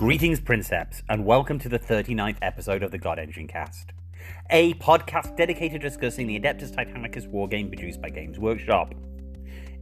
Greetings, 0.00 0.40
Princeps, 0.40 1.02
and 1.10 1.26
welcome 1.26 1.58
to 1.58 1.68
the 1.68 1.78
39th 1.78 2.38
episode 2.40 2.82
of 2.82 2.90
the 2.90 2.96
God 2.96 3.18
Engine 3.18 3.46
Cast, 3.46 3.92
a 4.48 4.72
podcast 4.76 5.36
dedicated 5.36 5.82
to 5.82 5.88
discussing 5.90 6.26
the 6.26 6.40
Adeptus 6.40 6.74
Titanicus 6.74 7.30
wargame 7.30 7.68
produced 7.68 8.00
by 8.00 8.08
Games 8.08 8.38
Workshop. 8.38 8.94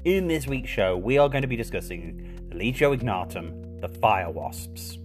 In 0.04 0.26
this 0.26 0.48
week's 0.48 0.70
show, 0.70 0.96
we 0.96 1.18
are 1.18 1.28
going 1.28 1.42
to 1.42 1.46
be 1.46 1.54
discussing 1.54 2.48
the 2.48 2.56
Legio 2.56 2.92
Ignatum, 2.92 3.80
the 3.80 3.86
Fire 3.86 4.28
Wasps. 4.32 4.98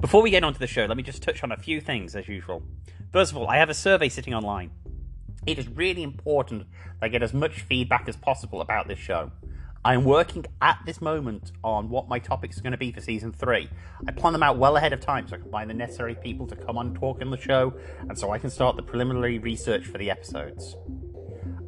Before 0.00 0.22
we 0.22 0.30
get 0.30 0.42
on 0.44 0.54
to 0.54 0.58
the 0.58 0.66
show, 0.66 0.86
let 0.86 0.96
me 0.96 1.02
just 1.02 1.22
touch 1.22 1.44
on 1.44 1.52
a 1.52 1.58
few 1.58 1.78
things 1.78 2.16
as 2.16 2.26
usual. 2.26 2.62
First 3.12 3.32
of 3.32 3.36
all, 3.36 3.48
I 3.48 3.58
have 3.58 3.68
a 3.68 3.74
survey 3.74 4.08
sitting 4.08 4.32
online. 4.32 4.70
It 5.46 5.58
is 5.58 5.68
really 5.68 6.02
important 6.02 6.64
that 6.98 7.06
I 7.06 7.08
get 7.08 7.22
as 7.22 7.34
much 7.34 7.60
feedback 7.60 8.08
as 8.08 8.16
possible 8.16 8.62
about 8.62 8.88
this 8.88 8.98
show. 8.98 9.30
I 9.84 9.92
am 9.92 10.04
working 10.04 10.46
at 10.62 10.78
this 10.86 11.02
moment 11.02 11.52
on 11.62 11.90
what 11.90 12.08
my 12.08 12.18
topics 12.18 12.56
are 12.56 12.62
going 12.62 12.72
to 12.72 12.78
be 12.78 12.92
for 12.92 13.02
season 13.02 13.30
three. 13.30 13.68
I 14.08 14.12
plan 14.12 14.32
them 14.32 14.42
out 14.42 14.56
well 14.56 14.78
ahead 14.78 14.94
of 14.94 15.00
time 15.00 15.28
so 15.28 15.36
I 15.36 15.38
can 15.38 15.50
find 15.50 15.68
the 15.68 15.74
necessary 15.74 16.14
people 16.14 16.46
to 16.46 16.56
come 16.56 16.78
on 16.78 16.86
and 16.88 16.96
talk 16.96 17.20
in 17.20 17.30
the 17.30 17.36
show, 17.36 17.74
and 18.08 18.18
so 18.18 18.30
I 18.30 18.38
can 18.38 18.48
start 18.48 18.76
the 18.76 18.82
preliminary 18.82 19.38
research 19.38 19.84
for 19.84 19.98
the 19.98 20.10
episodes. 20.10 20.76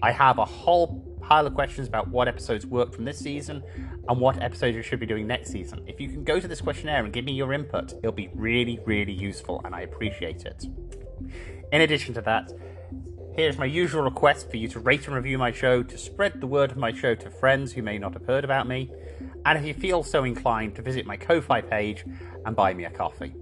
I 0.03 0.11
have 0.11 0.39
a 0.39 0.47
whole 0.47 1.19
pile 1.21 1.47
of 1.47 1.55
questions 1.55 1.87
about 1.87 2.09
what 2.09 2.29
episodes 2.29 2.65
work 2.65 2.95
from 2.95 3.05
this 3.05 3.19
season 3.19 3.63
and 4.09 4.21
what 4.21 4.43
episodes 4.43 4.77
you 4.77 4.83
should 4.83 5.01
be 5.01 5.07
doing 5.07 5.27
next 5.27 5.51
season. 5.51 5.83
If 5.87 6.01
you 6.01 6.09
can 6.09 6.25
go 6.25 6.41
to 6.41 6.49
this 6.49 6.61
questionnaire 6.61 7.05
and 7.05 7.13
give 7.13 7.25
me 7.25 7.33
your 7.33 7.53
input, 7.53 7.93
it'll 7.95 8.13
be 8.13 8.31
really, 8.35 8.81
really 8.85 9.13
useful 9.13 9.61
and 9.65 9.75
I 9.75 9.83
appreciate 9.83 10.45
it. 10.45 10.67
In 11.73 11.81
addition 11.81 12.15
to 12.15 12.21
that, 12.23 12.53
here's 13.35 13.59
my 13.59 13.65
usual 13.65 14.03
request 14.03 14.51
for 14.51 14.57
you 14.57 14.69
to 14.69 14.81
rate 14.81 15.07
and 15.07 15.15
review 15.15 15.39
my 15.39 15.53
show, 15.53 15.83
to 15.83 15.97
spread 15.97 16.41
the 16.41 16.47
word 16.47 16.71
of 16.71 16.77
my 16.77 16.93
show 16.93 17.15
to 17.15 17.31
friends 17.31 17.73
who 17.73 17.83
may 17.83 17.99
not 17.99 18.13
have 18.13 18.27
heard 18.27 18.45
about 18.45 18.67
me, 18.67 18.91
and 19.45 19.59
if 19.59 19.65
you 19.65 19.75
feel 19.75 20.03
so 20.03 20.25
inclined, 20.25 20.75
to 20.77 20.83
visit 20.83 21.07
my 21.07 21.17
Ko-Fi 21.17 21.61
page 21.63 22.05
and 22.45 22.55
buy 22.55 22.75
me 22.75 22.85
a 22.85 22.91
coffee. 22.91 23.35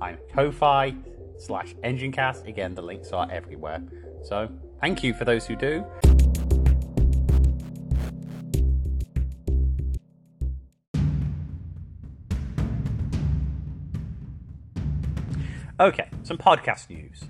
I'm 0.00 0.18
Ko-Fi 0.32 0.94
slash 1.38 1.74
EngineCast. 1.82 2.46
Again, 2.46 2.74
the 2.74 2.82
links 2.82 3.12
are 3.12 3.28
everywhere. 3.30 3.82
So, 4.22 4.48
thank 4.80 5.02
you 5.02 5.14
for 5.14 5.24
those 5.24 5.46
who 5.46 5.56
do. 5.56 5.84
Okay, 15.82 16.08
some 16.22 16.38
podcast 16.38 16.90
news. 16.90 17.24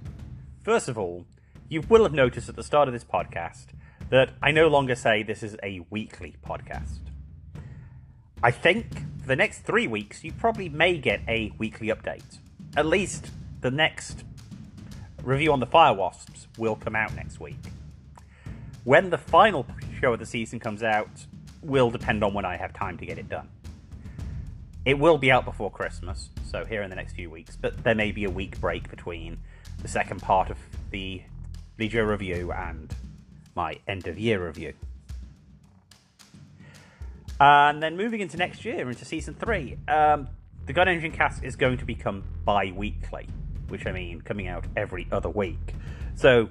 First 0.62 0.90
of 0.90 0.98
all, 0.98 1.24
you 1.70 1.80
will 1.88 2.02
have 2.02 2.12
noticed 2.12 2.50
at 2.50 2.54
the 2.54 2.62
start 2.62 2.86
of 2.86 2.92
this 2.92 3.02
podcast 3.02 3.68
that 4.10 4.32
I 4.42 4.50
no 4.50 4.68
longer 4.68 4.94
say 4.94 5.22
this 5.22 5.42
is 5.42 5.56
a 5.62 5.80
weekly 5.88 6.36
podcast. 6.46 6.98
I 8.42 8.50
think 8.50 8.92
for 9.22 9.28
the 9.28 9.36
next 9.36 9.60
three 9.60 9.86
weeks, 9.86 10.22
you 10.22 10.32
probably 10.32 10.68
may 10.68 10.98
get 10.98 11.22
a 11.26 11.50
weekly 11.56 11.86
update. 11.86 12.40
At 12.76 12.84
least 12.84 13.30
the 13.62 13.70
next 13.70 14.22
review 15.22 15.50
on 15.50 15.60
the 15.60 15.66
Fire 15.66 15.94
Wasps 15.94 16.46
will 16.58 16.76
come 16.76 16.94
out 16.94 17.16
next 17.16 17.40
week. 17.40 17.56
When 18.84 19.08
the 19.08 19.16
final 19.16 19.66
show 19.98 20.12
of 20.12 20.18
the 20.18 20.26
season 20.26 20.60
comes 20.60 20.82
out, 20.82 21.24
will 21.62 21.90
depend 21.90 22.22
on 22.22 22.34
when 22.34 22.44
I 22.44 22.58
have 22.58 22.74
time 22.74 22.98
to 22.98 23.06
get 23.06 23.16
it 23.16 23.30
done. 23.30 23.48
It 24.84 24.98
will 24.98 25.18
be 25.18 25.30
out 25.30 25.44
before 25.44 25.70
Christmas, 25.70 26.30
so 26.50 26.64
here 26.64 26.82
in 26.82 26.90
the 26.90 26.96
next 26.96 27.14
few 27.14 27.30
weeks, 27.30 27.56
but 27.56 27.84
there 27.84 27.94
may 27.94 28.10
be 28.10 28.24
a 28.24 28.30
week 28.30 28.60
break 28.60 28.90
between 28.90 29.38
the 29.80 29.88
second 29.88 30.20
part 30.20 30.50
of 30.50 30.58
the 30.90 31.22
Legio 31.78 32.06
review 32.06 32.52
and 32.52 32.92
my 33.54 33.78
end 33.86 34.06
of 34.08 34.18
year 34.18 34.44
review. 34.44 34.72
And 37.38 37.82
then 37.82 37.96
moving 37.96 38.20
into 38.20 38.36
next 38.36 38.64
year, 38.64 38.88
into 38.88 39.04
season 39.04 39.34
three, 39.34 39.78
um, 39.88 40.28
the 40.66 40.72
God 40.72 40.88
Engine 40.88 41.12
cast 41.12 41.42
is 41.44 41.56
going 41.56 41.78
to 41.78 41.84
become 41.84 42.24
bi 42.44 42.72
weekly, 42.72 43.28
which 43.68 43.86
I 43.86 43.92
mean 43.92 44.20
coming 44.20 44.48
out 44.48 44.64
every 44.76 45.06
other 45.10 45.28
week. 45.28 45.74
So 46.14 46.50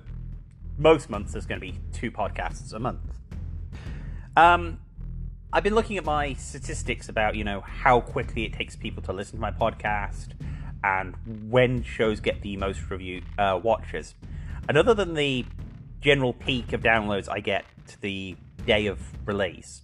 most 0.78 1.10
months 1.10 1.34
there's 1.34 1.46
going 1.46 1.62
to 1.62 1.66
be 1.66 1.78
two 1.94 2.12
podcasts 2.12 2.74
a 2.74 2.80
month. 2.80 3.00
Um, 4.36 4.80
I've 5.54 5.64
been 5.64 5.76
looking 5.76 5.98
at 5.98 6.06
my 6.06 6.34
statistics 6.36 7.10
about, 7.10 7.36
you 7.36 7.44
know, 7.44 7.60
how 7.60 8.00
quickly 8.00 8.46
it 8.46 8.54
takes 8.54 8.78
people 8.78 9.04
to 9.04 9.12
listen 9.12 9.36
to 9.36 9.42
my 9.42 9.52
podcast 9.52 10.30
and 10.82 11.14
when 11.50 11.84
shows 11.84 12.22
get 12.22 12.42
the 12.42 12.56
most 12.56 12.90
review 12.90 13.22
uh, 13.38 13.60
watches. 13.62 14.16
And 14.70 14.78
other 14.78 14.94
than 14.94 15.14
the 15.14 15.46
general 16.00 16.32
peak 16.32 16.72
of 16.72 16.82
downloads 16.82 17.28
I 17.28 17.42
get 17.42 17.66
to 17.88 18.02
the 18.02 18.38
day 18.66 18.88
of 18.88 19.02
release, 19.28 19.82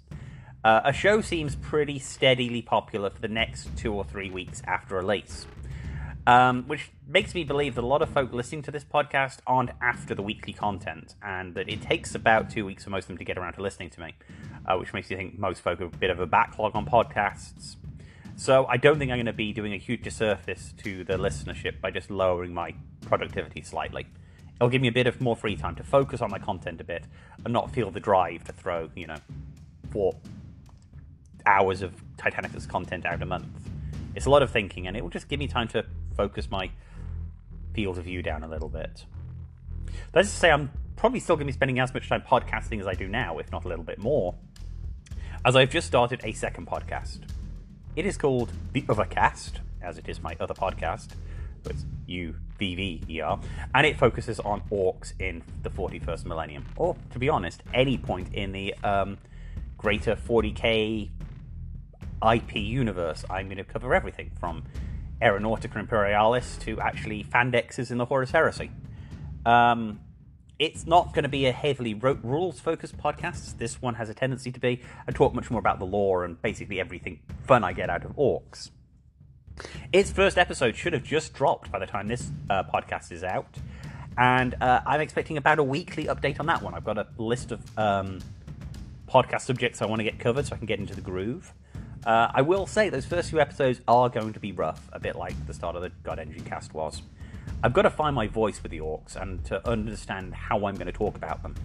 uh, 0.64 0.82
a 0.86 0.94
show 0.94 1.20
seems 1.20 1.56
pretty 1.58 2.00
steadily 2.00 2.62
popular 2.62 3.10
for 3.10 3.20
the 3.20 3.28
next 3.28 3.76
two 3.76 3.94
or 3.94 4.06
three 4.06 4.30
weeks 4.30 4.62
after 4.66 4.96
release. 4.96 5.48
Um, 6.28 6.66
which 6.68 6.92
makes 7.08 7.34
me 7.34 7.46
believe 7.46 7.76
that 7.76 7.86
a 7.86 7.88
lot 7.88 8.02
of 8.02 8.10
folk 8.10 8.34
listening 8.34 8.62
to 8.64 8.72
this 8.72 8.84
podcast 8.84 9.38
aren't 9.48 9.70
after 9.82 10.14
the 10.14 10.22
weekly 10.22 10.52
content, 10.52 11.16
and 11.24 11.56
that 11.56 11.70
it 11.70 11.82
takes 11.82 12.14
about 12.16 12.50
two 12.50 12.66
weeks 12.66 12.84
for 12.84 12.90
most 12.90 13.06
of 13.06 13.08
them 13.08 13.18
to 13.20 13.24
get 13.24 13.38
around 13.38 13.54
to 13.54 13.62
listening 13.62 13.90
to 13.92 14.02
me 14.02 14.14
uh, 14.68 14.78
which 14.78 14.94
makes 14.94 15.10
me 15.10 15.16
think 15.16 15.40
most 15.40 15.62
folk 15.62 15.80
have 15.80 15.94
a 15.94 15.98
bit 15.98 16.10
of 16.10 16.20
a 16.20 16.26
backlog 16.26 16.76
on 16.76 16.86
podcasts. 16.86 17.78
So 18.36 18.66
I 18.68 18.78
don't 18.78 19.00
think 19.00 19.12
I'm 19.12 19.18
going 19.18 19.26
to 19.26 19.34
be 19.34 19.54
doing 19.54 19.74
a 19.74 19.78
huge 19.78 20.04
disservice 20.04 20.74
to 20.84 21.04
the 21.04 21.14
listenership 21.14 21.82
by 21.82 21.90
just 21.90 22.12
lowering 22.12 22.54
my 22.54 22.76
productivity 23.02 23.62
slightly. 23.62 24.06
It'll 24.56 24.70
give 24.70 24.82
me 24.82 24.90
a 24.90 24.92
bit 24.92 25.08
of 25.08 25.22
more 25.22 25.36
free 25.36 25.56
time 25.56 25.76
to 25.76 25.84
focus 25.84 26.22
on 26.22 26.30
my 26.30 26.40
content 26.40 26.82
a 26.82 26.84
bit 26.84 27.06
and 27.44 27.54
not 27.54 27.72
feel 27.72 27.90
the 27.90 28.00
drive 28.00 28.44
to 28.46 28.52
throw, 28.52 28.90
you 28.96 29.08
know, 29.08 29.18
four 29.92 30.16
hours 31.46 31.82
of 31.82 31.94
Titanicus 32.18 32.68
content 32.68 33.06
out 33.06 33.22
a 33.22 33.26
month. 33.26 33.67
It's 34.18 34.26
a 34.26 34.30
lot 34.32 34.42
of 34.42 34.50
thinking, 34.50 34.88
and 34.88 34.98
it 34.98 35.04
will 35.04 35.12
just 35.12 35.30
give 35.30 35.40
me 35.40 35.48
time 35.48 35.68
to 35.70 35.86
focus 36.16 36.50
my 36.50 36.72
field 37.74 38.00
of 38.00 38.06
view 38.06 38.24
down 38.24 38.44
a 38.44 38.48
little 38.48 38.68
bit. 38.68 39.06
Let's 40.14 40.30
just 40.30 40.40
say 40.40 40.50
I'm 40.50 40.72
probably 40.96 41.20
still 41.20 41.36
going 41.36 41.46
to 41.46 41.54
be 41.54 41.56
spending 41.56 41.80
as 41.80 41.94
much 41.94 42.10
time 42.10 42.24
podcasting 42.28 42.80
as 42.80 42.88
I 42.88 42.96
do 42.96 43.08
now, 43.08 43.38
if 43.38 43.52
not 43.52 43.64
a 43.64 43.68
little 43.68 43.86
bit 43.86 44.00
more 44.00 44.34
as 45.46 45.56
I've 45.56 45.70
just 45.70 45.86
started 45.86 46.20
a 46.24 46.34
second 46.34 46.66
podcast. 46.68 47.20
It 47.96 48.06
is 48.08 48.18
called 48.18 48.52
The 48.74 48.84
Other 48.90 49.06
Cast, 49.06 49.60
as 49.82 50.00
it 50.00 50.10
is 50.10 50.20
my 50.20 50.36
other 50.40 50.54
podcast, 50.56 51.10
but 51.64 51.74
it's 51.74 51.86
U 52.08 52.36
V 52.58 52.76
V 52.76 53.04
E 53.08 53.22
R, 53.22 53.40
and 53.76 53.86
it 53.86 53.98
focuses 53.98 54.40
on 54.40 54.62
orcs 54.72 55.14
in 55.20 55.44
the 55.62 55.70
41st 55.70 56.26
millennium, 56.26 56.66
or 56.76 56.96
to 57.12 57.20
be 57.20 57.30
honest, 57.30 57.62
any 57.74 58.00
point 58.00 58.34
in 58.34 58.52
the 58.52 58.74
um, 58.84 59.20
greater 59.78 60.16
40k 60.16 61.10
IP 62.22 62.56
universe. 62.56 63.24
I'm 63.30 63.48
going 63.48 63.58
to 63.58 63.64
cover 63.64 63.94
everything 63.94 64.32
from 64.40 64.64
Aeronautica 65.22 65.78
Imperialis 65.78 66.58
to 66.60 66.80
actually 66.80 67.24
Fandexes 67.24 67.92
in 67.92 67.98
the 67.98 68.06
Horus 68.06 68.32
Heresy. 68.32 68.72
Um, 69.46 70.00
it's 70.60 70.88
not 70.88 71.14
going 71.14 71.24
to 71.24 71.30
be 71.30 71.46
a 71.46 71.52
heavily 71.52 71.94
rules 71.94 72.60
focused 72.60 72.98
podcast. 72.98 73.58
This 73.58 73.82
one 73.82 73.96
has 73.96 74.10
a 74.10 74.14
tendency 74.14 74.52
to 74.52 74.60
be. 74.60 74.82
I 75.08 75.12
talk 75.12 75.34
much 75.34 75.52
more 75.52 75.60
about 75.60 75.80
the 75.80 75.86
lore 75.86 76.26
and 76.26 76.42
basically 76.42 76.80
everything 76.80 77.20
fun 77.44 77.64
I 77.64 77.74
get 77.74 77.90
out 77.90 78.04
of 78.04 78.16
orcs. 78.16 78.72
Its 79.92 80.12
first 80.12 80.38
episode 80.38 80.76
should 80.76 80.94
have 80.94 81.04
just 81.04 81.34
dropped 81.34 81.72
by 81.72 81.80
the 81.80 81.86
time 81.86 82.08
this 82.08 82.30
uh, 82.50 82.64
podcast 82.64 83.12
is 83.12 83.24
out, 83.24 83.58
and 84.18 84.56
uh, 84.62 84.82
I'm 84.86 85.02
expecting 85.02 85.38
about 85.38 85.58
a 85.58 85.64
weekly 85.64 86.06
update 86.06 86.40
on 86.40 86.46
that 86.48 86.62
one. 86.62 86.76
I've 86.76 86.84
got 86.84 86.98
a 86.98 87.08
list 87.18 87.52
of 87.52 87.62
um, 87.78 88.20
podcast 89.08 89.42
subjects 89.42 89.82
I 89.82 89.86
want 89.86 90.00
to 90.00 90.04
get 90.04 90.20
covered 90.20 90.46
so 90.46 90.56
I 90.56 90.58
can 90.58 90.68
get 90.68 90.80
into 90.80 90.96
the 90.96 91.02
groove. 91.02 91.54
Uh, 92.06 92.32
I 92.34 92.42
will 92.42 92.66
say 92.66 92.90
those 92.90 93.06
first 93.06 93.30
few 93.30 93.40
episodes 93.40 93.82
are 93.88 94.10
going 94.10 94.34
to 94.34 94.40
be 94.40 94.52
rough, 94.52 94.88
a 94.94 95.00
bit 95.00 95.16
like 95.16 95.34
the 95.48 95.54
start 95.54 95.76
of 95.76 95.82
the 95.82 95.92
God 96.04 96.20
Engine 96.20 96.44
cast 96.44 96.74
was. 96.74 97.02
I've 97.64 97.74
got 97.74 97.84
to 97.84 97.90
find 97.90 98.16
my 98.16 98.28
voice 98.28 98.62
with 98.62 98.72
the 98.72 98.80
orcs 98.80 99.16
and 99.16 99.44
to 99.46 99.68
understand 99.68 100.34
how 100.34 100.66
I'm 100.66 100.76
going 100.76 100.88
to 100.88 100.92
talk 100.92 101.16
about 101.16 101.42
them. 101.42 101.56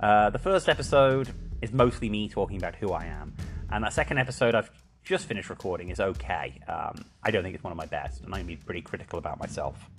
Uh, 0.00 0.30
the 0.30 0.38
first 0.38 0.68
episode 0.68 1.28
is 1.60 1.72
mostly 1.72 2.08
me 2.08 2.28
talking 2.28 2.56
about 2.56 2.76
who 2.76 2.92
I 2.92 3.06
am, 3.06 3.34
and 3.70 3.84
that 3.84 3.92
second 3.92 4.18
episode 4.18 4.54
I've 4.54 4.70
just 5.02 5.26
finished 5.26 5.50
recording 5.50 5.90
is 5.90 6.00
okay. 6.00 6.60
Um, 6.68 7.04
I 7.22 7.30
don't 7.30 7.42
think 7.42 7.54
it's 7.54 7.64
one 7.64 7.72
of 7.72 7.76
my 7.76 7.86
best, 7.86 8.22
and 8.22 8.26
I'm 8.34 8.42
going 8.42 8.56
to 8.56 8.60
be 8.60 8.64
pretty 8.64 8.82
critical 8.82 9.18
about 9.18 9.38
myself. 9.38 9.90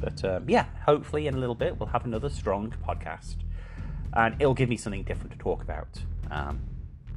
But 0.00 0.24
um, 0.24 0.48
yeah, 0.48 0.66
hopefully 0.86 1.26
in 1.26 1.34
a 1.34 1.38
little 1.38 1.54
bit 1.54 1.78
we'll 1.78 1.88
have 1.88 2.04
another 2.04 2.30
strong 2.30 2.74
podcast, 2.86 3.36
and 4.14 4.36
it'll 4.40 4.54
give 4.54 4.68
me 4.68 4.76
something 4.76 5.02
different 5.02 5.32
to 5.32 5.38
talk 5.38 5.62
about, 5.62 5.88
um, 6.30 6.60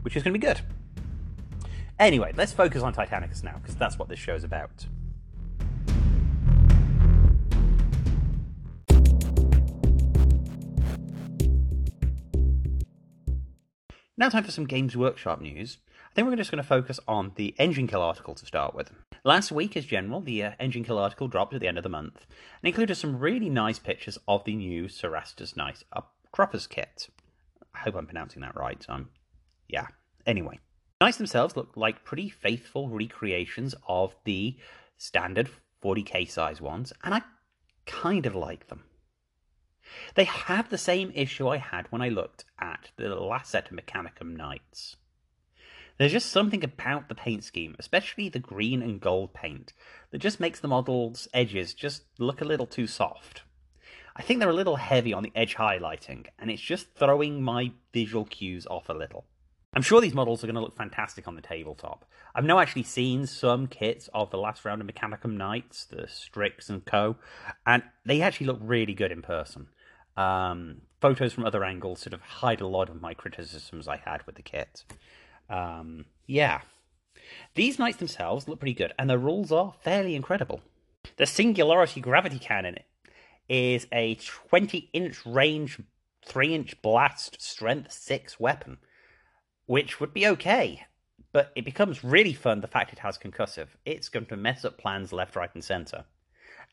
which 0.02 0.16
is 0.16 0.24
going 0.24 0.34
to 0.34 0.40
be 0.40 0.46
good. 0.46 0.62
Anyway, 2.02 2.34
let's 2.36 2.52
focus 2.52 2.82
on 2.82 2.96
Titanicus 2.96 3.44
now, 3.44 3.60
because 3.62 3.76
that's 3.76 4.00
what 4.00 4.10
this 4.10 4.18
show's 4.18 4.44
about. 4.44 4.88
Now, 14.18 14.30
time 14.30 14.44
for 14.44 14.50
some 14.50 14.66
Games 14.66 14.98
Workshop 14.98 15.42
news. 15.42 15.78
I 16.10 16.14
think 16.16 16.28
we're 16.28 16.36
just 16.36 16.50
going 16.50 16.62
to 16.62 16.68
focus 16.68 17.00
on 17.08 17.34
the 17.36 17.54
Engine 17.60 17.88
Kill 17.88 18.02
article 18.02 18.34
to 18.34 18.46
start 18.48 18.74
with. 18.74 18.92
Last 19.24 19.52
week, 19.52 19.78
as 19.78 19.86
general, 19.86 20.22
the 20.22 20.44
uh, 20.44 20.52
Engine 20.60 20.84
Kill 20.84 20.98
article 20.98 21.28
dropped 21.28 21.54
at 21.54 21.62
the 21.62 21.68
end 21.68 21.78
of 21.78 21.84
the 21.84 21.90
month 21.90 22.26
and 22.64 22.68
included 22.68 22.96
some 22.96 23.20
really 23.20 23.50
nice 23.50 23.78
pictures 23.78 24.18
of 24.28 24.44
the 24.44 24.56
new 24.56 24.86
Cerastus 24.86 25.56
Knight 25.56 25.84
Croppers 26.32 26.66
kit. 26.66 27.10
I 27.76 27.80
hope 27.80 27.94
I'm 27.96 28.08
pronouncing 28.08 28.42
that 28.42 28.56
right. 28.56 28.84
I'm, 28.90 29.10
yeah. 29.68 29.86
Anyway, 30.26 30.60
Knights 31.02 31.18
themselves 31.18 31.58
look 31.58 31.76
like 31.76 32.04
pretty 32.04 32.30
faithful 32.30 32.88
recreations 32.88 33.74
of 33.88 34.16
the 34.24 34.56
standard 35.00 35.50
40k 35.84 36.30
size 36.30 36.62
ones, 36.62 36.94
and 37.04 37.16
I 37.16 37.24
kind 37.88 38.28
of 38.28 38.36
like 38.36 38.68
them. 38.68 38.84
They 40.14 40.26
have 40.26 40.70
the 40.70 40.78
same 40.78 41.12
issue 41.16 41.48
I 41.48 41.58
had 41.58 41.88
when 41.90 42.04
I 42.04 42.10
looked 42.10 42.46
at 42.60 42.92
the 42.98 43.10
last 43.16 43.50
set 43.50 43.72
of 43.72 43.78
Mechanicum 43.78 44.38
Knights. 44.38 44.98
There's 45.98 46.12
just 46.12 46.30
something 46.30 46.64
about 46.64 47.10
the 47.10 47.16
paint 47.16 47.44
scheme, 47.46 47.76
especially 47.80 48.30
the 48.30 48.38
green 48.38 48.84
and 48.84 49.02
gold 49.02 49.34
paint, 49.34 49.74
that 50.12 50.20
just 50.20 50.40
makes 50.40 50.60
the 50.60 50.68
model's 50.68 51.28
edges 51.34 51.74
just 51.74 52.04
look 52.20 52.42
a 52.42 52.46
little 52.46 52.68
too 52.68 52.86
soft. 52.86 53.42
I 54.16 54.22
think 54.22 54.40
they're 54.40 54.50
a 54.50 54.54
little 54.54 54.76
heavy 54.76 55.14
on 55.14 55.24
the 55.24 55.32
edge 55.34 55.56
highlighting, 55.56 56.28
and 56.38 56.52
it's 56.52 56.62
just 56.62 56.94
throwing 56.94 57.42
my 57.42 57.72
visual 57.92 58.26
cues 58.26 58.68
off 58.68 58.88
a 58.88 58.94
little. 58.94 59.26
I'm 59.74 59.82
sure 59.82 60.02
these 60.02 60.14
models 60.14 60.44
are 60.44 60.48
going 60.48 60.56
to 60.56 60.62
look 60.62 60.76
fantastic 60.76 61.30
on 61.30 61.36
the 61.36 61.42
tabletop. 61.42 62.04
I've 62.36 62.44
now 62.44 62.60
actually 62.60 62.84
seen 62.84 63.26
some 63.26 63.68
kits 63.68 64.10
of 64.14 64.30
the 64.30 64.38
last 64.38 64.66
round 64.66 64.82
of 64.82 64.88
Mechanicum 64.88 65.38
Knights, 65.38 65.86
the 65.86 66.08
Strix 66.10 66.70
and 66.70 66.84
Co., 66.84 67.16
and 67.66 67.82
they 68.06 68.22
actually 68.22 68.48
look 68.48 68.60
really 68.62 68.94
good 68.94 69.14
in 69.14 69.22
person. 69.22 69.68
Um, 70.18 70.82
photos 71.00 71.32
from 71.32 71.46
other 71.46 71.64
angles 71.64 72.02
sort 72.02 72.14
of 72.14 72.22
hide 72.22 72.60
a 72.60 72.68
lot 72.68 72.90
of 72.90 73.02
my 73.02 73.14
criticisms 73.14 73.88
I 73.88 73.96
had 73.96 74.26
with 74.26 74.36
the 74.36 74.42
kit. 74.42 74.84
Um, 75.50 76.06
yeah. 76.28 76.62
These 77.56 77.80
knights 77.80 77.98
themselves 77.98 78.50
look 78.50 78.60
pretty 78.60 78.74
good, 78.74 78.92
and 79.00 79.10
the 79.10 79.18
rules 79.18 79.54
are 79.54 79.76
fairly 79.82 80.16
incredible. 80.16 80.60
The 81.16 81.26
Singularity 81.26 82.02
Gravity 82.02 82.40
Cannon 82.40 82.80
is 83.48 83.88
a 83.94 84.16
20 84.16 84.90
inch 84.92 85.26
range, 85.26 85.80
3 86.26 86.56
inch 86.56 86.82
blast, 86.82 87.42
strength 87.42 87.94
6 87.94 88.38
weapon 88.38 88.78
which 89.66 90.00
would 90.00 90.14
be 90.14 90.28
okay. 90.28 90.86
But 91.34 91.52
it 91.56 91.66
becomes 91.66 92.04
really 92.04 92.34
fun 92.34 92.62
the 92.62 92.68
fact 92.68 92.92
it 92.92 93.00
has 93.00 93.18
concussive. 93.18 93.68
It's 93.86 94.10
going 94.10 94.26
to 94.28 94.38
mess 94.38 94.66
up 94.66 94.78
plans 94.78 95.14
left, 95.14 95.36
right, 95.36 95.54
and 95.54 95.64
center. 95.64 96.06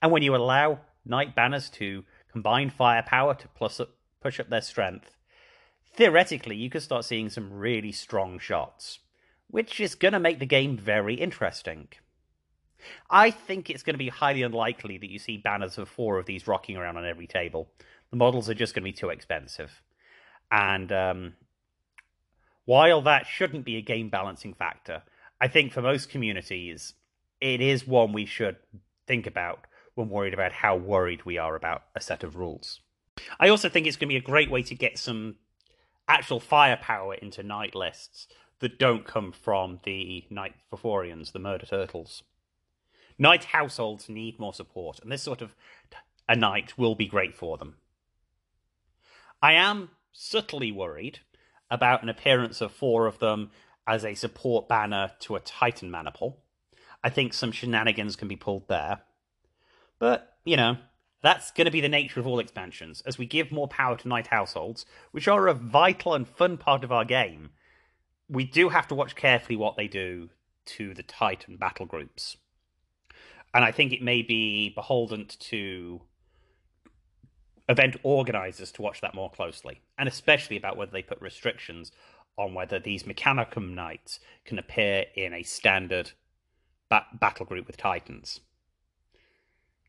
And 0.02 0.11
when 0.12 0.23
you 0.23 0.35
allow 0.35 0.81
Knight 1.05 1.35
Banners 1.35 1.70
to 1.70 2.05
combine 2.32 2.70
firepower 2.70 3.35
to 3.35 3.49
plus 3.49 3.81
up, 3.81 3.90
push 4.20 4.40
up 4.40 4.49
their 4.49 4.61
strength, 4.61 5.17
theoretically, 5.94 6.56
you 6.56 6.70
could 6.70 6.82
start 6.82 7.05
seeing 7.05 7.31
some 7.31 7.52
really 7.52 7.93
strong 7.93 8.38
shots, 8.38 8.99
which 9.49 9.81
is 9.81 9.94
going 9.94 10.12
to 10.12 10.20
make 10.20 10.38
the 10.38 10.46
game 10.46 10.76
very 10.76 11.14
interesting. 11.14 11.88
I 13.11 13.31
think 13.31 13.70
it's 13.70 13.82
going 13.82 13.94
to 13.94 13.99
be 13.99 14.08
highly 14.08 14.43
unlikely 14.43 14.99
that 14.99 15.11
you 15.11 15.19
see 15.19 15.37
banners 15.37 15.79
of 15.79 15.88
four 15.88 16.19
of 16.19 16.26
these 16.26 16.46
rocking 16.46 16.76
around 16.76 16.96
on 16.96 17.06
every 17.06 17.26
table. 17.26 17.69
The 18.11 18.17
models 18.17 18.49
are 18.49 18.55
just 18.55 18.75
going 18.75 18.82
to 18.82 18.90
be 18.90 18.93
too 18.93 19.11
expensive. 19.11 19.82
And 20.50 20.90
um, 20.93 21.35
while 22.68 23.00
that 23.00 23.26
shouldn't 23.26 23.64
be 23.64 23.76
a 23.76 23.80
game 23.80 24.10
balancing 24.10 24.52
factor, 24.52 25.02
I 25.40 25.48
think 25.48 25.72
for 25.72 25.80
most 25.80 26.10
communities, 26.10 26.92
it 27.40 27.62
is 27.62 27.86
one 27.86 28.12
we 28.12 28.26
should 28.26 28.56
think 29.06 29.26
about 29.26 29.66
when 29.94 30.10
worried 30.10 30.34
about 30.34 30.52
how 30.52 30.76
worried 30.76 31.24
we 31.24 31.38
are 31.38 31.56
about 31.56 31.84
a 31.96 32.00
set 32.02 32.22
of 32.22 32.36
rules. 32.36 32.80
I 33.40 33.48
also 33.48 33.70
think 33.70 33.86
it's 33.86 33.96
going 33.96 34.10
to 34.10 34.12
be 34.12 34.18
a 34.18 34.20
great 34.20 34.50
way 34.50 34.62
to 34.64 34.74
get 34.74 34.98
some 34.98 35.36
actual 36.06 36.40
firepower 36.40 37.14
into 37.14 37.42
knight 37.42 37.74
lists 37.74 38.28
that 38.58 38.78
don't 38.78 39.06
come 39.06 39.32
from 39.32 39.80
the 39.84 40.26
Knight 40.28 40.52
Porphyrions, 40.70 41.32
the 41.32 41.38
Murder 41.38 41.64
Turtles. 41.64 42.22
Knight 43.18 43.44
households 43.44 44.10
need 44.10 44.38
more 44.38 44.52
support, 44.52 44.98
and 45.00 45.10
this 45.10 45.22
sort 45.22 45.40
of 45.40 45.54
a 46.28 46.36
knight 46.36 46.76
will 46.76 46.94
be 46.94 47.06
great 47.06 47.34
for 47.34 47.56
them. 47.56 47.76
I 49.40 49.54
am 49.54 49.88
subtly 50.12 50.70
worried 50.70 51.20
about 51.70 52.02
an 52.02 52.08
appearance 52.08 52.60
of 52.60 52.72
four 52.72 53.06
of 53.06 53.18
them 53.18 53.50
as 53.86 54.04
a 54.04 54.14
support 54.14 54.68
banner 54.68 55.12
to 55.20 55.36
a 55.36 55.40
Titan 55.40 55.90
maniple. 55.90 56.38
I 57.02 57.10
think 57.10 57.32
some 57.32 57.52
shenanigans 57.52 58.16
can 58.16 58.28
be 58.28 58.36
pulled 58.36 58.68
there. 58.68 59.00
But, 59.98 60.36
you 60.44 60.56
know, 60.56 60.76
that's 61.22 61.50
going 61.50 61.64
to 61.64 61.70
be 61.70 61.80
the 61.80 61.88
nature 61.88 62.20
of 62.20 62.26
all 62.26 62.38
expansions. 62.38 63.02
As 63.02 63.18
we 63.18 63.26
give 63.26 63.50
more 63.50 63.68
power 63.68 63.96
to 63.96 64.08
Knight 64.08 64.28
households, 64.28 64.86
which 65.10 65.28
are 65.28 65.48
a 65.48 65.54
vital 65.54 66.14
and 66.14 66.28
fun 66.28 66.56
part 66.56 66.84
of 66.84 66.92
our 66.92 67.04
game, 67.04 67.50
we 68.28 68.44
do 68.44 68.68
have 68.68 68.86
to 68.88 68.94
watch 68.94 69.16
carefully 69.16 69.56
what 69.56 69.76
they 69.76 69.88
do 69.88 70.30
to 70.66 70.94
the 70.94 71.02
Titan 71.02 71.56
battle 71.56 71.86
groups. 71.86 72.36
And 73.54 73.64
I 73.64 73.72
think 73.72 73.92
it 73.92 74.02
may 74.02 74.22
be 74.22 74.70
beholden 74.74 75.26
to 75.26 76.02
event 77.68 77.96
organizers 78.02 78.72
to 78.72 78.82
watch 78.82 79.00
that 79.00 79.14
more 79.14 79.30
closely, 79.30 79.80
and 79.98 80.08
especially 80.08 80.56
about 80.56 80.76
whether 80.76 80.92
they 80.92 81.02
put 81.02 81.20
restrictions 81.20 81.92
on 82.36 82.54
whether 82.54 82.78
these 82.78 83.02
Mechanicum 83.02 83.74
Knights 83.74 84.20
can 84.44 84.58
appear 84.58 85.06
in 85.14 85.34
a 85.34 85.42
standard 85.42 86.12
ba- 86.88 87.06
battle 87.12 87.44
group 87.44 87.66
with 87.66 87.76
Titans. 87.76 88.40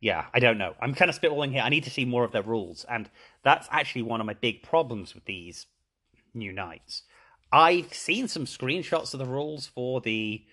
Yeah, 0.01 0.25
I 0.33 0.39
don't 0.39 0.57
know. 0.57 0.75
I'm 0.81 0.93
kind 0.93 1.09
of 1.09 1.19
spitballing 1.19 1.51
here. 1.51 1.61
I 1.61 1.69
need 1.69 1.83
to 1.83 1.89
see 1.89 2.05
more 2.05 2.23
of 2.23 2.31
their 2.31 2.41
rules, 2.43 2.85
and 2.89 3.09
that's 3.43 3.67
actually 3.71 4.01
one 4.01 4.19
of 4.19 4.25
my 4.25 4.33
big 4.33 4.63
problems 4.63 5.13
with 5.13 5.25
these 5.25 5.67
new 6.33 6.51
knights. 6.51 7.03
I've 7.51 7.93
seen 7.93 8.27
some 8.27 8.45
screenshots 8.45 9.13
of 9.13 9.19
the 9.19 9.25
rules 9.25 9.67
for 9.67 10.01
the 10.01 10.43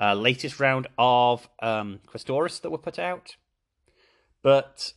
uh, 0.00 0.14
latest 0.14 0.60
round 0.60 0.86
of 0.96 1.48
um, 1.60 2.00
Questoris 2.06 2.60
that 2.60 2.70
were 2.70 2.78
put 2.78 2.98
out, 2.98 3.36
but 4.42 4.92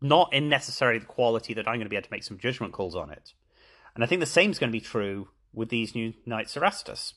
not 0.00 0.32
in 0.32 0.48
necessarily 0.48 0.98
the 0.98 1.06
quality 1.06 1.54
that 1.54 1.66
I'm 1.66 1.74
going 1.74 1.86
to 1.86 1.88
be 1.88 1.96
able 1.96 2.06
to 2.06 2.12
make 2.12 2.24
some 2.24 2.38
judgment 2.38 2.72
calls 2.72 2.94
on 2.94 3.10
it. 3.10 3.32
And 3.94 4.04
I 4.04 4.06
think 4.06 4.20
the 4.20 4.26
same 4.26 4.50
is 4.50 4.58
going 4.58 4.70
to 4.70 4.78
be 4.78 4.84
true 4.84 5.28
with 5.52 5.70
these 5.70 5.94
new 5.94 6.14
Knights 6.24 6.54
Cerastus. 6.54 7.14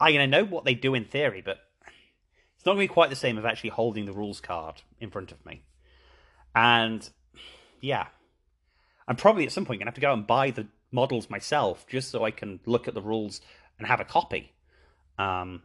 I'm 0.00 0.14
going 0.14 0.30
to 0.30 0.36
know 0.36 0.44
what 0.44 0.64
they 0.64 0.74
do 0.74 0.94
in 0.94 1.04
theory, 1.04 1.42
but 1.44 1.58
it's 2.56 2.66
not 2.66 2.72
going 2.72 2.86
to 2.86 2.90
be 2.90 2.94
quite 2.94 3.10
the 3.10 3.16
same 3.16 3.38
of 3.38 3.44
actually 3.44 3.70
holding 3.70 4.06
the 4.06 4.12
rules 4.12 4.40
card 4.40 4.82
in 5.00 5.10
front 5.10 5.30
of 5.30 5.44
me. 5.46 5.62
And 6.54 7.08
yeah, 7.80 8.06
I'm 9.06 9.16
probably 9.16 9.44
at 9.44 9.52
some 9.52 9.64
point 9.64 9.78
going 9.78 9.86
to 9.86 9.90
have 9.90 9.94
to 9.94 10.00
go 10.00 10.12
and 10.12 10.26
buy 10.26 10.50
the 10.50 10.66
models 10.90 11.30
myself 11.30 11.86
just 11.88 12.10
so 12.10 12.24
I 12.24 12.30
can 12.30 12.60
look 12.66 12.88
at 12.88 12.94
the 12.94 13.00
rules 13.00 13.40
and 13.78 13.86
have 13.86 14.00
a 14.00 14.04
copy. 14.04 14.52
Um, 15.18 15.62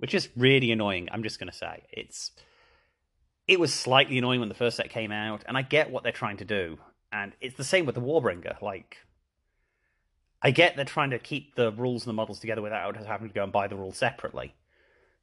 which 0.00 0.14
is 0.14 0.30
really 0.34 0.72
annoying. 0.72 1.08
I'm 1.12 1.22
just 1.22 1.38
going 1.38 1.50
to 1.50 1.56
say 1.56 1.84
it's 1.92 2.32
it 3.46 3.58
was 3.58 3.72
slightly 3.74 4.18
annoying 4.18 4.40
when 4.40 4.48
the 4.48 4.54
first 4.54 4.76
set 4.76 4.90
came 4.90 5.12
out, 5.12 5.44
and 5.46 5.56
I 5.56 5.62
get 5.62 5.90
what 5.90 6.02
they're 6.02 6.12
trying 6.12 6.38
to 6.38 6.44
do. 6.44 6.78
And 7.12 7.32
it's 7.40 7.56
the 7.56 7.64
same 7.64 7.86
with 7.86 7.96
the 7.96 8.00
Warbringer. 8.00 8.60
Like, 8.62 8.98
I 10.42 10.50
get 10.52 10.76
they're 10.76 10.84
trying 10.84 11.10
to 11.10 11.18
keep 11.18 11.54
the 11.54 11.72
rules 11.72 12.04
and 12.04 12.10
the 12.10 12.14
models 12.14 12.38
together 12.38 12.62
without 12.62 12.96
having 13.04 13.28
to 13.28 13.34
go 13.34 13.42
and 13.42 13.52
buy 13.52 13.66
the 13.66 13.76
rules 13.76 13.98
separately. 13.98 14.54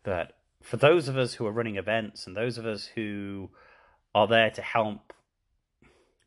But 0.04 0.34
for 0.62 0.78
those 0.78 1.08
of 1.08 1.18
us 1.18 1.34
who 1.34 1.46
are 1.46 1.52
running 1.52 1.78
events 1.78 2.28
and 2.28 2.36
those 2.36 2.58
of 2.58 2.66
us 2.66 2.86
who 2.86 3.50
are 4.14 4.28
there 4.28 4.50
to 4.52 4.62
help 4.62 5.14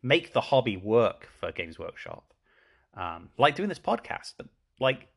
make 0.03 0.33
the 0.33 0.41
hobby 0.41 0.77
work 0.77 1.29
for 1.39 1.53
Games 1.53 1.79
Workshop, 1.79 2.25
um, 2.95 3.29
like 3.39 3.55
doing 3.55 3.69
this 3.69 3.79
podcast, 3.79 4.35
but 4.37 4.47
like 4.81 5.09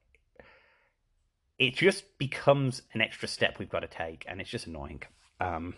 it 1.57 1.75
just 1.75 2.17
becomes 2.17 2.81
an 2.93 3.01
extra 3.01 3.27
step 3.27 3.59
we've 3.59 3.69
got 3.69 3.79
to 3.81 3.87
take, 3.87 4.25
and 4.27 4.41
it's 4.41 4.49
just 4.49 4.67
annoying. 4.67 5.01
Um, 5.39 5.75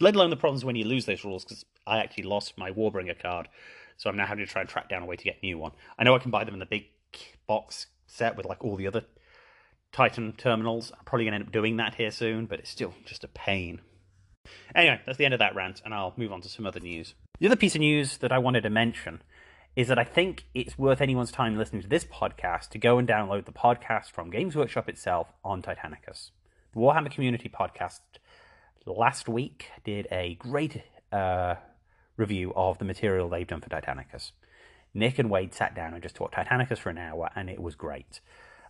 let 0.00 0.14
alone 0.14 0.30
the 0.30 0.36
problems 0.36 0.64
when 0.64 0.76
you 0.76 0.84
lose 0.84 1.06
those 1.06 1.24
rules, 1.24 1.44
because 1.44 1.64
I 1.86 1.98
actually 1.98 2.24
lost 2.24 2.58
my 2.58 2.70
Warbringer 2.70 3.20
card, 3.20 3.48
so 3.96 4.10
I'm 4.10 4.16
now 4.16 4.26
having 4.26 4.44
to 4.44 4.50
try 4.50 4.60
and 4.60 4.68
track 4.68 4.88
down 4.88 5.02
a 5.02 5.06
way 5.06 5.16
to 5.16 5.24
get 5.24 5.38
a 5.42 5.46
new 5.46 5.58
one. 5.58 5.72
I 5.98 6.04
know 6.04 6.14
I 6.14 6.18
can 6.18 6.30
buy 6.30 6.44
them 6.44 6.54
in 6.54 6.60
the 6.60 6.66
big 6.66 6.86
box 7.46 7.86
set 8.06 8.36
with 8.36 8.46
like 8.46 8.64
all 8.64 8.76
the 8.76 8.86
other 8.86 9.04
Titan 9.92 10.32
terminals. 10.32 10.92
I'm 10.96 11.04
probably 11.04 11.26
going 11.26 11.32
to 11.32 11.36
end 11.36 11.46
up 11.46 11.52
doing 11.52 11.76
that 11.76 11.94
here 11.94 12.10
soon, 12.10 12.46
but 12.46 12.58
it's 12.58 12.70
still 12.70 12.94
just 13.04 13.24
a 13.24 13.28
pain. 13.28 13.80
Anyway, 14.74 15.00
that's 15.06 15.18
the 15.18 15.24
end 15.24 15.34
of 15.34 15.40
that 15.40 15.54
rant, 15.54 15.80
and 15.84 15.94
I'll 15.94 16.14
move 16.16 16.32
on 16.32 16.40
to 16.42 16.48
some 16.48 16.66
other 16.66 16.80
news. 16.80 17.14
The 17.38 17.46
other 17.46 17.56
piece 17.56 17.74
of 17.74 17.80
news 17.80 18.18
that 18.18 18.32
I 18.32 18.38
wanted 18.38 18.62
to 18.62 18.70
mention 18.70 19.22
is 19.76 19.88
that 19.88 19.98
I 19.98 20.04
think 20.04 20.44
it's 20.54 20.78
worth 20.78 21.00
anyone's 21.00 21.32
time 21.32 21.56
listening 21.56 21.82
to 21.82 21.88
this 21.88 22.04
podcast 22.04 22.68
to 22.70 22.78
go 22.78 22.98
and 22.98 23.08
download 23.08 23.44
the 23.44 23.52
podcast 23.52 24.10
from 24.10 24.30
Games 24.30 24.54
Workshop 24.54 24.88
itself 24.88 25.32
on 25.44 25.62
Titanicus. 25.62 26.30
The 26.72 26.80
Warhammer 26.80 27.10
Community 27.10 27.48
Podcast 27.48 28.00
last 28.86 29.28
week 29.28 29.70
did 29.84 30.06
a 30.10 30.34
great 30.36 30.82
uh, 31.12 31.56
review 32.16 32.52
of 32.54 32.78
the 32.78 32.84
material 32.84 33.28
they've 33.28 33.46
done 33.46 33.60
for 33.60 33.68
Titanicus. 33.68 34.32
Nick 34.92 35.18
and 35.18 35.28
Wade 35.28 35.52
sat 35.52 35.74
down 35.74 35.92
and 35.92 36.02
just 36.02 36.14
talked 36.14 36.34
Titanicus 36.34 36.78
for 36.78 36.90
an 36.90 36.98
hour, 36.98 37.30
and 37.34 37.50
it 37.50 37.60
was 37.60 37.74
great. 37.74 38.20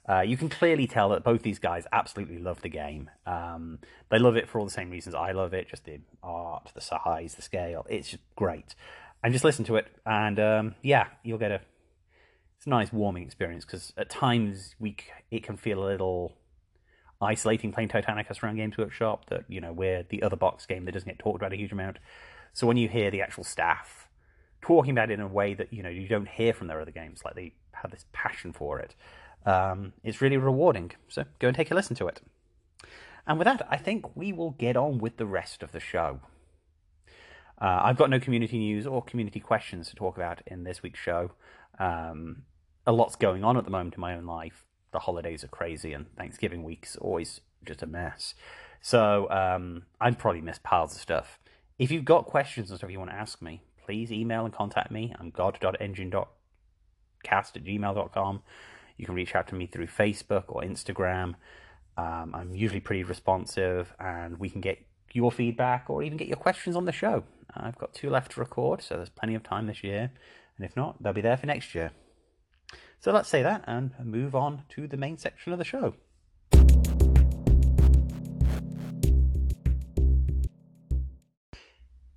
Uh, 0.09 0.21
you 0.21 0.37
can 0.37 0.49
clearly 0.49 0.87
tell 0.87 1.11
that 1.11 1.25
both 1.25 1.43
these 1.43 1.59
guys 1.59 1.87
absolutely 1.93 2.39
love 2.39 2.61
the 2.61 2.69
game. 2.69 3.11
Um, 3.27 3.79
they 4.11 4.19
love 4.19 4.37
it 4.37 4.49
for 4.49 4.59
all 4.59 4.65
the 4.65 4.71
same 4.71 4.91
reasons 4.91 5.15
I 5.15 5.33
love 5.33 5.55
it 5.55 5.69
just 5.69 5.85
the 5.85 6.01
art, 6.23 6.73
the 6.75 6.81
size, 6.81 7.35
the 7.35 7.43
scale. 7.43 7.87
It's 7.89 8.11
just 8.11 8.23
great. 8.37 8.75
And 9.23 9.33
just 9.33 9.45
listen 9.45 9.65
to 9.67 9.77
it, 9.77 9.87
and 10.05 10.39
um, 10.39 10.75
yeah, 10.83 11.07
you'll 11.23 11.39
get 11.39 11.51
a 11.51 11.61
it's 12.57 12.67
a 12.67 12.71
nice 12.71 12.93
warming 12.93 13.23
experience 13.25 13.65
because 13.65 13.93
at 13.97 14.11
times 14.11 14.75
we 14.79 14.97
it 15.31 15.43
can 15.43 15.57
feel 15.57 15.83
a 15.83 15.87
little 15.87 16.35
isolating 17.25 17.73
playing 17.73 17.89
Titanicus 17.89 18.43
around 18.43 18.57
Games 18.57 18.77
Workshop 18.77 19.27
that 19.31 19.45
you 19.49 19.61
know 19.61 19.73
we're 19.73 20.05
the 20.09 20.23
other 20.23 20.37
box 20.37 20.67
game 20.67 20.85
that 20.85 20.93
doesn't 20.93 21.09
get 21.09 21.19
talked 21.19 21.41
about 21.41 21.53
a 21.53 21.57
huge 21.57 21.73
amount. 21.73 21.99
So 22.53 22.67
when 22.67 22.77
you 22.77 22.89
hear 22.89 23.11
the 23.11 23.23
actual 23.23 23.45
staff 23.45 24.09
talking 24.61 24.93
about 24.93 25.11
it 25.11 25.15
in 25.15 25.21
a 25.21 25.29
way 25.29 25.55
that 25.55 25.73
you 25.73 25.83
know 25.83 25.89
you 25.89 26.07
don't 26.09 26.29
hear 26.29 26.53
from 26.53 26.69
their 26.69 26.81
other 26.81 26.91
games, 26.91 27.23
like 27.25 27.35
they 27.35 27.55
have 27.73 27.91
this 27.91 28.05
passion 28.13 28.53
for 28.53 28.79
it, 28.79 28.95
um, 29.47 29.93
it's 30.03 30.21
really 30.21 30.37
rewarding. 30.37 30.93
So 31.09 31.25
go 31.39 31.49
and 31.49 31.57
take 31.57 31.71
a 31.71 31.75
listen 31.75 31.97
to 31.97 32.09
it. 32.09 32.21
And 33.27 33.39
with 33.39 33.47
that, 33.47 33.67
I 33.71 33.77
think 33.77 34.15
we 34.17 34.33
will 34.33 34.51
get 34.51 34.77
on 34.77 34.99
with 34.99 35.17
the 35.17 35.27
rest 35.27 35.63
of 35.63 35.73
the 35.73 35.81
show. 35.81 36.21
Uh, 37.61 37.81
I've 37.83 37.97
got 37.97 38.11
no 38.11 38.21
community 38.21 38.59
news 38.59 38.87
or 38.87 39.03
community 39.03 39.41
questions 39.41 39.89
to 39.89 39.97
talk 39.97 40.17
about 40.17 40.43
in 40.47 40.65
this 40.65 40.83
week's 40.83 40.99
show. 40.99 41.33
Um, 41.79 42.43
a 42.87 42.93
lot's 42.93 43.17
going 43.17 43.45
on 43.45 43.57
at 43.57 43.65
the 43.65 43.71
moment 43.71 43.95
in 43.95 44.01
my 44.01 44.15
own 44.15 44.27
life. 44.27 44.67
The 44.95 45.01
holidays 45.01 45.43
are 45.43 45.49
crazy, 45.49 45.93
and 45.93 46.07
Thanksgiving 46.17 46.63
week's 46.63 46.97
always 46.97 47.41
just 47.65 47.83
a 47.83 47.87
mess. 47.87 48.35
So 48.81 49.29
um, 49.29 49.83
I've 50.01 50.19
probably 50.19 50.41
missed 50.41 50.63
piles 50.63 50.95
of 50.95 51.01
stuff. 51.01 51.41
If 51.81 51.91
you've 51.91 52.05
got 52.05 52.27
questions 52.27 52.71
and 52.71 52.79
stuff 52.79 52.93
you 52.93 53.01
want 53.01 53.11
to 53.11 53.17
ask 53.17 53.43
me, 53.43 53.61
please 53.85 54.13
email 54.13 54.45
and 54.45 54.55
contact 54.55 54.93
me. 54.93 55.13
I'm 55.19 55.31
god.engine.cast 55.31 57.57
at 57.57 57.65
gmail.com. 57.65 58.43
You 58.97 59.05
can 59.05 59.17
reach 59.17 59.35
out 59.35 59.49
to 59.49 59.57
me 59.57 59.67
through 59.67 59.89
Facebook 59.89 60.45
or 60.47 60.63
Instagram. 60.63 61.35
Um, 61.97 62.33
I'm 62.33 62.55
usually 62.55 62.79
pretty 62.79 63.03
responsive, 63.03 63.93
and 63.99 64.39
we 64.39 64.49
can 64.49 64.61
get 64.61 64.79
your 65.13 65.33
feedback 65.33 65.87
or 65.89 66.05
even 66.05 66.17
get 66.17 66.29
your 66.29 66.37
questions 66.37 66.77
on 66.77 66.85
the 66.85 66.93
show. 66.93 67.25
I've 67.53 67.79
got 67.79 67.95
two 67.95 68.11
left 68.11 68.31
to 68.33 68.41
record, 68.41 68.81
so 68.81 68.95
there's 68.95 69.09
plenty 69.09 69.35
of 69.35 69.43
time 69.43 69.67
this 69.67 69.83
year. 69.83 70.13
And 70.57 70.65
if 70.65 70.77
not, 70.77 71.03
they'll 71.03 71.13
be 71.13 71.21
there 71.21 71.37
for 71.37 71.47
next 71.47 71.75
year. 71.75 71.91
So 73.05 73.13
let's 73.13 73.29
say 73.29 73.43
that 73.43 73.65
and 73.67 73.93
move 74.03 74.35
on 74.35 74.63
to 74.71 74.89
the 74.89 74.97
main 74.97 75.19
section 75.19 75.53
of 75.53 75.59
the 75.59 75.65
show. 75.67 75.93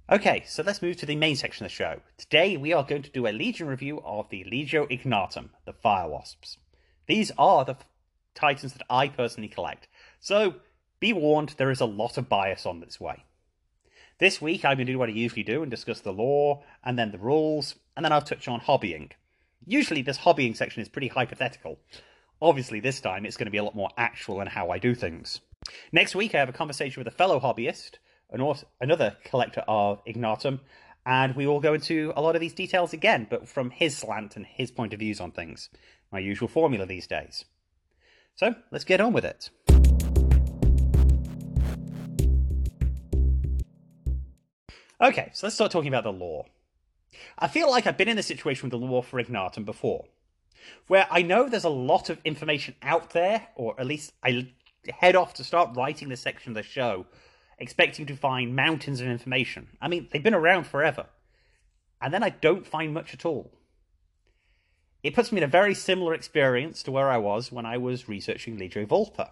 Okay, 0.10 0.46
so 0.48 0.64
let's 0.64 0.82
move 0.82 0.96
to 0.96 1.06
the 1.06 1.18
main 1.18 1.36
section 1.36 1.66
of 1.66 1.72
the 1.72 1.76
show. 1.76 2.00
Today 2.18 2.56
we 2.56 2.72
are 2.72 2.86
going 2.86 3.02
to 3.02 3.10
do 3.10 3.28
a 3.28 3.34
Legion 3.34 3.68
review 3.68 4.02
of 4.06 4.30
the 4.30 4.46
Legio 4.46 4.90
Ignatum, 4.90 5.50
the 5.66 5.74
Fire 5.74 6.08
Wasps. 6.08 6.58
These 7.06 7.34
are 7.38 7.66
the 7.66 7.76
titans 8.34 8.72
that 8.72 8.86
I 8.90 9.10
personally 9.10 9.50
collect. 9.50 9.90
So 10.22 10.54
be 11.02 11.12
warned, 11.12 11.56
there 11.58 11.70
is 11.70 11.82
a 11.82 11.86
lot 11.86 12.18
of 12.18 12.30
bias 12.30 12.66
on 12.66 12.80
this 12.80 12.98
way. 12.98 13.26
This 14.20 14.42
week 14.42 14.64
I'm 14.64 14.78
going 14.78 14.88
to 14.88 14.94
do 14.94 15.00
what 15.00 15.10
I 15.10 15.12
usually 15.12 15.44
do 15.44 15.64
and 15.64 15.70
discuss 15.70 16.00
the 16.00 16.14
lore, 16.14 16.64
and 16.82 16.98
then 16.98 17.12
the 17.12 17.18
rules, 17.18 17.76
and 17.98 18.06
then 18.06 18.14
I'll 18.14 18.22
touch 18.22 18.48
on 18.48 18.62
hobbying. 18.62 19.12
Usually 19.66 20.02
this 20.02 20.20
hobbying 20.20 20.56
section 20.56 20.82
is 20.82 20.90
pretty 20.90 21.08
hypothetical. 21.08 21.80
Obviously 22.42 22.80
this 22.80 23.02
time 23.02 23.26
it's 23.26 23.38
going 23.38 23.48
to 23.48 23.52
be 23.52 23.58
a 23.58 23.64
lot 23.64 23.76
more 23.76 23.90
actual 23.98 24.40
in 24.42 24.48
how 24.48 24.70
I 24.70 24.78
do 24.78 24.96
things. 24.96 25.42
Next 25.92 26.16
week 26.16 26.36
I 26.36 26.40
have 26.40 26.50
a 26.50 26.54
conversation 26.54 27.00
with 27.02 27.14
a 27.14 27.18
fellow 27.18 27.40
hobbyist, 27.40 27.96
another 28.30 29.18
collector 29.26 29.64
of 29.68 30.02
Ignatum, 30.06 30.62
and 31.06 31.36
we 31.36 31.48
will 31.48 31.60
go 31.60 31.74
into 31.74 32.14
a 32.16 32.22
lot 32.22 32.36
of 32.36 32.42
these 32.42 32.54
details 32.54 32.94
again, 32.94 33.28
but 33.30 33.48
from 33.48 33.72
his 33.72 33.98
slant 33.98 34.36
and 34.36 34.46
his 34.46 34.72
point 34.72 34.94
of 34.94 35.00
views 35.00 35.20
on 35.20 35.32
things. 35.32 35.70
My 36.12 36.20
usual 36.20 36.48
formula 36.48 36.86
these 36.86 37.08
days. 37.08 37.46
So 38.36 38.56
let's 38.72 38.86
get 38.86 39.02
on 39.02 39.14
with 39.14 39.26
it. 39.26 39.50
Okay, 45.02 45.30
so 45.34 45.46
let's 45.46 45.56
start 45.56 45.72
talking 45.72 45.90
about 45.90 46.04
the 46.04 46.12
lore. 46.12 46.46
I 47.38 47.48
feel 47.48 47.70
like 47.70 47.88
I've 47.88 47.98
been 47.98 48.08
in 48.08 48.16
this 48.16 48.28
situation 48.28 48.70
with 48.70 48.80
the 48.80 48.86
lore 48.86 49.04
for 49.04 49.20
Ignatum 49.20 49.64
before, 49.64 50.06
where 50.88 51.08
I 51.10 51.22
know 51.22 51.48
there's 51.48 51.64
a 51.64 51.70
lot 51.70 52.10
of 52.10 52.20
information 52.24 52.76
out 52.82 53.12
there, 53.12 53.48
or 53.56 53.80
at 53.80 53.86
least 53.86 54.14
I 54.24 54.48
head 54.90 55.16
off 55.16 55.34
to 55.36 55.44
start 55.44 55.76
writing 55.76 56.10
this 56.10 56.22
section 56.22 56.52
of 56.52 56.56
the 56.56 56.64
show, 56.64 57.06
expecting 57.60 58.06
to 58.06 58.16
find 58.16 58.56
mountains 58.56 59.02
of 59.02 59.08
information. 59.08 59.68
I 59.82 59.88
mean, 59.88 60.08
they've 60.12 60.24
been 60.24 60.34
around 60.34 60.66
forever. 60.66 61.08
And 62.02 62.14
then 62.14 62.24
I 62.24 62.30
don't 62.30 62.68
find 62.68 62.94
much 62.94 63.14
at 63.14 63.26
all. 63.26 63.52
It 65.04 65.16
puts 65.16 65.32
me 65.32 65.40
in 65.40 65.44
a 65.44 65.48
very 65.48 65.74
similar 65.74 66.14
experience 66.14 66.84
to 66.84 66.92
where 66.92 67.10
I 67.10 67.18
was 67.18 67.52
when 67.52 67.66
I 67.66 67.78
was 67.78 68.10
researching 68.10 68.58
Legio 68.58 68.86
Vulpa. 68.86 69.32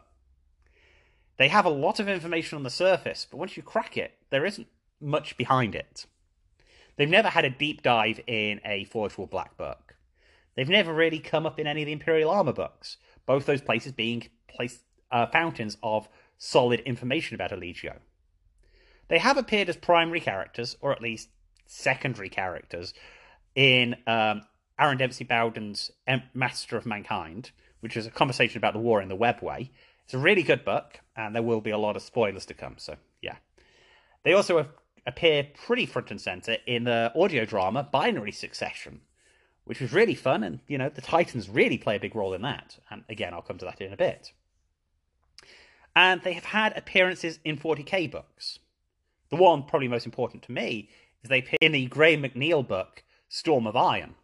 They 1.37 1.49
have 1.49 1.65
a 1.65 1.69
lot 1.69 1.99
of 1.99 2.07
information 2.07 2.55
on 2.55 2.63
the 2.63 2.69
surface, 2.69 3.27
but 3.29 3.37
once 3.37 3.57
you 3.57 3.63
crack 3.63 3.97
it, 3.97 4.13
there 4.29 4.45
isn't 4.45 4.67
much 5.01 5.37
behind 5.37 5.75
it. 5.75 6.05
They've 6.97 7.09
never 7.09 7.29
had 7.29 7.45
a 7.45 7.49
deep 7.49 7.81
dive 7.81 8.19
in 8.27 8.61
a 8.65 8.85
Forge 8.85 9.17
World 9.17 9.31
Black 9.31 9.57
book. 9.57 9.95
They've 10.55 10.69
never 10.69 10.93
really 10.93 11.19
come 11.19 11.45
up 11.45 11.59
in 11.59 11.67
any 11.67 11.81
of 11.81 11.87
the 11.87 11.91
Imperial 11.91 12.29
Armor 12.29 12.53
books, 12.53 12.97
both 13.25 13.45
those 13.45 13.61
places 13.61 13.91
being 13.91 14.29
place, 14.47 14.79
uh, 15.11 15.25
fountains 15.27 15.77
of 15.83 16.07
solid 16.37 16.79
information 16.81 17.35
about 17.35 17.51
Legio. 17.51 17.97
They 19.07 19.19
have 19.19 19.37
appeared 19.37 19.69
as 19.69 19.75
primary 19.75 20.21
characters, 20.21 20.77
or 20.81 20.91
at 20.91 21.01
least 21.01 21.29
secondary 21.65 22.29
characters, 22.29 22.93
in 23.53 23.95
um, 24.07 24.43
Aaron 24.79 24.97
Dembski-Bowden's 24.97 25.91
Master 26.33 26.77
of 26.77 26.85
Mankind, 26.85 27.51
which 27.81 27.97
is 27.97 28.07
a 28.07 28.11
conversation 28.11 28.57
about 28.57 28.73
the 28.73 28.79
war 28.79 29.01
in 29.01 29.09
the 29.09 29.17
webway. 29.17 29.69
It's 30.05 30.13
a 30.13 30.17
really 30.17 30.43
good 30.43 30.63
book, 30.63 30.99
and 31.15 31.35
there 31.35 31.43
will 31.43 31.61
be 31.61 31.71
a 31.71 31.77
lot 31.77 31.95
of 31.95 32.01
spoilers 32.01 32.45
to 32.47 32.53
come. 32.53 32.75
So, 32.77 32.95
yeah. 33.21 33.35
They 34.23 34.33
also 34.33 34.67
appear 35.05 35.47
pretty 35.65 35.85
front 35.85 36.11
and 36.11 36.19
center 36.19 36.57
in 36.65 36.83
the 36.83 37.11
audio 37.15 37.45
drama 37.45 37.83
Binary 37.83 38.31
Succession, 38.31 39.01
which 39.63 39.79
was 39.79 39.93
really 39.93 40.15
fun, 40.15 40.43
and 40.43 40.59
you 40.67 40.77
know 40.77 40.89
the 40.89 41.01
Titans 41.01 41.49
really 41.49 41.77
play 41.77 41.95
a 41.95 41.99
big 41.99 42.15
role 42.15 42.33
in 42.33 42.41
that. 42.41 42.77
And 42.89 43.03
again, 43.09 43.33
I'll 43.33 43.41
come 43.41 43.57
to 43.59 43.65
that 43.65 43.81
in 43.81 43.93
a 43.93 43.97
bit. 43.97 44.31
And 45.95 46.21
they 46.23 46.33
have 46.33 46.45
had 46.45 46.77
appearances 46.77 47.39
in 47.45 47.57
40k 47.57 48.11
books. 48.11 48.59
The 49.29 49.37
one 49.37 49.63
probably 49.63 49.87
most 49.87 50.05
important 50.05 50.43
to 50.43 50.51
me 50.51 50.89
is 51.23 51.29
they 51.29 51.39
appear 51.39 51.57
in 51.61 51.71
the 51.71 51.85
Graham 51.85 52.23
McNeill 52.23 52.67
book 52.67 53.03
Storm 53.29 53.65
of 53.65 53.75
Iron 53.75 54.15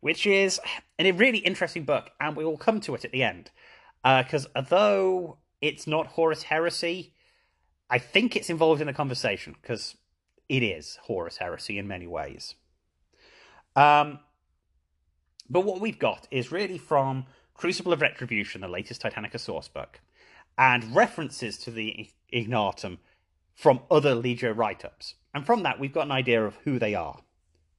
which 0.00 0.26
is 0.26 0.60
a 0.98 1.12
really 1.12 1.38
interesting 1.38 1.84
book, 1.84 2.10
and 2.20 2.36
we 2.36 2.44
will 2.44 2.56
come 2.56 2.80
to 2.80 2.94
it 2.94 3.04
at 3.04 3.12
the 3.12 3.22
end. 3.22 3.50
Because 4.02 4.46
uh, 4.46 4.50
although 4.56 5.38
it's 5.60 5.86
not 5.86 6.08
Horus 6.08 6.44
Heresy, 6.44 7.12
I 7.90 7.98
think 7.98 8.36
it's 8.36 8.50
involved 8.50 8.80
in 8.80 8.86
the 8.86 8.92
conversation 8.92 9.56
because 9.60 9.96
it 10.48 10.62
is 10.62 10.98
Horus 11.02 11.38
Heresy 11.38 11.78
in 11.78 11.86
many 11.88 12.06
ways. 12.06 12.54
Um, 13.76 14.20
but 15.48 15.64
what 15.64 15.80
we've 15.80 15.98
got 15.98 16.26
is 16.30 16.52
really 16.52 16.78
from 16.78 17.26
Crucible 17.54 17.92
of 17.92 18.00
Retribution, 18.00 18.60
the 18.60 18.68
latest 18.68 19.02
Titanica 19.02 19.38
source 19.40 19.68
book, 19.68 20.00
and 20.56 20.94
references 20.94 21.58
to 21.58 21.70
the 21.70 22.10
Ignatum 22.30 22.98
from 23.54 23.80
other 23.90 24.14
Legio 24.14 24.56
write 24.56 24.84
ups. 24.84 25.14
And 25.34 25.44
from 25.44 25.62
that, 25.64 25.80
we've 25.80 25.92
got 25.92 26.06
an 26.06 26.12
idea 26.12 26.44
of 26.44 26.56
who 26.64 26.78
they 26.78 26.94
are. 26.94 27.20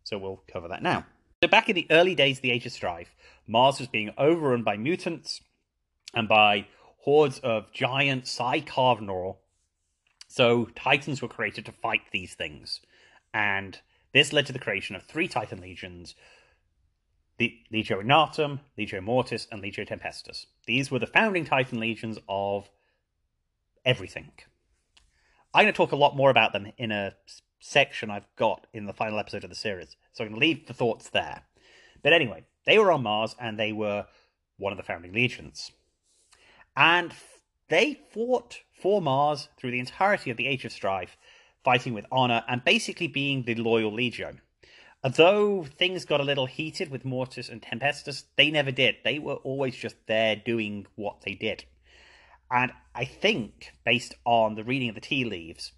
So 0.03 0.17
we'll 0.17 0.43
cover 0.51 0.67
that 0.67 0.83
now. 0.83 1.05
So 1.41 1.47
back 1.47 1.69
in 1.69 1.75
the 1.75 1.87
early 1.89 2.15
days 2.15 2.37
of 2.37 2.41
the 2.41 2.51
Age 2.51 2.65
of 2.65 2.71
Strife, 2.73 3.15
Mars 3.47 3.79
was 3.79 3.87
being 3.87 4.11
overrun 4.17 4.63
by 4.63 4.75
mutants 4.75 5.41
and 6.13 6.27
by 6.27 6.67
hordes 6.97 7.39
of 7.39 7.71
giant 7.71 8.27
Psi 8.27 8.61
Carvanor. 8.61 9.37
So 10.29 10.65
Titans 10.75 11.21
were 11.21 11.27
created 11.27 11.65
to 11.65 11.71
fight 11.71 12.03
these 12.11 12.35
things. 12.35 12.81
And 13.33 13.79
this 14.13 14.31
led 14.31 14.45
to 14.45 14.53
the 14.53 14.59
creation 14.59 14.95
of 14.95 15.03
three 15.03 15.27
Titan 15.27 15.59
legions 15.59 16.15
the 17.39 17.57
Legio 17.73 18.01
Ignatum, 18.01 18.59
Legio 18.77 19.01
Mortis, 19.01 19.47
and 19.49 19.63
Legio 19.63 19.87
Tempestus. 19.87 20.45
These 20.67 20.91
were 20.91 20.99
the 20.99 21.07
founding 21.07 21.45
Titan 21.45 21.79
legions 21.79 22.19
of 22.27 22.69
everything. 23.85 24.31
I'm 25.53 25.63
going 25.63 25.73
to 25.73 25.77
talk 25.77 25.93
a 25.93 25.95
lot 25.95 26.17
more 26.17 26.29
about 26.29 26.51
them 26.51 26.73
in 26.77 26.91
a 26.91 27.15
section 27.61 28.11
I've 28.11 28.27
got 28.35 28.67
in 28.73 28.87
the 28.87 28.93
final 28.93 29.19
episode 29.19 29.45
of 29.45 29.49
the 29.49 29.55
series. 29.55 29.95
So 30.11 30.23
I'm 30.23 30.31
going 30.31 30.39
to 30.39 30.45
leave 30.45 30.67
the 30.67 30.73
thoughts 30.73 31.09
there. 31.09 31.43
But 32.03 32.11
anyway, 32.11 32.43
they 32.65 32.77
were 32.77 32.91
on 32.91 33.03
Mars 33.03 33.35
and 33.39 33.57
they 33.57 33.71
were 33.71 34.05
one 34.57 34.73
of 34.73 34.77
the 34.77 34.83
founding 34.83 35.13
legions. 35.13 35.71
And 36.75 37.13
they 37.69 38.01
fought 38.11 38.59
for 38.79 39.01
Mars 39.01 39.49
through 39.57 39.71
the 39.71 39.79
entirety 39.79 40.31
of 40.31 40.37
the 40.37 40.47
Age 40.47 40.65
of 40.65 40.71
Strife, 40.71 41.17
fighting 41.63 41.93
with 41.93 42.05
honor 42.11 42.43
and 42.47 42.63
basically 42.63 43.07
being 43.07 43.43
the 43.43 43.55
loyal 43.55 43.93
legion. 43.93 44.41
Although 45.03 45.63
things 45.63 46.05
got 46.05 46.19
a 46.19 46.25
little 46.25 46.45
heated 46.45 46.91
with 46.91 47.05
Mortis 47.05 47.49
and 47.49 47.61
Tempestus, 47.61 48.25
they 48.35 48.51
never 48.51 48.71
did. 48.71 48.97
They 49.03 49.17
were 49.17 49.35
always 49.35 49.75
just 49.75 49.95
there 50.07 50.35
doing 50.35 50.87
what 50.95 51.21
they 51.21 51.35
did. 51.35 51.63
And 52.51 52.71
I 52.95 53.05
think, 53.05 53.73
based 53.85 54.15
on 54.25 54.55
the 54.55 54.63
reading 54.63 54.89
of 54.89 54.95
the 54.95 55.01
tea 55.01 55.23
leaves, 55.23 55.71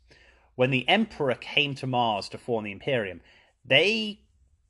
when 0.55 0.72
the 0.72 0.88
Emperor 0.88 1.36
came 1.36 1.75
to 1.75 1.88
Mars 1.88 2.29
to 2.29 2.38
form 2.38 2.63
the 2.63 2.72
Imperium, 2.72 3.22
they 3.65 4.22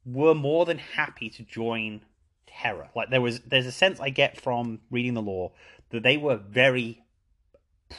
were 0.05 0.35
more 0.35 0.65
than 0.65 0.79
happy 0.79 1.29
to 1.29 1.43
join 1.43 2.01
Terra. 2.47 2.89
Like 2.95 3.09
there 3.09 3.21
was, 3.21 3.39
there's 3.41 3.65
a 3.65 3.71
sense 3.71 3.99
I 3.99 4.09
get 4.09 4.39
from 4.41 4.79
reading 4.89 5.13
the 5.13 5.21
lore 5.21 5.51
that 5.91 6.03
they 6.03 6.17
were 6.17 6.37
very 6.37 7.03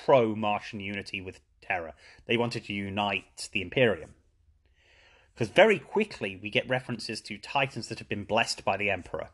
pro 0.05 0.35
Martian 0.35 0.81
unity 0.81 1.21
with 1.21 1.41
Terra. 1.61 1.95
They 2.27 2.37
wanted 2.37 2.65
to 2.65 2.73
unite 2.73 3.49
the 3.53 3.63
Imperium. 3.63 4.15
Because 5.35 5.49
very 5.49 5.79
quickly 5.79 6.39
we 6.41 6.51
get 6.51 6.69
references 6.69 7.21
to 7.23 7.39
Titans 7.39 7.89
that 7.89 7.99
have 7.99 8.09
been 8.09 8.25
blessed 8.25 8.65
by 8.65 8.77
the 8.77 8.91
Emperor 8.91 9.29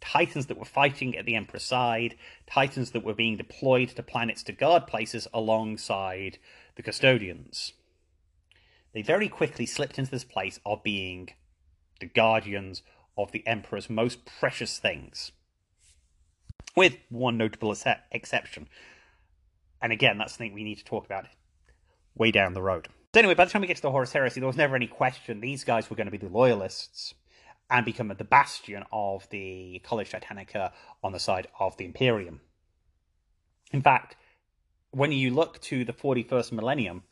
Titans 0.00 0.46
that 0.46 0.58
were 0.58 0.64
fighting 0.64 1.16
at 1.16 1.26
the 1.26 1.34
Emperor's 1.34 1.64
side, 1.64 2.14
Titans 2.46 2.92
that 2.92 3.04
were 3.04 3.14
being 3.14 3.36
deployed 3.36 3.90
to 3.90 4.02
planets 4.02 4.42
to 4.44 4.52
guard 4.52 4.86
places 4.86 5.26
alongside 5.34 6.38
the 6.76 6.82
custodians. 6.82 7.72
They 8.92 9.02
very 9.02 9.28
quickly 9.28 9.66
slipped 9.66 9.98
into 9.98 10.10
this 10.10 10.24
place 10.24 10.60
of 10.64 10.82
being 10.82 11.30
the 12.00 12.06
guardians 12.06 12.82
of 13.16 13.32
the 13.32 13.46
Emperor's 13.46 13.90
most 13.90 14.24
precious 14.24 14.78
things. 14.78 15.32
With 16.76 16.96
one 17.08 17.36
notable 17.36 17.74
exception. 18.12 18.68
And 19.80 19.92
again, 19.92 20.18
that's 20.18 20.32
something 20.34 20.52
we 20.52 20.64
need 20.64 20.78
to 20.78 20.84
talk 20.84 21.06
about 21.06 21.26
way 22.16 22.30
down 22.30 22.54
the 22.54 22.62
road. 22.62 22.88
So 23.14 23.20
anyway, 23.20 23.34
by 23.34 23.44
the 23.44 23.50
time 23.50 23.62
we 23.62 23.68
get 23.68 23.76
to 23.76 23.82
the 23.82 23.90
Horus 23.90 24.12
Heresy, 24.12 24.40
there 24.40 24.46
was 24.46 24.56
never 24.56 24.76
any 24.76 24.86
question 24.86 25.40
these 25.40 25.64
guys 25.64 25.88
were 25.88 25.96
going 25.96 26.06
to 26.06 26.10
be 26.10 26.18
the 26.18 26.28
loyalists 26.28 27.14
and 27.70 27.84
become 27.84 28.08
the 28.08 28.24
bastion 28.24 28.84
of 28.92 29.28
the 29.30 29.80
College 29.84 30.10
Titanica 30.10 30.72
on 31.02 31.12
the 31.12 31.20
side 31.20 31.48
of 31.58 31.76
the 31.76 31.84
Imperium. 31.84 32.40
In 33.72 33.82
fact, 33.82 34.16
when 34.90 35.12
you 35.12 35.30
look 35.30 35.60
to 35.62 35.84
the 35.84 35.92
41st 35.92 36.52
millennium, 36.52 37.02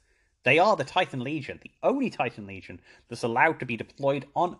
they 0.44 0.58
are 0.58 0.76
the 0.76 0.84
Titan 0.84 1.20
Legion, 1.20 1.60
the 1.62 1.72
only 1.82 2.08
Titan 2.08 2.46
Legion 2.46 2.80
that's 3.08 3.22
allowed 3.22 3.60
to 3.60 3.66
be 3.66 3.76
deployed 3.76 4.26
on 4.34 4.58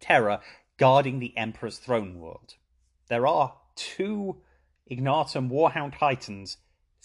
Terra 0.00 0.40
guarding 0.78 1.18
the 1.18 1.36
Emperor's 1.36 1.78
throne 1.78 2.20
world. 2.20 2.54
There 3.08 3.26
are 3.26 3.54
two 3.74 4.36
Ignatum 4.86 5.50
Warhound 5.50 5.98
Titans 5.98 6.58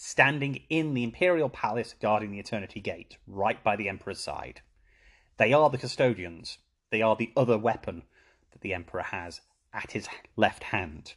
standing 0.04 0.58
in 0.68 0.94
the 0.94 1.04
Imperial 1.04 1.48
Palace 1.48 1.94
guarding 2.00 2.32
the 2.32 2.40
Eternity 2.40 2.80
Gate, 2.80 3.18
right 3.28 3.62
by 3.62 3.76
the 3.76 3.88
Emperor's 3.88 4.18
side. 4.18 4.60
They 5.36 5.52
are 5.52 5.70
the 5.70 5.78
custodians. 5.78 6.58
They 6.90 7.02
are 7.02 7.14
the 7.14 7.30
other 7.36 7.56
weapon 7.56 8.02
that 8.50 8.62
the 8.62 8.74
Emperor 8.74 9.02
has 9.02 9.42
at 9.72 9.92
his 9.92 10.08
left 10.36 10.64
hand. 10.64 11.14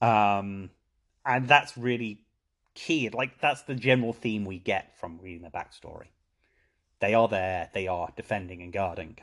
Um, 0.00 0.70
and 1.26 1.46
that's 1.46 1.76
really 1.76 2.24
key. 2.74 3.10
Like, 3.10 3.38
that's 3.38 3.62
the 3.62 3.74
general 3.74 4.14
theme 4.14 4.46
we 4.46 4.58
get 4.58 4.98
from 4.98 5.18
reading 5.20 5.42
the 5.42 5.50
backstory. 5.50 6.08
They 7.00 7.12
are 7.12 7.28
there, 7.28 7.68
they 7.74 7.86
are 7.86 8.08
defending 8.16 8.62
and 8.62 8.72
guarding. 8.72 9.18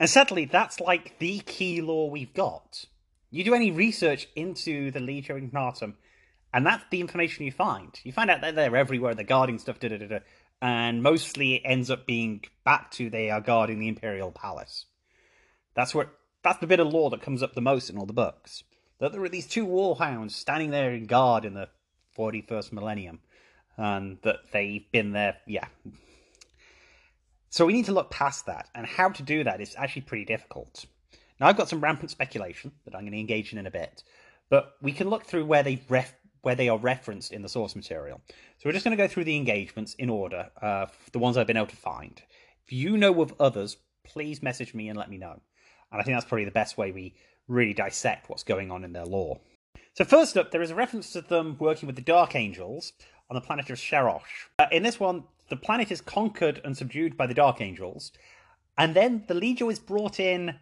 And 0.00 0.10
sadly, 0.10 0.44
that's 0.44 0.80
like 0.80 1.20
the 1.20 1.38
key 1.38 1.80
lore 1.80 2.10
we've 2.10 2.34
got. 2.34 2.84
You 3.30 3.44
do 3.44 3.54
any 3.54 3.70
research 3.70 4.26
into 4.34 4.90
the 4.90 4.98
Legio 4.98 5.36
Ignatum, 5.36 5.96
and 6.52 6.66
that's 6.66 6.84
the 6.90 7.00
information 7.00 7.44
you 7.44 7.52
find. 7.52 7.98
You 8.02 8.12
find 8.12 8.30
out 8.30 8.40
that 8.40 8.54
they're 8.54 8.76
everywhere, 8.76 9.14
they're 9.14 9.24
guarding 9.24 9.58
stuff, 9.58 9.80
da 9.80 9.88
da 9.88 9.98
da, 9.98 10.18
and 10.60 11.02
mostly 11.02 11.54
it 11.54 11.62
ends 11.64 11.90
up 11.90 12.06
being 12.06 12.44
back 12.64 12.90
to 12.92 13.10
they 13.10 13.30
are 13.30 13.40
guarding 13.40 13.78
the 13.78 13.88
Imperial 13.88 14.32
Palace. 14.32 14.86
That's 15.74 15.94
what 15.94 16.10
that's 16.42 16.58
the 16.58 16.66
bit 16.66 16.80
of 16.80 16.88
lore 16.88 17.10
that 17.10 17.22
comes 17.22 17.42
up 17.42 17.54
the 17.54 17.60
most 17.60 17.90
in 17.90 17.98
all 17.98 18.06
the 18.06 18.12
books. 18.12 18.64
That 19.00 19.12
there 19.12 19.22
are 19.22 19.28
these 19.28 19.46
two 19.46 19.66
warhounds 19.66 20.32
standing 20.32 20.70
there 20.70 20.92
in 20.92 21.06
guard 21.06 21.44
in 21.44 21.54
the 21.54 21.68
41st 22.16 22.72
millennium, 22.72 23.20
and 23.76 24.18
that 24.22 24.50
they've 24.52 24.90
been 24.90 25.12
there, 25.12 25.36
yeah. 25.46 25.66
So 27.50 27.64
we 27.64 27.72
need 27.72 27.86
to 27.86 27.92
look 27.92 28.10
past 28.10 28.46
that, 28.46 28.68
and 28.74 28.86
how 28.86 29.10
to 29.10 29.22
do 29.22 29.44
that 29.44 29.60
is 29.60 29.74
actually 29.76 30.02
pretty 30.02 30.24
difficult. 30.24 30.84
Now, 31.40 31.46
I've 31.46 31.56
got 31.56 31.68
some 31.68 31.80
rampant 31.80 32.10
speculation 32.10 32.72
that 32.84 32.94
I'm 32.94 33.02
going 33.02 33.12
to 33.12 33.20
engage 33.20 33.52
in 33.52 33.58
in 33.58 33.66
a 33.66 33.70
bit, 33.70 34.02
but 34.50 34.74
we 34.82 34.92
can 34.92 35.08
look 35.08 35.24
through 35.24 35.46
where 35.46 35.62
they 35.62 35.82
ref- 35.88 36.14
where 36.42 36.54
they 36.54 36.68
are 36.68 36.78
referenced 36.78 37.32
in 37.32 37.42
the 37.42 37.48
source 37.48 37.74
material. 37.74 38.20
So 38.58 38.68
we're 38.68 38.72
just 38.72 38.84
going 38.84 38.96
to 38.96 39.02
go 39.02 39.08
through 39.08 39.24
the 39.24 39.36
engagements 39.36 39.94
in 39.94 40.10
order, 40.10 40.50
uh, 40.60 40.86
the 41.12 41.18
ones 41.18 41.36
I've 41.36 41.46
been 41.46 41.56
able 41.56 41.66
to 41.66 41.76
find. 41.76 42.22
If 42.66 42.72
you 42.72 42.96
know 42.96 43.20
of 43.22 43.34
others, 43.40 43.76
please 44.04 44.42
message 44.42 44.74
me 44.74 44.88
and 44.88 44.98
let 44.98 45.10
me 45.10 45.18
know. 45.18 45.40
And 45.90 46.00
I 46.00 46.04
think 46.04 46.16
that's 46.16 46.26
probably 46.26 46.44
the 46.44 46.50
best 46.50 46.76
way 46.76 46.92
we 46.92 47.14
really 47.46 47.74
dissect 47.74 48.28
what's 48.28 48.44
going 48.44 48.70
on 48.70 48.84
in 48.84 48.92
their 48.92 49.06
lore. 49.06 49.40
So, 49.94 50.04
first 50.04 50.36
up, 50.36 50.50
there 50.50 50.62
is 50.62 50.70
a 50.70 50.74
reference 50.74 51.12
to 51.12 51.22
them 51.22 51.56
working 51.58 51.86
with 51.86 51.96
the 51.96 52.02
Dark 52.02 52.36
Angels 52.36 52.92
on 53.30 53.34
the 53.34 53.40
planet 53.40 53.70
of 53.70 53.78
Sharosh. 53.78 54.48
Uh, 54.58 54.66
in 54.70 54.82
this 54.82 55.00
one, 55.00 55.24
the 55.48 55.56
planet 55.56 55.90
is 55.90 56.00
conquered 56.00 56.60
and 56.64 56.76
subdued 56.76 57.16
by 57.16 57.26
the 57.26 57.34
Dark 57.34 57.60
Angels, 57.60 58.12
and 58.76 58.94
then 58.94 59.24
the 59.26 59.34
Legio 59.34 59.72
is 59.72 59.78
brought 59.78 60.20
in 60.20 60.56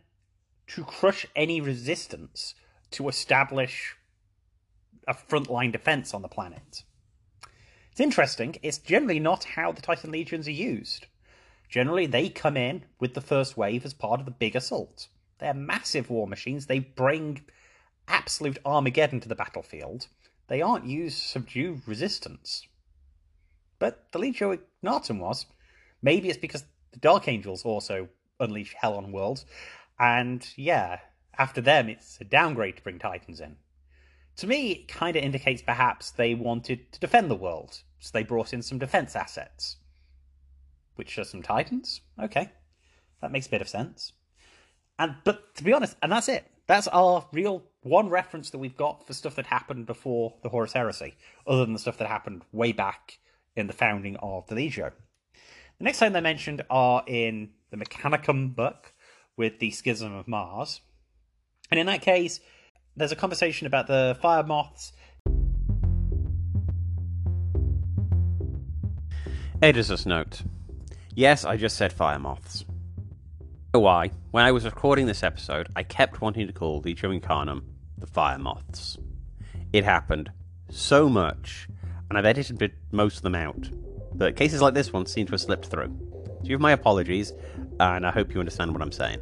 to 0.69 0.85
crush 0.85 1.27
any 1.37 1.61
resistance 1.61 2.55
to 2.93 3.09
establish 3.09 3.97
a 5.07 5.14
frontline 5.14 5.73
defense 5.73 6.12
on 6.12 6.23
the 6.23 6.29
planet. 6.29 6.85
It's 7.90 8.01
interesting, 8.01 8.57
it's 8.62 8.79
generally 8.79 9.21
not 9.21 9.45
how 9.45 9.73
the 9.73 9.83
Titan 9.83 10.11
Legions 10.11 10.47
are 10.49 10.53
used. 10.53 11.07
Generally, 11.69 12.07
they 12.07 12.29
come 12.29 12.57
in 12.57 12.85
with 13.01 13.14
the 13.14 13.21
first 13.21 13.57
wave 13.57 13.85
as 13.85 13.95
part 13.95 14.21
of 14.21 14.27
the 14.27 14.33
big 14.33 14.55
assault. 14.55 15.09
They're 15.38 15.55
massive 15.55 16.11
war 16.11 16.27
machines. 16.27 16.66
They 16.66 16.79
bring 16.79 17.45
absolute 18.09 18.59
Armageddon 18.64 19.21
to 19.21 19.29
the 19.29 19.35
battlefield. 19.35 20.07
They 20.49 20.62
aren't 20.62 20.87
used 20.87 21.21
to 21.21 21.29
subdue 21.29 21.81
resistance. 21.87 22.66
But 23.79 24.12
the 24.12 24.19
Legio 24.19 24.59
Ignatum 24.83 25.19
was. 25.19 25.47
Maybe 26.03 26.29
it's 26.29 26.38
because 26.38 26.64
the 26.92 27.01
Dark 27.01 27.29
Angels 27.29 27.64
also 27.64 28.09
unleash 28.38 28.75
hell 28.79 28.95
on 28.95 29.12
worlds. 29.12 29.45
And 29.99 30.47
yeah, 30.57 31.01
after 31.37 31.61
them, 31.61 31.88
it's 31.88 32.21
a 32.21 32.25
downgrade 32.25 32.77
to 32.77 32.83
bring 32.83 32.99
Titans 32.99 33.40
in. 33.40 33.57
To 34.37 34.46
me, 34.46 34.72
it 34.72 34.88
kind 34.88 35.16
of 35.16 35.22
indicates 35.22 35.62
perhaps 35.62 36.11
they 36.11 36.35
wanted 36.35 36.92
to 36.92 37.01
defend 37.01 37.31
the 37.31 37.37
world, 37.37 37.83
so 38.01 38.11
they 38.12 38.22
brought 38.22 38.53
in 38.53 38.62
some 38.62 38.79
defense 38.79 39.16
assets. 39.16 39.77
Which 40.96 41.18
are 41.18 41.25
some 41.25 41.42
Titans? 41.42 42.01
Okay, 42.22 42.51
that 43.20 43.33
makes 43.33 43.46
a 43.46 43.51
bit 43.51 43.62
of 43.62 43.68
sense. 43.68 44.12
And 44.99 45.16
but 45.25 45.55
to 45.57 45.64
be 45.64 45.72
honest, 45.72 45.96
and 46.03 46.12
that's 46.12 46.29
it. 46.29 46.46
That's 46.66 46.88
our 46.88 47.27
real 47.33 47.62
one 47.83 48.09
reference 48.09 48.51
that 48.51 48.59
we've 48.59 48.77
got 48.77 49.07
for 49.07 49.14
stuff 49.14 49.37
that 49.37 49.46
happened 49.46 49.87
before 49.87 50.35
the 50.42 50.49
Horus 50.49 50.72
Heresy, 50.72 51.14
other 51.46 51.64
than 51.64 51.72
the 51.72 51.79
stuff 51.79 51.99
that 51.99 52.09
happened 52.09 52.42
way 52.53 52.72
back 52.72 53.18
in 53.55 53.68
the 53.68 53.72
founding 53.72 54.16
of 54.16 54.46
the 54.49 54.55
Legio. 54.55 54.92
The 55.79 55.85
next 55.85 55.99
time 55.99 56.12
they 56.12 56.20
mentioned 56.20 56.62
are 56.68 57.05
in 57.07 57.51
the 57.70 57.77
Mechanicum 57.77 58.55
book 58.55 58.92
with 59.37 59.59
the 59.59 59.70
Schism 59.70 60.14
of 60.14 60.27
Mars. 60.27 60.81
And 61.70 61.79
in 61.79 61.87
that 61.87 62.03
case, 62.03 62.40
there's 62.97 63.13
a 63.13 63.17
conversation 63.17 63.67
about 63.67 63.87
the 63.87 64.17
fire 64.21 64.43
moths. 64.43 64.93
Editor's 69.63 70.07
note. 70.07 70.43
Yes, 71.15 71.45
I 71.45 71.57
just 71.57 71.77
said 71.77 71.93
fire 71.93 72.19
moths 72.19 72.65
why, 73.81 74.11
when 74.31 74.45
I 74.45 74.53
was 74.53 74.65
recording 74.65 75.07
this 75.07 75.23
episode, 75.23 75.69
I 75.77 75.83
kept 75.83 76.21
wanting 76.21 76.47
to 76.47 76.53
call 76.53 76.83
Legio 76.83 77.19
Incarnum 77.19 77.63
the 77.99 78.07
Fire 78.07 78.39
Moths. 78.39 78.99
It 79.73 79.85
happened 79.85 80.31
so 80.71 81.09
much, 81.09 81.69
and 82.09 82.19
I've 82.19 82.27
edited 82.27 82.73
most 82.93 83.17
of 83.19 83.23
them 83.23 83.35
out. 83.35 83.69
But 84.15 84.37
cases 84.37 84.63
like 84.63 84.75
this 84.75 84.93
one 84.93 85.07
seem 85.07 85.27
to 85.27 85.33
have 85.33 85.41
slipped 85.41 85.67
through. 85.67 85.97
So 86.41 86.45
you 86.45 86.55
have 86.55 86.61
my 86.61 86.73
apologies, 86.73 87.33
and 87.81 88.07
I 88.07 88.11
hope 88.11 88.33
you 88.33 88.41
understand 88.41 88.73
what 88.73 88.83
I'm 88.83 88.93
saying. 88.93 89.21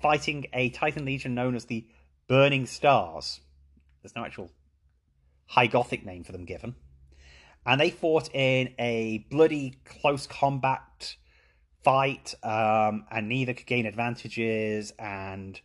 Fighting 0.00 0.46
a 0.52 0.70
Titan 0.70 1.04
Legion 1.04 1.34
known 1.34 1.54
as 1.54 1.66
the 1.66 1.86
Burning 2.26 2.66
Stars. 2.66 3.40
There's 4.02 4.16
no 4.16 4.24
actual 4.24 4.50
High 5.46 5.66
Gothic 5.66 6.04
name 6.04 6.24
for 6.24 6.32
them 6.32 6.44
given 6.44 6.74
and 7.66 7.80
they 7.80 7.90
fought 7.90 8.34
in 8.34 8.74
a 8.78 9.26
bloody 9.30 9.78
close 9.84 10.26
combat 10.26 11.16
fight, 11.82 12.34
um, 12.42 13.04
and 13.10 13.28
neither 13.28 13.54
could 13.54 13.66
gain 13.66 13.86
advantages. 13.86 14.92
And 14.98 15.60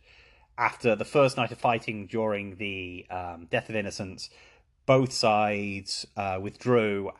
after 0.58 0.94
the 0.94 1.04
first 1.04 1.36
night 1.36 1.52
of 1.52 1.58
fighting 1.58 2.06
during 2.06 2.56
the 2.56 3.06
um, 3.10 3.46
Death 3.50 3.68
of 3.68 3.76
Innocence, 3.76 4.30
both 4.84 5.12
sides 5.12 6.06
uh, 6.16 6.38
withdrew, 6.40 7.10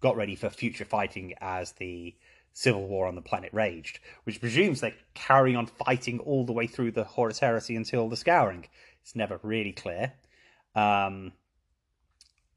got 0.00 0.16
ready 0.16 0.34
for 0.34 0.50
future 0.50 0.84
fighting 0.84 1.34
as 1.40 1.72
the 1.72 2.14
civil 2.52 2.86
war 2.86 3.06
on 3.06 3.14
the 3.14 3.22
planet 3.22 3.50
raged, 3.52 3.98
which 4.24 4.40
presumes 4.40 4.80
they're 4.80 4.94
carrying 5.14 5.56
on 5.56 5.66
fighting 5.66 6.18
all 6.20 6.44
the 6.44 6.52
way 6.52 6.66
through 6.66 6.92
the 6.92 7.04
Horus 7.04 7.38
Heresy 7.38 7.76
until 7.76 8.08
the 8.08 8.16
Scouring. 8.16 8.66
It's 9.02 9.16
never 9.16 9.40
really 9.42 9.72
clear. 9.72 10.12
Um, 10.74 11.32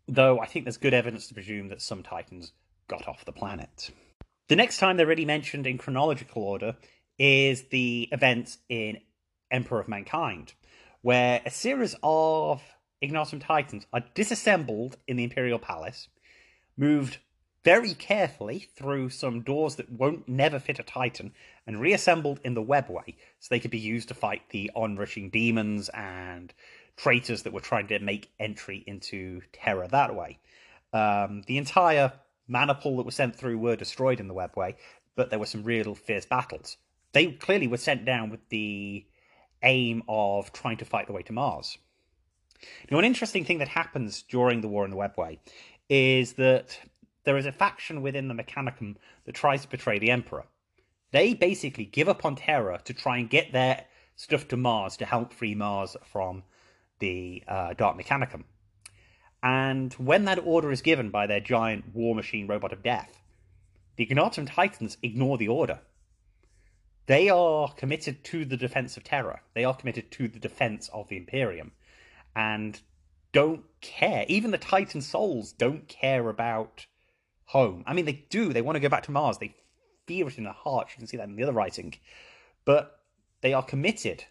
though 0.07 0.39
I 0.39 0.45
think 0.45 0.65
there's 0.65 0.77
good 0.77 0.93
evidence 0.93 1.27
to 1.27 1.33
presume 1.33 1.69
that 1.69 1.81
some 1.81 2.03
Titans 2.03 2.51
got 2.87 3.07
off 3.07 3.25
the 3.25 3.31
planet. 3.31 3.89
The 4.47 4.55
next 4.55 4.77
time 4.77 4.97
they're 4.97 5.07
really 5.07 5.25
mentioned 5.25 5.65
in 5.65 5.77
chronological 5.77 6.43
order 6.43 6.75
is 7.17 7.63
the 7.69 8.07
events 8.11 8.59
in 8.69 8.99
Emperor 9.49 9.79
of 9.79 9.87
Mankind, 9.87 10.53
where 11.01 11.41
a 11.45 11.49
series 11.49 11.95
of 12.03 12.61
Ignatum 13.01 13.39
Titans 13.39 13.85
are 13.93 14.03
disassembled 14.13 14.97
in 15.07 15.17
the 15.17 15.23
Imperial 15.23 15.59
Palace, 15.59 16.09
moved 16.77 17.17
very 17.65 17.95
carefully 17.95 18.59
through 18.75 19.09
some 19.09 19.41
doors 19.41 19.75
that 19.75 19.91
won't 19.91 20.29
never 20.29 20.59
fit 20.59 20.79
a 20.79 20.83
Titan, 20.83 21.33
and 21.65 21.81
reassembled 21.81 22.39
in 22.43 22.53
the 22.53 22.63
webway 22.63 23.15
so 23.39 23.47
they 23.49 23.59
could 23.59 23.71
be 23.71 23.79
used 23.79 24.07
to 24.07 24.13
fight 24.13 24.43
the 24.51 24.71
onrushing 24.75 25.31
demons 25.31 25.89
and 25.89 26.53
traitors 26.95 27.41
that 27.41 27.53
were 27.53 27.59
trying 27.59 27.87
to 27.87 27.97
make 27.99 28.31
entry 28.39 28.83
into 28.85 29.41
Terra 29.51 29.87
that 29.87 30.15
way. 30.15 30.37
Um, 30.93 31.41
the 31.47 31.57
entire 31.57 32.13
maniple 32.47 32.97
that 32.97 33.05
was 33.05 33.15
sent 33.15 33.35
through 33.35 33.57
were 33.57 33.75
destroyed 33.75 34.19
in 34.19 34.27
the 34.27 34.35
webway, 34.35 34.75
but 35.15 35.31
there 35.31 35.39
were 35.39 35.47
some 35.47 35.63
real 35.63 35.95
fierce 35.95 36.25
battles. 36.25 36.77
they 37.13 37.31
clearly 37.31 37.67
were 37.67 37.77
sent 37.77 38.05
down 38.05 38.29
with 38.29 38.47
the 38.49 39.05
aim 39.63 40.03
of 40.07 40.53
trying 40.53 40.77
to 40.77 40.85
fight 40.85 41.07
the 41.07 41.13
way 41.13 41.23
to 41.23 41.33
Mars. 41.33 41.77
Now, 42.91 42.99
an 42.99 43.05
interesting 43.05 43.43
thing 43.43 43.57
that 43.57 43.67
happens 43.69 44.21
during 44.21 44.61
the 44.61 44.67
war 44.67 44.85
in 44.85 44.91
the 44.91 44.97
Webway 44.97 45.39
is 45.89 46.33
that 46.33 46.77
there 47.25 47.37
is 47.37 47.45
a 47.45 47.51
faction 47.51 48.01
within 48.01 48.27
the 48.27 48.33
Mechanicum 48.33 48.95
that 49.25 49.35
tries 49.35 49.63
to 49.63 49.69
betray 49.69 49.99
the 49.99 50.11
Emperor. 50.11 50.45
They 51.11 51.33
basically 51.33 51.85
give 51.85 52.07
up 52.07 52.23
on 52.23 52.35
Terra 52.35 52.81
to 52.85 52.93
try 52.93 53.17
and 53.17 53.29
get 53.29 53.51
their 53.51 53.85
stuff 54.15 54.47
to 54.49 54.57
Mars 54.57 54.97
to 54.97 55.05
help 55.05 55.33
free 55.33 55.55
Mars 55.55 55.97
from 56.05 56.43
the 56.99 57.43
uh, 57.47 57.73
Dark 57.73 57.97
Mechanicum. 57.97 58.43
And 59.43 59.93
when 59.93 60.25
that 60.25 60.39
order 60.39 60.71
is 60.71 60.81
given 60.81 61.09
by 61.09 61.27
their 61.27 61.39
giant 61.39 61.93
war 61.93 62.15
machine 62.15 62.47
robot 62.47 62.73
of 62.73 62.83
death, 62.83 63.21
the 63.95 64.03
Ignatum 64.03 64.45
Titans 64.45 64.97
ignore 65.01 65.37
the 65.37 65.47
order. 65.47 65.79
They 67.07 67.29
are 67.29 67.71
committed 67.73 68.23
to 68.25 68.45
the 68.45 68.57
defense 68.57 68.97
of 68.97 69.03
Terra. 69.03 69.41
They 69.53 69.63
are 69.63 69.75
committed 69.75 70.11
to 70.11 70.27
the 70.27 70.39
defense 70.39 70.89
of 70.91 71.07
the 71.07 71.17
Imperium. 71.17 71.71
And 72.35 72.81
don't 73.31 73.63
care. 73.81 74.25
Even 74.27 74.51
the 74.51 74.57
Titan 74.57 75.01
souls 75.01 75.51
don't 75.51 75.87
care 75.87 76.27
about 76.29 76.87
home. 77.45 77.83
I 77.87 77.93
mean, 77.93 78.05
they 78.05 78.25
do. 78.29 78.53
They 78.53 78.61
want 78.61 78.75
to 78.75 78.81
go 78.81 78.89
back 78.89 79.03
to 79.03 79.11
Mars. 79.11 79.37
They 79.37 79.55
feel 80.07 80.27
it 80.27 80.37
in 80.37 80.43
their 80.43 80.53
hearts. 80.53 80.93
You 80.93 80.99
can 80.99 81.07
see 81.07 81.17
that 81.17 81.27
in 81.27 81.35
the 81.35 81.43
other 81.43 81.53
writing. 81.53 81.95
But 82.65 82.99
they 83.41 83.53
are 83.53 83.63
committed 83.63 84.25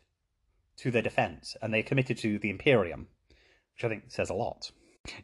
to 0.79 0.91
their 0.91 1.03
defense 1.03 1.57
and 1.63 1.73
they're 1.73 1.83
committed 1.83 2.19
to 2.19 2.39
the 2.39 2.51
Imperium, 2.51 3.07
which 3.75 3.85
I 3.85 3.89
think 3.89 4.05
says 4.09 4.31
a 4.31 4.35
lot. 4.35 4.71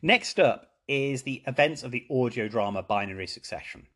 Next 0.03 0.39
up 0.39 0.71
is 0.87 1.23
the 1.23 1.43
events 1.47 1.83
of 1.83 1.91
the 1.91 2.07
audio 2.11 2.49
drama 2.49 2.83
Binary 2.83 3.27
Succession. 3.27 3.87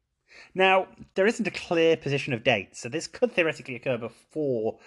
Now, 0.54 0.88
there 1.14 1.26
isn't 1.26 1.46
a 1.46 1.52
clear 1.52 1.96
position 1.96 2.32
of 2.32 2.42
date, 2.42 2.76
so 2.76 2.88
this 2.88 3.06
could 3.06 3.32
theoretically 3.32 3.76
occur 3.76 3.98
before 3.98 4.78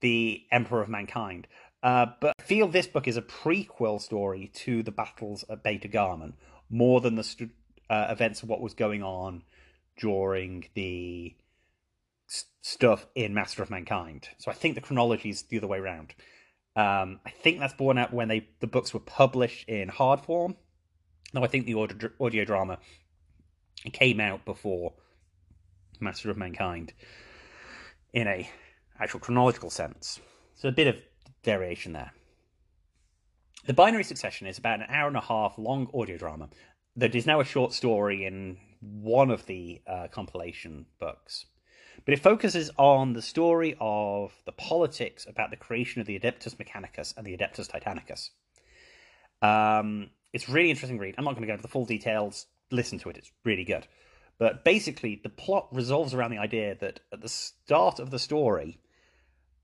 the 0.00 0.42
Emperor 0.50 0.82
of 0.82 0.88
Mankind. 0.88 1.46
Uh, 1.82 2.06
but 2.20 2.34
I 2.38 2.42
feel 2.42 2.68
this 2.68 2.86
book 2.86 3.08
is 3.08 3.16
a 3.16 3.22
prequel 3.22 4.00
story 4.00 4.50
to 4.54 4.82
the 4.82 4.92
battles 4.92 5.44
at 5.48 5.62
Beta-Garmon, 5.62 6.34
more 6.70 7.00
than 7.00 7.16
the 7.16 7.24
st- 7.24 7.50
uh, 7.92 8.06
events 8.10 8.42
of 8.42 8.48
what 8.48 8.62
was 8.62 8.72
going 8.72 9.02
on 9.02 9.42
during 9.98 10.64
the 10.74 11.36
st- 12.26 12.48
stuff 12.62 13.06
in 13.14 13.34
Master 13.34 13.62
of 13.62 13.68
Mankind. 13.68 14.30
So 14.38 14.50
I 14.50 14.54
think 14.54 14.74
the 14.74 14.80
chronology 14.80 15.28
is 15.28 15.42
the 15.42 15.58
other 15.58 15.66
way 15.66 15.78
around. 15.78 16.14
Um, 16.74 17.20
I 17.26 17.30
think 17.30 17.60
that's 17.60 17.74
borne 17.74 17.98
out 17.98 18.14
when 18.14 18.28
they 18.28 18.48
the 18.60 18.66
books 18.66 18.94
were 18.94 19.00
published 19.00 19.68
in 19.68 19.90
hard 19.90 20.22
form. 20.22 20.56
No, 21.34 21.44
I 21.44 21.48
think 21.48 21.66
the 21.66 21.74
audio, 21.74 22.10
audio 22.18 22.46
drama 22.46 22.78
came 23.92 24.20
out 24.20 24.46
before 24.46 24.94
Master 26.00 26.30
of 26.30 26.38
Mankind 26.38 26.94
in 28.14 28.26
a 28.26 28.48
actual 28.98 29.20
chronological 29.20 29.68
sense. 29.68 30.18
So 30.54 30.68
a 30.68 30.72
bit 30.72 30.86
of 30.86 30.96
variation 31.44 31.92
there. 31.92 32.12
The 33.66 33.74
Binary 33.74 34.04
Succession 34.04 34.46
is 34.46 34.56
about 34.56 34.80
an 34.80 34.86
hour 34.88 35.08
and 35.08 35.16
a 35.16 35.20
half 35.20 35.58
long 35.58 35.90
audio 35.92 36.16
drama 36.16 36.48
that 36.96 37.14
is 37.14 37.26
now 37.26 37.40
a 37.40 37.44
short 37.44 37.72
story 37.72 38.24
in 38.24 38.58
one 38.80 39.30
of 39.30 39.46
the 39.46 39.80
uh, 39.86 40.08
compilation 40.10 40.86
books. 40.98 41.46
But 42.04 42.14
it 42.14 42.20
focuses 42.20 42.70
on 42.78 43.12
the 43.12 43.22
story 43.22 43.76
of 43.80 44.32
the 44.44 44.52
politics 44.52 45.26
about 45.28 45.50
the 45.50 45.56
creation 45.56 46.00
of 46.00 46.06
the 46.06 46.18
Adeptus 46.18 46.56
Mechanicus 46.56 47.14
and 47.16 47.26
the 47.26 47.36
Adeptus 47.36 47.70
Titanicus. 47.70 48.30
Um, 49.46 50.10
it's 50.32 50.48
really 50.48 50.70
interesting 50.70 50.98
read. 50.98 51.14
I'm 51.18 51.24
not 51.24 51.32
going 51.32 51.42
to 51.42 51.46
go 51.46 51.52
into 51.54 51.62
the 51.62 51.68
full 51.68 51.84
details. 51.84 52.46
Listen 52.70 52.98
to 53.00 53.10
it; 53.10 53.18
it's 53.18 53.30
really 53.44 53.64
good. 53.64 53.86
But 54.38 54.64
basically, 54.64 55.20
the 55.22 55.28
plot 55.28 55.68
revolves 55.72 56.14
around 56.14 56.30
the 56.30 56.38
idea 56.38 56.76
that 56.80 57.00
at 57.12 57.20
the 57.20 57.28
start 57.28 58.00
of 58.00 58.10
the 58.10 58.18
story, 58.18 58.80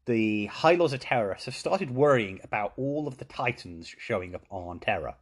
the 0.04 0.46
High 0.46 0.74
Lords 0.74 0.92
of 0.92 1.00
Terra 1.00 1.36
have 1.44 1.54
started 1.54 1.90
worrying 1.90 2.40
about 2.44 2.74
all 2.76 3.08
of 3.08 3.18
the 3.18 3.24
Titans 3.24 3.92
showing 3.98 4.34
up 4.34 4.44
on 4.50 4.78
Terra. 4.78 5.16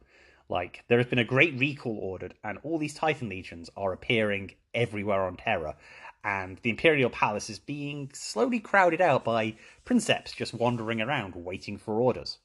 Like, 0.49 0.83
there 0.87 0.97
has 0.97 1.07
been 1.07 1.19
a 1.19 1.25
great 1.25 1.59
recall 1.59 1.97
ordered, 1.97 2.33
and 2.43 2.57
all 2.63 2.77
these 2.77 2.93
Titan 2.93 3.29
legions 3.29 3.69
are 3.75 3.91
appearing 3.91 4.51
everywhere 4.73 5.23
on 5.23 5.35
Terra, 5.35 5.75
and 6.23 6.57
the 6.61 6.69
Imperial 6.69 7.09
Palace 7.09 7.49
is 7.49 7.59
being 7.59 8.09
slowly 8.13 8.59
crowded 8.59 9.01
out 9.01 9.23
by 9.23 9.55
princeps 9.85 10.31
just 10.31 10.53
wandering 10.53 11.01
around 11.01 11.35
waiting 11.35 11.77
for 11.77 11.95
orders. 11.95 12.37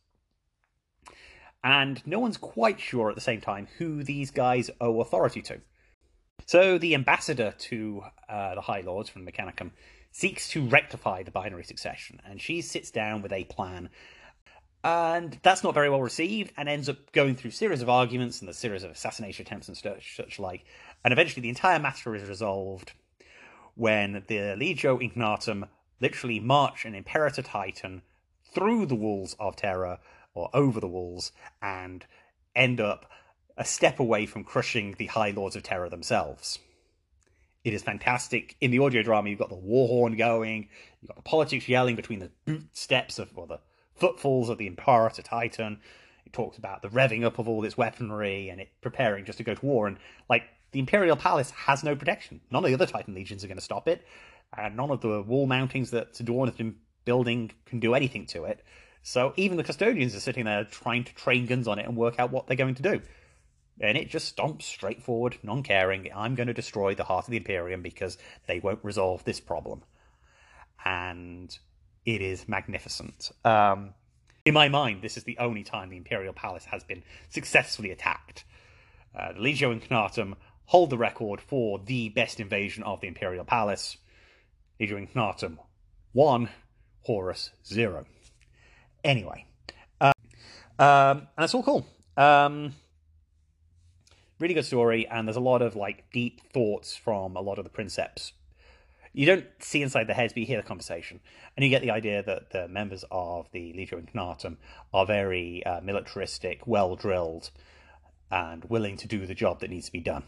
And 1.64 2.04
no 2.06 2.18
one's 2.18 2.36
quite 2.36 2.80
sure 2.80 3.08
at 3.08 3.14
the 3.14 3.20
same 3.20 3.40
time 3.40 3.68
who 3.78 4.02
these 4.02 4.30
guys 4.30 4.70
owe 4.80 5.00
authority 5.00 5.42
to. 5.42 5.60
So 6.46 6.78
the 6.78 6.94
ambassador 6.94 7.54
to 7.56 8.02
uh, 8.28 8.56
the 8.56 8.60
High 8.60 8.80
Lords 8.80 9.08
from 9.08 9.24
Mechanicum 9.24 9.70
seeks 10.10 10.48
to 10.50 10.66
rectify 10.66 11.22
the 11.22 11.30
binary 11.30 11.64
succession, 11.64 12.20
and 12.24 12.40
she 12.40 12.60
sits 12.60 12.90
down 12.90 13.22
with 13.22 13.32
a 13.32 13.44
plan. 13.44 13.90
And 14.84 15.38
that's 15.42 15.62
not 15.62 15.74
very 15.74 15.88
well 15.88 16.02
received, 16.02 16.52
and 16.56 16.68
ends 16.68 16.88
up 16.88 17.12
going 17.12 17.36
through 17.36 17.52
series 17.52 17.82
of 17.82 17.88
arguments 17.88 18.40
and 18.40 18.48
the 18.48 18.54
series 18.54 18.82
of 18.82 18.90
assassination 18.90 19.46
attempts 19.46 19.68
and 19.68 19.76
such, 19.76 20.16
such 20.16 20.38
like. 20.40 20.64
And 21.04 21.12
eventually, 21.12 21.42
the 21.42 21.48
entire 21.48 21.78
matter 21.78 22.14
is 22.16 22.28
resolved 22.28 22.92
when 23.74 24.24
the 24.26 24.56
Legio 24.56 25.02
Ignatum 25.02 25.66
literally 26.00 26.40
march 26.40 26.84
an 26.84 26.96
Imperator 26.96 27.42
Titan 27.42 28.02
through 28.52 28.86
the 28.86 28.96
walls 28.96 29.36
of 29.38 29.54
Terra, 29.56 30.00
or 30.34 30.50
over 30.52 30.80
the 30.80 30.88
walls, 30.88 31.30
and 31.62 32.04
end 32.56 32.80
up 32.80 33.06
a 33.56 33.64
step 33.64 34.00
away 34.00 34.26
from 34.26 34.44
crushing 34.44 34.94
the 34.98 35.06
High 35.06 35.30
Lords 35.30 35.54
of 35.54 35.62
Terra 35.62 35.88
themselves. 35.90 36.58
It 37.64 37.72
is 37.72 37.82
fantastic. 37.82 38.56
In 38.60 38.72
the 38.72 38.80
audio 38.80 39.02
drama, 39.02 39.30
you've 39.30 39.38
got 39.38 39.48
the 39.48 39.54
war 39.54 39.86
horn 39.86 40.16
going, 40.16 40.68
you've 41.00 41.08
got 41.08 41.16
the 41.16 41.22
politics 41.22 41.68
yelling 41.68 41.94
between 41.94 42.18
the 42.18 42.30
boot 42.44 42.66
steps 42.72 43.20
of, 43.20 43.30
or 43.36 43.46
the 43.46 43.60
footfalls 43.94 44.48
of 44.48 44.58
the 44.58 44.66
Imperator 44.66 45.22
Titan. 45.22 45.80
It 46.26 46.32
talks 46.32 46.58
about 46.58 46.82
the 46.82 46.88
revving 46.88 47.24
up 47.24 47.38
of 47.38 47.48
all 47.48 47.64
its 47.64 47.76
weaponry 47.76 48.48
and 48.48 48.60
it 48.60 48.70
preparing 48.80 49.24
just 49.24 49.38
to 49.38 49.44
go 49.44 49.54
to 49.54 49.66
war. 49.66 49.86
And, 49.86 49.98
like, 50.28 50.44
the 50.72 50.80
Imperial 50.80 51.16
Palace 51.16 51.50
has 51.50 51.84
no 51.84 51.94
protection. 51.94 52.40
None 52.50 52.64
of 52.64 52.68
the 52.68 52.74
other 52.74 52.86
Titan 52.86 53.14
legions 53.14 53.44
are 53.44 53.48
going 53.48 53.58
to 53.58 53.64
stop 53.64 53.86
it, 53.88 54.06
and 54.56 54.76
none 54.76 54.90
of 54.90 55.00
the 55.00 55.22
wall 55.22 55.46
mountings 55.46 55.90
that 55.90 56.14
Dorn 56.24 56.48
has 56.48 56.56
been 56.56 56.76
building 57.04 57.50
can 57.66 57.78
do 57.78 57.94
anything 57.94 58.26
to 58.26 58.44
it. 58.44 58.64
So 59.02 59.34
even 59.36 59.56
the 59.56 59.64
custodians 59.64 60.14
are 60.14 60.20
sitting 60.20 60.44
there 60.44 60.64
trying 60.64 61.04
to 61.04 61.14
train 61.14 61.46
guns 61.46 61.68
on 61.68 61.78
it 61.78 61.86
and 61.86 61.96
work 61.96 62.18
out 62.18 62.30
what 62.30 62.46
they're 62.46 62.56
going 62.56 62.76
to 62.76 62.82
do. 62.82 63.02
And 63.80 63.98
it 63.98 64.08
just 64.08 64.36
stomps 64.36 64.62
straight 64.62 65.02
forward, 65.02 65.38
non 65.42 65.62
caring. 65.62 66.08
I'm 66.14 66.34
going 66.34 66.46
to 66.46 66.54
destroy 66.54 66.94
the 66.94 67.04
heart 67.04 67.26
of 67.26 67.30
the 67.30 67.36
Imperium 67.38 67.82
because 67.82 68.16
they 68.46 68.60
won't 68.60 68.78
resolve 68.82 69.24
this 69.24 69.40
problem. 69.40 69.82
And 70.84 71.56
it 72.04 72.20
is 72.20 72.48
magnificent. 72.48 73.30
Um, 73.44 73.94
in 74.44 74.54
my 74.54 74.68
mind, 74.68 75.02
this 75.02 75.16
is 75.16 75.24
the 75.24 75.38
only 75.38 75.62
time 75.62 75.90
the 75.90 75.96
Imperial 75.96 76.32
Palace 76.32 76.64
has 76.64 76.82
been 76.82 77.02
successfully 77.28 77.90
attacked. 77.90 78.44
Uh, 79.14 79.32
the 79.32 79.40
Legio 79.40 79.74
Ignatum 79.74 80.34
hold 80.66 80.90
the 80.90 80.98
record 80.98 81.40
for 81.40 81.78
the 81.78 82.08
best 82.08 82.40
invasion 82.40 82.82
of 82.82 83.00
the 83.00 83.06
Imperial 83.06 83.44
Palace. 83.44 83.98
Legio 84.80 85.00
Ignatum 85.00 85.60
1, 86.12 86.48
Horus 87.02 87.50
0. 87.66 88.04
Anyway, 89.04 89.46
uh, 90.00 90.12
um, 90.78 91.18
and 91.18 91.28
that's 91.36 91.54
all 91.54 91.62
cool. 91.62 91.86
Um, 92.16 92.74
really 94.38 94.54
good 94.54 94.64
story, 94.64 95.06
and 95.06 95.26
there's 95.26 95.36
a 95.36 95.40
lot 95.40 95.62
of 95.62 95.76
like 95.76 96.10
deep 96.12 96.52
thoughts 96.52 96.96
from 96.96 97.36
a 97.36 97.40
lot 97.40 97.58
of 97.58 97.64
the 97.64 97.70
princeps. 97.70 98.32
You 99.12 99.26
don't 99.26 99.46
see 99.58 99.82
inside 99.82 100.06
the 100.06 100.14
heads, 100.14 100.32
but 100.32 100.40
you 100.40 100.46
hear 100.46 100.60
the 100.60 100.66
conversation, 100.66 101.20
and 101.56 101.64
you 101.64 101.70
get 101.70 101.82
the 101.82 101.90
idea 101.90 102.22
that 102.22 102.50
the 102.50 102.66
members 102.66 103.04
of 103.10 103.50
the 103.52 103.72
Legio 103.74 103.98
Ignatum 103.98 104.56
are 104.92 105.04
very 105.04 105.64
uh, 105.66 105.82
militaristic, 105.82 106.66
well 106.66 106.96
drilled, 106.96 107.50
and 108.30 108.64
willing 108.64 108.96
to 108.96 109.06
do 109.06 109.26
the 109.26 109.34
job 109.34 109.60
that 109.60 109.70
needs 109.70 109.86
to 109.86 109.92
be 109.92 110.00
done. 110.00 110.24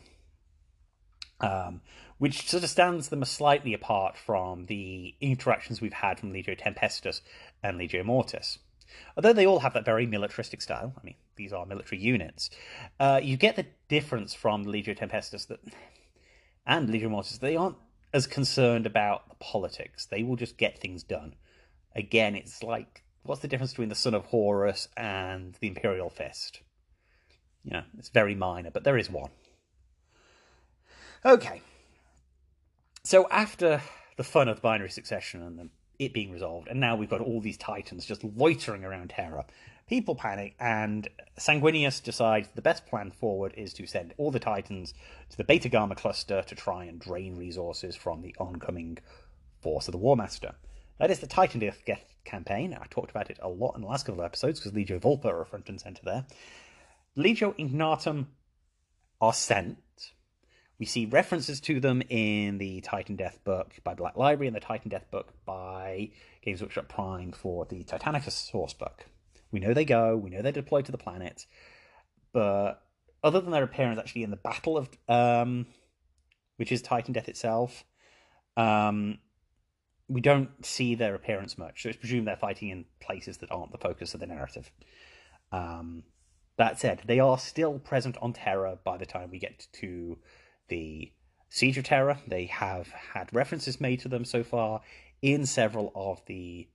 Um, 1.40 1.80
which 2.18 2.48
sort 2.48 2.62
of 2.62 2.70
stands 2.70 3.08
them 3.08 3.24
slightly 3.24 3.74
apart 3.74 4.16
from 4.16 4.66
the 4.66 5.14
interactions 5.20 5.80
we've 5.80 5.92
had 5.92 6.20
from 6.20 6.32
Legio 6.32 6.56
Tempestus 6.56 7.22
and 7.62 7.78
Legio 7.78 8.04
Mortis. 8.04 8.58
Although 9.16 9.32
they 9.32 9.46
all 9.46 9.60
have 9.60 9.74
that 9.74 9.84
very 9.84 10.06
militaristic 10.06 10.62
style, 10.62 10.94
I 10.96 11.04
mean, 11.04 11.16
these 11.36 11.52
are 11.52 11.66
military 11.66 12.00
units, 12.00 12.50
uh, 13.00 13.20
you 13.22 13.36
get 13.36 13.56
the 13.56 13.66
difference 13.88 14.34
from 14.34 14.64
Legio 14.64 14.96
Tempestus 14.96 15.46
that, 15.46 15.60
and 16.66 16.88
Legio 16.88 17.10
Mortis, 17.10 17.38
they 17.38 17.56
aren't 17.56 17.76
as 18.14 18.28
concerned 18.28 18.86
about 18.86 19.28
the 19.28 19.34
politics. 19.34 20.06
They 20.06 20.22
will 20.22 20.36
just 20.36 20.56
get 20.56 20.78
things 20.78 21.02
done. 21.02 21.34
Again, 21.96 22.36
it's 22.36 22.62
like, 22.62 23.02
what's 23.24 23.40
the 23.42 23.48
difference 23.48 23.72
between 23.72 23.88
the 23.88 23.96
Son 23.96 24.14
of 24.14 24.26
Horus 24.26 24.88
and 24.96 25.54
the 25.60 25.66
Imperial 25.66 26.08
Fist? 26.08 26.60
You 27.64 27.72
know, 27.72 27.82
it's 27.98 28.10
very 28.10 28.36
minor, 28.36 28.70
but 28.70 28.84
there 28.84 28.96
is 28.96 29.10
one. 29.10 29.30
Okay. 31.24 31.60
So 33.02 33.26
after 33.30 33.82
the 34.16 34.24
fun 34.24 34.48
of 34.48 34.56
the 34.56 34.62
binary 34.62 34.90
succession 34.90 35.42
and 35.42 35.58
the, 35.58 35.68
it 35.98 36.12
being 36.12 36.32
resolved, 36.32 36.68
and 36.68 36.80
now 36.80 36.96
we've 36.96 37.10
got 37.10 37.20
all 37.20 37.40
these 37.40 37.56
titans 37.56 38.04
just 38.04 38.24
loitering 38.24 38.84
around 38.84 39.10
Terra, 39.10 39.44
people 39.88 40.14
panic, 40.14 40.54
and 40.58 41.08
Sanguinius 41.38 42.02
decides 42.02 42.48
the 42.54 42.62
best 42.62 42.86
plan 42.86 43.10
forward 43.10 43.54
is 43.56 43.72
to 43.74 43.86
send 43.86 44.14
all 44.16 44.30
the 44.30 44.40
titans 44.40 44.94
to 45.30 45.36
the 45.36 45.44
Beta-Garmon 45.44 45.96
cluster 45.96 46.42
to 46.42 46.54
try 46.54 46.84
and 46.84 46.98
drain 46.98 47.36
resources 47.36 47.94
from 47.94 48.22
the 48.22 48.34
oncoming 48.38 48.98
Force 49.60 49.88
of 49.88 49.92
the 49.92 49.98
War 49.98 50.16
Master. 50.16 50.54
That 50.98 51.10
is 51.10 51.18
the 51.18 51.26
Titan 51.26 51.60
Death 51.60 51.82
campaign. 52.24 52.76
I 52.80 52.86
talked 52.88 53.10
about 53.10 53.30
it 53.30 53.38
a 53.42 53.48
lot 53.48 53.74
in 53.74 53.82
the 53.82 53.88
last 53.88 54.06
couple 54.06 54.20
of 54.20 54.26
episodes 54.26 54.60
because 54.60 54.72
Legio 54.72 55.00
Vulpa 55.00 55.26
are 55.26 55.44
front 55.44 55.68
and 55.68 55.80
center 55.80 56.02
there. 56.04 56.24
Legio 57.16 57.54
Ignatum 57.58 58.28
are 59.20 59.32
sent. 59.32 59.78
We 60.78 60.86
see 60.86 61.06
references 61.06 61.60
to 61.62 61.78
them 61.78 62.02
in 62.08 62.58
the 62.58 62.80
Titan 62.80 63.14
Death 63.14 63.38
book 63.44 63.74
by 63.84 63.94
Black 63.94 64.16
Library 64.16 64.48
and 64.48 64.56
the 64.56 64.60
Titan 64.60 64.90
Death 64.90 65.08
book 65.10 65.32
by 65.44 66.10
Games 66.42 66.60
Workshop 66.60 66.88
Prime 66.88 67.30
for 67.30 67.64
the 67.64 67.84
Titanicus 67.84 68.32
source 68.32 68.74
book. 68.74 69.06
We 69.52 69.60
know 69.60 69.72
they 69.72 69.84
go, 69.84 70.16
we 70.16 70.30
know 70.30 70.42
they're 70.42 70.50
deployed 70.50 70.86
to 70.86 70.92
the 70.92 70.98
planet, 70.98 71.46
but 72.32 72.82
other 73.22 73.40
than 73.40 73.52
their 73.52 73.62
appearance 73.62 74.00
actually 74.00 74.24
in 74.24 74.30
the 74.30 74.36
Battle 74.36 74.76
of, 74.76 74.88
um, 75.08 75.66
which 76.56 76.72
is 76.72 76.82
Titan 76.82 77.12
Death 77.14 77.28
itself, 77.28 77.84
um, 78.56 79.18
we 80.08 80.20
don't 80.20 80.50
see 80.66 80.96
their 80.96 81.14
appearance 81.14 81.56
much. 81.56 81.84
So 81.84 81.90
it's 81.90 81.98
presumed 81.98 82.26
they're 82.26 82.36
fighting 82.36 82.70
in 82.70 82.84
places 83.00 83.38
that 83.38 83.52
aren't 83.52 83.70
the 83.70 83.78
focus 83.78 84.12
of 84.12 84.20
the 84.20 84.26
narrative. 84.26 84.72
Um, 85.52 86.02
that 86.56 86.80
said, 86.80 87.02
they 87.06 87.20
are 87.20 87.38
still 87.38 87.78
present 87.78 88.16
on 88.20 88.32
Terra 88.32 88.76
by 88.84 88.96
the 88.96 89.06
time 89.06 89.30
we 89.30 89.38
get 89.38 89.66
to 89.74 90.18
the 90.68 91.12
Siege 91.48 91.78
of 91.78 91.84
Terra. 91.84 92.20
They 92.26 92.46
have 92.46 92.88
had 92.88 93.32
references 93.32 93.80
made 93.80 94.00
to 94.00 94.08
them 94.08 94.24
so 94.24 94.42
far 94.42 94.80
in 95.22 95.46
several 95.46 95.92
of 95.94 96.22
the 96.26 96.68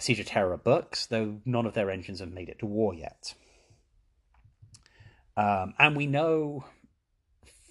Siege 0.00 0.20
of 0.20 0.26
Terra 0.26 0.58
books, 0.58 1.06
though 1.06 1.40
none 1.44 1.66
of 1.66 1.74
their 1.74 1.90
engines 1.90 2.20
have 2.20 2.32
made 2.32 2.48
it 2.48 2.58
to 2.60 2.66
war 2.66 2.94
yet. 2.94 3.34
Um, 5.36 5.74
and 5.78 5.96
we 5.96 6.06
know 6.06 6.64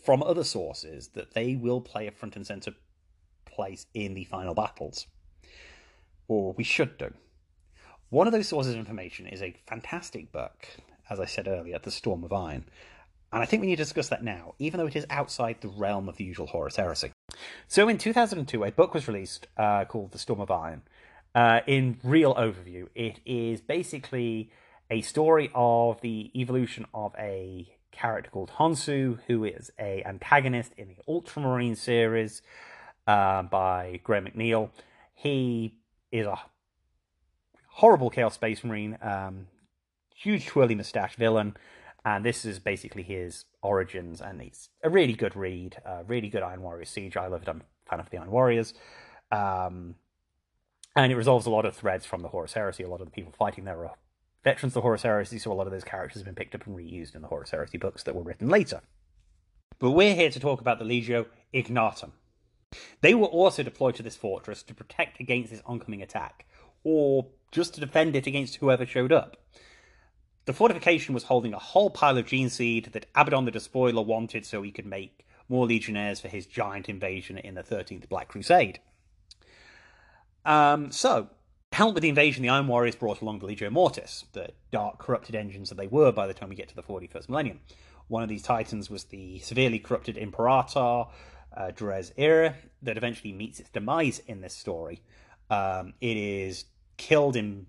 from 0.03 0.23
other 0.23 0.43
sources 0.43 1.09
that 1.09 1.33
they 1.33 1.55
will 1.55 1.81
play 1.81 2.07
a 2.07 2.11
front 2.11 2.35
and 2.35 2.45
center 2.45 2.73
place 3.45 3.85
in 3.93 4.13
the 4.13 4.23
final 4.23 4.53
battles. 4.53 5.07
Or 6.27 6.53
we 6.53 6.63
should 6.63 6.97
do. 6.97 7.13
One 8.09 8.27
of 8.27 8.33
those 8.33 8.47
sources 8.47 8.73
of 8.73 8.79
information 8.79 9.27
is 9.27 9.41
a 9.41 9.55
fantastic 9.67 10.31
book, 10.31 10.67
as 11.09 11.19
I 11.19 11.25
said 11.25 11.47
earlier, 11.47 11.79
The 11.79 11.91
Storm 11.91 12.23
of 12.23 12.33
Iron. 12.33 12.65
And 13.33 13.41
I 13.41 13.45
think 13.45 13.61
we 13.61 13.67
need 13.67 13.77
to 13.77 13.83
discuss 13.83 14.09
that 14.09 14.23
now, 14.23 14.55
even 14.59 14.79
though 14.79 14.87
it 14.87 14.95
is 14.95 15.05
outside 15.09 15.57
the 15.61 15.69
realm 15.69 16.09
of 16.09 16.17
the 16.17 16.23
usual 16.23 16.47
Horus 16.47 16.75
Heresy. 16.75 17.11
So 17.67 17.87
in 17.87 17.97
2002, 17.97 18.63
a 18.63 18.71
book 18.71 18.93
was 18.93 19.07
released 19.07 19.47
uh, 19.57 19.85
called 19.85 20.11
The 20.11 20.19
Storm 20.19 20.41
of 20.41 20.51
Iron. 20.51 20.81
Uh, 21.33 21.61
in 21.65 21.97
real 22.03 22.35
overview, 22.35 22.87
it 22.93 23.21
is 23.25 23.61
basically 23.61 24.51
a 24.89 25.01
story 25.01 25.49
of 25.55 26.01
the 26.01 26.29
evolution 26.35 26.85
of 26.93 27.15
a 27.17 27.73
character 27.93 28.29
called 28.29 28.51
Honsou, 28.57 29.19
who 29.27 29.45
is 29.45 29.71
a 29.79 30.03
antagonist 30.03 30.73
in 30.77 30.89
the 30.89 30.97
Ultramarine 31.07 31.75
series 31.75 32.41
uh, 33.07 33.43
by 33.43 34.01
Graham 34.03 34.25
McNeill. 34.25 34.71
He 35.13 35.75
is 36.11 36.25
a 36.25 36.37
horrible 37.67 38.09
Chaos 38.09 38.33
Space 38.33 38.63
Marine, 38.63 38.97
um, 39.01 39.47
huge 40.13 40.47
twirly 40.47 40.75
mustache 40.75 41.15
villain, 41.15 41.55
and 42.03 42.25
this 42.25 42.45
is 42.45 42.59
basically 42.59 43.03
his 43.03 43.45
origins. 43.61 44.21
And 44.21 44.41
it's 44.41 44.69
a 44.83 44.89
really 44.89 45.13
good 45.13 45.35
read, 45.35 45.77
uh, 45.85 46.03
really 46.07 46.29
good 46.29 46.43
Iron 46.43 46.61
Warrior 46.61 46.85
Siege. 46.85 47.17
I 47.17 47.27
love 47.27 47.43
it. 47.43 47.49
I'm 47.49 47.61
a 47.61 47.89
fan 47.89 47.99
of 47.99 48.09
the 48.09 48.17
Iron 48.17 48.31
Warriors. 48.31 48.73
Um, 49.31 49.95
and 50.95 51.11
it 51.11 51.15
resolves 51.15 51.45
a 51.45 51.49
lot 51.49 51.65
of 51.65 51.75
threads 51.75 52.05
from 52.05 52.21
the 52.21 52.29
Horus 52.29 52.53
Heresy. 52.53 52.83
A 52.83 52.89
lot 52.89 53.01
of 53.01 53.07
the 53.07 53.11
people 53.11 53.31
fighting 53.31 53.63
there 53.63 53.85
are 53.85 53.95
veterans 54.43 54.71
of 54.71 54.75
the 54.75 54.81
Horus 54.81 55.03
Heresy, 55.03 55.37
so 55.37 55.51
a 55.51 55.53
lot 55.53 55.67
of 55.67 55.73
those 55.73 55.83
characters 55.83 56.21
have 56.21 56.25
been 56.25 56.35
picked 56.35 56.55
up 56.55 56.65
and 56.65 56.75
reused 56.75 57.15
in 57.15 57.21
the 57.21 57.27
Horus 57.27 57.51
Heresy 57.51 57.77
books 57.77 58.03
that 58.03 58.15
were 58.15 58.23
written 58.23 58.49
later. 58.49 58.81
But 59.79 59.91
we're 59.91 60.15
here 60.15 60.29
to 60.29 60.39
talk 60.39 60.61
about 60.61 60.79
the 60.79 60.85
Legio 60.85 61.27
Ignatum. 61.53 62.13
They 63.01 63.13
were 63.13 63.27
also 63.27 63.63
deployed 63.63 63.95
to 63.95 64.03
this 64.03 64.15
fortress 64.15 64.63
to 64.63 64.73
protect 64.73 65.19
against 65.19 65.51
this 65.51 65.61
oncoming 65.65 66.01
attack, 66.01 66.45
or 66.83 67.27
just 67.51 67.73
to 67.75 67.81
defend 67.81 68.15
it 68.15 68.27
against 68.27 68.57
whoever 68.57 68.85
showed 68.85 69.11
up. 69.11 69.37
The 70.45 70.53
fortification 70.53 71.13
was 71.13 71.25
holding 71.25 71.53
a 71.53 71.59
whole 71.59 71.89
pile 71.89 72.17
of 72.17 72.25
gene 72.25 72.49
seed 72.49 72.89
that 72.93 73.05
Abaddon 73.15 73.45
the 73.45 73.51
Despoiler 73.51 74.01
wanted 74.01 74.45
so 74.45 74.61
he 74.61 74.71
could 74.71 74.85
make 74.85 75.25
more 75.47 75.67
legionnaires 75.67 76.19
for 76.19 76.29
his 76.29 76.45
giant 76.45 76.89
invasion 76.89 77.37
in 77.37 77.55
the 77.55 77.63
13th 77.63 78.09
Black 78.09 78.27
Crusade. 78.27 78.79
Um, 80.45 80.91
so, 80.91 81.29
to 81.71 81.77
help 81.77 81.93
with 81.93 82.01
the 82.01 82.09
invasion, 82.09 82.41
the 82.41 82.49
Iron 82.49 82.67
Warriors 82.67 82.95
brought 82.95 83.21
along 83.21 83.39
the 83.39 83.47
Legio 83.47 83.71
Mortis, 83.71 84.25
the 84.33 84.49
dark, 84.71 84.97
corrupted 84.97 85.35
engines 85.35 85.69
that 85.69 85.75
they 85.75 85.87
were 85.87 86.11
by 86.11 86.25
the 86.25 86.33
time 86.33 86.49
we 86.49 86.55
get 86.55 86.69
to 86.69 86.75
the 86.75 86.83
41st 86.83 87.29
millennium. 87.29 87.59
One 88.07 88.23
of 88.23 88.29
these 88.29 88.41
titans 88.41 88.89
was 88.89 89.05
the 89.05 89.39
severely 89.39 89.79
corrupted 89.79 90.17
Imperator, 90.17 91.05
uh, 91.55 91.71
Dies 91.75 92.11
Irae, 92.17 92.55
that 92.81 92.97
eventually 92.97 93.31
meets 93.31 93.59
its 93.59 93.69
demise 93.69 94.21
in 94.27 94.41
this 94.41 94.53
story. 94.53 95.01
Um, 95.49 95.93
it 96.01 96.17
is 96.17 96.65
killed 96.97 97.35
in 97.35 97.67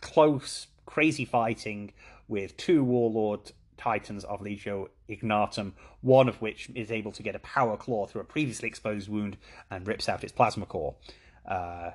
close, 0.00 0.68
crazy 0.94 1.24
fighting 1.24 1.92
with 2.28 2.56
two 2.56 2.84
warlord 2.84 3.50
titans 3.76 4.22
of 4.22 4.40
Legio 4.40 4.86
Ignatum, 5.08 5.74
one 6.02 6.28
of 6.28 6.40
which 6.40 6.70
is 6.76 6.92
able 6.92 7.10
to 7.10 7.20
get 7.20 7.34
a 7.34 7.40
power 7.40 7.76
claw 7.76 8.06
through 8.06 8.20
a 8.20 8.24
previously 8.24 8.68
exposed 8.68 9.08
wound 9.08 9.36
and 9.72 9.88
rips 9.88 10.08
out 10.08 10.22
its 10.22 10.32
plasma 10.32 10.64
core. 10.66 10.94
Uh, 11.44 11.90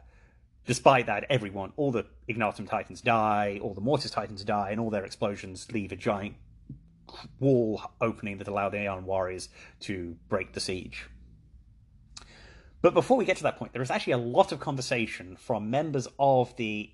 despite 0.65 1.05
that, 1.05 1.23
everyone, 1.29 1.71
all 1.77 1.93
the 1.93 2.05
Ignatum 2.27 2.67
Titans 2.67 2.99
die, 2.99 3.57
all 3.61 3.73
the 3.73 3.79
Mortis 3.79 4.11
Titans 4.11 4.43
die, 4.43 4.71
and 4.71 4.81
all 4.81 4.89
their 4.89 5.05
explosions 5.05 5.71
leave 5.71 5.93
a 5.93 5.95
giant 5.95 6.35
wall 7.39 7.81
opening 8.01 8.37
that 8.39 8.49
allow 8.49 8.67
the 8.67 8.79
Iron 8.79 9.05
Warriors 9.05 9.47
to 9.79 10.17
break 10.27 10.51
the 10.51 10.59
siege. 10.59 11.05
But 12.81 12.93
before 12.93 13.15
we 13.15 13.23
get 13.23 13.37
to 13.37 13.43
that 13.43 13.55
point, 13.55 13.71
there 13.71 13.81
is 13.81 13.91
actually 13.91 14.13
a 14.13 14.17
lot 14.17 14.51
of 14.51 14.59
conversation 14.59 15.37
from 15.37 15.69
members 15.69 16.09
of 16.19 16.53
the 16.57 16.91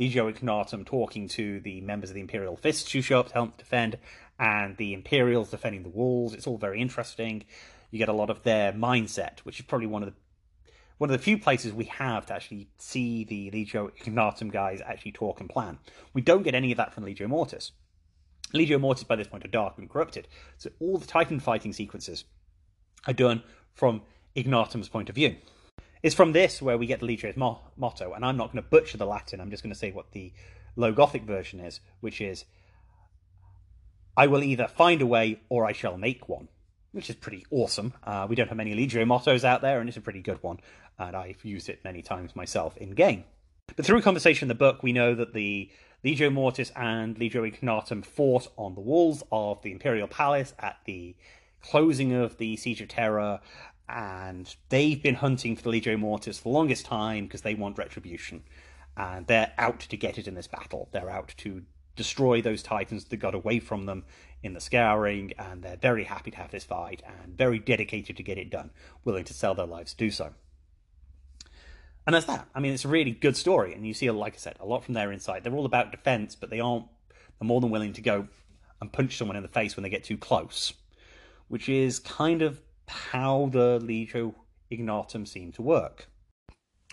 Legio 0.00 0.30
Ignatum 0.30 0.84
talking 0.84 1.28
to 1.28 1.60
the 1.60 1.82
members 1.82 2.08
of 2.10 2.14
the 2.14 2.22
Imperial 2.22 2.56
Fists 2.56 2.90
who 2.90 3.02
show 3.02 3.20
up 3.20 3.28
to 3.28 3.34
help 3.34 3.58
defend, 3.58 3.98
and 4.38 4.76
the 4.78 4.94
Imperials 4.94 5.50
defending 5.50 5.82
the 5.82 5.90
walls. 5.90 6.32
It's 6.32 6.46
all 6.46 6.56
very 6.56 6.80
interesting. 6.80 7.44
You 7.90 7.98
get 7.98 8.08
a 8.08 8.14
lot 8.14 8.30
of 8.30 8.42
their 8.42 8.72
mindset, 8.72 9.40
which 9.40 9.60
is 9.60 9.66
probably 9.66 9.88
one 9.88 10.02
of 10.02 10.08
the 10.08 10.14
one 10.96 11.08
of 11.08 11.16
the 11.16 11.22
few 11.22 11.38
places 11.38 11.72
we 11.72 11.86
have 11.86 12.26
to 12.26 12.34
actually 12.34 12.68
see 12.76 13.24
the 13.24 13.50
Legio 13.50 13.90
Ignatum 14.00 14.50
guys 14.50 14.82
actually 14.84 15.12
talk 15.12 15.40
and 15.40 15.48
plan. 15.48 15.78
We 16.12 16.20
don't 16.20 16.42
get 16.42 16.54
any 16.54 16.72
of 16.72 16.76
that 16.76 16.92
from 16.92 17.04
Legio 17.04 17.26
Mortis. 17.26 17.72
Legio 18.52 18.78
Mortis 18.78 19.04
by 19.04 19.16
this 19.16 19.26
point 19.26 19.44
are 19.46 19.48
dark 19.48 19.78
and 19.78 19.88
corrupted, 19.88 20.28
so 20.58 20.68
all 20.78 20.98
the 20.98 21.06
Titan 21.06 21.40
fighting 21.40 21.72
sequences 21.72 22.24
are 23.06 23.14
done 23.14 23.42
from 23.72 24.02
Ignatum's 24.36 24.90
point 24.90 25.08
of 25.08 25.14
view. 25.14 25.36
It's 26.02 26.14
from 26.14 26.32
this 26.32 26.62
where 26.62 26.78
we 26.78 26.86
get 26.86 27.00
the 27.00 27.06
Legio's 27.06 27.36
mo- 27.36 27.60
motto, 27.76 28.12
and 28.12 28.24
I'm 28.24 28.36
not 28.36 28.52
going 28.52 28.62
to 28.62 28.70
butcher 28.70 28.98
the 28.98 29.06
Latin, 29.06 29.40
I'm 29.40 29.50
just 29.50 29.62
going 29.62 29.72
to 29.72 29.78
say 29.78 29.90
what 29.90 30.12
the 30.12 30.32
Low 30.76 30.92
Gothic 30.92 31.24
version 31.24 31.60
is, 31.60 31.80
which 32.00 32.20
is 32.20 32.44
I 34.16 34.26
will 34.26 34.42
either 34.42 34.66
find 34.68 35.02
a 35.02 35.06
way 35.06 35.40
or 35.48 35.66
I 35.66 35.72
shall 35.72 35.96
make 35.96 36.28
one 36.28 36.48
which 36.92 37.10
is 37.10 37.16
pretty 37.16 37.46
awesome. 37.50 37.92
Uh, 38.02 38.26
we 38.28 38.36
don't 38.36 38.48
have 38.48 38.56
many 38.56 38.74
Legio 38.74 39.06
mottos 39.06 39.44
out 39.44 39.62
there, 39.62 39.80
and 39.80 39.88
it's 39.88 39.98
a 39.98 40.02
pretty 40.02 40.20
good 40.20 40.42
one, 40.42 40.58
and 40.98 41.16
I've 41.16 41.44
used 41.44 41.68
it 41.68 41.84
many 41.84 42.02
times 42.02 42.34
myself 42.34 42.76
in 42.76 42.90
game. 42.90 43.24
But 43.76 43.84
through 43.84 44.02
conversation 44.02 44.46
in 44.46 44.48
the 44.48 44.54
book, 44.54 44.82
we 44.82 44.92
know 44.92 45.14
that 45.14 45.32
the 45.32 45.70
Legio 46.04 46.32
Mortis 46.32 46.72
and 46.74 47.16
Legio 47.16 47.46
Ignatum 47.46 48.02
fought 48.02 48.48
on 48.56 48.74
the 48.74 48.80
walls 48.80 49.22
of 49.30 49.62
the 49.62 49.70
Imperial 49.70 50.08
Palace 50.08 50.54
at 50.58 50.78
the 50.84 51.14
closing 51.62 52.12
of 52.12 52.38
the 52.38 52.56
Siege 52.56 52.80
of 52.80 52.88
Terra, 52.88 53.40
and 53.90 54.54
they've 54.68 55.02
been 55.02 55.16
hunting 55.16 55.56
for 55.56 55.62
the 55.62 55.70
Legio 55.70 55.98
Mortis 55.98 56.38
for 56.38 56.44
the 56.44 56.48
longest 56.50 56.86
time 56.86 57.24
because 57.24 57.42
they 57.42 57.54
want 57.54 57.76
retribution. 57.76 58.44
And 58.96 59.26
they're 59.26 59.52
out 59.58 59.80
to 59.80 59.96
get 59.96 60.18
it 60.18 60.28
in 60.28 60.34
this 60.34 60.46
battle. 60.46 60.88
They're 60.92 61.10
out 61.10 61.34
to 61.38 61.62
destroy 61.96 62.40
those 62.40 62.62
titans 62.62 63.04
that 63.04 63.16
got 63.16 63.34
away 63.34 63.58
from 63.58 63.86
them 63.86 64.04
in 64.42 64.54
the 64.54 64.60
scouring, 64.60 65.32
and 65.38 65.62
they're 65.62 65.76
very 65.76 66.04
happy 66.04 66.30
to 66.30 66.36
have 66.36 66.50
this 66.50 66.64
fight 66.64 67.02
and 67.06 67.36
very 67.36 67.58
dedicated 67.58 68.16
to 68.16 68.22
get 68.22 68.38
it 68.38 68.50
done, 68.50 68.70
willing 69.04 69.24
to 69.24 69.34
sell 69.34 69.54
their 69.54 69.66
lives 69.66 69.92
to 69.92 69.98
do 69.98 70.10
so. 70.10 70.32
And 72.06 72.14
that's 72.14 72.26
that. 72.26 72.48
I 72.54 72.60
mean, 72.60 72.72
it's 72.72 72.86
a 72.86 72.88
really 72.88 73.10
good 73.10 73.36
story, 73.36 73.74
and 73.74 73.86
you 73.86 73.92
see, 73.92 74.10
like 74.10 74.34
I 74.34 74.38
said, 74.38 74.56
a 74.60 74.66
lot 74.66 74.84
from 74.84 74.94
their 74.94 75.12
insight. 75.12 75.44
They're 75.44 75.54
all 75.54 75.66
about 75.66 75.90
defense, 75.90 76.34
but 76.34 76.48
they 76.48 76.60
aren't. 76.60 76.86
They're 77.38 77.46
more 77.46 77.60
than 77.60 77.70
willing 77.70 77.92
to 77.94 78.00
go 78.00 78.28
and 78.80 78.92
punch 78.92 79.16
someone 79.16 79.36
in 79.36 79.42
the 79.42 79.48
face 79.48 79.76
when 79.76 79.82
they 79.82 79.90
get 79.90 80.04
too 80.04 80.16
close, 80.16 80.72
which 81.48 81.68
is 81.68 81.98
kind 81.98 82.40
of 82.40 82.60
how 82.90 83.48
the 83.52 83.78
Legio 83.80 84.34
Ignatum 84.70 85.26
seem 85.26 85.52
to 85.52 85.62
work. 85.62 86.08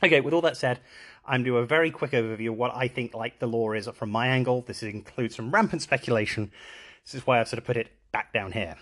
Okay, 0.04 0.22
with 0.22 0.34
all 0.34 0.42
that 0.42 0.58
said, 0.58 0.80
I'm 1.26 1.44
do 1.44 1.58
a 1.58 1.66
very 1.66 1.92
quick 1.92 2.12
overview 2.12 2.50
of 2.50 2.58
what 2.58 2.76
I 2.76 2.88
think 2.88 3.14
like 3.14 3.40
the 3.40 3.48
lore 3.48 3.76
is 3.76 3.90
from 3.94 4.12
my 4.12 4.28
angle. 4.28 4.62
This 4.62 4.84
includes 4.84 5.36
some 5.36 5.52
rampant 5.52 5.82
speculation. 5.82 6.52
This 7.04 7.16
is 7.16 7.26
why 7.26 7.40
I've 7.40 7.48
sort 7.48 7.58
of 7.60 7.66
put 7.66 7.78
it 7.78 7.90
back 8.12 8.32
down 8.32 8.52
here. 8.52 8.76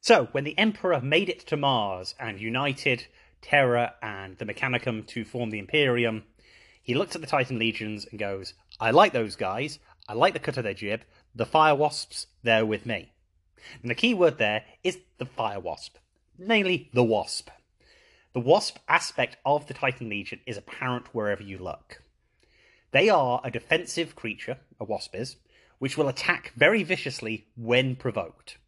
So, 0.00 0.28
when 0.32 0.44
the 0.44 0.58
Emperor 0.58 1.00
made 1.00 1.28
it 1.28 1.46
to 1.46 1.56
Mars 1.56 2.14
and 2.18 2.40
united 2.40 3.06
Terra 3.40 3.94
and 4.02 4.38
the 4.38 4.44
Mechanicum 4.44 5.06
to 5.08 5.24
form 5.24 5.50
the 5.50 5.58
Imperium, 5.58 6.24
he 6.82 6.94
looks 6.94 7.14
at 7.14 7.20
the 7.20 7.26
Titan 7.26 7.58
legions 7.58 8.06
and 8.10 8.18
goes, 8.18 8.54
I 8.80 8.90
like 8.90 9.12
those 9.12 9.36
guys. 9.36 9.78
I 10.08 10.14
like 10.14 10.32
the 10.32 10.40
cut 10.40 10.56
of 10.56 10.64
their 10.64 10.74
jib. 10.74 11.02
The 11.34 11.46
Fire 11.46 11.74
Wasps, 11.74 12.26
they're 12.42 12.66
with 12.66 12.86
me. 12.86 13.12
And 13.80 13.90
the 13.90 13.94
key 13.94 14.14
word 14.14 14.38
there 14.38 14.64
is 14.82 14.98
the 15.18 15.26
Fire 15.26 15.60
Wasp, 15.60 15.96
namely 16.38 16.90
the 16.92 17.04
Wasp. 17.04 17.50
The 18.32 18.40
Wasp 18.40 18.78
aspect 18.88 19.36
of 19.44 19.66
the 19.66 19.74
Titan 19.74 20.08
Legion 20.08 20.40
is 20.46 20.56
apparent 20.56 21.14
wherever 21.14 21.42
you 21.42 21.58
look. 21.58 22.02
They 22.92 23.08
are 23.08 23.40
a 23.42 23.50
defensive 23.50 24.14
creature, 24.14 24.58
a 24.78 24.84
wasp 24.84 25.14
is, 25.14 25.36
which 25.78 25.96
will 25.96 26.08
attack 26.08 26.52
very 26.56 26.82
viciously 26.82 27.46
when 27.56 27.96
provoked. 27.96 28.58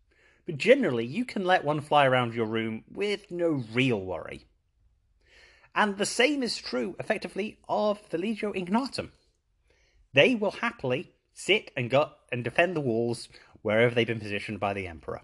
But 0.46 0.59
generally, 0.59 1.07
you 1.07 1.24
can 1.24 1.44
let 1.44 1.64
one 1.64 1.81
fly 1.81 2.07
around 2.07 2.35
your 2.35 2.46
room 2.46 2.85
with 2.90 3.31
no 3.31 3.64
real 3.72 4.00
worry. 4.00 4.46
And 5.74 5.98
the 5.98 6.07
same 6.07 6.42
is 6.42 6.57
true, 6.57 6.96
effectively, 6.98 7.59
of 7.68 8.00
the 8.11 8.18
Legio 8.18 8.57
Ignatum. 8.57 9.12
They 10.12 10.35
will 10.35 10.53
happily 10.53 11.12
sit 11.33 11.70
and 11.77 11.90
gut 11.90 12.16
and 12.31 12.44
defend 12.44 12.77
the 12.77 12.81
walls 12.81 13.29
wherever 13.62 13.94
they've 13.94 14.07
been 14.07 14.20
positioned 14.20 14.61
by 14.61 14.72
the 14.72 14.87
Emperor. 14.87 15.22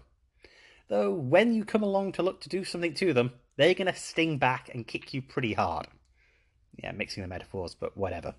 Though 0.91 1.13
when 1.13 1.53
you 1.53 1.63
come 1.63 1.83
along 1.83 2.11
to 2.13 2.21
look 2.21 2.41
to 2.41 2.49
do 2.49 2.65
something 2.65 2.93
to 2.95 3.13
them, 3.13 3.31
they're 3.55 3.73
going 3.73 3.87
to 3.87 3.97
sting 3.97 4.37
back 4.37 4.69
and 4.73 4.85
kick 4.85 5.13
you 5.13 5.21
pretty 5.21 5.53
hard. 5.53 5.87
Yeah, 6.83 6.91
mixing 6.91 7.23
the 7.23 7.29
metaphors, 7.29 7.75
but 7.75 7.95
whatever. 7.95 8.35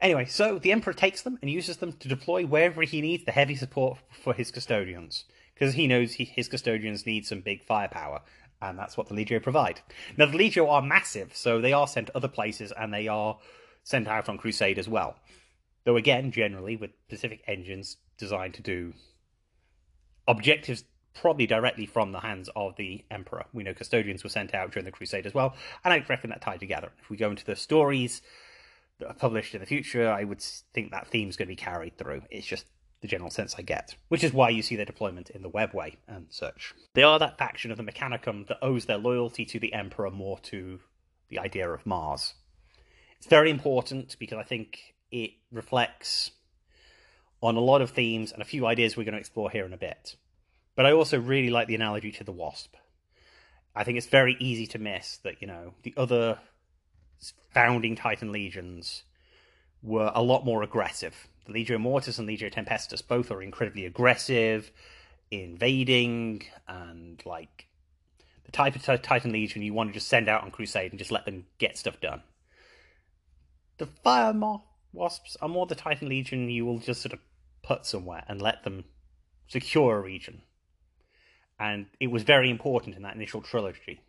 Anyway, 0.00 0.24
so 0.24 0.58
the 0.58 0.72
Emperor 0.72 0.92
takes 0.92 1.22
them 1.22 1.38
and 1.40 1.48
uses 1.48 1.76
them 1.76 1.92
to 1.92 2.08
deploy 2.08 2.44
wherever 2.44 2.82
he 2.82 3.00
needs 3.00 3.24
the 3.24 3.30
heavy 3.30 3.54
support 3.54 3.98
for 4.10 4.34
his 4.34 4.50
custodians, 4.50 5.24
because 5.54 5.74
he 5.74 5.86
knows 5.86 6.14
he, 6.14 6.24
his 6.24 6.48
custodians 6.48 7.06
need 7.06 7.24
some 7.24 7.42
big 7.42 7.62
firepower, 7.62 8.22
and 8.60 8.76
that's 8.76 8.96
what 8.96 9.06
the 9.06 9.14
Legio 9.14 9.40
provide. 9.40 9.82
Now, 10.16 10.26
the 10.26 10.36
Legio 10.36 10.68
are 10.68 10.82
massive, 10.82 11.36
so 11.36 11.60
they 11.60 11.72
are 11.72 11.86
sent 11.86 12.08
to 12.08 12.16
other 12.16 12.26
places 12.26 12.72
and 12.76 12.92
they 12.92 13.06
are 13.06 13.38
sent 13.84 14.08
out 14.08 14.28
on 14.28 14.36
crusade 14.36 14.80
as 14.80 14.88
well. 14.88 15.14
Though, 15.84 15.96
again, 15.96 16.32
generally 16.32 16.74
with 16.74 16.90
specific 17.06 17.44
engines 17.46 17.98
designed 18.18 18.54
to 18.54 18.62
do 18.62 18.94
objectives 20.26 20.82
probably 21.20 21.46
directly 21.46 21.86
from 21.86 22.12
the 22.12 22.20
hands 22.20 22.48
of 22.54 22.76
the 22.76 23.04
Emperor. 23.10 23.44
We 23.52 23.62
know 23.62 23.74
custodians 23.74 24.22
were 24.22 24.30
sent 24.30 24.54
out 24.54 24.72
during 24.72 24.84
the 24.84 24.92
crusade 24.92 25.26
as 25.26 25.34
well, 25.34 25.54
and 25.84 25.92
I 25.92 26.04
reckon 26.08 26.30
that 26.30 26.42
tied 26.42 26.60
together. 26.60 26.92
If 27.00 27.10
we 27.10 27.16
go 27.16 27.30
into 27.30 27.44
the 27.44 27.56
stories 27.56 28.22
that 28.98 29.08
are 29.08 29.14
published 29.14 29.54
in 29.54 29.60
the 29.60 29.66
future, 29.66 30.10
I 30.10 30.24
would 30.24 30.40
think 30.40 30.90
that 30.92 31.08
theme's 31.08 31.36
going 31.36 31.48
to 31.48 31.52
be 31.52 31.56
carried 31.56 31.98
through. 31.98 32.22
It's 32.30 32.46
just 32.46 32.66
the 33.02 33.08
general 33.08 33.30
sense 33.30 33.54
I 33.58 33.62
get, 33.62 33.94
which 34.08 34.24
is 34.24 34.32
why 34.32 34.50
you 34.50 34.62
see 34.62 34.76
their 34.76 34.84
deployment 34.84 35.30
in 35.30 35.42
the 35.42 35.50
webway 35.50 35.96
and 36.08 36.26
such. 36.30 36.74
They 36.94 37.02
are 37.02 37.18
that 37.18 37.38
faction 37.38 37.70
of 37.70 37.76
the 37.76 37.84
Mechanicum 37.84 38.46
that 38.48 38.58
owes 38.62 38.86
their 38.86 38.98
loyalty 38.98 39.44
to 39.46 39.60
the 39.60 39.74
Emperor 39.74 40.10
more 40.10 40.38
to 40.44 40.80
the 41.28 41.38
idea 41.38 41.68
of 41.70 41.84
Mars. 41.84 42.34
It's 43.18 43.26
very 43.26 43.50
important 43.50 44.16
because 44.18 44.38
I 44.38 44.44
think 44.44 44.94
it 45.10 45.32
reflects 45.52 46.30
on 47.42 47.56
a 47.56 47.60
lot 47.60 47.82
of 47.82 47.90
themes 47.90 48.32
and 48.32 48.40
a 48.40 48.46
few 48.46 48.66
ideas 48.66 48.96
we're 48.96 49.04
going 49.04 49.12
to 49.12 49.20
explore 49.20 49.50
here 49.50 49.66
in 49.66 49.72
a 49.72 49.78
bit. 49.78 50.16
But 50.76 50.86
I 50.86 50.92
also 50.92 51.18
really 51.18 51.50
like 51.50 51.66
the 51.66 51.74
analogy 51.74 52.12
to 52.12 52.24
the 52.24 52.32
Wasp. 52.32 52.76
I 53.74 53.82
think 53.82 53.98
it's 53.98 54.06
very 54.06 54.36
easy 54.38 54.66
to 54.68 54.78
miss 54.78 55.18
that, 55.18 55.40
you 55.40 55.48
know, 55.48 55.74
the 55.82 55.94
other 55.96 56.38
founding 57.50 57.96
Titan 57.96 58.30
legions 58.30 59.02
were 59.82 60.12
a 60.14 60.22
lot 60.22 60.44
more 60.44 60.62
aggressive. 60.62 61.28
The 61.46 61.52
Legio 61.52 61.80
Mortis 61.80 62.18
and 62.18 62.28
Legio 62.28 62.52
Tempestus 62.52 63.06
both 63.06 63.30
are 63.30 63.42
incredibly 63.42 63.86
aggressive, 63.86 64.70
invading, 65.30 66.44
and 66.68 67.22
like 67.24 67.66
the 68.44 68.52
type 68.52 68.76
of 68.76 69.02
Titan 69.02 69.32
Legion 69.32 69.62
you 69.62 69.72
want 69.72 69.90
to 69.90 69.94
just 69.94 70.08
send 70.08 70.28
out 70.28 70.42
on 70.42 70.50
crusade 70.50 70.92
and 70.92 70.98
just 70.98 71.10
let 71.10 71.24
them 71.24 71.46
get 71.58 71.78
stuff 71.78 72.00
done. 72.00 72.22
The 73.78 73.86
Fire 73.86 74.34
Wasps 74.92 75.36
are 75.40 75.48
more 75.48 75.66
the 75.66 75.74
Titan 75.74 76.08
Legion 76.08 76.48
you 76.48 76.64
will 76.64 76.78
just 76.78 77.02
sort 77.02 77.12
of 77.12 77.20
put 77.62 77.86
somewhere 77.86 78.24
and 78.28 78.40
let 78.40 78.64
them 78.64 78.84
secure 79.48 79.98
a 79.98 80.00
region. 80.00 80.42
And 81.58 81.86
it 82.00 82.08
was 82.08 82.22
very 82.22 82.50
important 82.50 82.96
in 82.96 83.02
that 83.02 83.14
initial 83.14 83.40
trilogy, 83.40 84.00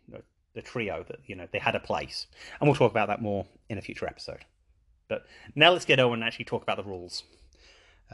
the 0.54 0.62
trio 0.62 1.04
that 1.08 1.20
you 1.26 1.34
know 1.34 1.46
they 1.50 1.58
had 1.58 1.74
a 1.74 1.80
place, 1.80 2.26
and 2.60 2.68
we'll 2.68 2.76
talk 2.76 2.90
about 2.90 3.08
that 3.08 3.22
more 3.22 3.46
in 3.68 3.78
a 3.78 3.80
future 3.80 4.06
episode. 4.06 4.44
But 5.08 5.24
now 5.54 5.70
let's 5.70 5.86
get 5.86 5.98
over 6.00 6.14
and 6.14 6.22
actually 6.22 6.44
talk 6.44 6.62
about 6.62 6.76
the 6.76 6.82
rules 6.82 7.22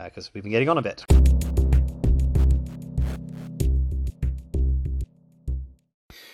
because 0.03 0.29
uh, 0.29 0.31
we've 0.35 0.45
been 0.45 0.53
getting 0.53 0.69
on 0.69 0.79
a 0.79 0.83
bit. 0.83 1.05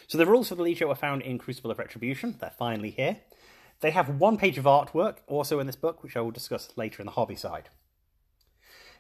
So 0.08 0.18
the 0.18 0.26
rules 0.26 0.48
for 0.48 0.56
the 0.56 0.64
Legio 0.64 0.90
are 0.90 0.96
found 0.96 1.22
in 1.22 1.38
Crucible 1.38 1.70
of 1.70 1.78
Retribution. 1.78 2.36
They're 2.40 2.52
finally 2.58 2.90
here. 2.90 3.18
They 3.80 3.92
have 3.92 4.08
one 4.20 4.36
page 4.36 4.58
of 4.58 4.64
artwork 4.64 5.18
also 5.28 5.60
in 5.60 5.66
this 5.66 5.76
book, 5.76 6.02
which 6.02 6.16
I 6.16 6.20
will 6.20 6.32
discuss 6.32 6.70
later 6.76 7.00
in 7.00 7.06
the 7.06 7.12
hobby 7.12 7.36
side. 7.36 7.68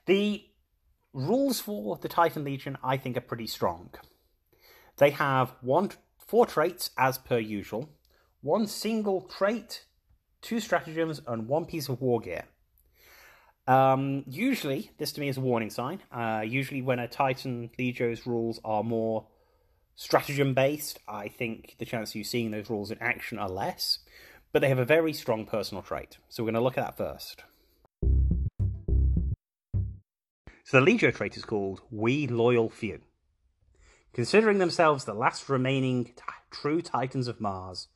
The 0.06 0.44
rules 1.12 1.60
for 1.60 1.96
the 1.96 2.08
Titan 2.08 2.44
Legion, 2.44 2.76
I 2.82 2.96
think, 2.96 3.16
are 3.16 3.22
pretty 3.22 3.46
strong. 3.46 3.90
They 4.98 5.10
have 5.10 5.54
one 5.60 5.90
four 6.18 6.46
traits 6.46 6.90
as 6.96 7.18
per 7.18 7.38
usual, 7.38 7.88
one 8.40 8.66
single 8.66 9.22
trait, 9.22 9.84
two 10.42 10.60
stratagems, 10.60 11.20
and 11.26 11.48
one 11.48 11.64
piece 11.64 11.88
of 11.88 12.00
war 12.00 12.20
gear. 12.20 12.44
Um, 13.66 14.24
usually, 14.26 14.90
this 14.98 15.12
to 15.12 15.20
me 15.20 15.28
is 15.28 15.36
a 15.36 15.40
warning 15.40 15.70
sign. 15.70 16.00
Uh, 16.12 16.42
usually, 16.46 16.82
when 16.82 16.98
a 16.98 17.08
Titan 17.08 17.70
Legio's 17.78 18.26
rules 18.26 18.60
are 18.64 18.82
more 18.82 19.26
stratagem 19.96 20.54
based, 20.54 20.98
I 21.08 21.28
think 21.28 21.76
the 21.78 21.84
chance 21.84 22.10
of 22.10 22.16
you 22.16 22.24
seeing 22.24 22.50
those 22.50 22.70
rules 22.70 22.90
in 22.90 22.98
action 23.00 23.38
are 23.38 23.48
less. 23.48 23.98
But 24.52 24.60
they 24.60 24.68
have 24.68 24.78
a 24.78 24.84
very 24.84 25.12
strong 25.12 25.46
personal 25.46 25.82
trait. 25.82 26.18
So 26.28 26.42
we're 26.42 26.48
going 26.50 26.60
to 26.60 26.64
look 26.64 26.78
at 26.78 26.84
that 26.84 26.96
first. 26.96 27.44
So 30.70 30.78
the 30.78 30.88
Legio 30.88 31.12
trait 31.12 31.36
is 31.36 31.44
called 31.44 31.80
We 31.90 32.28
Loyal 32.28 32.70
Few. 32.70 33.00
Considering 34.12 34.58
themselves 34.58 35.04
the 35.04 35.14
last 35.14 35.48
remaining 35.48 36.04
t- 36.04 36.12
true 36.52 36.80
titans 36.80 37.26
of 37.26 37.40
Mars, 37.40 37.88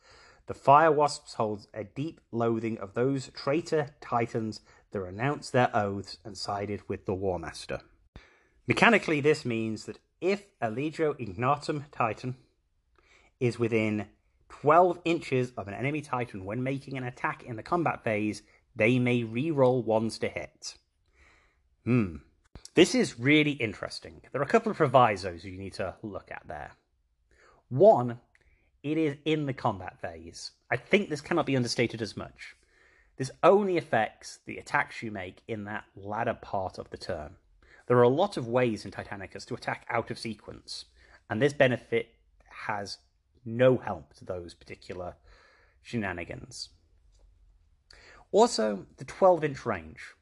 the 0.49 0.55
Fire 0.55 0.91
Wasps 0.91 1.35
hold 1.35 1.69
a 1.73 1.85
deep 1.85 2.21
loathing 2.33 2.77
of 2.79 2.95
those 2.95 3.29
traitor 3.29 3.91
titans 4.01 4.61
that 4.91 4.99
renounced 4.99 5.53
their 5.53 5.71
oaths 5.73 6.19
and 6.25 6.37
sided 6.37 6.83
with 6.89 7.07
the 7.07 7.15
War 7.15 7.39
Master. 7.39 7.79
Mechanically, 8.67 9.21
this 9.21 9.45
means 9.45 9.85
that 9.85 10.01
if 10.21 10.47
a 10.61 10.67
Legio 10.67 11.15
Ignatum 11.21 11.85
Titan 11.93 12.35
is 13.39 13.57
within 13.57 14.07
12 14.49 14.99
inches 15.05 15.53
of 15.57 15.69
an 15.69 15.75
enemy 15.75 16.01
Titan 16.01 16.45
when 16.45 16.65
making 16.65 16.99
an 16.99 17.05
attack 17.05 17.45
in 17.45 17.55
the 17.55 17.63
combat 17.63 18.03
phase, 18.03 18.43
they 18.75 18.99
may 18.99 19.23
re-roll 19.23 19.81
ones 19.81 20.19
to 20.19 20.29
hit. 20.29 20.75
Hmm, 21.85 22.17
this 22.75 22.95
is 22.95 23.19
really 23.19 23.53
interesting. 23.53 24.21
There 24.33 24.41
are 24.41 24.45
a 24.45 24.49
couple 24.49 24.71
of 24.71 24.77
provisos 24.77 25.45
you 25.45 25.59
need 25.59 25.75
to 25.75 25.95
look 26.03 26.31
at 26.31 26.43
there. 26.47 26.73
One, 27.69 28.19
it 28.83 28.99
is 28.99 29.17
in 29.25 29.47
the 29.47 29.53
combat 29.53 30.01
phase. 30.01 30.51
I 30.71 30.77
think 30.77 31.09
this 31.09 31.21
cannot 31.21 31.47
be 31.47 31.57
understated 31.57 32.03
as 32.03 32.17
much. 32.17 32.55
This 33.17 33.31
only 33.43 33.77
affects 33.77 34.41
the 34.45 34.59
attacks 34.59 35.03
you 35.03 35.11
make 35.11 35.43
in 35.47 35.65
that 35.65 35.85
latter 35.95 36.35
part 36.35 36.79
of 36.79 36.91
the 36.91 36.97
turn. 36.97 37.37
There 37.87 37.97
are 37.99 38.03
a 38.03 38.09
lot 38.09 38.37
of 38.37 38.49
ways 38.49 38.85
in 38.85 38.91
Titanicus 38.91 39.47
to 39.47 39.55
attack 39.55 39.87
out 39.89 40.11
of 40.11 40.19
sequence, 40.19 40.87
and 41.31 41.41
this 41.41 41.53
benefit 41.53 42.09
has 42.67 42.99
no 43.45 43.77
help 43.77 44.15
to 44.15 44.25
those 44.25 44.55
particular 44.55 45.15
shenanigans. 45.83 46.71
Also, 48.33 48.87
the 48.97 49.05
12 49.05 49.45
inch 49.45 49.67
range. 49.67 50.15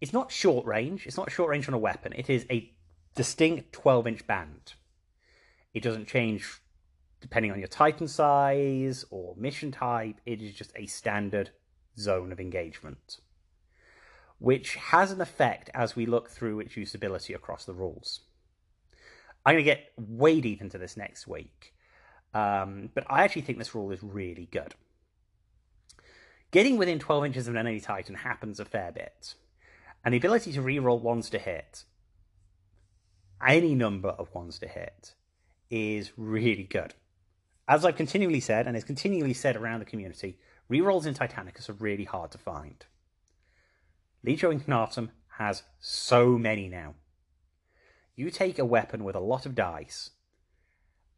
It's 0.00 0.12
not 0.12 0.32
short 0.32 0.66
range. 0.66 1.06
It's 1.06 1.16
not 1.16 1.30
short 1.30 1.50
range 1.50 1.68
on 1.68 1.74
a 1.74 1.78
weapon. 1.78 2.12
It 2.16 2.30
is 2.30 2.46
a 2.50 2.72
distinct 3.14 3.72
12 3.72 4.06
inch 4.06 4.26
band. 4.26 4.74
It 5.74 5.82
doesn't 5.82 6.08
change 6.08 6.60
depending 7.20 7.52
on 7.52 7.58
your 7.58 7.68
Titan 7.68 8.08
size 8.08 9.04
or 9.10 9.34
mission 9.36 9.70
type. 9.70 10.20
It 10.24 10.40
is 10.40 10.54
just 10.54 10.72
a 10.76 10.86
standard 10.86 11.50
zone 11.98 12.32
of 12.32 12.40
engagement, 12.40 13.18
which 14.38 14.76
has 14.76 15.12
an 15.12 15.20
effect 15.20 15.70
as 15.74 15.94
we 15.94 16.06
look 16.06 16.30
through 16.30 16.60
its 16.60 16.74
usability 16.74 17.34
across 17.34 17.64
the 17.64 17.74
rules. 17.74 18.20
I'm 19.44 19.54
going 19.54 19.64
to 19.64 19.70
get 19.70 19.92
way 19.96 20.40
deep 20.40 20.60
into 20.60 20.78
this 20.78 20.96
next 20.96 21.26
week, 21.26 21.74
um, 22.34 22.90
but 22.94 23.04
I 23.08 23.22
actually 23.24 23.42
think 23.42 23.58
this 23.58 23.74
rule 23.74 23.90
is 23.90 24.02
really 24.02 24.48
good. 24.50 24.74
Getting 26.50 26.78
within 26.78 26.98
12 26.98 27.26
inches 27.26 27.48
of 27.48 27.54
an 27.54 27.58
enemy 27.58 27.80
Titan 27.80 28.16
happens 28.16 28.58
a 28.58 28.64
fair 28.64 28.92
bit. 28.92 29.34
And 30.04 30.14
the 30.14 30.18
ability 30.18 30.52
to 30.52 30.62
reroll 30.62 31.00
ones 31.00 31.28
to 31.30 31.38
hit, 31.38 31.84
any 33.46 33.74
number 33.74 34.10
of 34.10 34.34
ones 34.34 34.58
to 34.60 34.68
hit, 34.68 35.14
is 35.70 36.12
really 36.16 36.64
good. 36.64 36.94
As 37.68 37.84
I've 37.84 37.96
continually 37.96 38.40
said, 38.40 38.66
and 38.66 38.76
is 38.76 38.84
continually 38.84 39.34
said 39.34 39.56
around 39.56 39.80
the 39.80 39.86
community, 39.86 40.38
rerolls 40.70 41.06
in 41.06 41.14
Titanicus 41.14 41.68
are 41.68 41.74
really 41.74 42.04
hard 42.04 42.30
to 42.32 42.38
find. 42.38 42.84
Legio 44.26 44.52
Ignatum 44.52 45.10
has 45.38 45.62
so 45.78 46.36
many 46.36 46.68
now. 46.68 46.94
You 48.16 48.30
take 48.30 48.58
a 48.58 48.64
weapon 48.64 49.04
with 49.04 49.14
a 49.14 49.20
lot 49.20 49.46
of 49.46 49.54
dice, 49.54 50.10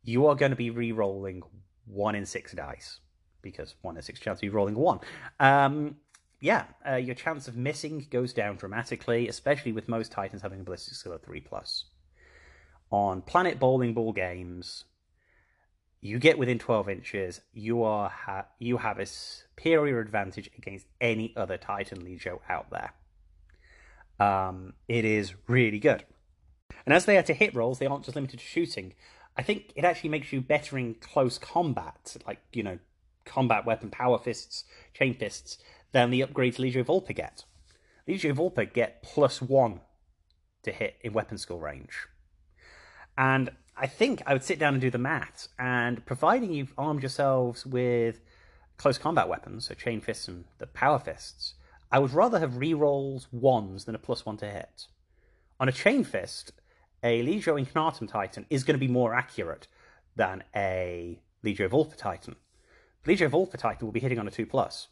you 0.04 0.26
are 0.26 0.34
going 0.34 0.50
to 0.50 0.56
be 0.56 0.70
re-rolling 0.70 1.42
one 1.86 2.14
in 2.14 2.26
six 2.26 2.52
dice 2.52 3.00
because 3.40 3.74
one 3.82 3.96
in 3.96 4.02
six 4.02 4.20
chance 4.20 4.38
of 4.38 4.44
you 4.44 4.52
rolling 4.52 4.74
one. 4.74 5.00
Um, 5.40 5.96
yeah, 6.42 6.64
uh, 6.84 6.96
your 6.96 7.14
chance 7.14 7.46
of 7.46 7.56
missing 7.56 8.04
goes 8.10 8.32
down 8.32 8.56
dramatically, 8.56 9.28
especially 9.28 9.70
with 9.70 9.88
most 9.88 10.10
Titans 10.10 10.42
having 10.42 10.60
a 10.60 10.64
ballistic 10.64 10.94
skill 10.94 11.12
of 11.12 11.22
3 11.22 11.38
plus. 11.40 11.84
On 12.90 13.22
Planet 13.22 13.60
Bowling 13.60 13.94
Ball 13.94 14.12
games, 14.12 14.84
you 16.00 16.18
get 16.18 16.38
within 16.38 16.58
12 16.58 16.88
inches, 16.88 17.40
you 17.52 17.84
are 17.84 18.08
ha- 18.08 18.46
you 18.58 18.78
have 18.78 18.98
a 18.98 19.06
superior 19.06 20.00
advantage 20.00 20.50
against 20.58 20.86
any 21.00 21.32
other 21.36 21.56
Titan 21.56 22.02
Legio 22.02 22.40
out 22.48 22.66
there. 22.72 22.92
Um, 24.18 24.72
it 24.88 25.04
is 25.04 25.34
really 25.46 25.78
good. 25.78 26.04
And 26.84 26.92
as 26.92 27.04
they 27.04 27.16
are 27.18 27.22
to 27.22 27.34
hit 27.34 27.54
rolls, 27.54 27.78
they 27.78 27.86
aren't 27.86 28.04
just 28.04 28.16
limited 28.16 28.40
to 28.40 28.44
shooting. 28.44 28.94
I 29.36 29.42
think 29.42 29.72
it 29.76 29.84
actually 29.84 30.10
makes 30.10 30.32
you 30.32 30.40
better 30.40 30.76
in 30.76 30.94
close 30.94 31.38
combat, 31.38 32.16
like, 32.26 32.40
you 32.52 32.64
know, 32.64 32.80
combat 33.24 33.64
weapon 33.64 33.90
power 33.90 34.18
fists, 34.18 34.64
chain 34.92 35.14
fists, 35.14 35.58
than 35.92 36.10
the 36.10 36.20
upgrades 36.20 36.56
Legio 36.56 36.84
Vulpa 36.84 37.14
get. 37.14 37.44
Legio 38.08 38.34
Vulpa 38.34 38.70
get 38.70 39.02
plus 39.02 39.40
one 39.40 39.80
to 40.62 40.72
hit 40.72 40.96
in 41.02 41.12
weapon 41.12 41.38
skill 41.38 41.58
range. 41.58 42.08
And 43.16 43.50
I 43.76 43.86
think 43.86 44.22
I 44.26 44.32
would 44.32 44.44
sit 44.44 44.58
down 44.58 44.74
and 44.74 44.80
do 44.80 44.90
the 44.90 44.98
maths, 44.98 45.48
and 45.58 46.04
providing 46.04 46.52
you've 46.52 46.74
armed 46.76 47.02
yourselves 47.02 47.64
with 47.64 48.20
close 48.76 48.98
combat 48.98 49.28
weapons, 49.28 49.66
so 49.66 49.74
chain 49.74 50.00
fists 50.00 50.28
and 50.28 50.44
the 50.58 50.66
power 50.66 50.98
fists, 50.98 51.54
I 51.90 51.98
would 51.98 52.12
rather 52.12 52.38
have 52.38 52.52
rerolls 52.52 53.26
ones 53.32 53.84
than 53.84 53.94
a 53.94 53.98
plus 53.98 54.24
one 54.24 54.36
to 54.38 54.46
hit. 54.46 54.86
On 55.60 55.68
a 55.68 55.72
chain 55.72 56.04
fist, 56.04 56.52
a 57.02 57.22
Legio 57.22 57.60
Ignatum 57.60 58.06
Titan 58.06 58.46
is 58.50 58.64
going 58.64 58.78
to 58.78 58.86
be 58.86 58.92
more 58.92 59.14
accurate 59.14 59.68
than 60.16 60.42
a 60.54 61.20
Legio 61.44 61.68
Vulpa 61.68 61.96
Titan. 61.96 62.36
Legio 63.06 63.28
Vulpa 63.28 63.56
Titan 63.56 63.86
will 63.86 63.92
be 63.92 64.00
hitting 64.00 64.18
on 64.18 64.28
a 64.28 64.30
2 64.30 64.46
plus. 64.46 64.88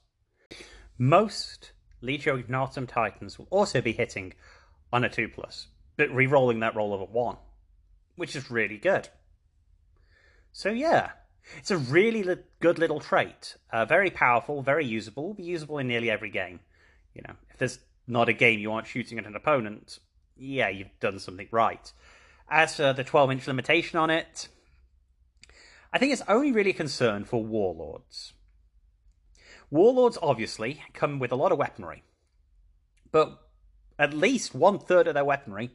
Most 1.03 1.73
Legio 2.03 2.39
Ignatum 2.39 2.87
Titans 2.87 3.39
will 3.39 3.47
also 3.49 3.81
be 3.81 3.93
hitting 3.93 4.35
on 4.93 5.03
a 5.03 5.09
2 5.09 5.31
plus, 5.31 5.69
but 5.97 6.15
re-rolling 6.15 6.61
that 6.61 6.77
roll 6.77 6.93
of 6.93 7.01
a 7.01 7.05
1, 7.05 7.39
which 8.17 8.37
is 8.37 8.51
really 8.51 8.77
good. 8.77 9.09
So 10.53 10.69
yeah, 10.69 11.13
it's 11.57 11.71
a 11.71 11.79
really 11.79 12.23
li- 12.23 12.43
good 12.61 12.79
little 12.79 13.01
trait. 13.01 13.57
Uh, 13.73 13.87
very 13.87 14.11
powerful, 14.11 14.61
very 14.61 14.85
usable, 14.85 15.29
will 15.29 15.35
be 15.35 15.43
usable 15.45 15.79
in 15.79 15.89
nearly 15.89 16.11
every 16.11 16.29
game. 16.29 16.61
You 17.15 17.23
know, 17.27 17.35
if 17.49 17.57
there's 17.57 17.79
not 18.07 18.29
a 18.29 18.35
game 18.35 18.61
you 18.61 18.71
aren't 18.71 18.87
shooting 18.87 19.19
at 19.19 19.25
an 19.25 19.35
opponent, 19.35 20.01
yeah, 20.37 20.69
you've 20.69 21.01
done 21.01 21.19
something 21.19 21.49
right. 21.51 21.91
As 22.51 22.77
for 22.77 22.93
the 22.93 23.05
12 23.05 23.31
inch 23.31 23.47
limitation 23.47 23.99
on 23.99 24.11
it, 24.11 24.49
I 25.95 25.99
think 25.99 26.13
it's 26.13 26.21
only 26.29 26.53
really 26.53 26.73
a 26.73 26.75
concern 26.75 27.25
for 27.25 27.43
warlords. 27.43 28.35
Warlords 29.71 30.19
obviously 30.21 30.83
come 30.93 31.19
with 31.19 31.33
a 31.33 31.37
lot 31.37 31.53
of 31.53 31.59
weaponry, 31.59 32.03
but 33.13 33.39
at 33.99 34.15
least 34.15 34.55
one 34.55 34.79
third 34.79 35.07
of 35.07 35.15
their 35.15 35.25
weaponry 35.25 35.71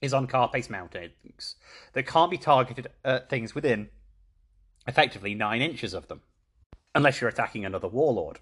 is 0.00 0.14
on 0.14 0.26
carapace 0.26 0.68
mountings 0.68 1.54
that 1.92 2.06
can't 2.06 2.30
be 2.30 2.38
targeted 2.38 2.88
at 3.04 3.28
things 3.28 3.54
within 3.54 3.88
effectively 4.86 5.34
nine 5.34 5.62
inches 5.62 5.94
of 5.94 6.08
them, 6.08 6.22
unless 6.94 7.20
you're 7.20 7.30
attacking 7.30 7.64
another 7.64 7.88
warlord. 7.88 8.40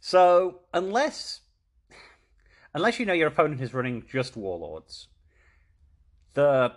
So, 0.00 0.60
unless 0.74 1.40
unless 2.74 2.98
you 2.98 3.06
know 3.06 3.12
your 3.12 3.28
opponent 3.28 3.60
is 3.60 3.74
running 3.74 4.04
just 4.10 4.36
warlords, 4.36 5.08
the 6.34 6.72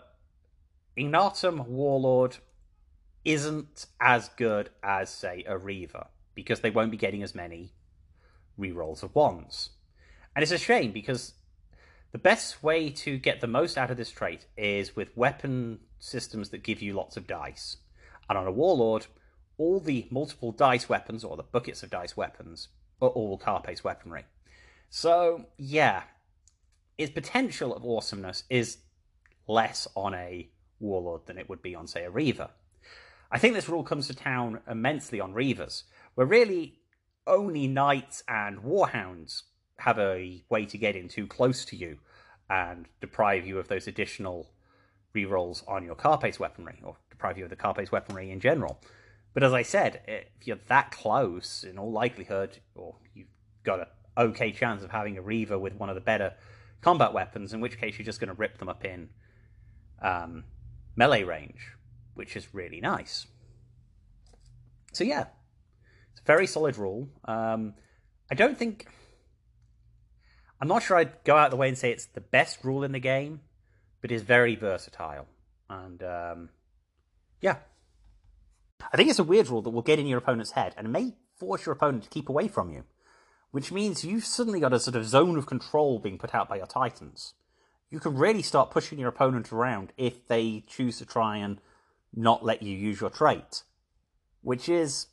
Ignatum 0.95 1.65
warlord 1.67 2.37
isn't 3.23 3.87
as 3.99 4.29
good 4.37 4.69
as, 4.83 5.09
say, 5.09 5.43
a 5.47 5.57
Reaver, 5.57 6.07
because 6.35 6.59
they 6.59 6.69
won't 6.69 6.91
be 6.91 6.97
getting 6.97 7.23
as 7.23 7.33
many 7.33 7.71
rerolls 8.59 9.03
of 9.03 9.15
wands. 9.15 9.71
And 10.35 10.43
it's 10.43 10.51
a 10.51 10.57
shame 10.57 10.91
because 10.91 11.33
the 12.11 12.17
best 12.17 12.61
way 12.61 12.89
to 12.89 13.17
get 13.17 13.41
the 13.41 13.47
most 13.47 13.77
out 13.77 13.91
of 13.91 13.97
this 13.97 14.11
trait 14.11 14.45
is 14.57 14.95
with 14.95 15.15
weapon 15.17 15.79
systems 15.99 16.49
that 16.49 16.63
give 16.63 16.81
you 16.81 16.93
lots 16.93 17.17
of 17.17 17.27
dice. 17.27 17.77
And 18.29 18.37
on 18.37 18.47
a 18.47 18.51
warlord, 18.51 19.07
all 19.57 19.79
the 19.79 20.07
multiple 20.09 20.51
dice 20.51 20.89
weapons, 20.89 21.23
or 21.23 21.37
the 21.37 21.43
buckets 21.43 21.83
of 21.83 21.89
dice 21.89 22.17
weapons, 22.17 22.69
are 23.01 23.09
all 23.09 23.37
carapace 23.37 23.83
weaponry. 23.83 24.25
So, 24.89 25.45
yeah, 25.57 26.03
its 26.97 27.11
potential 27.11 27.75
of 27.75 27.83
awesomeness 27.83 28.43
is 28.49 28.77
less 29.47 29.87
on 29.95 30.13
a 30.13 30.49
warlord 30.79 31.25
than 31.25 31.37
it 31.37 31.49
would 31.49 31.61
be 31.61 31.75
on, 31.75 31.87
say, 31.87 32.03
a 32.03 32.09
reaver. 32.09 32.49
I 33.31 33.37
think 33.37 33.53
this 33.53 33.69
rule 33.69 33.83
comes 33.83 34.07
to 34.07 34.13
town 34.13 34.61
immensely 34.69 35.19
on 35.19 35.33
reavers, 35.33 35.83
where 36.15 36.27
really 36.27 36.79
only 37.27 37.67
knights 37.67 38.23
and 38.27 38.59
warhounds 38.59 39.43
have 39.79 39.99
a 39.99 40.43
way 40.49 40.65
to 40.65 40.77
get 40.77 40.95
in 40.95 41.07
too 41.07 41.27
close 41.27 41.65
to 41.65 41.75
you 41.75 41.99
and 42.49 42.87
deprive 43.01 43.45
you 43.45 43.57
of 43.59 43.67
those 43.67 43.87
additional 43.87 44.51
rerolls 45.15 45.67
on 45.67 45.83
your 45.83 45.95
carapace 45.95 46.39
weaponry, 46.39 46.79
or 46.83 46.97
deprive 47.09 47.37
you 47.37 47.43
of 47.43 47.49
the 47.49 47.55
carapace 47.55 47.91
weaponry 47.91 48.31
in 48.31 48.39
general. 48.39 48.79
But 49.33 49.43
as 49.43 49.53
I 49.53 49.63
said, 49.63 50.01
if 50.07 50.47
you're 50.47 50.59
that 50.67 50.91
close, 50.91 51.63
in 51.63 51.77
all 51.77 51.91
likelihood, 51.91 52.59
or 52.75 52.95
you've 53.13 53.27
got 53.63 53.79
an 53.79 53.87
okay 54.17 54.51
chance 54.51 54.83
of 54.83 54.91
having 54.91 55.17
a 55.17 55.21
Reaver 55.21 55.59
with 55.59 55.75
one 55.75 55.89
of 55.89 55.95
the 55.95 56.01
better 56.01 56.33
combat 56.81 57.13
weapons, 57.13 57.53
in 57.53 57.59
which 57.59 57.79
case 57.79 57.97
you're 57.97 58.05
just 58.05 58.19
going 58.19 58.29
to 58.29 58.35
rip 58.35 58.59
them 58.59 58.69
up 58.69 58.85
in 58.85 59.09
um, 60.01 60.43
melee 60.95 61.23
range, 61.23 61.71
which 62.13 62.35
is 62.37 62.53
really 62.53 62.79
nice. 62.79 63.25
So 64.93 65.03
yeah, 65.03 65.25
very 66.25 66.47
solid 66.47 66.77
rule. 66.77 67.09
Um, 67.25 67.73
I 68.31 68.35
don't 68.35 68.57
think. 68.57 68.87
I'm 70.59 70.67
not 70.67 70.83
sure 70.83 70.97
I'd 70.97 71.23
go 71.23 71.35
out 71.35 71.45
of 71.45 71.51
the 71.51 71.57
way 71.57 71.67
and 71.67 71.77
say 71.77 71.91
it's 71.91 72.05
the 72.05 72.21
best 72.21 72.63
rule 72.63 72.83
in 72.83 72.91
the 72.91 72.99
game, 72.99 73.41
but 74.01 74.11
it's 74.11 74.23
very 74.23 74.55
versatile. 74.55 75.27
And 75.69 76.01
um, 76.01 76.49
yeah, 77.41 77.57
I 78.91 78.97
think 78.97 79.09
it's 79.09 79.19
a 79.19 79.23
weird 79.23 79.49
rule 79.49 79.61
that 79.61 79.69
will 79.69 79.81
get 79.81 79.99
in 79.99 80.07
your 80.07 80.17
opponent's 80.17 80.51
head 80.51 80.73
and 80.77 80.91
may 80.91 81.13
force 81.37 81.65
your 81.65 81.73
opponent 81.73 82.03
to 82.03 82.09
keep 82.09 82.29
away 82.29 82.47
from 82.47 82.71
you, 82.71 82.83
which 83.51 83.71
means 83.71 84.05
you've 84.05 84.25
suddenly 84.25 84.59
got 84.59 84.73
a 84.73 84.79
sort 84.79 84.95
of 84.95 85.05
zone 85.05 85.37
of 85.37 85.45
control 85.45 85.99
being 85.99 86.17
put 86.17 86.33
out 86.33 86.47
by 86.47 86.57
your 86.57 86.67
titans. 86.67 87.33
You 87.89 87.99
can 87.99 88.15
really 88.15 88.41
start 88.41 88.71
pushing 88.71 88.97
your 88.97 89.09
opponent 89.09 89.51
around 89.51 89.93
if 89.97 90.27
they 90.27 90.63
choose 90.67 90.97
to 90.99 91.05
try 91.05 91.37
and 91.37 91.59
not 92.13 92.43
let 92.43 92.61
you 92.61 92.75
use 92.75 93.01
your 93.01 93.09
trait, 93.09 93.63
which 94.41 94.69
is 94.69 95.07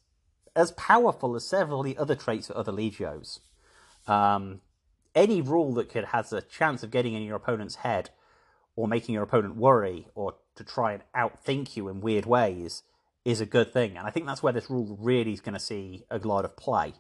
as 0.55 0.73
powerful 0.73 1.35
as 1.35 1.47
several 1.47 1.81
of 1.81 1.87
the 1.87 1.97
other 1.97 2.15
traits 2.15 2.51
of 2.51 2.57
other 2.57 2.73
legios. 2.73 3.41
Um, 4.07 4.61
any 5.15 5.41
rule 5.41 5.75
that 5.75 5.89
could 5.89 6.07
has 6.07 6.33
a 6.33 6.43
chance 6.43 6.83
of 6.83 6.91
getting 6.91 7.15
in 7.15 7.23
your 7.23 7.37
opponent's 7.37 7.77
head 7.77 8.11
or 8.77 8.89
making 8.89 9.15
your 9.15 9.23
opponent 9.23 9.57
worry 9.57 10.07
or 10.15 10.35
to 10.57 10.65
try 10.65 10.93
and 10.93 11.03
outthink 11.17 11.77
you 11.77 11.89
in 11.89 12.01
weird 12.01 12.27
ways 12.27 12.83
is 13.25 13.41
a 13.41 13.47
good 13.47 13.73
thing. 13.73 13.97
And 13.97 14.07
I 14.07 14.11
think 14.11 14.27
that's 14.27 14.43
where 14.43 14.53
this 14.53 14.71
rule 14.71 14.97
really 15.01 15.33
is 15.33 15.41
going 15.41 15.55
to 15.55 15.61
see 15.61 16.05
a 16.11 16.19
lot 16.19 16.45
of 16.45 16.57
play. 16.57 16.95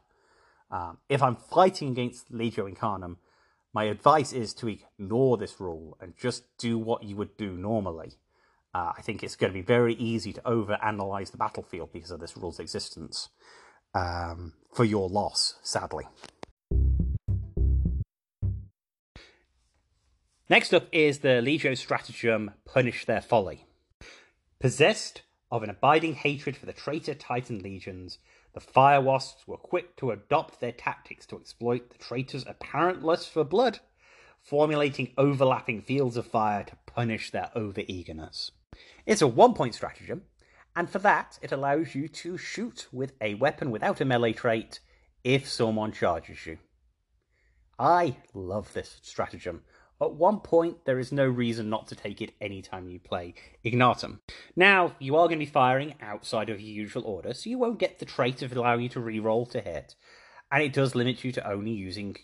Um, 0.70 0.98
if 1.08 1.22
I'm 1.22 1.36
fighting 1.36 1.90
against 1.90 2.32
Legio 2.32 2.68
Ignatum, 2.68 3.18
my 3.74 3.84
advice 3.84 4.32
is 4.32 4.54
to 4.54 4.68
ignore 4.68 5.36
this 5.36 5.60
rule 5.60 5.96
and 6.00 6.14
just 6.16 6.44
do 6.58 6.78
what 6.78 7.02
you 7.02 7.16
would 7.16 7.36
do 7.36 7.52
normally. 7.52 8.12
Uh, 8.74 8.92
I 8.96 9.02
think 9.02 9.22
it's 9.22 9.36
going 9.36 9.52
to 9.52 9.58
be 9.58 9.62
very 9.62 9.94
easy 9.94 10.32
to 10.32 10.48
over-analyze 10.48 11.30
the 11.30 11.36
battlefield 11.36 11.92
because 11.92 12.10
of 12.10 12.20
this 12.20 12.36
rule's 12.36 12.58
existence 12.58 13.28
um, 13.94 14.54
for 14.72 14.84
your 14.84 15.10
loss, 15.10 15.58
sadly. 15.62 16.06
Next 20.48 20.72
up 20.72 20.86
is 20.90 21.18
the 21.18 21.42
Legio 21.42 21.76
stratagem 21.76 22.52
Punish 22.64 23.04
Their 23.04 23.20
Folly. 23.20 23.66
Possessed 24.58 25.22
of 25.50 25.62
an 25.62 25.70
abiding 25.70 26.14
hatred 26.14 26.56
for 26.56 26.66
the 26.66 26.72
traitor 26.72 27.14
Titan 27.14 27.62
legions, 27.62 28.18
the 28.54 28.60
Fire 28.60 29.00
Wasps 29.00 29.46
were 29.46 29.56
quick 29.58 29.96
to 29.96 30.10
adopt 30.10 30.60
their 30.60 30.72
tactics 30.72 31.26
to 31.26 31.36
exploit 31.36 31.90
the 31.90 31.98
traitor's 31.98 32.46
apparent 32.46 33.02
lust 33.02 33.30
for 33.30 33.44
blood, 33.44 33.80
formulating 34.40 35.12
overlapping 35.18 35.82
fields 35.82 36.16
of 36.16 36.26
fire 36.26 36.64
to 36.64 36.76
punish 36.86 37.30
their 37.30 37.50
overeagerness. 37.54 38.50
It's 39.06 39.22
a 39.22 39.26
one 39.26 39.54
point 39.54 39.74
stratagem, 39.74 40.22
and 40.74 40.88
for 40.88 40.98
that, 41.00 41.38
it 41.42 41.52
allows 41.52 41.94
you 41.94 42.08
to 42.08 42.38
shoot 42.38 42.86
with 42.92 43.12
a 43.20 43.34
weapon 43.34 43.70
without 43.70 44.00
a 44.00 44.04
melee 44.04 44.32
trait 44.32 44.80
if 45.24 45.48
someone 45.48 45.92
charges 45.92 46.46
you. 46.46 46.58
I 47.78 48.16
love 48.34 48.72
this 48.72 48.98
stratagem. 49.02 49.62
At 50.00 50.14
one 50.14 50.40
point, 50.40 50.84
there 50.84 50.98
is 50.98 51.12
no 51.12 51.26
reason 51.26 51.70
not 51.70 51.86
to 51.88 51.94
take 51.94 52.20
it 52.20 52.34
anytime 52.40 52.88
you 52.88 52.98
play 52.98 53.34
Ignatum. 53.62 54.20
Now, 54.56 54.96
you 54.98 55.14
are 55.16 55.28
going 55.28 55.38
to 55.38 55.46
be 55.46 55.50
firing 55.50 55.94
outside 56.00 56.50
of 56.50 56.60
your 56.60 56.74
usual 56.74 57.04
order, 57.04 57.34
so 57.34 57.48
you 57.48 57.58
won't 57.58 57.78
get 57.78 57.98
the 57.98 58.04
trait 58.04 58.42
of 58.42 58.52
allowing 58.52 58.82
you 58.82 58.88
to 58.90 59.00
reroll 59.00 59.48
to 59.50 59.60
hit, 59.60 59.94
and 60.50 60.62
it 60.62 60.72
does 60.72 60.94
limit 60.96 61.22
you 61.22 61.30
to 61.32 61.48
only 61.48 61.70
using 61.70 62.16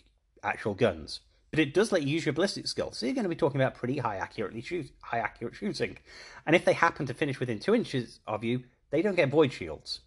actual 0.43 0.73
guns. 0.73 1.21
But 1.51 1.59
it 1.59 1.73
does 1.73 1.91
let 1.91 2.03
you 2.03 2.09
use 2.09 2.25
your 2.25 2.33
ballistic 2.33 2.67
skill, 2.67 2.91
so 2.91 3.05
you're 3.05 3.15
going 3.15 3.23
to 3.23 3.29
be 3.29 3.35
talking 3.35 3.59
about 3.59 3.75
pretty 3.75 3.97
high 3.97 4.17
accurately 4.17 4.61
shoot, 4.61 4.91
high 5.01 5.19
accurate 5.19 5.55
shooting. 5.55 5.97
And 6.45 6.55
if 6.55 6.63
they 6.63 6.73
happen 6.73 7.07
to 7.07 7.13
finish 7.13 7.39
within 7.39 7.59
two 7.59 7.73
inches 7.73 8.19
of 8.27 8.43
you, 8.43 8.63
they 8.91 9.01
don't 9.01 9.15
get 9.15 9.29
void 9.29 9.51
shields. 9.51 10.01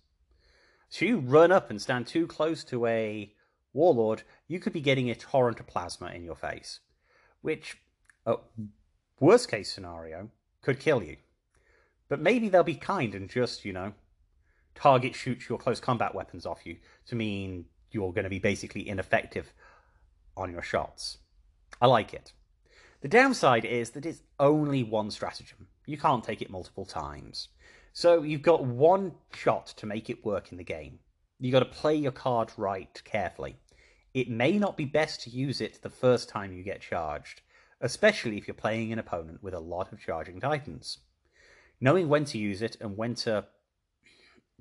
So 0.89 1.05
you 1.05 1.19
run 1.19 1.51
up 1.51 1.71
and 1.71 1.83
stand 1.83 2.07
too 2.07 2.27
close 2.27 2.63
to 2.65 2.87
a 2.87 3.33
warlord, 3.73 4.23
you 4.47 4.61
could 4.61 4.73
be 4.73 4.81
getting 4.81 5.11
a 5.11 5.15
torrent 5.15 5.59
of 5.59 5.67
plasma 5.67 6.09
in 6.09 6.23
your 6.23 6.37
face 6.37 6.81
which, 7.43 7.77
uh, 8.25 8.37
worst 9.21 9.51
case 9.51 9.71
scenario, 9.71 10.31
could 10.63 10.81
kill 10.81 11.03
you. 11.03 11.17
But 12.09 12.21
maybe 12.21 12.49
they'll 12.49 12.63
be 12.63 12.75
kind 12.77 13.15
and 13.15 13.29
just, 13.29 13.65
you 13.65 13.73
know, 13.73 13.93
target 14.75 15.15
shoot 15.15 15.49
your 15.49 15.59
close 15.59 15.81
combat 15.81 16.15
weapons 16.15 16.47
off 16.47 16.65
you 16.65 16.77
to 17.07 17.15
mean 17.15 17.67
you're 17.91 18.13
going 18.13 18.25
to 18.25 18.31
be 18.31 18.39
basically 18.39 18.89
ineffective 18.89 19.53
on 20.37 20.51
your 20.51 20.63
shots. 20.63 21.19
I 21.83 21.87
like 21.87 22.15
it. 22.15 22.33
The 23.01 23.09
downside 23.09 23.65
is 23.65 23.91
that 23.91 24.07
it's 24.07 24.23
only 24.39 24.85
one 24.85 25.11
stratagem. 25.11 25.67
You 25.85 25.99
can't 25.99 26.23
take 26.23 26.41
it 26.41 26.49
multiple 26.49 26.85
times. 26.85 27.49
So 27.93 28.23
you've 28.23 28.43
got 28.43 28.65
one 28.65 29.15
shot 29.35 29.67
to 29.79 29.87
make 29.87 30.09
it 30.09 30.25
work 30.25 30.53
in 30.53 30.59
the 30.59 30.65
game. 30.65 31.01
You've 31.41 31.53
got 31.53 31.59
to 31.59 31.65
play 31.81 31.97
your 31.97 32.13
card 32.13 32.53
right 32.57 33.03
carefully. 33.05 33.57
It 34.15 34.31
may 34.31 34.59
not 34.59 34.77
be 34.77 34.85
best 34.85 35.23
to 35.23 35.31
use 35.31 35.61
it 35.61 35.83
the 35.83 35.91
first 35.91 36.29
time 36.29 36.53
you 36.53 36.63
get 36.63 36.83
charged, 36.83 37.41
especially 37.81 38.39
if 38.39 38.47
you're 38.47 38.55
playing 38.55 38.93
an 38.93 39.01
opponent 39.01 39.43
with 39.43 39.53
a 39.53 39.59
lot 39.59 39.93
of 39.93 40.01
charging 40.01 40.39
titans. 40.39 40.99
Knowing 41.81 42.09
when 42.09 42.25
to 42.27 42.39
use 42.39 42.63
it 42.63 42.77
and 42.81 42.97
when 42.97 43.17
to 43.17 43.45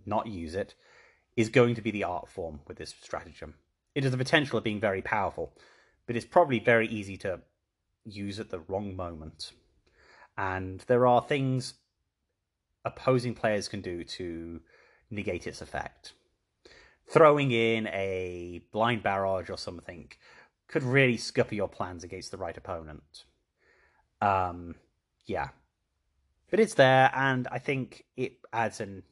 not 0.08 0.26
use 0.26 0.56
it 0.56 0.74
is 1.38 1.50
going 1.50 1.76
to 1.76 1.84
be 1.84 1.92
the 1.92 2.04
art 2.04 2.28
form 2.28 2.62
with 2.68 2.78
this 2.78 2.96
stratagem. 3.00 3.54
It 3.94 4.02
has 4.02 4.12
the 4.12 4.18
potential 4.18 4.58
of 4.58 4.64
being 4.64 4.80
very 4.80 5.04
powerful, 5.04 5.54
but 6.06 6.16
it's 6.16 6.26
probably 6.26 6.60
very 6.60 6.88
easy 6.88 7.18
to 7.18 7.40
use 8.06 8.40
at 8.40 8.50
the 8.50 8.60
wrong 8.60 8.96
moment. 8.96 9.52
And 10.38 10.82
there 10.88 11.06
are 11.06 11.22
things 11.22 11.76
opposing 12.84 13.34
players 13.34 13.68
can 13.68 13.82
do 13.82 14.04
to 14.04 14.62
negate 15.10 15.48
its 15.48 15.62
effect. 15.62 16.14
Throwing 17.08 17.52
in 17.52 17.88
a 17.88 18.62
blind 18.72 19.04
barrage 19.04 19.50
or 19.50 19.58
something 19.58 20.12
could 20.68 20.84
really 20.84 21.18
scupper 21.18 21.56
your 21.56 21.68
plans 21.68 22.04
against 22.04 22.32
the 22.32 22.38
right 22.38 22.56
opponent. 22.56 23.26
Um, 24.22 24.76
yeah, 25.26 25.50
but 26.50 26.60
it's 26.60 26.76
there, 26.76 27.12
and 27.14 27.48
I 27.52 27.60
think 27.60 28.06
it 28.16 28.34
adds 28.54 28.80
an 28.80 29.04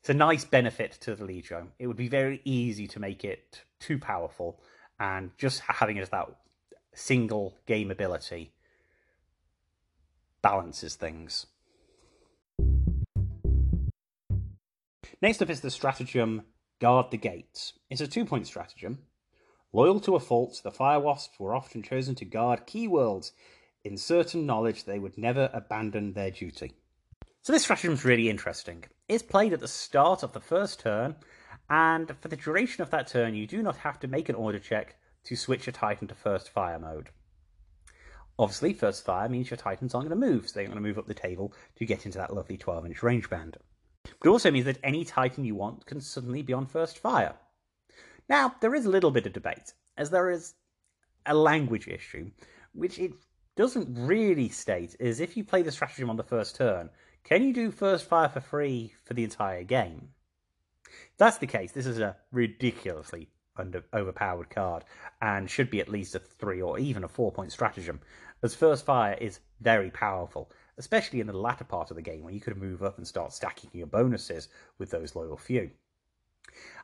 it's 0.00 0.10
a 0.10 0.14
nice 0.14 0.44
benefit 0.44 0.92
to 1.00 1.14
the 1.14 1.24
Legio. 1.24 1.68
It 1.78 1.86
would 1.86 1.96
be 1.96 2.08
very 2.08 2.42
easy 2.44 2.86
to 2.88 3.00
make 3.00 3.24
it 3.24 3.62
too 3.80 3.98
powerful, 3.98 4.60
and 4.98 5.30
just 5.38 5.60
having 5.60 5.98
as 5.98 6.10
that 6.10 6.28
single 6.94 7.56
game 7.66 7.90
ability 7.90 8.52
balances 10.42 10.94
things. 10.94 11.46
Next 15.20 15.40
up 15.40 15.50
is 15.50 15.60
the 15.60 15.70
stratagem 15.70 16.42
Guard 16.80 17.10
the 17.10 17.16
Gates. 17.16 17.72
It's 17.88 18.00
a 18.00 18.06
two 18.06 18.24
point 18.24 18.46
stratagem. 18.46 18.98
Loyal 19.72 19.98
to 20.00 20.16
a 20.16 20.20
fault, 20.20 20.60
the 20.62 20.70
Fire 20.70 21.00
Wasps 21.00 21.40
were 21.40 21.54
often 21.54 21.82
chosen 21.82 22.14
to 22.16 22.24
guard 22.24 22.66
key 22.66 22.86
worlds 22.86 23.32
in 23.84 23.96
certain 23.96 24.46
knowledge 24.46 24.84
they 24.84 24.98
would 24.98 25.18
never 25.18 25.50
abandon 25.52 26.12
their 26.12 26.30
duty. 26.30 26.74
So 27.42 27.52
this 27.52 27.62
stratagem 27.62 27.94
is 27.94 28.04
really 28.04 28.28
interesting. 28.28 28.84
It's 29.08 29.22
played 29.22 29.52
at 29.52 29.60
the 29.60 29.68
start 29.68 30.22
of 30.22 30.32
the 30.32 30.40
first 30.40 30.80
turn, 30.80 31.16
and 31.70 32.14
for 32.20 32.28
the 32.28 32.36
duration 32.36 32.82
of 32.82 32.90
that 32.90 33.06
turn, 33.06 33.34
you 33.34 33.46
do 33.46 33.62
not 33.62 33.78
have 33.78 33.98
to 34.00 34.08
make 34.08 34.28
an 34.28 34.34
order 34.34 34.58
check 34.58 34.96
to 35.24 35.36
switch 35.36 35.66
your 35.66 35.72
Titan 35.72 36.08
to 36.08 36.14
first 36.14 36.50
fire 36.50 36.78
mode. 36.78 37.10
Obviously, 38.38 38.72
first 38.72 39.04
fire 39.04 39.28
means 39.28 39.50
your 39.50 39.56
Titans 39.56 39.94
aren't 39.94 40.08
going 40.08 40.20
to 40.20 40.26
move, 40.26 40.48
so 40.48 40.54
they're 40.54 40.66
going 40.66 40.76
to 40.76 40.82
move 40.82 40.98
up 40.98 41.06
the 41.06 41.14
table 41.14 41.52
to 41.76 41.86
get 41.86 42.04
into 42.04 42.18
that 42.18 42.34
lovely 42.34 42.56
12 42.56 42.86
inch 42.86 43.02
range 43.02 43.30
band. 43.30 43.56
But 44.02 44.28
it 44.28 44.32
also 44.32 44.50
means 44.50 44.66
that 44.66 44.78
any 44.82 45.04
Titan 45.04 45.44
you 45.44 45.54
want 45.54 45.86
can 45.86 46.00
suddenly 46.00 46.42
be 46.42 46.52
on 46.52 46.66
first 46.66 46.98
fire. 46.98 47.36
Now, 48.28 48.54
there 48.60 48.74
is 48.74 48.86
a 48.86 48.90
little 48.90 49.10
bit 49.10 49.26
of 49.26 49.32
debate, 49.32 49.72
as 49.96 50.10
there 50.10 50.30
is 50.30 50.54
a 51.26 51.34
language 51.34 51.88
issue, 51.88 52.30
which 52.72 52.98
it 52.98 53.12
doesn't 53.56 53.88
really 53.94 54.48
state 54.48 54.96
is 54.98 55.20
if 55.20 55.36
you 55.36 55.44
play 55.44 55.62
the 55.62 55.70
stratagem 55.72 56.10
on 56.10 56.16
the 56.16 56.22
first 56.22 56.56
turn, 56.56 56.90
can 57.22 57.42
you 57.42 57.52
do 57.52 57.70
first 57.70 58.06
fire 58.06 58.28
for 58.28 58.40
free 58.40 58.92
for 59.04 59.14
the 59.14 59.24
entire 59.24 59.62
game? 59.62 60.08
That's 61.16 61.38
the 61.38 61.46
case, 61.46 61.72
this 61.72 61.86
is 61.86 62.00
a 62.00 62.16
ridiculously 62.32 63.28
under, 63.56 63.84
overpowered 63.92 64.50
card 64.50 64.84
and 65.22 65.48
should 65.48 65.70
be 65.70 65.80
at 65.80 65.88
least 65.88 66.14
a 66.14 66.18
three 66.18 66.60
or 66.60 66.78
even 66.78 67.04
a 67.04 67.08
four 67.08 67.30
point 67.30 67.52
stratagem, 67.52 68.00
as 68.42 68.54
first 68.54 68.84
fire 68.84 69.16
is 69.20 69.40
very 69.60 69.90
powerful, 69.90 70.50
especially 70.76 71.20
in 71.20 71.26
the 71.26 71.32
latter 71.32 71.64
part 71.64 71.90
of 71.90 71.96
the 71.96 72.02
game 72.02 72.22
when 72.22 72.34
you 72.34 72.40
could 72.40 72.56
move 72.56 72.82
up 72.82 72.98
and 72.98 73.06
start 73.06 73.32
stacking 73.32 73.70
your 73.72 73.86
bonuses 73.86 74.48
with 74.78 74.90
those 74.90 75.14
loyal 75.14 75.36
few. 75.36 75.70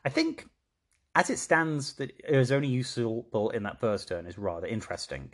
I 0.04 0.08
think, 0.08 0.48
as 1.14 1.28
it 1.28 1.38
stands, 1.38 1.94
that 1.94 2.10
it 2.10 2.24
is 2.24 2.52
only 2.52 2.68
useful 2.68 3.50
in 3.52 3.64
that 3.64 3.80
first 3.80 4.08
turn 4.08 4.26
is 4.26 4.38
rather 4.38 4.66
interesting. 4.66 5.32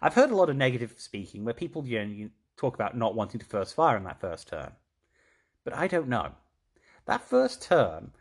I've 0.00 0.14
heard 0.14 0.30
a 0.30 0.36
lot 0.36 0.50
of 0.50 0.56
negative 0.56 0.94
speaking 0.98 1.44
where 1.44 1.54
people 1.54 1.86
you 1.86 2.04
know, 2.04 2.30
talk 2.56 2.74
about 2.74 2.96
not 2.96 3.14
wanting 3.14 3.40
to 3.40 3.46
first 3.46 3.74
fire 3.74 3.96
in 3.96 4.04
that 4.04 4.20
first 4.20 4.48
turn. 4.48 4.72
But 5.64 5.74
I 5.74 5.88
don't 5.88 6.08
know. 6.08 6.32
That 7.06 7.22
first 7.22 7.62
turn, 7.62 8.12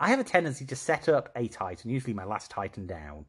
I 0.00 0.10
have 0.10 0.20
a 0.20 0.24
tendency 0.24 0.64
to 0.66 0.76
set 0.76 1.08
up 1.08 1.30
a 1.34 1.48
Titan, 1.48 1.90
usually 1.90 2.14
my 2.14 2.24
last 2.24 2.52
Titan 2.52 2.86
down, 2.86 3.24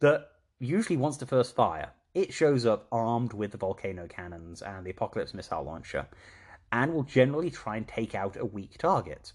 that 0.00 0.28
usually 0.58 0.96
wants 0.96 1.18
to 1.18 1.26
first 1.26 1.54
fire. 1.54 1.90
It 2.14 2.32
shows 2.32 2.64
up 2.64 2.86
armed 2.90 3.34
with 3.34 3.52
the 3.52 3.58
volcano 3.58 4.06
cannons 4.06 4.62
and 4.62 4.86
the 4.86 4.90
Apocalypse 4.90 5.34
missile 5.34 5.64
launcher, 5.64 6.06
and 6.72 6.94
will 6.94 7.02
generally 7.02 7.50
try 7.50 7.76
and 7.76 7.86
take 7.86 8.14
out 8.14 8.38
a 8.38 8.46
weak 8.46 8.78
target. 8.78 9.32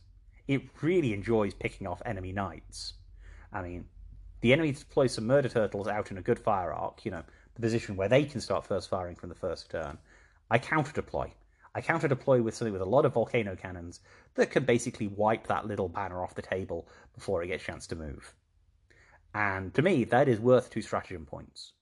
It 0.47 0.63
really 0.82 1.13
enjoys 1.13 1.53
picking 1.53 1.86
off 1.86 2.01
enemy 2.05 2.32
knights. 2.32 2.93
I 3.51 3.61
mean, 3.61 3.86
the 4.41 4.51
enemy 4.51 4.71
deploys 4.71 5.13
some 5.13 5.28
murder 5.28 5.49
turtles 5.49 5.88
out 5.88 6.09
in 6.09 6.17
a 6.17 6.24
good 6.24 6.39
fire 6.39 6.74
arc, 6.74 7.05
you 7.05 7.11
know, 7.11 7.24
the 7.53 7.61
position 7.61 7.95
where 7.95 8.09
they 8.09 8.26
can 8.26 8.41
start 8.41 8.65
first 8.65 8.89
firing 8.89 9.15
from 9.15 9.30
the 9.30 9.36
first 9.36 9.69
turn. 9.69 9.99
I 10.49 10.57
counter 10.57 10.91
deploy. 10.91 11.32
I 11.76 11.82
counter 11.82 12.07
deploy 12.07 12.41
with 12.41 12.55
something 12.55 12.74
with 12.74 12.82
a 12.82 12.86
lot 12.86 13.05
of 13.05 13.13
volcano 13.13 13.55
cannons 13.55 13.99
that 14.36 14.51
can 14.51 14.65
basically 14.65 15.07
wipe 15.07 15.47
that 15.47 15.65
little 15.65 15.89
banner 15.89 16.24
off 16.24 16.36
the 16.36 16.41
table 16.41 16.88
before 17.15 17.41
it 17.41 17.47
gets 17.47 17.63
a 17.63 17.65
chance 17.65 17.88
to 17.88 17.95
move. 17.95 18.34
And 19.34 19.74
to 19.74 19.82
me, 19.82 20.03
that 20.05 20.28
is 20.28 20.39
worth 20.39 20.69
two 20.69 20.84
stratagem 20.84 21.26
points. 21.26 21.74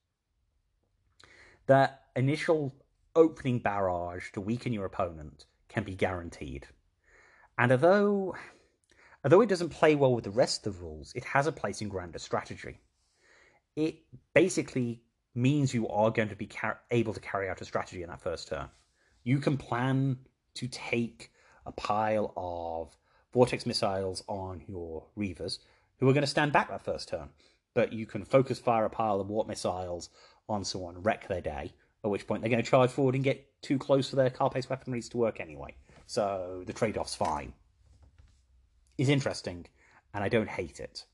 That 1.68 2.04
initial 2.16 2.74
opening 3.16 3.60
barrage 3.60 4.32
to 4.32 4.42
weaken 4.42 4.72
your 4.72 4.86
opponent 4.86 5.46
can 5.68 5.84
be 5.84 5.96
guaranteed. 5.96 6.68
And 7.58 7.72
although 7.72 8.36
Although 9.24 9.42
it 9.42 9.50
doesn't 9.50 9.70
play 9.70 9.96
well 9.96 10.16
with 10.16 10.24
the 10.24 10.32
rest 10.32 10.66
of 10.66 10.74
the 10.74 10.84
rules, 10.84 11.14
it 11.14 11.24
has 11.26 11.46
a 11.46 11.52
place 11.52 11.82
in 11.82 11.90
grander 11.90 12.18
strategy. 12.18 12.80
It 13.76 14.00
basically 14.34 15.04
means 15.36 15.74
you 15.74 15.88
are 15.88 16.10
going 16.10 16.30
to 16.30 16.36
be 16.36 16.48
car- 16.48 16.82
able 16.90 17.14
to 17.14 17.20
carry 17.20 17.48
out 17.48 17.62
a 17.62 17.66
strategy 17.66 18.02
in 18.02 18.10
that 18.10 18.22
first 18.22 18.48
turn. 18.48 18.70
You 19.24 19.40
can 19.40 19.58
plan 19.58 20.18
to 20.56 20.68
take 20.68 21.32
a 21.66 21.72
pile 21.72 22.34
of 22.36 22.98
vortex 23.34 23.66
missiles 23.66 24.24
on 24.28 24.64
your 24.68 25.06
reavers, 25.18 25.60
who 25.98 26.10
are 26.10 26.14
going 26.14 26.22
to 26.24 26.28
stand 26.28 26.52
back 26.52 26.70
that 26.70 26.84
first 26.84 27.10
turn. 27.10 27.30
But 27.74 27.94
you 27.94 28.06
can 28.06 28.26
focus 28.26 28.60
fire 28.60 28.86
a 28.86 28.90
pile 28.90 29.22
of 29.22 29.30
warp 29.30 29.48
missiles 29.48 30.10
on 30.50 30.66
someone, 30.66 31.02
wreck 31.02 31.28
their 31.28 31.42
day, 31.42 31.74
at 32.04 32.10
which 32.10 32.28
point 32.28 32.42
they're 32.42 32.50
going 32.50 32.64
to 32.64 32.70
charge 32.70 32.90
forward 32.90 33.16
and 33.16 33.24
get 33.24 33.48
too 33.62 33.78
close 33.78 34.10
for 34.10 34.16
their 34.16 34.30
carapace 34.30 34.66
weaponries 34.66 35.10
to 35.12 35.18
work 35.18 35.40
anyway. 35.40 35.76
So 36.08 36.64
the 36.66 36.74
trade-off's 36.74 37.16
fine 37.16 37.54
is 38.98 39.08
interesting, 39.08 39.68
and 40.14 40.24
I 40.24 40.30
don't 40.30 40.50
hate 40.50 40.80
it. 40.80 41.06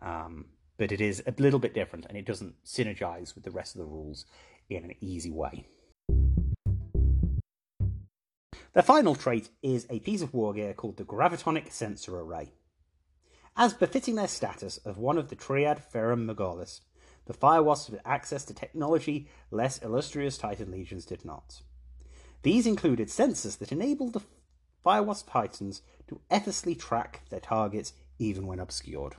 Um, 0.00 0.46
but 0.76 0.92
it 0.92 1.00
is 1.00 1.22
a 1.26 1.34
little 1.38 1.58
bit 1.58 1.74
different, 1.74 2.06
and 2.08 2.16
it 2.16 2.24
doesn't 2.24 2.62
synergize 2.64 3.34
with 3.34 3.42
the 3.42 3.50
rest 3.50 3.74
of 3.74 3.80
the 3.80 3.86
rules 3.86 4.26
in 4.70 4.84
an 4.84 4.94
easy 5.00 5.32
way. 5.32 5.66
The 8.74 8.82
final 8.82 9.14
trait 9.14 9.48
is 9.62 9.86
a 9.88 10.00
piece 10.00 10.20
of 10.20 10.34
war 10.34 10.52
gear 10.52 10.74
called 10.74 10.98
the 10.98 11.04
Gravitonic 11.04 11.72
Sensor 11.72 12.20
Array. 12.20 12.52
As 13.56 13.72
befitting 13.72 14.14
their 14.14 14.28
status 14.28 14.76
of 14.78 14.98
one 14.98 15.16
of 15.16 15.30
the 15.30 15.36
Triad 15.36 15.82
Ferrum 15.82 16.26
Megalis, 16.26 16.80
the 17.24 17.32
Fire 17.32 17.62
Wasps 17.62 17.90
had 17.90 18.00
access 18.04 18.44
to 18.44 18.54
technology 18.54 19.28
less 19.50 19.78
illustrious 19.78 20.36
Titan 20.36 20.70
legions 20.70 21.06
did 21.06 21.24
not. 21.24 21.62
These 22.42 22.66
included 22.66 23.08
sensors 23.08 23.58
that 23.58 23.72
enabled 23.72 24.12
the 24.12 24.22
Firewasp 24.84 25.30
Titans 25.30 25.82
to 26.06 26.20
effortlessly 26.30 26.74
track 26.74 27.22
their 27.30 27.40
targets 27.40 27.94
even 28.18 28.46
when 28.46 28.60
obscured. 28.60 29.16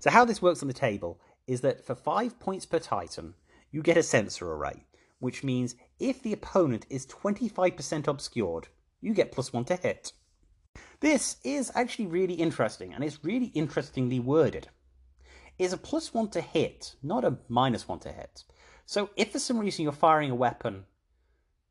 So, 0.00 0.10
how 0.10 0.24
this 0.24 0.42
works 0.42 0.62
on 0.62 0.68
the 0.68 0.74
table 0.74 1.20
is 1.46 1.62
that 1.62 1.86
for 1.86 1.94
5 1.94 2.38
points 2.38 2.66
per 2.66 2.78
Titan, 2.80 3.34
you 3.70 3.82
get 3.82 3.96
a 3.96 4.02
sensor 4.02 4.52
array, 4.52 4.84
which 5.20 5.44
means 5.44 5.76
if 5.98 6.22
the 6.22 6.32
opponent 6.32 6.86
is 6.90 7.06
25% 7.06 8.08
obscured, 8.08 8.68
you 9.00 9.14
get 9.14 9.32
plus 9.32 9.52
1 9.52 9.64
to 9.66 9.76
hit. 9.76 10.12
This 10.98 11.36
is 11.44 11.70
actually 11.74 12.06
really 12.06 12.34
interesting, 12.34 12.92
and 12.92 13.04
it's 13.04 13.24
really 13.24 13.52
interestingly 13.54 14.18
worded. 14.18 14.68
It's 15.58 15.72
a 15.72 15.78
plus 15.78 16.12
1 16.12 16.30
to 16.30 16.40
hit, 16.40 16.96
not 17.02 17.24
a 17.24 17.38
minus 17.48 17.86
1 17.86 18.00
to 18.00 18.12
hit. 18.12 18.44
So, 18.86 19.10
if 19.16 19.30
for 19.32 19.38
some 19.38 19.58
reason 19.58 19.84
you're 19.84 19.92
firing 19.92 20.30
a 20.30 20.34
weapon 20.34 20.84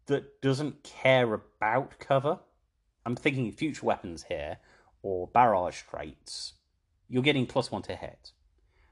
that 0.05 0.41
doesn't 0.41 0.83
care 0.83 1.33
about 1.33 1.99
cover, 1.99 2.39
I'm 3.05 3.15
thinking 3.15 3.51
future 3.51 3.85
weapons 3.85 4.23
here, 4.23 4.57
or 5.01 5.27
barrage 5.27 5.81
traits, 5.83 6.53
you're 7.07 7.23
getting 7.23 7.45
plus 7.45 7.71
one 7.71 7.81
to 7.83 7.95
hit. 7.95 8.31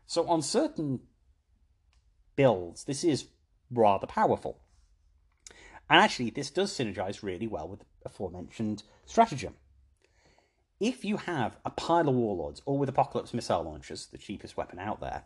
So 0.05 0.27
on 0.27 0.41
certain 0.41 1.01
builds, 2.35 2.85
this 2.85 3.03
is 3.03 3.27
rather 3.71 4.07
powerful. 4.07 4.59
And 5.89 5.99
actually, 5.99 6.29
this 6.29 6.49
does 6.49 6.71
synergize 6.73 7.23
really 7.23 7.47
well 7.47 7.67
with 7.67 7.79
the 7.79 7.85
aforementioned 8.05 8.83
stratagem. 9.05 9.55
If 10.79 11.03
you 11.05 11.17
have 11.17 11.57
a 11.65 11.71
pile 11.71 12.09
of 12.09 12.15
warlords, 12.15 12.61
or 12.65 12.77
with 12.77 12.89
Apocalypse 12.89 13.33
missile 13.33 13.63
launchers, 13.63 14.07
the 14.07 14.17
cheapest 14.17 14.57
weapon 14.57 14.79
out 14.79 14.99
there, 14.99 15.23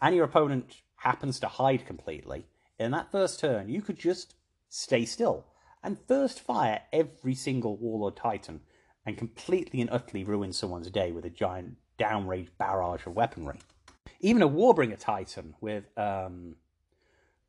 and 0.00 0.14
your 0.14 0.24
opponent 0.24 0.82
happens 0.96 1.40
to 1.40 1.48
hide 1.48 1.86
completely, 1.86 2.46
in 2.78 2.90
that 2.92 3.10
first 3.10 3.40
turn, 3.40 3.68
you 3.68 3.82
could 3.82 3.98
just 3.98 4.34
stay 4.68 5.04
still 5.04 5.46
and 5.82 5.98
first 6.06 6.40
fire 6.40 6.82
every 6.92 7.34
single 7.34 7.76
warlord 7.76 8.16
titan 8.16 8.60
and 9.04 9.18
completely 9.18 9.80
and 9.80 9.90
utterly 9.90 10.24
ruin 10.24 10.52
someone's 10.52 10.90
day 10.90 11.10
with 11.10 11.24
a 11.24 11.30
giant 11.30 11.76
downrange 11.98 12.48
barrage 12.58 13.06
of 13.06 13.14
weaponry. 13.14 13.58
Even 14.20 14.42
a 14.42 14.48
Warbringer 14.48 14.98
Titan 14.98 15.54
with 15.60 15.84
um, 15.98 16.56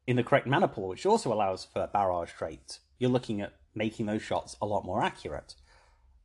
in 0.06 0.16
the 0.16 0.24
correct 0.24 0.48
maniple, 0.48 0.88
which 0.88 1.06
also 1.06 1.32
allows 1.32 1.66
for 1.66 1.90
barrage 1.92 2.32
traits, 2.32 2.80
you're 3.00 3.10
looking 3.10 3.42
at 3.42 3.54
making 3.76 4.06
those 4.06 4.22
shots 4.22 4.56
a 4.62 4.66
lot 4.66 4.86
more 4.86 5.02
accurate. 5.02 5.56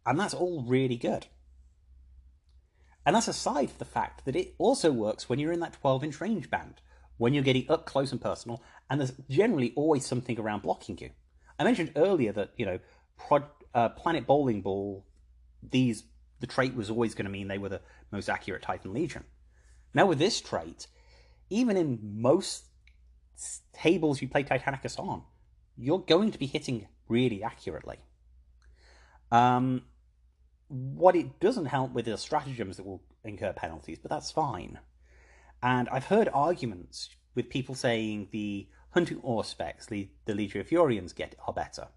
And 0.04 0.18
that's 0.18 0.34
all 0.34 0.64
really 0.66 0.96
good. 0.96 1.26
And 3.06 3.14
that's 3.14 3.28
aside 3.28 3.70
the 3.78 3.84
fact 3.84 4.24
that 4.24 4.36
it 4.36 4.54
also 4.58 4.92
works 4.92 5.28
when 5.28 5.38
you're 5.38 5.52
in 5.52 5.60
that 5.60 5.74
12 5.80 6.04
inch 6.04 6.20
range 6.20 6.50
band, 6.50 6.80
when 7.16 7.32
you're 7.32 7.42
getting 7.42 7.70
up 7.70 7.86
close 7.86 8.12
and 8.12 8.20
personal, 8.20 8.62
and 8.90 9.00
there's 9.00 9.12
generally 9.30 9.72
always 9.76 10.04
something 10.04 10.38
around 10.38 10.62
blocking 10.62 10.98
you. 10.98 11.10
I 11.58 11.64
mentioned 11.64 11.92
earlier 11.96 12.32
that, 12.32 12.52
you 12.56 12.66
know, 12.66 12.78
uh, 13.74 13.88
Planet 13.90 14.26
Bowling 14.26 14.62
Ball, 14.62 15.04
these 15.62 16.04
the 16.40 16.46
trait 16.46 16.74
was 16.74 16.88
always 16.88 17.14
going 17.14 17.24
to 17.24 17.32
mean 17.32 17.48
they 17.48 17.58
were 17.58 17.68
the 17.68 17.80
most 18.12 18.28
accurate 18.28 18.62
Titan 18.62 18.92
Legion. 18.92 19.24
Now 19.92 20.06
with 20.06 20.18
this 20.18 20.40
trait, 20.40 20.86
even 21.50 21.76
in 21.76 21.98
most 22.02 22.67
tables 23.72 24.20
you 24.20 24.28
play 24.28 24.42
Titanicus 24.42 24.98
on, 24.98 25.22
you're 25.76 25.98
going 26.00 26.30
to 26.32 26.38
be 26.38 26.46
hitting 26.46 26.86
really 27.08 27.42
accurately. 27.42 27.98
Um, 29.30 29.82
what 30.68 31.16
it 31.16 31.40
doesn't 31.40 31.66
help 31.66 31.92
with 31.92 32.08
are 32.08 32.16
stratagems 32.16 32.76
that 32.76 32.86
will 32.86 33.02
incur 33.24 33.52
penalties, 33.52 33.98
but 34.00 34.10
that's 34.10 34.30
fine. 34.30 34.78
And 35.62 35.88
I've 35.88 36.06
heard 36.06 36.28
arguments 36.32 37.10
with 37.34 37.48
people 37.48 37.74
saying 37.74 38.28
the 38.32 38.68
hunting 38.90 39.20
auspex, 39.20 39.86
the, 39.86 40.08
the 40.24 40.32
Legio 40.32 40.60
of 40.60 40.68
Fureans 40.68 41.14
get 41.14 41.34
are 41.46 41.52
better. 41.52 41.88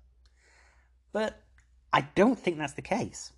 But 1.11 1.41
I 1.91 2.01
don't 2.15 2.39
think 2.39 2.57
that's 2.57 2.73
the 2.73 2.81
case. 2.81 3.33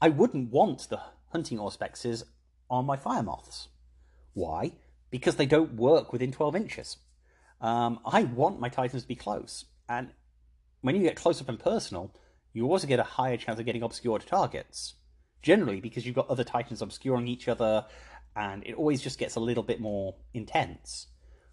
I 0.00 0.10
wouldn't 0.10 0.50
want 0.50 0.88
the 0.90 1.00
hunting 1.32 1.58
auspexes 1.58 2.22
on 2.68 2.84
my 2.84 2.96
fire 2.96 3.22
moths. 3.22 3.68
Why? 4.34 4.72
Because 5.10 5.36
they 5.36 5.46
don't 5.46 5.74
work 5.74 6.12
within 6.12 6.32
12 6.32 6.56
inches. 6.56 6.96
Um, 7.60 8.00
I 8.04 8.24
want 8.24 8.60
my 8.60 8.68
titans 8.68 9.02
to 9.02 9.08
be 9.08 9.14
close, 9.14 9.64
and 9.88 10.10
when 10.82 10.94
you 10.94 11.02
get 11.02 11.16
close 11.16 11.40
up 11.40 11.48
and 11.48 11.58
personal, 11.58 12.12
you 12.52 12.66
also 12.70 12.86
get 12.86 13.00
a 13.00 13.04
higher 13.04 13.36
chance 13.36 13.58
of 13.58 13.66
getting 13.66 13.82
obscured 13.82 14.26
targets. 14.26 14.94
Generally, 15.42 15.80
because 15.80 16.04
you've 16.04 16.14
got 16.14 16.28
other 16.28 16.44
titans 16.44 16.82
obscuring 16.82 17.28
each 17.28 17.48
other, 17.48 17.86
and 18.34 18.64
it 18.66 18.74
always 18.74 19.00
just 19.00 19.18
gets 19.18 19.36
a 19.36 19.40
little 19.40 19.62
bit 19.62 19.80
more 19.80 20.14
intense. 20.34 21.06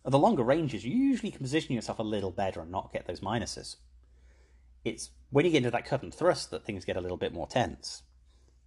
At 0.06 0.12
the 0.12 0.20
longer 0.20 0.44
ranges, 0.44 0.84
you 0.84 0.96
usually 0.96 1.32
can 1.32 1.42
position 1.42 1.76
yourself 1.76 2.00
a 2.00 2.04
little 2.04 2.32
better 2.32 2.62
and 2.62 2.72
not 2.72 2.92
get 2.92 3.08
those 3.08 3.22
minuses. 3.22 3.78
It's 4.84 5.12
when 5.30 5.46
you 5.46 5.52
get 5.52 5.60
into 5.60 5.72
that 5.72 5.86
cut 5.86 6.04
and 6.04 6.14
thrust 6.14 6.52
that 6.52 6.66
things 6.66 6.84
get 6.84 6.98
a 6.98 7.02
little 7.02 7.18
bit 7.18 7.34
more 7.34 7.48
tense. 7.48 8.04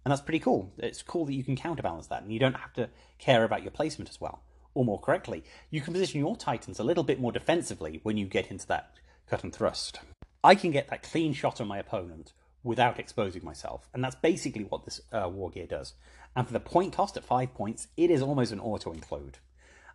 And 0.03 0.11
that's 0.11 0.21
pretty 0.21 0.39
cool. 0.39 0.73
It's 0.77 1.03
cool 1.03 1.25
that 1.25 1.33
you 1.33 1.43
can 1.43 1.55
counterbalance 1.55 2.07
that, 2.07 2.23
and 2.23 2.31
you 2.31 2.39
don't 2.39 2.55
have 2.55 2.73
to 2.73 2.89
care 3.19 3.43
about 3.43 3.61
your 3.61 3.71
placement 3.71 4.09
as 4.09 4.19
well. 4.19 4.41
Or 4.77 4.85
more 4.85 4.99
correctly, 4.99 5.43
you 5.71 5.81
can 5.81 5.91
position 5.91 6.19
your 6.19 6.35
Titans 6.35 6.77
a 6.77 6.83
little 6.83 7.03
bit 7.03 7.19
more 7.19 7.31
defensively 7.31 7.99
when 8.03 8.15
you 8.15 8.27
get 8.27 8.51
into 8.51 8.67
that 8.67 8.91
cut 9.27 9.43
and 9.43 9.51
thrust. 9.51 10.01
I 10.43 10.53
can 10.53 10.69
get 10.69 10.89
that 10.89 11.01
clean 11.01 11.33
shot 11.33 11.59
on 11.59 11.67
my 11.67 11.79
opponent 11.79 12.33
without 12.61 12.99
exposing 12.99 13.43
myself, 13.43 13.89
and 13.91 14.03
that's 14.03 14.13
basically 14.13 14.65
what 14.65 14.85
this 14.85 15.01
uh, 15.11 15.27
war 15.33 15.49
gear 15.49 15.65
does. 15.65 15.95
And 16.35 16.45
for 16.45 16.53
the 16.53 16.59
point 16.59 16.93
cost 16.93 17.17
at 17.17 17.23
5 17.23 17.55
points, 17.55 17.87
it 17.97 18.11
is 18.11 18.21
almost 18.21 18.51
an 18.51 18.59
auto 18.59 18.93
include. 18.93 19.39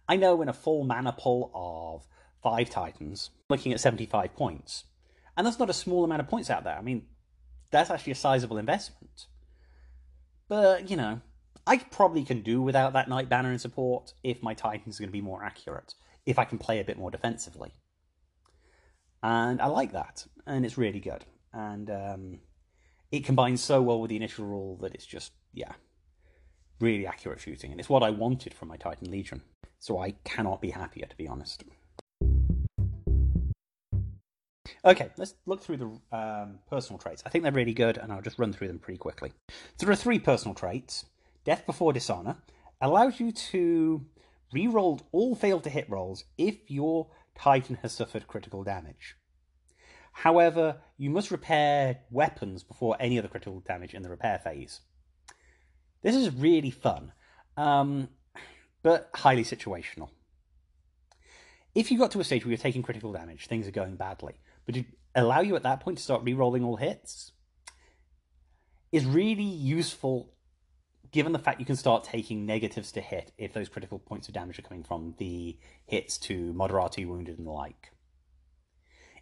I 0.09 0.17
know 0.17 0.43
in 0.43 0.49
a 0.49 0.53
full 0.53 0.83
maniple 0.83 1.53
of 1.55 2.09
5 2.43 2.69
Titans, 2.69 3.31
looking 3.49 3.73
at 3.73 3.79
75 3.79 4.35
points, 4.35 4.83
and 5.37 5.47
that's 5.47 5.61
not 5.61 5.71
a 5.71 5.75
small 5.75 6.03
amount 6.03 6.23
of 6.23 6.29
points 6.29 6.51
out 6.51 6.65
there. 6.65 6.77
I 6.77 6.83
mean, 6.83 7.07
that's 7.71 7.89
actually 7.89 8.15
a 8.15 8.17
sizable 8.17 8.59
investment. 8.59 9.27
But, 10.49 10.91
you 10.91 10.97
know, 10.97 11.21
I 11.67 11.79
probably 11.79 12.25
can 12.25 12.43
do 12.43 12.61
without 12.61 12.93
that 12.95 13.09
Knight 13.09 13.29
Banner 13.29 13.53
in 13.53 13.59
support 13.59 14.15
if 14.25 14.43
my 14.43 14.55
Titan's 14.55 14.99
are 14.99 15.03
going 15.03 15.11
to 15.11 15.13
be 15.13 15.21
more 15.21 15.45
accurate, 15.45 15.95
if 16.27 16.39
I 16.39 16.45
can 16.45 16.59
play 16.59 16.81
a 16.81 16.85
bit 16.85 16.99
more 16.99 17.11
defensively. 17.11 17.73
And 19.23 19.61
I 19.61 19.67
like 19.67 19.93
that, 19.93 20.27
and 20.47 20.67
it's 20.67 20.77
really 20.77 20.99
good. 20.99 21.25
And 21.53 21.89
um, 21.91 22.41
it 23.13 23.25
combines 23.25 23.63
so 23.63 23.81
well 23.81 24.01
with 24.01 24.09
the 24.09 24.17
initial 24.17 24.45
rule 24.45 24.77
that 24.79 24.95
it's 24.95 25.07
just, 25.07 25.33
yeah, 25.53 25.73
really 26.81 27.07
accurate 27.07 27.41
shooting. 27.41 27.71
And 27.71 27.79
it's 27.79 27.89
what 27.89 28.03
I 28.03 28.11
wanted 28.11 28.55
from 28.55 28.69
my 28.69 28.77
Titan 28.77 29.11
Legion. 29.11 29.43
So 29.79 30.01
I 30.01 30.13
cannot 30.25 30.61
be 30.61 30.71
happier, 30.71 31.07
to 31.07 31.17
be 31.17 31.29
honest. 31.29 31.63
Okay, 34.85 35.11
let's 35.17 35.35
look 35.47 35.63
through 35.63 35.77
the 35.77 36.17
um, 36.17 36.59
personal 36.69 36.99
traits. 36.99 37.23
I 37.25 37.29
think 37.29 37.45
they're 37.45 37.53
really 37.53 37.75
good, 37.75 37.99
and 37.99 38.13
I'll 38.13 38.23
just 38.23 38.41
run 38.41 38.53
through 38.53 38.67
them 38.67 38.81
pretty 38.81 38.99
quickly. 38.99 39.33
There 39.79 39.89
are 39.89 39.95
three 39.95 40.19
personal 40.19 40.57
traits. 40.57 41.05
Death 41.45 41.67
Before 41.67 41.93
Dishonor 41.93 42.37
allows 42.81 43.21
you 43.21 43.33
to 43.33 44.05
re-roll 44.53 45.01
all 45.13 45.35
failed 45.35 45.65
to 45.65 45.71
hit 45.71 45.89
rolls 45.89 46.25
if 46.39 46.71
your 46.71 47.09
Titan 47.37 47.79
has 47.83 47.93
suffered 47.93 48.27
critical 48.27 48.63
damage. 48.63 49.17
However, 50.13 50.83
you 50.99 51.11
must 51.11 51.31
repair 51.31 52.01
weapons 52.11 52.63
before 52.63 52.97
any 53.01 53.19
other 53.19 53.29
critical 53.29 53.61
damage 53.61 53.95
in 53.95 54.03
the 54.03 54.11
repair 54.11 54.39
phase. 54.39 54.81
This 56.03 56.15
is 56.15 56.35
really 56.35 56.71
fun, 56.71 57.13
um, 57.57 58.09
but 58.83 59.09
highly 59.15 59.45
situational. 59.45 60.11
If 61.75 61.91
you 61.91 61.99
got 61.99 62.11
to 62.11 62.21
a 62.21 62.25
stage 62.25 62.45
where 62.45 62.51
you're 62.51 62.59
taking 62.59 62.83
critical 62.83 63.13
damage, 63.13 63.47
things 63.47 63.67
are 63.67 63.73
going 63.73 63.97
badly, 63.97 64.35
but 64.67 64.75
to 64.75 64.85
allow 65.15 65.41
you 65.41 65.57
at 65.57 65.63
that 65.63 65.81
point 65.81 65.97
to 65.99 66.05
start 66.05 66.23
re-rolling 66.23 66.65
all 66.65 66.77
hits 66.77 67.33
is 68.91 69.07
really 69.07 69.43
useful 69.43 70.35
given 71.13 71.33
the 71.33 71.39
fact 71.39 71.61
you 71.61 71.67
can 71.67 71.77
start 71.77 72.05
taking 72.05 72.47
negatives 72.47 72.91
to 72.93 73.01
hit 73.01 73.33
if 73.37 73.53
those 73.53 73.69
critical 73.69 73.99
points 73.99 74.29
of 74.29 74.35
damage 74.35 74.59
are 74.59 74.63
coming 74.63 74.83
from 74.83 75.15
the 75.19 75.59
hits 75.85 76.17
to 76.17 76.53
moderati 76.55 77.07
wounded 77.07 77.39
and 77.39 77.47
the 77.47 77.53
like. 77.53 77.93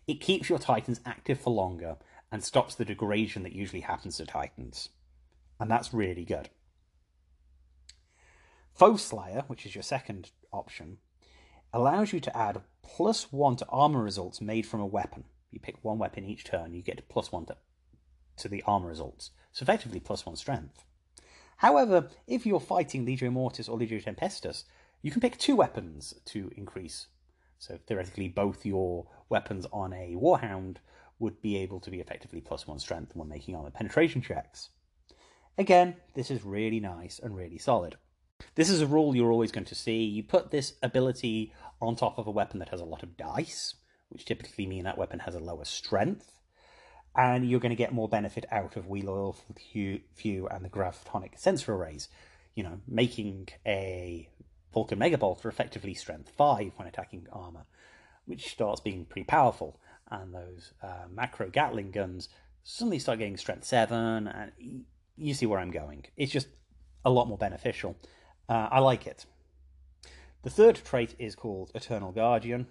It 0.06 0.20
keeps 0.20 0.48
your 0.48 0.58
titans 0.58 1.00
active 1.04 1.40
for 1.40 1.50
longer 1.50 1.96
and 2.32 2.42
stops 2.42 2.74
the 2.74 2.84
degradation 2.84 3.42
that 3.42 3.52
usually 3.52 3.80
happens 3.80 4.16
to 4.16 4.26
titans. 4.26 4.88
And 5.58 5.70
that's 5.70 5.92
really 5.92 6.24
good. 6.24 6.48
Foe 8.72 8.96
Slayer, 8.96 9.44
which 9.48 9.66
is 9.66 9.74
your 9.74 9.82
second 9.82 10.30
option, 10.52 10.98
allows 11.72 12.12
you 12.12 12.20
to 12.20 12.36
add 12.36 12.62
plus 12.82 13.32
one 13.32 13.56
to 13.56 13.66
armor 13.68 14.02
results 14.02 14.40
made 14.40 14.64
from 14.64 14.80
a 14.80 14.86
weapon. 14.86 15.24
You 15.50 15.58
pick 15.58 15.76
one 15.82 15.98
weapon 15.98 16.24
each 16.24 16.44
turn, 16.44 16.72
you 16.72 16.82
get 16.82 17.08
plus 17.08 17.32
one 17.32 17.46
to, 17.46 17.56
to 18.38 18.48
the 18.48 18.62
armor 18.64 18.88
results. 18.88 19.30
So 19.52 19.64
effectively 19.64 20.00
plus 20.00 20.24
one 20.24 20.36
strength. 20.36 20.84
However, 21.60 22.08
if 22.26 22.46
you're 22.46 22.58
fighting 22.58 23.04
Legio 23.04 23.30
Mortis 23.30 23.68
or 23.68 23.78
Legio 23.78 24.02
Tempestus, 24.02 24.64
you 25.02 25.10
can 25.10 25.20
pick 25.20 25.36
two 25.36 25.56
weapons 25.56 26.14
to 26.24 26.50
increase. 26.56 27.08
So 27.58 27.78
theoretically, 27.86 28.28
both 28.28 28.64
your 28.64 29.06
weapons 29.28 29.66
on 29.70 29.92
a 29.92 30.14
Warhound 30.16 30.78
would 31.18 31.42
be 31.42 31.58
able 31.58 31.78
to 31.80 31.90
be 31.90 32.00
effectively 32.00 32.40
plus 32.40 32.66
one 32.66 32.78
strength 32.78 33.14
when 33.14 33.28
making 33.28 33.54
armor 33.54 33.68
penetration 33.68 34.22
checks. 34.22 34.70
Again, 35.58 35.96
this 36.14 36.30
is 36.30 36.42
really 36.44 36.80
nice 36.80 37.18
and 37.18 37.36
really 37.36 37.58
solid. 37.58 37.96
This 38.54 38.70
is 38.70 38.80
a 38.80 38.86
rule 38.86 39.14
you're 39.14 39.30
always 39.30 39.52
going 39.52 39.66
to 39.66 39.74
see. 39.74 40.02
You 40.02 40.22
put 40.22 40.50
this 40.50 40.76
ability 40.82 41.52
on 41.78 41.94
top 41.94 42.16
of 42.16 42.26
a 42.26 42.30
weapon 42.30 42.58
that 42.60 42.70
has 42.70 42.80
a 42.80 42.86
lot 42.86 43.02
of 43.02 43.18
dice, 43.18 43.74
which 44.08 44.24
typically 44.24 44.64
mean 44.66 44.84
that 44.84 44.96
weapon 44.96 45.18
has 45.18 45.34
a 45.34 45.40
lower 45.40 45.66
strength, 45.66 46.39
and 47.16 47.48
you're 47.48 47.60
going 47.60 47.70
to 47.70 47.76
get 47.76 47.92
more 47.92 48.08
benefit 48.08 48.46
out 48.50 48.76
of 48.76 48.86
We 48.86 49.02
Loyal 49.02 49.36
Few 49.56 50.46
and 50.48 50.64
the 50.64 50.68
Gravitonic 50.68 51.38
Sensor 51.38 51.74
Arrays. 51.74 52.08
You 52.54 52.64
know, 52.64 52.80
making 52.86 53.48
a 53.66 54.28
Vulcan 54.72 54.98
Megabolter 54.98 55.46
effectively 55.46 55.94
strength 55.94 56.30
5 56.36 56.72
when 56.76 56.88
attacking 56.88 57.26
armor, 57.32 57.64
which 58.26 58.48
starts 58.50 58.80
being 58.80 59.04
pretty 59.04 59.24
powerful. 59.24 59.80
And 60.10 60.34
those 60.34 60.72
uh, 60.82 61.06
macro 61.10 61.48
Gatling 61.50 61.90
guns 61.90 62.28
suddenly 62.64 62.98
start 62.98 63.18
getting 63.18 63.36
strength 63.36 63.64
7, 63.64 64.28
and 64.28 64.84
you 65.16 65.34
see 65.34 65.46
where 65.46 65.58
I'm 65.58 65.70
going. 65.70 66.06
It's 66.16 66.32
just 66.32 66.48
a 67.04 67.10
lot 67.10 67.28
more 67.28 67.38
beneficial. 67.38 67.96
Uh, 68.48 68.68
I 68.70 68.80
like 68.80 69.06
it. 69.06 69.26
The 70.42 70.50
third 70.50 70.80
trait 70.84 71.14
is 71.18 71.34
called 71.34 71.70
Eternal 71.74 72.12
Guardian. 72.12 72.66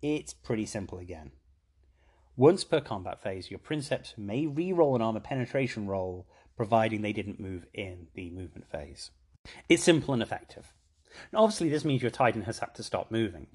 It's 0.00 0.32
pretty 0.32 0.66
simple 0.66 0.98
again. 0.98 1.32
Once 2.36 2.64
per 2.64 2.80
combat 2.80 3.22
phase, 3.22 3.50
your 3.50 3.58
Princeps 3.58 4.14
may 4.16 4.46
re-roll 4.46 4.96
an 4.96 5.02
armor 5.02 5.20
penetration 5.20 5.86
roll, 5.86 6.26
providing 6.56 7.02
they 7.02 7.12
didn't 7.12 7.38
move 7.38 7.66
in 7.74 8.06
the 8.14 8.30
movement 8.30 8.66
phase. 8.70 9.10
It's 9.68 9.82
simple 9.82 10.14
and 10.14 10.22
effective. 10.22 10.72
Now, 11.32 11.40
obviously, 11.40 11.68
this 11.68 11.84
means 11.84 12.00
your 12.00 12.10
Titan 12.10 12.42
has 12.42 12.58
had 12.60 12.74
to 12.76 12.82
stop 12.82 13.10
moving. 13.10 13.48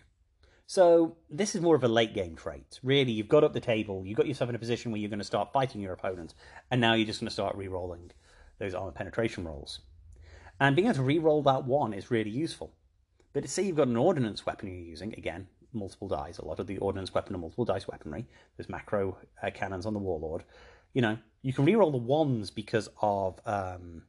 So 0.68 1.16
this 1.30 1.56
is 1.56 1.62
more 1.62 1.76
of 1.76 1.84
a 1.84 1.88
late 1.88 2.14
game 2.14 2.36
trait. 2.36 2.80
Really, 2.84 3.14
you've 3.14 3.30
got 3.30 3.44
up 3.44 3.54
the 3.54 3.60
table, 3.60 4.04
you've 4.06 4.18
got 4.18 4.28
yourself 4.28 4.50
in 4.50 4.56
a 4.56 4.60
position 4.60 4.92
where 4.92 5.00
you're 5.00 5.10
going 5.10 5.20
to 5.20 5.26
start 5.26 5.54
fighting 5.54 5.82
your 5.82 5.94
opponent, 5.94 6.36
and 6.70 6.80
now 6.80 6.94
you're 6.94 7.08
just 7.08 7.20
going 7.20 7.30
to 7.30 7.34
start 7.34 7.56
re-rolling 7.56 8.12
those 8.60 8.76
armor 8.76 8.92
penetration 8.92 9.46
rolls. 9.46 9.80
And 10.60 10.76
being 10.76 10.88
able 10.88 10.98
to 10.98 11.04
re-roll 11.04 11.42
that 11.44 11.66
one 11.66 11.94
is 11.94 12.12
really 12.12 12.32
useful. 12.32 12.74
But 13.34 13.48
say 13.50 13.64
you've 13.64 13.78
got 13.78 13.88
an 13.88 13.98
ordnance 13.98 14.46
weapon 14.46 14.68
you're 14.68 14.78
using, 14.78 15.14
again, 15.14 15.48
multiple 15.74 16.08
dice. 16.08 16.38
A 16.38 16.46
lot 16.46 16.60
of 16.60 16.68
the 16.68 16.78
ordnance 16.78 17.14
weapon 17.14 17.36
are 17.36 17.40
multiple 17.40 17.66
dice 17.66 17.88
weaponry. 17.88 18.26
There's 18.56 18.70
macro 18.70 19.18
uh, 19.42 19.52
cannons 19.54 19.86
on 19.86 19.94
the 19.94 20.00
warlord. 20.00 20.44
You 20.94 21.02
know, 21.02 21.18
you 21.42 21.54
can 21.54 21.66
re-roll 21.66 21.92
the 21.92 21.98
ones 21.98 22.52
because 22.52 22.90
of 23.02 23.40
um, 23.46 24.04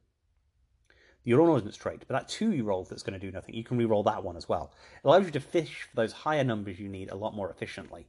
your 1.25 1.41
own 1.43 1.49
ordnance 1.49 1.77
trait, 1.77 2.05
but 2.07 2.17
that 2.17 2.29
two 2.29 2.53
you 2.53 2.65
roll 2.65 2.85
that's 2.85 3.03
going 3.03 3.19
to 3.19 3.27
do 3.27 3.33
nothing, 3.33 3.55
you 3.55 3.65
can 3.65 3.77
re-roll 3.77 4.03
that 4.05 4.25
one 4.25 4.37
as 4.37 4.49
well. 4.49 4.73
It 5.05 5.07
allows 5.07 5.27
you 5.27 5.33
to 5.33 5.41
fish 5.41 5.83
for 5.83 5.97
those 5.97 6.13
higher 6.13 6.45
numbers 6.45 6.79
you 6.79 6.89
need 6.89 7.11
a 7.11 7.17
lot 7.17 7.35
more 7.35 7.51
efficiently. 7.51 8.07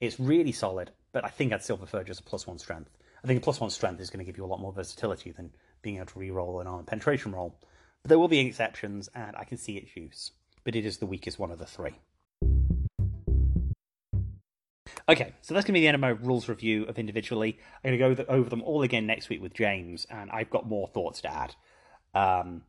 It's 0.00 0.20
really 0.20 0.52
solid, 0.52 0.90
but 1.12 1.24
I 1.24 1.28
think 1.28 1.52
I'd 1.52 1.62
still 1.62 1.78
prefer 1.78 2.04
just 2.04 2.20
a 2.20 2.24
plus 2.24 2.46
one 2.46 2.58
strength. 2.58 2.90
I 3.22 3.26
think 3.26 3.40
a 3.40 3.42
plus 3.44 3.60
one 3.60 3.70
strength 3.70 4.00
is 4.00 4.10
going 4.10 4.24
to 4.24 4.24
give 4.24 4.38
you 4.38 4.44
a 4.44 4.46
lot 4.46 4.60
more 4.60 4.72
versatility 4.72 5.30
than 5.30 5.52
being 5.82 5.96
able 5.96 6.06
to 6.06 6.18
re-roll 6.18 6.60
an 6.60 6.66
armor 6.66 6.82
penetration 6.82 7.32
roll. 7.32 7.58
But 8.02 8.08
there 8.08 8.18
will 8.18 8.28
be 8.28 8.40
exceptions, 8.40 9.08
and 9.14 9.36
I 9.36 9.44
can 9.44 9.58
see 9.58 9.76
its 9.76 9.94
use. 9.96 10.32
But 10.64 10.76
it 10.76 10.86
is 10.86 10.98
the 10.98 11.06
weakest 11.06 11.38
one 11.38 11.50
of 11.50 11.58
the 11.58 11.66
three. 11.66 11.94
Okay, 15.10 15.32
so 15.42 15.54
that's 15.54 15.66
going 15.66 15.72
to 15.72 15.78
be 15.78 15.80
the 15.80 15.88
end 15.88 15.96
of 15.96 16.00
my 16.00 16.10
rules 16.10 16.48
review 16.48 16.84
of 16.84 16.96
individually. 16.96 17.58
I'm 17.82 17.98
going 17.98 18.14
to 18.14 18.24
go 18.24 18.32
over 18.32 18.48
them 18.48 18.62
all 18.62 18.82
again 18.82 19.08
next 19.08 19.28
week 19.28 19.42
with 19.42 19.52
James, 19.52 20.06
and 20.08 20.30
I've 20.30 20.50
got 20.50 20.68
more 20.68 20.86
thoughts 20.86 21.20
to 21.22 21.32
add. 21.32 21.56
Um, 22.14 22.62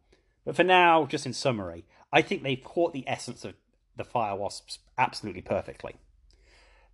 but 0.43 0.55
for 0.55 0.63
now, 0.63 1.05
just 1.05 1.27
in 1.27 1.33
summary, 1.33 1.85
I 2.11 2.23
think 2.23 2.41
they've 2.41 2.63
caught 2.63 2.93
the 2.93 3.07
essence 3.07 3.45
of 3.45 3.53
the 3.95 4.03
Fire 4.03 4.35
Wasps 4.35 4.79
absolutely 4.97 5.43
perfectly. 5.43 5.97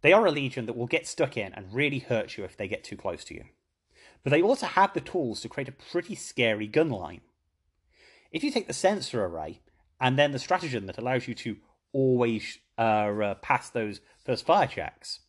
They 0.02 0.12
are 0.12 0.26
a 0.26 0.32
legion 0.32 0.66
that 0.66 0.76
will 0.76 0.86
get 0.86 1.08
stuck 1.08 1.38
in 1.38 1.54
and 1.54 1.74
really 1.74 2.00
hurt 2.00 2.38
you 2.38 2.44
if 2.44 2.58
they 2.58 2.68
get 2.68 2.84
too 2.84 2.98
close 2.98 3.24
to 3.26 3.34
you. 3.34 3.46
But 4.26 4.32
they 4.32 4.42
also 4.42 4.66
have 4.66 4.94
the 4.94 5.00
tools 5.00 5.40
to 5.42 5.50
create 5.50 5.70
a 5.70 5.72
pretty 5.72 6.16
scary 6.16 6.68
gun 6.68 6.90
line. 6.90 7.22
If 8.34 8.44
you 8.44 8.52
take 8.52 8.68
the 8.68 8.74
sensor 8.74 9.24
array 9.24 9.62
and 10.02 10.20
then 10.20 10.34
the 10.34 10.40
stratagem 10.40 10.88
that 10.88 10.98
allows 10.98 11.26
you 11.26 11.36
to 11.36 11.56
always 11.94 12.60
uh, 12.78 12.82
uh, 12.82 13.36
pass 13.36 13.70
those 13.70 14.02
first 14.26 14.46
fire 14.46 14.68
checks, 14.68 15.22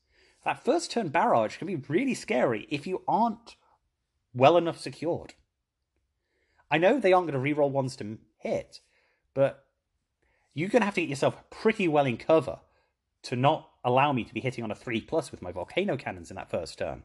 that 0.45 0.65
first 0.65 0.91
turn 0.91 1.09
barrage 1.09 1.57
can 1.57 1.67
be 1.67 1.77
really 1.77 2.15
scary 2.15 2.67
if 2.71 2.87
you 2.87 3.03
aren't 3.07 3.57
well 4.35 4.57
enough 4.57 4.79
secured. 4.79 5.35
I 6.71 6.79
know 6.79 6.99
they 6.99 7.13
aren't 7.13 7.31
going 7.31 7.43
to 7.43 7.55
reroll 7.55 7.71
ones 7.71 7.97
to 7.97 8.19
hit, 8.39 8.81
but 9.35 9.65
you're 10.55 10.69
going 10.69 10.83
to 10.83 10.87
have 10.87 10.95
to 10.95 11.01
get 11.01 11.11
yourself 11.11 11.43
pretty 11.51 11.89
well 11.89 12.07
in 12.07 12.17
cover 12.17 12.61
to 13.23 13.37
not 13.37 13.71
allow 13.85 14.13
me 14.13 14.25
to 14.25 14.35
be 14.35 14.41
hitting 14.41 14.65
on 14.65 14.71
a 14.71 14.75
3 14.75 15.01
plus 15.03 15.31
with 15.31 15.43
my 15.43 15.53
volcano 15.53 15.97
cannons 15.97 16.31
in 16.31 16.37
that 16.37 16.51
first 16.51 16.79
turn, 16.79 17.05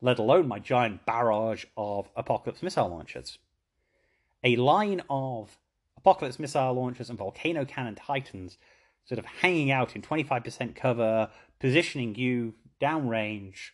let 0.00 0.18
alone 0.18 0.48
my 0.48 0.58
giant 0.58 1.06
barrage 1.06 1.64
of 1.76 2.10
Apocalypse 2.16 2.62
missile 2.62 2.88
launchers. 2.88 3.38
A 4.42 4.56
line 4.56 5.02
of 5.08 5.58
Apocalypse 5.96 6.38
missile 6.38 6.72
launchers 6.72 7.10
and 7.10 7.18
volcano 7.18 7.64
cannon 7.64 7.94
titans 7.94 8.58
sort 9.10 9.18
of 9.18 9.24
hanging 9.24 9.72
out 9.72 9.96
in 9.96 10.02
25% 10.02 10.76
cover, 10.76 11.28
positioning 11.58 12.14
you 12.14 12.54
downrange, 12.80 13.70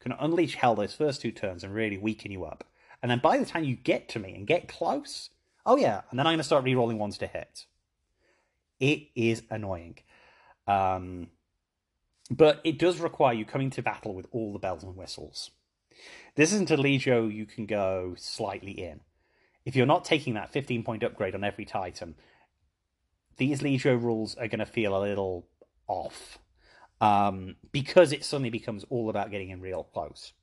can 0.00 0.10
unleash 0.18 0.56
hell 0.56 0.74
those 0.74 0.94
first 0.94 1.20
two 1.20 1.30
turns 1.30 1.62
and 1.62 1.72
really 1.72 1.96
weaken 1.96 2.32
you 2.32 2.44
up. 2.44 2.64
And 3.00 3.08
then 3.08 3.20
by 3.20 3.38
the 3.38 3.46
time 3.46 3.62
you 3.62 3.76
get 3.76 4.08
to 4.08 4.18
me 4.18 4.34
and 4.34 4.48
get 4.48 4.66
close, 4.66 5.30
oh 5.64 5.76
yeah, 5.76 6.00
and 6.10 6.18
then 6.18 6.26
I'm 6.26 6.32
going 6.32 6.38
to 6.38 6.44
start 6.44 6.64
re-rolling 6.64 6.98
ones 6.98 7.18
to 7.18 7.28
hit. 7.28 7.66
It 8.80 9.06
is 9.14 9.44
annoying. 9.48 9.98
Um, 10.66 11.28
but 12.28 12.60
it 12.64 12.76
does 12.76 12.98
require 12.98 13.34
you 13.34 13.44
coming 13.44 13.70
to 13.70 13.82
battle 13.82 14.12
with 14.12 14.26
all 14.32 14.52
the 14.52 14.58
bells 14.58 14.82
and 14.82 14.96
whistles. 14.96 15.52
This 16.34 16.52
isn't 16.52 16.72
a 16.72 16.76
Legio 16.76 17.32
you 17.32 17.46
can 17.46 17.66
go 17.66 18.16
slightly 18.18 18.72
in. 18.72 19.02
If 19.64 19.76
you're 19.76 19.86
not 19.86 20.04
taking 20.04 20.34
that 20.34 20.52
15 20.52 20.82
point 20.82 21.04
upgrade 21.04 21.36
on 21.36 21.44
every 21.44 21.64
Titan, 21.64 22.16
these 23.40 23.62
Legio 23.62 24.00
rules 24.00 24.36
are 24.36 24.48
going 24.48 24.58
to 24.58 24.66
feel 24.66 24.94
a 24.94 25.00
little 25.00 25.46
off 25.88 26.38
um, 27.00 27.56
because 27.72 28.12
it 28.12 28.22
suddenly 28.22 28.50
becomes 28.50 28.84
all 28.90 29.08
about 29.08 29.30
getting 29.30 29.48
in 29.48 29.62
real 29.62 29.82
close. 29.82 30.34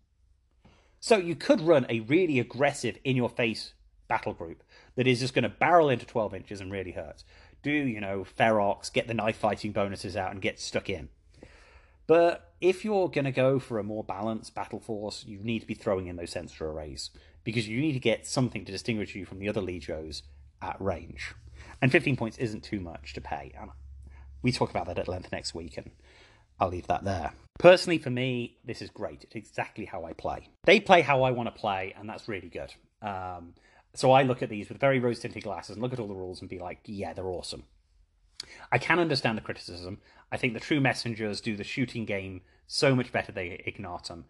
So 1.00 1.18
you 1.18 1.36
could 1.36 1.62
run 1.62 1.86
a 1.90 2.00
really 2.02 2.40
aggressive, 2.40 2.98
in 3.04 3.16
your 3.16 3.30
face 3.30 3.76
battle 4.08 4.34
group 4.34 4.64
that 4.96 5.06
is 5.06 5.20
just 5.20 5.36
going 5.36 5.44
to 5.44 5.50
barrel 5.50 5.90
into 5.90 6.08
12 6.08 6.34
inches 6.34 6.60
and 6.60 6.72
really 6.72 6.94
hurt. 6.94 7.24
Do, 7.62 7.70
you 7.70 8.02
know, 8.02 8.26
Ferox, 8.38 8.92
get 8.92 9.08
the 9.08 9.14
knife 9.14 9.38
fighting 9.38 9.74
bonuses 9.74 10.18
out 10.18 10.32
and 10.32 10.42
get 10.42 10.60
stuck 10.60 10.90
in. 10.90 11.10
But 12.08 12.52
if 12.60 12.84
you're 12.84 13.10
going 13.10 13.26
to 13.26 13.32
go 13.32 13.60
for 13.60 13.78
a 13.78 13.84
more 13.84 14.04
balanced 14.04 14.56
battle 14.56 14.80
force, 14.80 15.24
you 15.28 15.38
need 15.44 15.60
to 15.60 15.68
be 15.68 15.76
throwing 15.76 16.08
in 16.08 16.16
those 16.16 16.32
sensor 16.32 16.68
arrays 16.68 17.12
because 17.44 17.68
you 17.68 17.80
need 17.80 17.94
to 17.94 18.00
get 18.00 18.26
something 18.26 18.66
to 18.66 18.72
distinguish 18.72 19.14
you 19.14 19.24
from 19.24 19.38
the 19.38 19.50
other 19.50 19.62
Legios 19.62 20.24
at 20.64 20.82
range. 20.82 21.36
And 21.82 21.92
15 21.92 22.16
points 22.16 22.38
isn't 22.38 22.64
too 22.64 22.80
much 22.80 23.14
to 23.14 23.22
pay. 23.22 23.54
And 23.60 23.72
we 24.42 24.52
talk 24.52 24.70
about 24.70 24.88
that 24.88 25.00
at 25.00 25.08
length 25.08 25.32
next 25.32 25.54
week, 25.54 25.78
and 25.78 25.92
I'll 26.60 26.70
leave 26.70 26.88
that 26.88 27.04
there. 27.04 27.34
Personally, 27.60 27.98
for 27.98 28.10
me, 28.10 28.58
this 28.64 28.82
is 28.82 28.90
great. 28.90 29.24
It's 29.24 29.36
exactly 29.36 29.86
how 29.86 30.06
I 30.06 30.14
play. 30.14 30.50
They 30.66 30.80
play 30.80 31.02
how 31.02 31.24
I 31.24 31.32
want 31.32 31.54
to 31.54 31.60
play, 31.60 31.94
and 31.98 32.10
that's 32.10 32.28
really 32.28 32.50
good. 32.50 32.74
Um, 33.02 33.54
so 33.94 34.12
I 34.12 34.24
look 34.24 34.44
at 34.44 34.50
these 34.50 34.70
with 34.70 34.80
very 34.80 35.00
rose 35.00 35.20
tinted 35.20 35.44
glasses 35.44 35.76
and 35.76 35.82
look 35.82 35.94
at 35.94 36.00
all 36.00 36.08
the 36.08 36.16
rules 36.16 36.42
and 36.42 36.50
be 36.50 36.60
like, 36.60 36.80
yeah, 36.86 37.14
they're 37.14 37.28
awesome. 37.28 37.64
I 38.72 38.78
can 38.78 39.00
understand 39.00 39.38
the 39.38 39.42
criticism. 39.42 40.00
I 40.32 40.38
think 40.38 40.54
the 40.54 40.60
true 40.60 40.80
messengers 40.80 41.42
do 41.42 41.56
the 41.56 41.64
shooting 41.64 42.06
game 42.06 42.42
so 42.68 42.96
much 42.96 43.12
better 43.12 43.32
than 43.32 43.58
Ignatum 43.66 44.26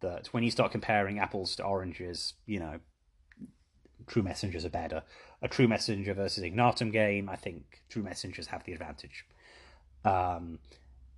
that 0.00 0.28
when 0.28 0.42
you 0.42 0.50
start 0.50 0.72
comparing 0.72 1.18
apples 1.18 1.56
to 1.56 1.64
oranges, 1.64 2.34
you 2.46 2.58
know, 2.58 2.80
true 4.06 4.22
messengers 4.22 4.64
are 4.64 4.70
better. 4.70 5.02
A 5.42 5.48
true 5.48 5.68
messenger 5.68 6.14
versus 6.14 6.44
Ignatum 6.44 6.90
game, 6.90 7.28
I 7.28 7.36
think 7.36 7.82
true 7.88 8.02
messengers 8.02 8.48
have 8.48 8.64
the 8.64 8.72
advantage. 8.72 9.24
Um, 10.04 10.58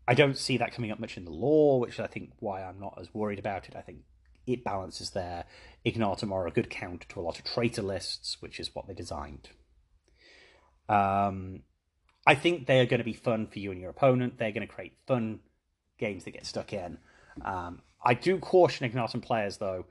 I 0.07 0.15
don't 0.15 0.37
see 0.37 0.57
that 0.59 0.73
coming 0.73 0.91
up 0.91 0.99
much 0.99 1.17
in 1.17 1.25
the 1.25 1.31
law, 1.31 1.79
which 1.79 1.99
I 2.01 2.07
think 2.07 2.31
why 2.39 2.63
I'm 2.63 2.81
not 2.81 2.99
as 3.01 3.13
worried 3.15 3.39
about 3.39 3.69
it. 3.69 3.77
I 3.77 3.81
think 3.81 3.99
it 4.47 4.65
balances 4.65 5.11
there. 5.11 5.45
Ignatum 5.85 6.33
are 6.33 6.47
a 6.47 6.51
good 6.51 6.71
counter 6.71 7.07
to 7.09 7.21
a 7.21 7.23
lot 7.23 7.39
of 7.39 7.45
traitor 7.45 7.83
lists, 7.83 8.37
which 8.41 8.59
is 8.59 8.75
what 8.75 8.87
they 8.87 8.95
designed. 8.95 9.51
Um, 10.89 11.63
I 12.27 12.35
think 12.35 12.67
they 12.67 12.81
are 12.81 12.87
going 12.87 12.99
to 12.99 13.05
be 13.05 13.13
fun 13.13 13.47
for 13.47 13.59
you 13.59 13.71
and 13.73 13.81
your 13.81 13.91
opponent. 13.91 14.39
They're 14.39 14.53
going 14.53 14.67
to 14.67 14.73
create 14.73 14.97
fun 15.07 15.41
games 15.99 16.25
that 16.25 16.33
get 16.33 16.47
stuck 16.47 16.73
in. 16.73 16.99
Um, 17.45 17.83
I 18.05 18.15
do 18.15 18.39
caution 18.39 18.87
Ignatum 18.87 19.21
players, 19.21 19.59
though. 19.59 19.87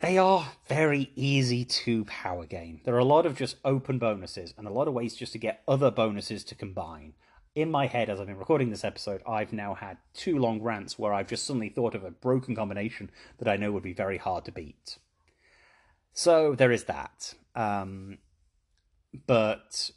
They 0.00 0.16
are 0.16 0.52
very 0.68 1.12
easy 1.14 1.64
to 1.64 2.04
power 2.06 2.46
game. 2.46 2.80
There 2.84 2.94
are 2.94 2.98
a 2.98 3.04
lot 3.04 3.26
of 3.26 3.36
just 3.36 3.56
open 3.64 3.98
bonuses 3.98 4.54
and 4.56 4.66
a 4.66 4.72
lot 4.72 4.88
of 4.88 4.94
ways 4.94 5.14
just 5.14 5.32
to 5.32 5.38
get 5.38 5.62
other 5.68 5.90
bonuses 5.90 6.42
to 6.44 6.54
combine 6.54 7.12
in 7.54 7.70
my 7.70 7.86
head, 7.86 8.08
as 8.08 8.20
I've 8.20 8.26
been 8.26 8.38
recording 8.38 8.70
this 8.70 8.84
episode, 8.84 9.22
I've 9.26 9.52
now 9.52 9.74
had 9.74 9.98
two 10.14 10.38
long 10.38 10.62
rants 10.62 10.98
where 10.98 11.12
I've 11.12 11.26
just 11.26 11.44
suddenly 11.44 11.68
thought 11.68 11.94
of 11.94 12.04
a 12.04 12.10
broken 12.10 12.54
combination 12.54 13.10
that 13.38 13.48
I 13.48 13.56
know 13.56 13.72
would 13.72 13.82
be 13.82 13.92
very 13.92 14.18
hard 14.18 14.44
to 14.44 14.52
beat. 14.52 14.98
So 16.12 16.54
there 16.54 16.70
is 16.70 16.84
that. 16.84 17.34
Um, 17.56 18.18
but 19.26 19.90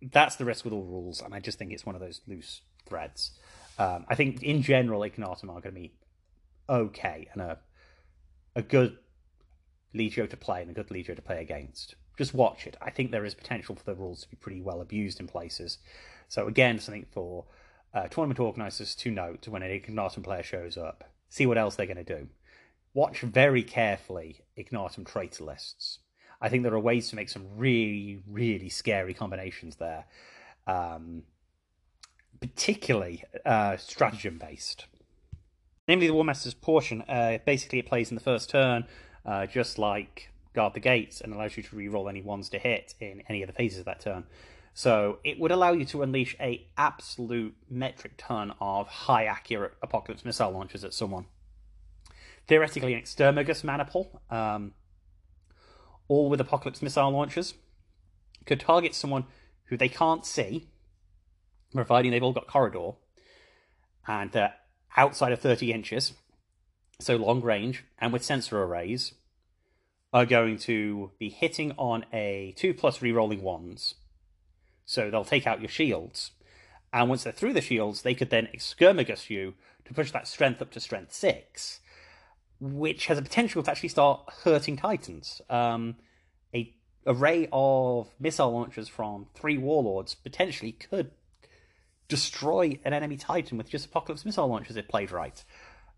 that's 0.00 0.36
the 0.36 0.44
risk 0.44 0.64
with 0.64 0.72
all 0.72 0.84
rules, 0.84 1.20
and 1.20 1.34
I 1.34 1.40
just 1.40 1.58
think 1.58 1.72
it's 1.72 1.84
one 1.84 1.96
of 1.96 2.00
those 2.00 2.20
loose 2.28 2.62
threads. 2.86 3.32
Um, 3.78 4.04
I 4.08 4.14
think 4.14 4.42
in 4.42 4.62
general, 4.62 5.02
Ignatum 5.02 5.50
are 5.50 5.60
going 5.60 5.74
to 5.74 5.80
be 5.80 5.92
okay 6.68 7.26
and 7.32 7.42
a 7.42 7.58
a 8.56 8.62
good 8.62 8.96
Legio 9.94 10.28
to 10.28 10.36
play 10.36 10.62
and 10.62 10.70
a 10.70 10.74
good 10.74 10.88
Legio 10.88 11.16
to 11.16 11.22
play 11.22 11.40
against. 11.40 11.94
Just 12.16 12.34
watch 12.34 12.66
it. 12.66 12.76
I 12.80 12.90
think 12.90 13.10
there 13.10 13.24
is 13.24 13.34
potential 13.34 13.74
for 13.74 13.84
the 13.84 13.94
rules 13.94 14.22
to 14.22 14.28
be 14.28 14.36
pretty 14.36 14.60
well 14.60 14.80
abused 14.80 15.20
in 15.20 15.26
places. 15.26 15.78
So 16.28 16.46
again, 16.46 16.78
something 16.78 17.06
for 17.10 17.46
uh, 17.92 18.08
tournament 18.08 18.40
organisers 18.40 18.94
to 18.96 19.10
note 19.10 19.48
when 19.48 19.62
an 19.62 19.70
Ignatum 19.70 20.22
player 20.22 20.42
shows 20.42 20.76
up. 20.76 21.04
See 21.28 21.46
what 21.46 21.58
else 21.58 21.76
they're 21.76 21.86
going 21.86 21.96
to 21.96 22.04
do. 22.04 22.28
Watch 22.94 23.20
very 23.20 23.62
carefully 23.62 24.40
Ignatum 24.56 25.04
traitor 25.04 25.44
lists. 25.44 25.98
I 26.40 26.48
think 26.48 26.62
there 26.62 26.74
are 26.74 26.80
ways 26.80 27.10
to 27.10 27.16
make 27.16 27.28
some 27.28 27.46
really, 27.56 28.20
really 28.28 28.68
scary 28.68 29.14
combinations 29.14 29.76
there, 29.76 30.06
um, 30.66 31.22
particularly 32.40 33.24
uh, 33.44 33.76
stratagem 33.76 34.38
based. 34.38 34.86
Namely, 35.86 36.06
the 36.06 36.14
War 36.14 36.24
Master's 36.24 36.54
portion. 36.54 37.02
Uh, 37.02 37.38
basically, 37.44 37.80
it 37.80 37.86
plays 37.86 38.10
in 38.10 38.14
the 38.14 38.22
first 38.22 38.48
turn, 38.48 38.86
uh, 39.24 39.46
just 39.46 39.78
like 39.78 40.30
Guard 40.54 40.74
the 40.74 40.80
Gates, 40.80 41.20
and 41.20 41.32
allows 41.32 41.56
you 41.56 41.62
to 41.62 41.76
re-roll 41.76 42.08
any 42.08 42.22
ones 42.22 42.48
to 42.50 42.58
hit 42.58 42.94
in 43.00 43.22
any 43.28 43.42
of 43.42 43.46
the 43.46 43.52
phases 43.52 43.80
of 43.80 43.84
that 43.86 44.00
turn. 44.00 44.24
So 44.74 45.18
it 45.24 45.38
would 45.38 45.50
allow 45.50 45.72
you 45.72 45.84
to 45.86 46.02
unleash 46.02 46.36
a 46.40 46.66
absolute 46.76 47.54
metric 47.68 48.12
ton 48.16 48.54
of 48.60 48.86
high 48.88 49.24
accurate 49.24 49.74
apocalypse 49.82 50.24
missile 50.24 50.50
launchers 50.50 50.84
at 50.84 50.94
someone. 50.94 51.26
Theoretically, 52.46 52.94
an 52.94 52.98
exterminus 52.98 53.62
maniple, 53.62 54.22
um, 54.30 54.72
all 56.08 56.28
with 56.28 56.40
apocalypse 56.40 56.82
missile 56.82 57.10
launchers, 57.10 57.54
could 58.46 58.60
target 58.60 58.94
someone 58.94 59.26
who 59.66 59.76
they 59.76 59.88
can't 59.88 60.24
see, 60.24 60.68
providing 61.74 62.10
they've 62.10 62.22
all 62.22 62.32
got 62.32 62.48
corridor 62.48 62.92
and 64.06 64.32
they're 64.32 64.54
outside 64.96 65.32
of 65.32 65.40
30 65.40 65.72
inches, 65.72 66.14
so 67.00 67.16
long 67.16 67.40
range, 67.40 67.84
and 67.98 68.12
with 68.12 68.24
sensor 68.24 68.62
arrays, 68.62 69.14
are 70.12 70.26
going 70.26 70.58
to 70.58 71.10
be 71.18 71.28
hitting 71.28 71.72
on 71.72 72.04
a 72.12 72.54
2 72.56 72.74
plus 72.74 72.98
rerolling 72.98 73.42
ones. 73.42 73.94
So 74.84 75.10
they'll 75.10 75.24
take 75.24 75.46
out 75.46 75.60
your 75.60 75.68
shields. 75.68 76.32
And 76.92 77.08
once 77.08 77.22
they're 77.22 77.32
through 77.32 77.52
the 77.52 77.60
shields, 77.60 78.02
they 78.02 78.14
could 78.14 78.30
then 78.30 78.48
skirmigus 78.56 79.30
you 79.30 79.54
to 79.84 79.94
push 79.94 80.10
that 80.10 80.26
strength 80.26 80.60
up 80.60 80.72
to 80.72 80.80
strength 80.80 81.12
6, 81.12 81.80
which 82.58 83.06
has 83.06 83.18
a 83.18 83.22
potential 83.22 83.62
to 83.62 83.70
actually 83.70 83.90
start 83.90 84.28
hurting 84.42 84.76
Titans. 84.76 85.40
Um, 85.48 85.96
a 86.52 86.74
array 87.06 87.48
of 87.52 88.08
missile 88.18 88.52
launchers 88.52 88.88
from 88.88 89.26
three 89.34 89.56
warlords 89.56 90.14
potentially 90.14 90.72
could 90.72 91.12
destroy 92.08 92.78
an 92.84 92.92
enemy 92.92 93.16
Titan 93.16 93.56
with 93.56 93.70
just 93.70 93.86
Apocalypse 93.86 94.24
missile 94.24 94.48
launchers 94.48 94.76
if 94.76 94.88
played 94.88 95.12
right, 95.12 95.44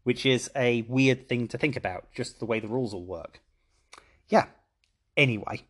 which 0.05 0.27
is 0.27 0.51
a 0.57 0.83
weird 0.83 1.29
thing 1.29 1.49
to 1.49 1.59
think 1.59 1.77
about, 1.77 2.13
just 2.13 2.39
the 2.39 2.47
way 2.47 2.61
the 2.61 2.69
rules 2.69 2.93
will 2.93 3.05
work. 3.05 3.41
Yeah. 4.29 4.47
Anyway, 5.17 5.63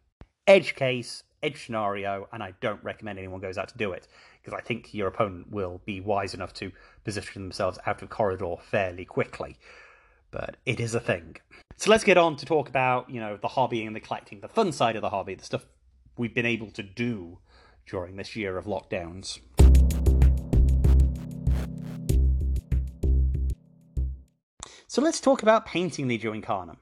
edge 0.46 0.74
case, 0.74 1.24
edge 1.42 1.66
scenario, 1.66 2.28
and 2.32 2.42
I 2.42 2.54
don't 2.60 2.82
recommend 2.84 3.18
anyone 3.18 3.40
goes 3.40 3.58
out 3.58 3.68
to 3.68 3.78
do 3.78 3.92
it 3.92 4.06
because 4.40 4.56
I 4.58 4.62
think 4.62 4.94
your 4.94 5.08
opponent 5.08 5.50
will 5.50 5.80
be 5.84 6.00
wise 6.00 6.34
enough 6.34 6.52
to 6.54 6.72
position 7.04 7.42
themselves 7.42 7.78
out 7.86 8.02
of 8.02 8.10
corridor 8.10 8.56
fairly 8.60 9.04
quickly. 9.04 9.56
But 10.30 10.56
it 10.64 10.80
is 10.80 10.94
a 10.94 11.00
thing. 11.00 11.36
So 11.76 11.90
let's 11.90 12.04
get 12.04 12.16
on 12.16 12.36
to 12.36 12.46
talk 12.46 12.68
about, 12.68 13.10
you 13.10 13.20
know, 13.20 13.36
the 13.36 13.48
hobby 13.48 13.84
and 13.84 13.94
the 13.94 14.00
collecting, 14.00 14.40
the 14.40 14.48
fun 14.48 14.72
side 14.72 14.96
of 14.96 15.02
the 15.02 15.10
hobby, 15.10 15.34
the 15.34 15.44
stuff 15.44 15.66
we've 16.16 16.34
been 16.34 16.46
able 16.46 16.70
to 16.72 16.82
do 16.82 17.38
during 17.86 18.16
this 18.16 18.36
year 18.36 18.56
of 18.56 18.64
lockdowns. 18.64 19.40
So 24.92 25.00
let's 25.00 25.20
talk 25.20 25.42
about 25.42 25.64
painting 25.64 26.06
Legio 26.06 26.36
Ignatum. 26.36 26.76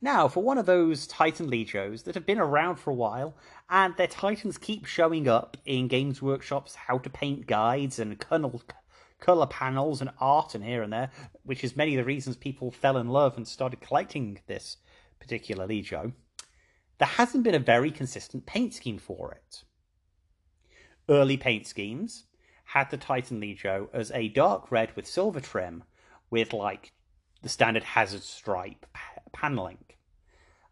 Now, 0.00 0.28
for 0.28 0.44
one 0.44 0.58
of 0.58 0.66
those 0.66 1.08
Titan 1.08 1.50
Legios 1.50 2.04
that 2.04 2.14
have 2.14 2.24
been 2.24 2.38
around 2.38 2.76
for 2.76 2.90
a 2.90 2.94
while, 2.94 3.36
and 3.68 3.96
their 3.96 4.06
Titans 4.06 4.56
keep 4.56 4.86
showing 4.86 5.26
up 5.26 5.56
in 5.64 5.88
Games 5.88 6.22
Workshop's 6.22 6.76
how 6.76 6.98
to 6.98 7.10
paint 7.10 7.48
guides 7.48 7.98
and 7.98 8.16
colour 8.20 9.46
panels 9.48 10.00
and 10.00 10.10
art 10.20 10.54
and 10.54 10.62
here 10.62 10.84
and 10.84 10.92
there, 10.92 11.10
which 11.42 11.64
is 11.64 11.74
many 11.74 11.96
of 11.96 12.04
the 12.04 12.06
reasons 12.06 12.36
people 12.36 12.70
fell 12.70 12.96
in 12.96 13.08
love 13.08 13.36
and 13.36 13.48
started 13.48 13.80
collecting 13.80 14.38
this 14.46 14.76
particular 15.18 15.66
Legio, 15.66 16.12
there 16.98 17.08
hasn't 17.08 17.42
been 17.42 17.56
a 17.56 17.58
very 17.58 17.90
consistent 17.90 18.46
paint 18.46 18.72
scheme 18.72 18.98
for 18.98 19.32
it. 19.32 19.64
Early 21.08 21.36
paint 21.36 21.66
schemes 21.66 22.26
had 22.66 22.88
the 22.92 22.96
Titan 22.96 23.40
Legio 23.40 23.88
as 23.92 24.12
a 24.12 24.28
dark 24.28 24.70
red 24.70 24.94
with 24.94 25.08
silver 25.08 25.40
trim 25.40 25.82
with 26.30 26.52
like 26.52 26.92
the 27.46 27.50
standard 27.50 27.84
hazard 27.84 28.24
stripe 28.24 28.86
paneling 29.32 29.78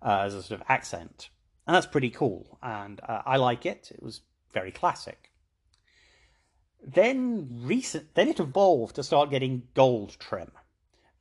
uh, 0.02 0.22
as 0.24 0.34
a 0.34 0.42
sort 0.42 0.60
of 0.60 0.66
accent. 0.68 1.28
And 1.68 1.76
that's 1.76 1.86
pretty 1.86 2.10
cool. 2.10 2.58
And 2.64 3.00
uh, 3.08 3.22
I 3.24 3.36
like 3.36 3.64
it. 3.64 3.92
It 3.94 4.02
was 4.02 4.22
very 4.52 4.72
classic. 4.72 5.30
Then 6.84 7.48
recent, 7.62 8.16
then 8.16 8.26
it 8.26 8.40
evolved 8.40 8.96
to 8.96 9.04
start 9.04 9.30
getting 9.30 9.68
gold 9.74 10.16
trim. 10.18 10.50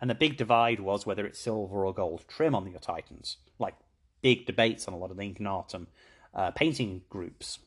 And 0.02 0.10
the 0.10 0.16
big 0.16 0.38
divide 0.38 0.80
was 0.80 1.06
whether 1.06 1.24
it's 1.24 1.40
silver 1.40 1.86
or 1.86 1.94
gold 1.94 2.26
trim 2.28 2.56
on 2.56 2.68
your 2.72 2.80
Titans. 2.80 3.38
Like 3.60 3.76
big 4.24 4.48
debates 4.48 4.88
on 4.88 4.96
a 4.96 4.98
lot 4.98 5.12
of 5.12 5.18
the 5.18 5.28
Ignatum 5.28 5.86
uh, 6.34 6.50
painting 6.50 7.04
groups. 7.12 7.60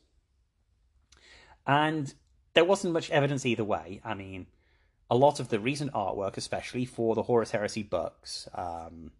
And 1.65 2.13
there 2.53 2.65
wasn't 2.65 2.93
much 2.93 3.09
evidence 3.11 3.45
either 3.45 3.63
way. 3.63 4.01
I 4.03 4.13
mean, 4.13 4.47
a 5.09 5.15
lot 5.15 5.39
of 5.39 5.49
the 5.49 5.59
recent 5.59 5.93
artwork, 5.93 6.37
especially 6.37 6.85
for 6.85 7.15
the 7.15 7.23
Horus 7.23 7.51
Heresy 7.51 7.83
books, 7.83 8.47
um, 8.53 9.11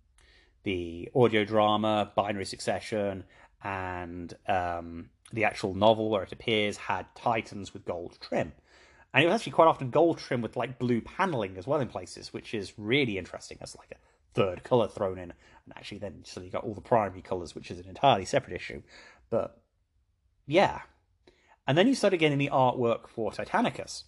the 0.63 1.09
audio 1.15 1.45
drama, 1.45 2.11
Binary 2.15 2.45
Succession, 2.45 3.23
and 3.63 4.33
um, 4.47 5.09
the 5.31 5.45
actual 5.45 5.73
novel 5.73 6.09
where 6.09 6.23
it 6.23 6.31
appears 6.31 6.77
had 6.77 7.05
Titans 7.15 7.73
with 7.73 7.85
gold 7.85 8.17
trim. 8.19 8.51
And 9.13 9.23
it 9.23 9.27
was 9.27 9.35
actually 9.35 9.53
quite 9.53 9.67
often 9.67 9.89
gold 9.89 10.17
trim 10.17 10.41
with 10.41 10.57
like 10.57 10.77
blue 10.77 11.01
paneling 11.01 11.57
as 11.57 11.65
well 11.65 11.79
in 11.79 11.87
places, 11.87 12.33
which 12.33 12.53
is 12.53 12.73
really 12.77 13.17
interesting 13.17 13.57
as 13.61 13.75
like 13.75 13.91
a 13.91 13.97
third 14.33 14.63
color 14.63 14.87
thrown 14.87 15.17
in. 15.17 15.31
And 15.31 15.73
actually, 15.75 15.99
then 15.99 16.21
so 16.23 16.41
you 16.41 16.51
got 16.51 16.63
all 16.63 16.73
the 16.73 16.81
primary 16.81 17.21
colors, 17.21 17.55
which 17.55 17.71
is 17.71 17.79
an 17.79 17.87
entirely 17.87 18.25
separate 18.25 18.55
issue. 18.55 18.83
But 19.29 19.59
yeah. 20.45 20.81
And 21.65 21.77
then 21.77 21.87
you 21.87 21.95
started 21.95 22.17
getting 22.17 22.37
the 22.37 22.49
artwork 22.51 23.07
for 23.07 23.31
Titanicus, 23.31 24.03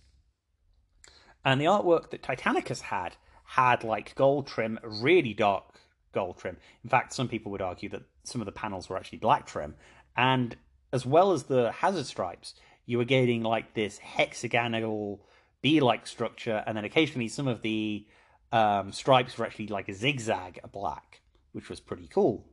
and 1.45 1.59
the 1.59 1.65
artwork 1.65 2.09
that 2.11 2.21
Titanicus 2.21 2.81
had 2.81 3.15
had 3.43 3.83
like 3.83 4.15
gold 4.15 4.47
trim, 4.47 4.79
really 4.83 5.33
dark 5.33 5.79
gold 6.13 6.37
trim. 6.37 6.57
In 6.83 6.89
fact, 6.89 7.13
some 7.13 7.27
people 7.27 7.51
would 7.51 7.61
argue 7.61 7.89
that 7.89 8.03
some 8.23 8.41
of 8.41 8.45
the 8.45 8.51
panels 8.51 8.89
were 8.89 8.97
actually 8.97 9.19
black 9.19 9.45
trim. 9.45 9.75
And 10.15 10.55
as 10.91 11.05
well 11.05 11.31
as 11.31 11.43
the 11.43 11.71
hazard 11.71 12.05
stripes, 12.05 12.55
you 12.85 12.97
were 12.97 13.05
getting 13.05 13.43
like 13.43 13.73
this 13.73 13.97
hexagonal 13.99 15.21
B 15.61 15.79
like 15.79 16.07
structure, 16.07 16.63
and 16.65 16.75
then 16.75 16.85
occasionally 16.85 17.27
some 17.27 17.47
of 17.47 17.61
the 17.61 18.07
um, 18.51 18.91
stripes 18.91 19.37
were 19.37 19.45
actually 19.45 19.67
like 19.67 19.89
a 19.89 19.93
zigzag 19.93 20.59
black, 20.71 21.21
which 21.51 21.69
was 21.69 21.79
pretty 21.79 22.07
cool. 22.07 22.45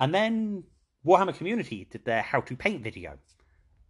And 0.00 0.14
then 0.14 0.64
Warhammer 1.04 1.36
Community 1.36 1.86
did 1.90 2.04
their 2.04 2.22
how 2.22 2.40
to 2.42 2.56
paint 2.56 2.82
video, 2.82 3.18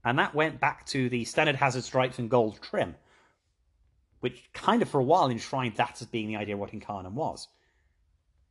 and 0.04 0.18
that 0.18 0.34
went 0.34 0.60
back 0.60 0.86
to 0.86 1.08
the 1.08 1.24
standard 1.24 1.56
hazard 1.56 1.84
stripes 1.84 2.18
and 2.18 2.30
gold 2.30 2.58
trim 2.60 2.96
which 4.24 4.50
kind 4.54 4.80
of 4.80 4.88
for 4.88 5.00
a 5.00 5.04
while 5.04 5.28
enshrined 5.28 5.74
that 5.74 6.00
as 6.00 6.06
being 6.06 6.28
the 6.28 6.36
idea 6.36 6.54
of 6.54 6.58
what 6.58 6.72
Ignatum 6.72 7.14
was. 7.14 7.46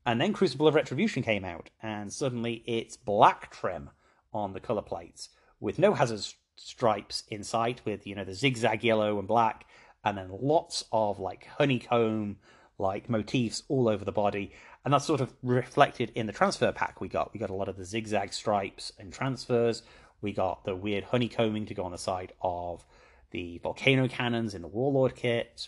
And 0.05 0.21
then 0.21 0.32
Crucible 0.32 0.67
of 0.67 0.76
Retribution 0.76 1.24
came 1.24 1.43
out, 1.43 1.71
and 1.82 2.13
suddenly 2.13 2.61
it's 2.67 2.95
black 2.95 3.51
trim 3.51 3.89
on 4.32 4.53
the 4.53 4.59
color 4.59 4.84
plates 4.84 5.30
with 5.59 5.80
no 5.80 5.95
hazard 5.95 6.24
stripes 6.57 7.24
in 7.28 7.43
sight, 7.43 7.82
with 7.86 8.05
you 8.05 8.13
know 8.13 8.24
the 8.24 8.36
zigzag 8.36 8.84
yellow 8.84 9.17
and 9.17 9.28
black, 9.28 9.65
and 10.05 10.15
then 10.15 10.30
lots 10.32 10.86
of 10.91 11.17
like 11.17 11.47
honeycomb 11.57 12.38
like 12.78 13.09
motifs 13.09 13.63
all 13.67 13.89
over 13.89 14.05
the 14.05 14.11
body, 14.11 14.51
and 14.86 14.93
that's 14.93 15.05
sort 15.05 15.21
of 15.21 15.34
reflected 15.41 16.11
in 16.13 16.28
the 16.28 16.34
transfer 16.34 16.71
pack 16.71 17.01
we 17.01 17.07
got. 17.07 17.34
We 17.34 17.39
got 17.39 17.49
a 17.49 17.55
lot 17.55 17.67
of 17.67 17.78
the 17.78 17.86
zigzag 17.86 18.32
stripes 18.32 18.93
and 18.99 19.11
transfers. 19.11 19.82
We 20.21 20.34
got 20.34 20.65
the 20.65 20.76
weird 20.76 21.05
honeycombing 21.05 21.65
to 21.65 21.74
go 21.74 21.84
on 21.84 21.91
the 21.91 21.97
side 21.97 22.34
of 22.43 22.86
the 23.34 23.59
volcano 23.61 24.07
cannons 24.07 24.53
in 24.53 24.61
the 24.61 24.67
Warlord 24.67 25.15
kit. 25.15 25.67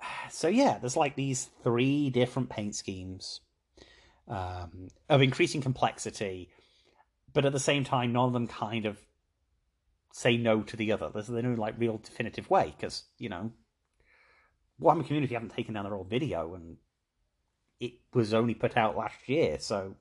So 0.30 0.48
yeah, 0.48 0.78
there's 0.78 0.96
like 0.96 1.16
these 1.16 1.48
three 1.62 2.10
different 2.10 2.50
paint 2.50 2.74
schemes 2.74 3.40
um, 4.28 4.88
of 5.08 5.22
increasing 5.22 5.60
complexity, 5.60 6.50
but 7.32 7.44
at 7.44 7.52
the 7.52 7.60
same 7.60 7.84
time, 7.84 8.12
none 8.12 8.26
of 8.26 8.32
them 8.32 8.46
kind 8.46 8.86
of 8.86 8.98
say 10.12 10.36
no 10.36 10.62
to 10.62 10.76
the 10.76 10.92
other. 10.92 11.10
There's 11.12 11.30
no 11.30 11.54
like 11.54 11.74
real 11.78 11.98
definitive 11.98 12.50
way 12.50 12.74
because 12.76 13.04
you 13.18 13.28
know, 13.28 13.52
Warhammer 14.80 15.06
community 15.06 15.34
haven't 15.34 15.54
taken 15.54 15.74
down 15.74 15.84
their 15.84 15.94
old 15.94 16.10
video 16.10 16.54
and 16.54 16.76
it 17.80 17.94
was 18.12 18.34
only 18.34 18.54
put 18.54 18.76
out 18.76 18.96
last 18.96 19.28
year. 19.28 19.58
So, 19.58 19.96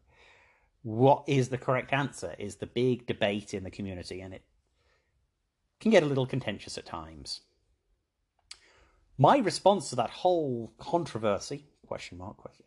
what 0.81 1.23
is 1.27 1.49
the 1.49 1.57
correct 1.57 1.93
answer? 1.93 2.35
Is 2.37 2.57
the 2.57 2.67
big 2.67 3.07
debate 3.07 3.53
in 3.53 3.63
the 3.63 3.71
community, 3.71 4.21
and 4.21 4.33
it 4.33 4.43
can 5.79 5.91
get 5.91 6.03
a 6.03 6.07
little 6.07 6.25
contentious 6.25 6.77
at 6.77 6.85
times. 6.85 7.41
My 9.17 9.37
response 9.37 9.89
to 9.89 9.95
that 9.97 10.09
whole 10.09 10.73
controversy, 10.77 11.65
question 11.87 12.17
mark, 12.17 12.37
question, 12.37 12.65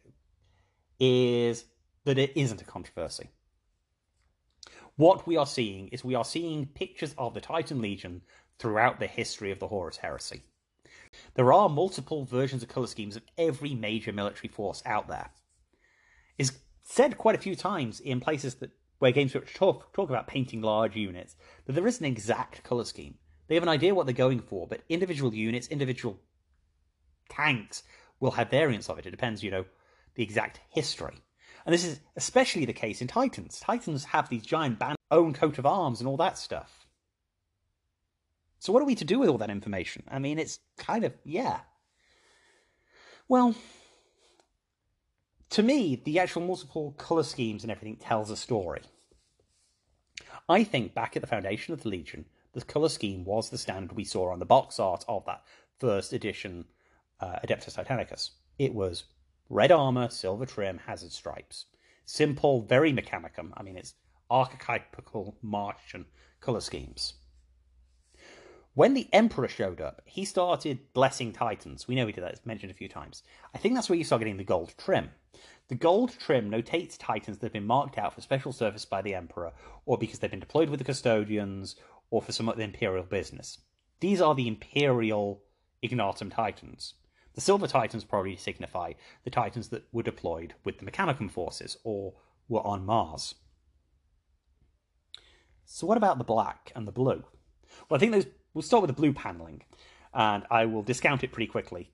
is 0.99 1.65
that 2.05 2.19
it 2.19 2.33
isn't 2.35 2.63
a 2.63 2.65
controversy. 2.65 3.29
What 4.97 5.27
we 5.27 5.37
are 5.37 5.47
seeing 5.47 5.89
is 5.89 6.03
we 6.03 6.15
are 6.15 6.25
seeing 6.25 6.67
pictures 6.67 7.15
of 7.19 7.35
the 7.35 7.41
Titan 7.41 7.81
Legion 7.81 8.23
throughout 8.59 8.99
the 8.99 9.07
history 9.07 9.51
of 9.51 9.59
the 9.59 9.69
Horus 9.69 9.99
Heresy. 9.99 10.43
There 11.35 11.53
are 11.53 11.69
multiple 11.69 12.25
versions 12.25 12.63
of 12.63 12.69
color 12.69 12.87
schemes 12.87 13.17
of 13.17 13.23
every 13.37 13.75
major 13.75 14.13
military 14.13 14.49
force 14.49 14.83
out 14.85 15.09
there. 15.09 15.31
It's 16.37 16.53
said 16.83 17.19
quite 17.19 17.35
a 17.35 17.41
few 17.41 17.55
times 17.55 18.01
in 18.01 18.21
places 18.21 18.57
that 18.57 18.71
where 18.99 19.13
games 19.13 19.35
talk, 19.55 19.93
talk 19.93 20.11
about 20.11 20.27
painting 20.27 20.61
large 20.61 20.97
units, 20.97 21.37
that 21.67 21.73
there 21.73 21.87
isn't 21.87 22.05
an 22.05 22.11
exact 22.11 22.63
color 22.65 22.85
scheme. 22.85 23.15
They 23.47 23.55
have 23.55 23.63
an 23.63 23.69
idea 23.69 23.95
what 23.95 24.07
they're 24.07 24.15
going 24.15 24.41
for, 24.41 24.67
but 24.67 24.83
individual 24.89 25.35
units, 25.35 25.69
individual 25.69 26.19
tanks 27.29 27.83
will 28.21 28.33
have 28.33 28.51
variants 28.51 28.89
of 28.89 28.99
it. 28.99 29.07
It 29.07 29.11
depends, 29.11 29.43
you 29.43 29.51
know, 29.51 29.65
the 30.15 30.23
exact 30.23 30.61
history. 30.69 31.23
And 31.65 31.73
this 31.73 31.85
is 31.85 32.01
especially 32.17 32.65
the 32.65 32.73
case 32.73 33.01
in 33.01 33.09
Titans. 33.09 33.61
Titans 33.61 34.05
have 34.07 34.29
these 34.29 34.45
giant 34.45 34.79
band 34.79 34.97
own 35.11 35.33
coat 35.33 35.59
of 35.59 35.67
arms 35.67 36.01
and 36.01 36.09
all 36.09 36.17
that 36.17 36.39
stuff. 36.39 36.87
So 38.59 38.73
what 38.73 38.83
are 38.83 38.87
we 38.87 38.97
to 38.97 39.05
do 39.05 39.21
with 39.21 39.29
all 39.29 39.39
that 39.39 39.51
information? 39.51 40.03
I 40.11 40.19
mean, 40.19 40.39
it's 40.39 40.59
kind 40.77 41.05
of 41.05 41.13
yeah. 41.25 41.61
Well, 43.29 43.55
to 45.51 45.63
me, 45.63 46.01
the 46.05 46.19
actual 46.19 46.43
multiple 46.43 46.95
color 46.99 47.23
schemes 47.23 47.63
and 47.63 47.71
everything 47.71 47.97
tells 47.97 48.31
a 48.31 48.37
story. 48.37 48.83
I 50.49 50.65
think 50.65 50.95
back 50.95 51.17
at 51.17 51.23
the 51.23 51.29
foundation 51.29 51.75
of 51.75 51.83
the 51.83 51.89
Legion, 51.89 52.27
the 52.53 52.63
colour 52.63 52.89
scheme 52.89 53.25
was 53.25 53.51
the 53.51 53.59
standard 53.59 53.93
we 53.93 54.05
saw 54.05 54.33
on 54.33 54.39
the 54.39 54.47
box 54.47 54.79
art 54.79 55.05
of 55.09 55.25
that 55.27 55.43
first 55.79 56.13
edition 56.13 56.65
uh, 57.21 57.39
Adeptus 57.45 57.77
Titanicus. 57.77 58.31
It 58.59 58.75
was 58.75 59.05
red 59.49 59.73
armour, 59.73 60.09
silver 60.09 60.47
trim, 60.47 60.79
hazard 60.87 61.13
stripes. 61.13 61.67
Simple, 62.05 62.63
very 62.63 62.93
mechanicum. 62.93 63.53
I 63.57 63.63
mean, 63.63 63.77
it's 63.77 63.95
archetypical 64.31 65.35
Martian 65.43 66.07
colour 66.41 66.61
schemes. 66.61 67.15
When 68.79 68.95
the 68.95 69.09
Emperor 69.13 69.49
showed 69.49 69.81
up, 69.81 70.03
he 70.05 70.25
started 70.25 70.93
blessing 70.93 71.33
Titans. 71.33 71.89
We 71.89 71.97
know 71.97 72.07
he 72.07 72.13
did 72.13 72.23
that, 72.23 72.35
it's 72.35 72.47
mentioned 72.47 72.71
a 72.71 72.77
few 72.77 72.89
times. 72.89 73.25
I 73.53 73.59
think 73.59 73.75
that's 73.75 73.89
where 73.89 73.99
you 73.99 74.05
start 74.05 74.21
getting 74.21 74.37
the 74.37 74.45
gold 74.45 74.73
trim. 74.79 75.11
The 75.67 75.75
gold 75.75 76.15
trim 76.17 76.49
notates 76.49 76.97
Titans 76.97 77.39
that 77.39 77.47
have 77.47 77.53
been 77.53 77.67
marked 77.67 77.99
out 77.99 78.15
for 78.15 78.21
special 78.21 78.53
service 78.53 78.85
by 78.85 79.03
the 79.03 79.17
Emperor, 79.17 79.51
or 79.85 79.99
because 79.99 80.21
they've 80.21 80.31
been 80.31 80.39
deployed 80.39 80.71
with 80.71 80.79
the 80.79 80.85
Custodians, 80.85 81.75
or 82.11 82.23
for 82.23 82.31
some 82.31 82.49
other 82.49 82.63
Imperial 82.63 83.03
business. 83.03 83.59
These 83.99 84.21
are 84.21 84.37
the 84.37 84.47
Imperial 84.47 85.43
Ignatum 85.83 86.31
Titans. 86.31 86.95
The 87.35 87.41
Silver 87.41 87.67
Titans 87.67 88.05
probably 88.05 88.37
signify 88.37 88.93
the 89.25 89.31
Titans 89.31 89.71
that 89.71 89.89
were 89.91 90.05
deployed 90.05 90.55
with 90.63 90.79
the 90.79 90.89
Mechanicum 90.89 91.33
forces, 91.33 91.79
or 91.83 92.15
were 92.49 92.65
on 92.65 92.87
Mars. 92.87 93.35
So, 95.65 95.85
what 95.85 95.99
about 95.99 96.19
the 96.19 96.23
black 96.23 96.71
and 96.77 96.87
the 96.87 96.93
blue? 96.93 97.25
Well, 97.89 97.97
I 97.97 97.99
think 97.99 98.13
those 98.13 98.27
We'll 98.59 98.65
start 98.65 98.83
with 98.83 98.89
the 98.89 99.01
blue 99.01 99.13
paneling, 99.13 99.63
and 100.13 100.43
I 100.51 100.67
will 100.67 100.83
discount 100.83 101.23
it 101.23 101.31
pretty 101.31 101.47
quickly, 101.47 101.93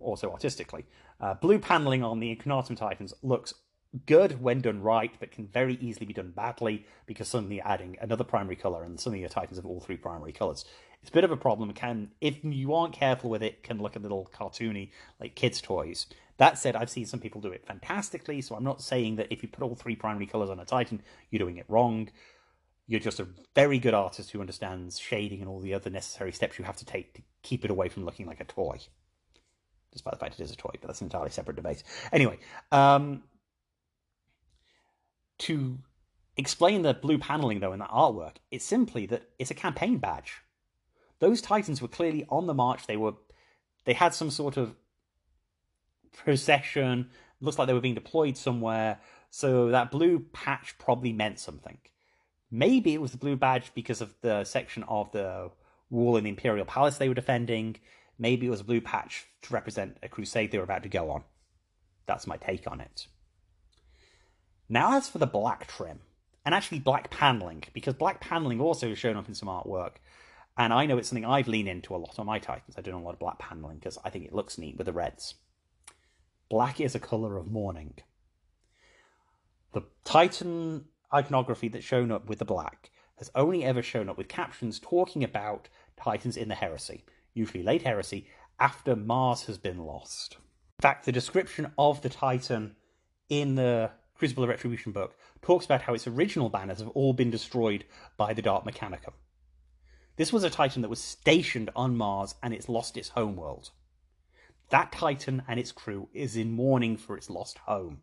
also 0.00 0.32
artistically. 0.32 0.84
Uh, 1.20 1.34
blue 1.34 1.60
paneling 1.60 2.02
on 2.02 2.18
the 2.18 2.32
Ignatum 2.32 2.74
Titans 2.74 3.14
looks 3.22 3.54
good 4.06 4.42
when 4.42 4.60
done 4.60 4.82
right, 4.82 5.12
but 5.20 5.30
can 5.30 5.46
very 5.46 5.74
easily 5.74 6.06
be 6.06 6.12
done 6.12 6.32
badly 6.32 6.84
because 7.06 7.28
suddenly 7.28 7.58
you're 7.58 7.68
adding 7.68 7.96
another 8.00 8.24
primary 8.24 8.56
color, 8.56 8.82
and 8.82 8.98
suddenly 8.98 9.20
your 9.20 9.28
Titans 9.28 9.56
have 9.56 9.64
all 9.64 9.78
three 9.78 9.96
primary 9.96 10.32
colors. 10.32 10.64
It's 11.00 11.10
a 11.10 11.12
bit 11.12 11.22
of 11.22 11.30
a 11.30 11.36
problem. 11.36 11.72
Can, 11.74 12.10
if 12.20 12.42
you 12.42 12.74
aren't 12.74 12.92
careful 12.92 13.30
with 13.30 13.44
it, 13.44 13.62
can 13.62 13.78
look 13.78 13.94
a 13.94 14.00
little 14.00 14.28
cartoony, 14.36 14.90
like 15.20 15.36
kids' 15.36 15.60
toys. 15.60 16.06
That 16.38 16.58
said, 16.58 16.74
I've 16.74 16.90
seen 16.90 17.06
some 17.06 17.20
people 17.20 17.40
do 17.40 17.52
it 17.52 17.64
fantastically, 17.64 18.40
so 18.40 18.56
I'm 18.56 18.64
not 18.64 18.82
saying 18.82 19.14
that 19.14 19.30
if 19.30 19.44
you 19.44 19.48
put 19.48 19.62
all 19.62 19.76
three 19.76 19.94
primary 19.94 20.26
colors 20.26 20.50
on 20.50 20.58
a 20.58 20.64
Titan, 20.64 21.02
you're 21.30 21.38
doing 21.38 21.58
it 21.58 21.66
wrong 21.68 22.08
you're 22.90 22.98
just 22.98 23.20
a 23.20 23.28
very 23.54 23.78
good 23.78 23.94
artist 23.94 24.32
who 24.32 24.40
understands 24.40 24.98
shading 24.98 25.38
and 25.38 25.48
all 25.48 25.60
the 25.60 25.72
other 25.72 25.88
necessary 25.88 26.32
steps 26.32 26.58
you 26.58 26.64
have 26.64 26.76
to 26.76 26.84
take 26.84 27.14
to 27.14 27.22
keep 27.44 27.64
it 27.64 27.70
away 27.70 27.88
from 27.88 28.04
looking 28.04 28.26
like 28.26 28.40
a 28.40 28.44
toy. 28.44 28.80
Despite 29.92 30.14
the 30.14 30.18
fact 30.18 30.40
it 30.40 30.42
is 30.42 30.50
a 30.50 30.56
toy, 30.56 30.72
but 30.72 30.88
that's 30.88 31.00
an 31.00 31.06
entirely 31.06 31.30
separate 31.30 31.54
debate. 31.54 31.84
Anyway, 32.12 32.40
um, 32.72 33.22
to 35.38 35.78
explain 36.36 36.82
the 36.82 36.92
blue 36.92 37.16
paneling 37.16 37.60
though 37.60 37.72
in 37.72 37.78
that 37.78 37.90
artwork, 37.90 38.38
it's 38.50 38.64
simply 38.64 39.06
that 39.06 39.22
it's 39.38 39.52
a 39.52 39.54
campaign 39.54 39.98
badge. 39.98 40.38
Those 41.20 41.40
titans 41.40 41.80
were 41.80 41.86
clearly 41.86 42.26
on 42.28 42.48
the 42.48 42.54
march. 42.54 42.88
They 42.88 42.96
were, 42.96 43.12
they 43.84 43.92
had 43.92 44.14
some 44.14 44.32
sort 44.32 44.56
of 44.56 44.74
procession. 46.12 47.10
looks 47.40 47.56
like 47.56 47.68
they 47.68 47.74
were 47.74 47.80
being 47.80 47.94
deployed 47.94 48.36
somewhere. 48.36 48.98
So 49.30 49.68
that 49.68 49.92
blue 49.92 50.26
patch 50.32 50.74
probably 50.76 51.12
meant 51.12 51.38
something. 51.38 51.78
Maybe 52.50 52.94
it 52.94 53.00
was 53.00 53.12
the 53.12 53.18
blue 53.18 53.36
badge 53.36 53.72
because 53.74 54.00
of 54.00 54.14
the 54.22 54.44
section 54.44 54.82
of 54.84 55.12
the 55.12 55.50
wall 55.88 56.16
in 56.16 56.24
the 56.24 56.30
Imperial 56.30 56.64
Palace 56.66 56.98
they 56.98 57.08
were 57.08 57.14
defending. 57.14 57.76
Maybe 58.18 58.46
it 58.46 58.50
was 58.50 58.60
a 58.60 58.64
blue 58.64 58.80
patch 58.80 59.26
to 59.42 59.54
represent 59.54 59.98
a 60.02 60.08
crusade 60.08 60.50
they 60.50 60.58
were 60.58 60.64
about 60.64 60.82
to 60.82 60.88
go 60.88 61.10
on. 61.10 61.24
That's 62.06 62.26
my 62.26 62.36
take 62.36 62.70
on 62.70 62.80
it. 62.80 63.06
Now, 64.68 64.96
as 64.96 65.08
for 65.08 65.18
the 65.18 65.26
black 65.26 65.66
trim, 65.66 66.00
and 66.44 66.54
actually 66.54 66.78
black 66.78 67.10
paneling, 67.10 67.64
because 67.72 67.94
black 67.94 68.20
paneling 68.20 68.60
also 68.60 68.88
has 68.88 68.98
shown 68.98 69.16
up 69.16 69.28
in 69.28 69.34
some 69.34 69.48
artwork, 69.48 69.96
and 70.56 70.72
I 70.72 70.86
know 70.86 70.98
it's 70.98 71.08
something 71.08 71.24
I've 71.24 71.48
leaned 71.48 71.68
into 71.68 71.94
a 71.94 71.98
lot 71.98 72.18
on 72.18 72.26
my 72.26 72.38
Titans. 72.38 72.76
I 72.76 72.80
do 72.80 72.96
a 72.96 72.98
lot 72.98 73.14
of 73.14 73.18
black 73.18 73.38
paneling 73.38 73.78
because 73.78 73.98
I 74.04 74.10
think 74.10 74.24
it 74.24 74.34
looks 74.34 74.58
neat 74.58 74.76
with 74.76 74.86
the 74.86 74.92
reds. 74.92 75.34
Black 76.48 76.80
is 76.80 76.94
a 76.94 77.00
colour 77.00 77.36
of 77.36 77.50
mourning. 77.50 77.94
The 79.72 79.82
Titan 80.04 80.86
iconography 81.12 81.68
that's 81.68 81.84
shown 81.84 82.10
up 82.10 82.28
with 82.28 82.38
the 82.38 82.44
black 82.44 82.90
has 83.20 83.30
only 83.34 83.62
ever 83.62 83.82
shown 83.82 84.08
up 84.08 84.16
with 84.16 84.28
captions 84.28 84.80
talking 84.80 85.22
about 85.22 85.68
Titans 85.96 86.38
in 86.38 86.48
the 86.48 86.54
heresy, 86.54 87.04
usually 87.34 87.62
late 87.62 87.82
heresy, 87.82 88.26
after 88.58 88.96
Mars 88.96 89.42
has 89.42 89.58
been 89.58 89.78
lost. 89.78 90.36
In 90.78 90.82
fact, 90.82 91.04
the 91.04 91.12
description 91.12 91.70
of 91.78 92.00
the 92.00 92.08
Titan 92.08 92.76
in 93.28 93.56
the 93.56 93.90
Crucible 94.14 94.42
of 94.42 94.48
Retribution 94.48 94.92
book 94.92 95.16
talks 95.42 95.66
about 95.66 95.82
how 95.82 95.94
its 95.94 96.06
original 96.06 96.48
banners 96.48 96.78
have 96.78 96.88
all 96.88 97.12
been 97.12 97.30
destroyed 97.30 97.84
by 98.16 98.32
the 98.32 98.42
Dark 98.42 98.64
Mechanicum. 98.64 99.12
This 100.16 100.32
was 100.32 100.44
a 100.44 100.50
Titan 100.50 100.82
that 100.82 100.88
was 100.88 101.02
stationed 101.02 101.70
on 101.76 101.96
Mars 101.96 102.34
and 102.42 102.54
it's 102.54 102.68
lost 102.68 102.96
its 102.96 103.10
homeworld. 103.10 103.70
That 104.70 104.92
Titan 104.92 105.42
and 105.46 105.60
its 105.60 105.72
crew 105.72 106.08
is 106.14 106.36
in 106.36 106.52
mourning 106.52 106.96
for 106.96 107.16
its 107.16 107.28
lost 107.28 107.58
home 107.58 108.00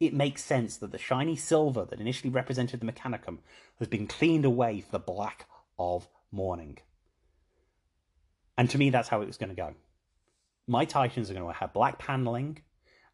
it 0.00 0.14
makes 0.14 0.44
sense 0.44 0.76
that 0.76 0.92
the 0.92 0.98
shiny 0.98 1.36
silver 1.36 1.84
that 1.84 2.00
initially 2.00 2.30
represented 2.30 2.80
the 2.80 2.90
Mechanicum 2.90 3.38
has 3.78 3.88
been 3.88 4.06
cleaned 4.06 4.44
away 4.44 4.80
for 4.80 4.92
the 4.92 4.98
black 4.98 5.46
of 5.78 6.08
mourning. 6.30 6.78
And 8.56 8.70
to 8.70 8.78
me, 8.78 8.90
that's 8.90 9.08
how 9.08 9.22
it 9.22 9.26
was 9.26 9.36
going 9.36 9.50
to 9.50 9.54
go. 9.56 9.74
My 10.66 10.84
Titans 10.84 11.30
are 11.30 11.34
going 11.34 11.46
to 11.46 11.58
have 11.58 11.72
black 11.72 11.98
paneling 11.98 12.62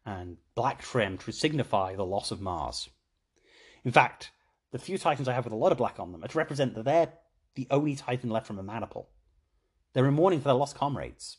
and 0.05 0.37
black 0.53 0.81
trim 0.81 1.17
to 1.19 1.31
signify 1.31 1.95
the 1.95 2.05
loss 2.05 2.31
of 2.31 2.41
Mars. 2.41 2.89
In 3.83 3.91
fact, 3.91 4.31
the 4.71 4.79
few 4.79 4.97
Titans 4.97 5.27
I 5.27 5.33
have 5.33 5.45
with 5.45 5.53
a 5.53 5.57
lot 5.57 5.71
of 5.71 5.77
black 5.77 5.99
on 5.99 6.11
them 6.11 6.23
are 6.23 6.27
to 6.27 6.37
represent 6.37 6.75
that 6.75 6.85
they're 6.85 7.13
the 7.55 7.67
only 7.71 7.95
Titan 7.95 8.29
left 8.29 8.47
from 8.47 8.59
a 8.59 8.63
Maniple. 8.63 9.09
They're 9.93 10.07
in 10.07 10.13
mourning 10.13 10.39
for 10.39 10.45
their 10.45 10.55
lost 10.55 10.75
comrades. 10.75 11.37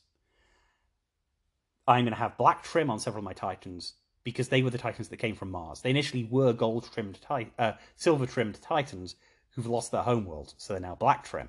I'm 1.87 2.05
going 2.05 2.15
to 2.15 2.19
have 2.19 2.39
black 2.39 2.65
trim 2.65 2.91
on 2.91 2.99
several 2.99 3.21
of 3.21 3.25
my 3.25 3.35
Titans 3.35 3.95
because 4.27 4.49
they 4.49 4.61
were 4.61 4.71
the 4.71 4.77
Titans 4.77 5.09
that 5.09 5.19
came 5.19 5.37
from 5.37 5.53
Mars. 5.53 5.83
They 5.83 5.91
initially 5.91 6.25
were 6.25 6.53
gold 6.53 6.91
trimmed, 6.93 7.21
uh, 7.61 7.73
silver 7.95 8.27
trimmed 8.27 8.61
Titans 8.61 9.15
who've 9.51 9.69
lost 9.69 9.93
their 9.93 10.03
homeworld, 10.03 10.53
so 10.57 10.73
they're 10.73 10.81
now 10.81 10.97
black 10.97 11.23
trim. 11.23 11.49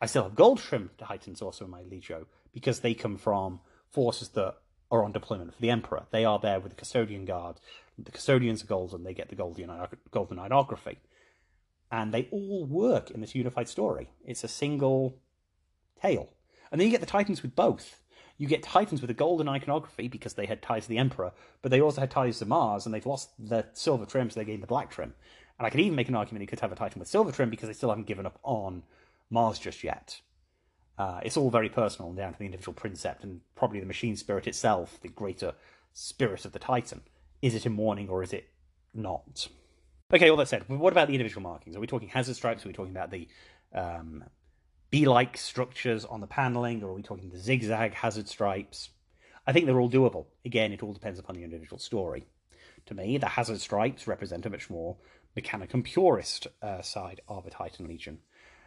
I 0.00 0.06
still 0.06 0.22
have 0.22 0.36
gold 0.36 0.60
trimmed 0.60 0.90
Titans 0.98 1.42
also 1.42 1.64
in 1.64 1.70
my 1.72 1.82
Legio 1.82 2.26
because 2.52 2.78
they 2.78 2.94
come 2.94 3.16
from 3.16 3.58
forces 3.88 4.28
that 4.30 4.54
are 4.92 5.02
on 5.02 5.10
deployment 5.10 5.52
for 5.52 5.60
the 5.60 5.70
Emperor. 5.70 6.04
They 6.12 6.24
are 6.24 6.38
there 6.38 6.60
with 6.60 6.70
the 6.70 6.76
Custodian 6.76 7.24
Guard. 7.24 7.56
The 7.98 8.12
Custodians 8.12 8.62
are 8.62 8.68
golden, 8.68 9.02
they 9.02 9.12
get 9.12 9.28
the 9.28 9.34
golden, 9.34 9.68
golden. 10.12 10.38
And 11.90 12.14
they 12.14 12.28
all 12.30 12.66
work 12.66 13.10
in 13.10 13.20
this 13.20 13.34
unified 13.34 13.68
story. 13.68 14.10
It's 14.24 14.44
a 14.44 14.48
single 14.48 15.18
tale. 16.00 16.28
And 16.70 16.80
then 16.80 16.86
you 16.86 16.92
get 16.92 17.00
the 17.00 17.06
Titans 17.08 17.42
with 17.42 17.56
both. 17.56 17.99
You 18.40 18.46
get 18.46 18.62
Titans 18.62 19.02
with 19.02 19.10
a 19.10 19.14
golden 19.14 19.50
iconography 19.50 20.08
because 20.08 20.32
they 20.32 20.46
had 20.46 20.62
ties 20.62 20.84
to 20.84 20.88
the 20.88 20.96
Emperor, 20.96 21.32
but 21.60 21.70
they 21.70 21.82
also 21.82 22.00
had 22.00 22.10
ties 22.10 22.38
to 22.38 22.46
Mars, 22.46 22.86
and 22.86 22.94
they've 22.94 23.04
lost 23.04 23.32
the 23.38 23.66
silver 23.74 24.06
trim, 24.06 24.30
so 24.30 24.40
they 24.40 24.46
gained 24.46 24.62
the 24.62 24.66
black 24.66 24.90
trim. 24.90 25.12
And 25.58 25.66
I 25.66 25.68
could 25.68 25.80
even 25.80 25.94
make 25.94 26.08
an 26.08 26.14
argument 26.14 26.40
you 26.40 26.46
could 26.46 26.60
have 26.60 26.72
a 26.72 26.74
Titan 26.74 27.00
with 27.00 27.08
silver 27.08 27.32
trim 27.32 27.50
because 27.50 27.68
they 27.68 27.74
still 27.74 27.90
haven't 27.90 28.06
given 28.06 28.24
up 28.24 28.38
on 28.42 28.82
Mars 29.28 29.58
just 29.58 29.84
yet. 29.84 30.22
Uh, 30.96 31.20
it's 31.22 31.36
all 31.36 31.50
very 31.50 31.68
personal 31.68 32.14
down 32.14 32.32
to 32.32 32.38
the 32.38 32.46
individual 32.46 32.72
princeps 32.72 33.24
and 33.24 33.42
probably 33.56 33.78
the 33.78 33.84
machine 33.84 34.16
spirit 34.16 34.46
itself, 34.46 34.98
the 35.02 35.08
greater 35.08 35.52
spirit 35.92 36.46
of 36.46 36.52
the 36.52 36.58
Titan. 36.58 37.02
Is 37.42 37.54
it 37.54 37.66
in 37.66 37.72
mourning 37.72 38.08
or 38.08 38.22
is 38.22 38.32
it 38.32 38.48
not? 38.94 39.48
Okay, 40.14 40.30
all 40.30 40.38
that 40.38 40.48
said, 40.48 40.66
what 40.66 40.94
about 40.94 41.08
the 41.08 41.14
individual 41.14 41.42
markings? 41.42 41.76
Are 41.76 41.80
we 41.80 41.86
talking 41.86 42.08
hazard 42.08 42.36
stripes? 42.36 42.64
Are 42.64 42.68
we 42.68 42.74
talking 42.74 42.96
about 42.96 43.10
the 43.10 43.28
um, 43.74 44.24
bee-like 44.90 45.36
structures 45.36 46.04
on 46.04 46.20
the 46.20 46.26
paneling, 46.26 46.82
or 46.82 46.90
are 46.90 46.94
we 46.94 47.02
talking 47.02 47.30
the 47.30 47.38
zigzag 47.38 47.94
hazard 47.94 48.28
stripes? 48.28 48.90
I 49.46 49.52
think 49.52 49.66
they're 49.66 49.80
all 49.80 49.90
doable. 49.90 50.26
Again, 50.44 50.72
it 50.72 50.82
all 50.82 50.92
depends 50.92 51.18
upon 51.18 51.36
the 51.36 51.44
individual 51.44 51.78
story. 51.78 52.26
To 52.86 52.94
me, 52.94 53.18
the 53.18 53.26
hazard 53.26 53.60
stripes 53.60 54.06
represent 54.06 54.46
a 54.46 54.50
much 54.50 54.68
more 54.70 54.96
mechanicum 55.36 55.84
purist 55.84 56.46
uh, 56.62 56.82
side 56.82 57.20
of 57.28 57.46
a 57.46 57.50
Titan 57.50 57.86
Legion. 57.86 58.18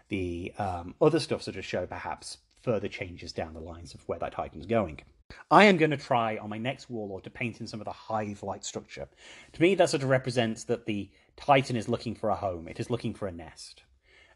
The 0.09 0.53
um, 0.57 0.95
other 1.01 1.19
stuff 1.19 1.41
sort 1.41 1.57
of 1.57 1.65
show 1.65 1.86
perhaps 1.86 2.38
further 2.61 2.88
changes 2.88 3.34
down 3.34 3.53
the 3.53 3.59
lines 3.59 3.93
of 3.93 4.07
where 4.07 4.19
that 4.19 4.34
Titan's 4.34 4.65
going. 4.65 5.01
I 5.49 5.65
am 5.65 5.78
going 5.78 5.91
to 5.91 5.97
try 5.97 6.38
on 6.38 6.49
my 6.49 6.57
next 6.57 6.89
warlord 6.89 7.24
to 7.24 7.30
paint 7.30 7.59
in 7.59 7.67
some 7.67 7.82
of 7.82 7.86
the 7.86 7.91
hive-like 7.91 8.63
structure. 8.63 9.07
To 9.53 9.61
me, 9.61 9.76
that 9.76 9.89
sort 9.89 10.03
of 10.03 10.09
represents 10.09 10.65
that 10.65 10.86
the 10.86 11.09
Titan 11.38 11.76
is 11.76 11.89
looking 11.89 12.15
for 12.15 12.30
a 12.30 12.36
home. 12.36 12.67
It 12.67 12.80
is 12.80 12.89
looking 12.89 13.13
for 13.13 13.28
a 13.28 13.32
nest. 13.32 13.84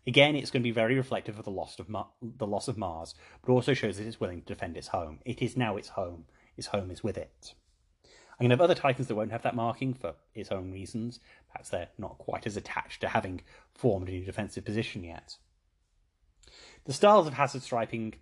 Again, 0.07 0.37
it's 0.37 0.49
going 0.51 0.61
to 0.61 0.67
be 0.67 0.71
very 0.71 0.95
reflective 0.95 1.37
of 1.37 1.43
the 1.43 1.51
loss 1.51 1.77
of 1.79 1.87
the 2.21 2.47
loss 2.47 2.69
of 2.69 2.77
Mars, 2.77 3.13
but 3.45 3.51
also 3.51 3.73
shows 3.73 3.97
that 3.97 4.07
it's 4.07 4.21
willing 4.21 4.39
to 4.39 4.47
defend 4.47 4.77
its 4.77 4.87
home. 4.87 5.19
It 5.25 5.41
is 5.41 5.57
now 5.57 5.75
its 5.75 5.89
home. 5.89 6.25
Its 6.55 6.67
home 6.67 6.89
is 6.89 7.03
with 7.03 7.17
it. 7.17 7.53
I'm 8.39 8.45
going 8.45 8.49
to 8.51 8.53
have 8.53 8.61
other 8.61 8.73
Titans 8.75 9.07
that 9.07 9.15
won't 9.15 9.31
have 9.31 9.41
that 9.41 9.55
marking 9.55 9.93
for 9.93 10.13
its 10.33 10.51
own 10.51 10.71
reasons. 10.71 11.19
Perhaps 11.51 11.69
they're 11.69 11.89
not 11.97 12.19
quite 12.19 12.47
as 12.47 12.55
attached 12.55 13.01
to 13.01 13.09
having 13.09 13.41
formed 13.73 14.07
a 14.07 14.11
new 14.11 14.23
defensive 14.23 14.63
position 14.63 15.03
yet. 15.03 15.35
The 16.85 16.93
styles 16.93 17.27
of 17.27 17.33
hazard 17.33 17.63
striping, 17.63 18.13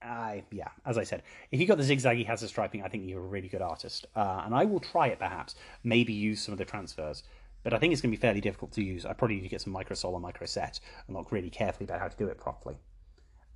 I 0.00 0.44
yeah, 0.52 0.68
as 0.86 0.98
I 0.98 1.02
said, 1.02 1.24
if 1.50 1.58
you've 1.58 1.68
got 1.68 1.78
the 1.78 1.84
zigzaggy 1.84 2.26
hazard 2.26 2.50
striping, 2.50 2.84
I 2.84 2.88
think 2.88 3.08
you're 3.08 3.24
a 3.24 3.26
really 3.26 3.48
good 3.48 3.62
artist, 3.62 4.06
uh, 4.14 4.42
and 4.44 4.54
I 4.54 4.66
will 4.66 4.80
try 4.80 5.08
it 5.08 5.18
perhaps. 5.18 5.56
Maybe 5.82 6.12
use 6.12 6.40
some 6.40 6.52
of 6.52 6.58
the 6.58 6.64
transfers 6.64 7.24
but 7.62 7.74
I 7.74 7.78
think 7.78 7.92
it's 7.92 8.02
going 8.02 8.12
to 8.12 8.16
be 8.16 8.20
fairly 8.20 8.40
difficult 8.40 8.72
to 8.72 8.82
use. 8.82 9.04
I 9.04 9.12
probably 9.12 9.36
need 9.36 9.42
to 9.42 9.48
get 9.48 9.60
some 9.60 9.74
microsol 9.74 10.12
or 10.12 10.20
microset 10.20 10.80
and 11.06 11.16
look 11.16 11.32
really 11.32 11.50
carefully 11.50 11.84
about 11.84 12.00
how 12.00 12.08
to 12.08 12.16
do 12.16 12.28
it 12.28 12.38
properly. 12.38 12.78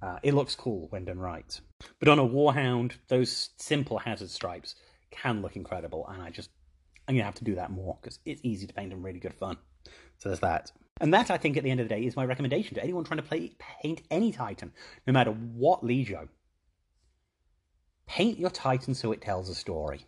Uh, 0.03 0.19
it 0.23 0.35
looks 0.35 0.55
cool 0.55 0.89
when 0.91 1.05
done 1.05 1.21
right. 1.21 1.61
But 2.01 2.09
on 2.09 2.19
a 2.19 2.25
Warhound, 2.25 2.93
those 3.09 3.51
simple 3.57 3.99
hazard 3.99 4.31
stripes 4.31 4.75
can 5.13 5.43
look 5.43 5.55
incredible, 5.55 6.09
and 6.09 6.21
I 6.21 6.31
just 6.31 6.51
I'm 7.07 7.15
gonna 7.15 7.25
have 7.25 7.35
to 7.37 7.45
do 7.45 7.55
that 7.57 7.71
more 7.71 7.99
because 8.01 8.19
it's 8.25 8.41
easy 8.45 8.67
to 8.67 8.75
paint 8.75 8.93
and 8.93 9.05
really 9.05 9.21
good 9.21 9.35
fun. 9.35 9.57
So 10.19 10.29
there's 10.29 10.41
that. 10.41 10.73
And 11.01 11.13
that 11.15 11.31
I 11.31 11.37
think 11.37 11.57
at 11.57 11.65
the 11.65 11.71
end 11.71 11.81
of 11.81 11.89
the 11.89 11.95
day 11.95 12.05
is 12.05 12.17
my 12.17 12.25
recommendation 12.25 12.75
to 12.75 12.83
anyone 12.83 13.05
trying 13.05 13.21
to 13.21 13.27
play 13.27 13.53
paint 13.59 14.03
any 14.11 14.33
Titan, 14.33 14.73
no 15.07 15.13
matter 15.13 15.31
what 15.31 15.83
Legio. 15.83 16.29
Paint 18.07 18.39
your 18.39 18.51
Titan 18.51 18.95
so 18.95 19.13
it 19.13 19.21
tells 19.21 19.49
a 19.49 19.55
story. 19.55 20.07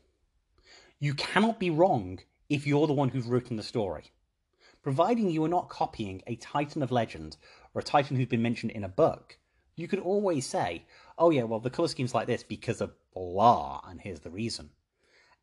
You 0.99 1.15
cannot 1.15 1.59
be 1.59 1.71
wrong 1.71 2.21
if 2.55 2.69
you're 2.69 2.87
the 2.87 2.93
one 2.93 3.09
who's 3.09 3.27
written 3.27 3.57
the 3.57 3.65
story. 3.65 4.05
Providing 4.81 5.29
you 5.29 5.43
are 5.45 5.49
not 5.49 5.69
copying 5.69 6.23
a 6.29 6.37
Titan 6.37 6.85
of 6.85 6.93
legend 6.93 7.37
or 7.75 7.81
a 7.81 7.85
Titan 7.85 8.17
who's 8.17 8.29
been 8.29 8.43
mentioned 8.43 8.71
in 8.71 8.85
a 8.85 8.89
book, 8.89 9.39
you 9.75 9.89
can 9.89 9.99
always 9.99 10.47
say, 10.47 10.87
oh 11.19 11.31
yeah, 11.31 11.43
well, 11.43 11.59
the 11.59 11.69
color 11.69 11.89
scheme's 11.89 12.15
like 12.15 12.29
this 12.29 12.45
because 12.45 12.81
of 12.81 12.93
blah, 13.13 13.81
and 13.89 14.01
here's 14.01 14.21
the 14.21 14.31
reason. 14.31 14.71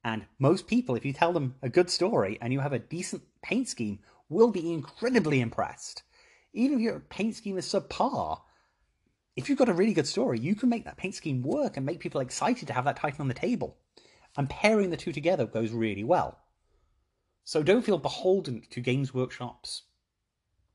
And 0.06 0.26
most 0.40 0.68
people, 0.68 0.96
if 0.96 1.04
you 1.04 1.12
tell 1.12 1.34
them 1.34 1.56
a 1.62 1.68
good 1.68 1.90
story 1.90 2.38
and 2.42 2.54
you 2.54 2.62
have 2.62 2.72
a 2.72 2.80
decent 2.80 3.24
paint 3.44 3.68
scheme, 3.68 4.00
will 4.30 4.52
be 4.52 4.72
incredibly 4.72 5.42
impressed. 5.42 6.04
Even 6.54 6.78
if 6.78 6.82
your 6.82 7.02
paint 7.02 7.36
scheme 7.36 7.58
is 7.58 7.66
subpar, 7.66 8.40
if 9.36 9.50
you've 9.50 9.58
got 9.58 9.70
a 9.70 9.74
really 9.74 9.94
good 9.94 10.08
story, 10.08 10.40
you 10.40 10.56
can 10.56 10.70
make 10.70 10.86
that 10.86 10.98
paint 10.98 11.16
scheme 11.16 11.42
work 11.42 11.76
and 11.76 11.86
make 11.86 12.00
people 12.00 12.22
excited 12.22 12.70
to 12.70 12.74
have 12.74 12.86
that 12.86 12.96
Titan 12.96 13.20
on 13.20 13.28
the 13.28 13.34
table. 13.34 13.76
And 14.38 14.50
pairing 14.50 14.92
the 14.92 14.98
two 14.98 15.12
together 15.12 15.46
goes 15.46 15.72
really 15.72 16.06
well. 16.06 16.38
So 17.44 17.64
don't 17.64 17.84
feel 17.84 17.98
beholden 17.98 18.64
to 18.70 18.82
Games 18.82 19.14
Workshop's 19.14 19.84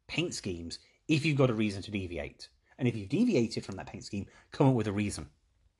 paint 0.09 0.35
schemes 0.35 0.79
if 1.09 1.25
you've 1.25 1.39
got 1.39 1.51
a 1.51 1.55
reason 1.55 1.83
to 1.83 1.91
deviate. 1.91 2.49
And 2.79 2.87
if 2.87 2.97
you've 2.97 3.09
deviated 3.09 3.64
from 3.64 3.77
that 3.77 3.87
paint 3.87 4.05
scheme, 4.05 4.27
come 4.53 4.69
up 4.69 4.75
with 4.75 4.87
a 4.87 4.93
reason. 4.93 5.29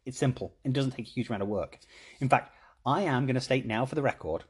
It's 0.05 0.19
simple 0.19 0.55
and 0.65 0.73
doesn't 0.73 0.93
take 0.93 1.07
a 1.07 1.11
huge 1.11 1.29
amount 1.29 1.43
of 1.43 1.49
work. 1.49 1.79
In 2.21 2.29
fact, 2.29 2.55
I 2.87 3.03
am 3.03 3.27
going 3.27 3.35
to 3.35 3.41
state 3.41 3.67
now 3.67 3.85
for 3.85 3.97
the 3.97 4.03
record 4.03 4.45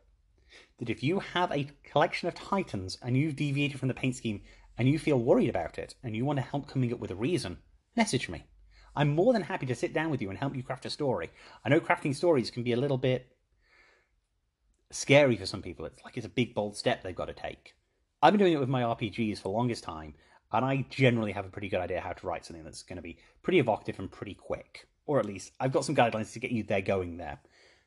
that 0.78 0.90
if 0.90 1.02
you 1.02 1.20
have 1.20 1.50
a 1.50 1.70
collection 1.82 2.28
of 2.28 2.34
Titans 2.34 2.98
and 3.02 3.16
you've 3.16 3.36
deviated 3.36 3.80
from 3.80 3.88
the 3.88 3.94
paint 3.94 4.14
scheme 4.14 4.42
and 4.76 4.86
you 4.86 4.98
feel 4.98 5.18
worried 5.18 5.48
about 5.48 5.78
it 5.78 5.94
and 6.02 6.14
you 6.14 6.24
want 6.24 6.38
to 6.38 6.44
help 6.44 6.68
coming 6.68 6.92
up 6.92 6.98
with 6.98 7.10
a 7.10 7.16
reason, 7.16 7.58
message 7.96 8.28
me. 8.28 8.44
I'm 8.94 9.14
more 9.14 9.32
than 9.32 9.42
happy 9.42 9.66
to 9.66 9.74
sit 9.74 9.92
down 9.92 10.10
with 10.10 10.22
you 10.22 10.30
and 10.30 10.38
help 10.38 10.54
you 10.54 10.62
craft 10.62 10.86
a 10.86 10.90
story. 10.90 11.30
I 11.64 11.70
know 11.70 11.80
crafting 11.80 12.14
stories 12.14 12.50
can 12.50 12.62
be 12.62 12.72
a 12.72 12.76
little 12.76 12.98
bit 12.98 13.35
scary 14.90 15.36
for 15.36 15.46
some 15.46 15.62
people. 15.62 15.84
It's 15.84 16.02
like 16.04 16.16
it's 16.16 16.26
a 16.26 16.30
big 16.30 16.54
bold 16.54 16.76
step 16.76 17.02
they've 17.02 17.14
got 17.14 17.26
to 17.26 17.34
take. 17.34 17.74
I've 18.22 18.32
been 18.32 18.40
doing 18.40 18.52
it 18.52 18.60
with 18.60 18.68
my 18.68 18.82
RPGs 18.82 19.38
for 19.38 19.44
the 19.44 19.48
longest 19.50 19.84
time, 19.84 20.14
and 20.52 20.64
I 20.64 20.86
generally 20.88 21.32
have 21.32 21.44
a 21.44 21.50
pretty 21.50 21.68
good 21.68 21.80
idea 21.80 22.00
how 22.00 22.12
to 22.12 22.26
write 22.26 22.44
something 22.44 22.64
that's 22.64 22.82
going 22.82 22.96
to 22.96 23.02
be 23.02 23.18
pretty 23.42 23.58
evocative 23.58 23.98
and 23.98 24.10
pretty 24.10 24.34
quick. 24.34 24.88
Or 25.06 25.18
at 25.18 25.26
least 25.26 25.52
I've 25.60 25.72
got 25.72 25.84
some 25.84 25.94
guidelines 25.96 26.32
to 26.32 26.40
get 26.40 26.50
you 26.50 26.62
there 26.62 26.80
going 26.80 27.16
there. 27.16 27.38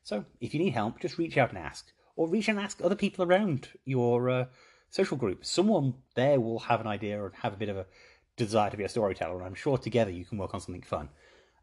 So 0.02 0.24
if 0.40 0.54
you 0.54 0.60
need 0.60 0.72
help, 0.72 1.00
just 1.00 1.18
reach 1.18 1.36
out 1.36 1.50
and 1.50 1.58
ask. 1.58 1.92
Or 2.16 2.28
reach 2.28 2.48
out 2.48 2.56
and 2.56 2.64
ask 2.64 2.80
other 2.82 2.94
people 2.94 3.24
around 3.24 3.68
your 3.84 4.30
uh, 4.30 4.44
social 4.90 5.16
group. 5.16 5.44
Someone 5.44 5.94
there 6.14 6.40
will 6.40 6.60
have 6.60 6.80
an 6.80 6.86
idea 6.86 7.20
or 7.20 7.32
have 7.42 7.52
a 7.52 7.58
bit 7.58 7.68
of 7.68 7.76
a 7.76 7.86
desire 8.36 8.70
to 8.70 8.76
be 8.76 8.84
a 8.84 8.88
storyteller, 8.88 9.36
and 9.36 9.46
I'm 9.46 9.54
sure 9.54 9.78
together 9.78 10.10
you 10.10 10.24
can 10.24 10.38
work 10.38 10.54
on 10.54 10.60
something 10.60 10.82
fun. 10.82 11.08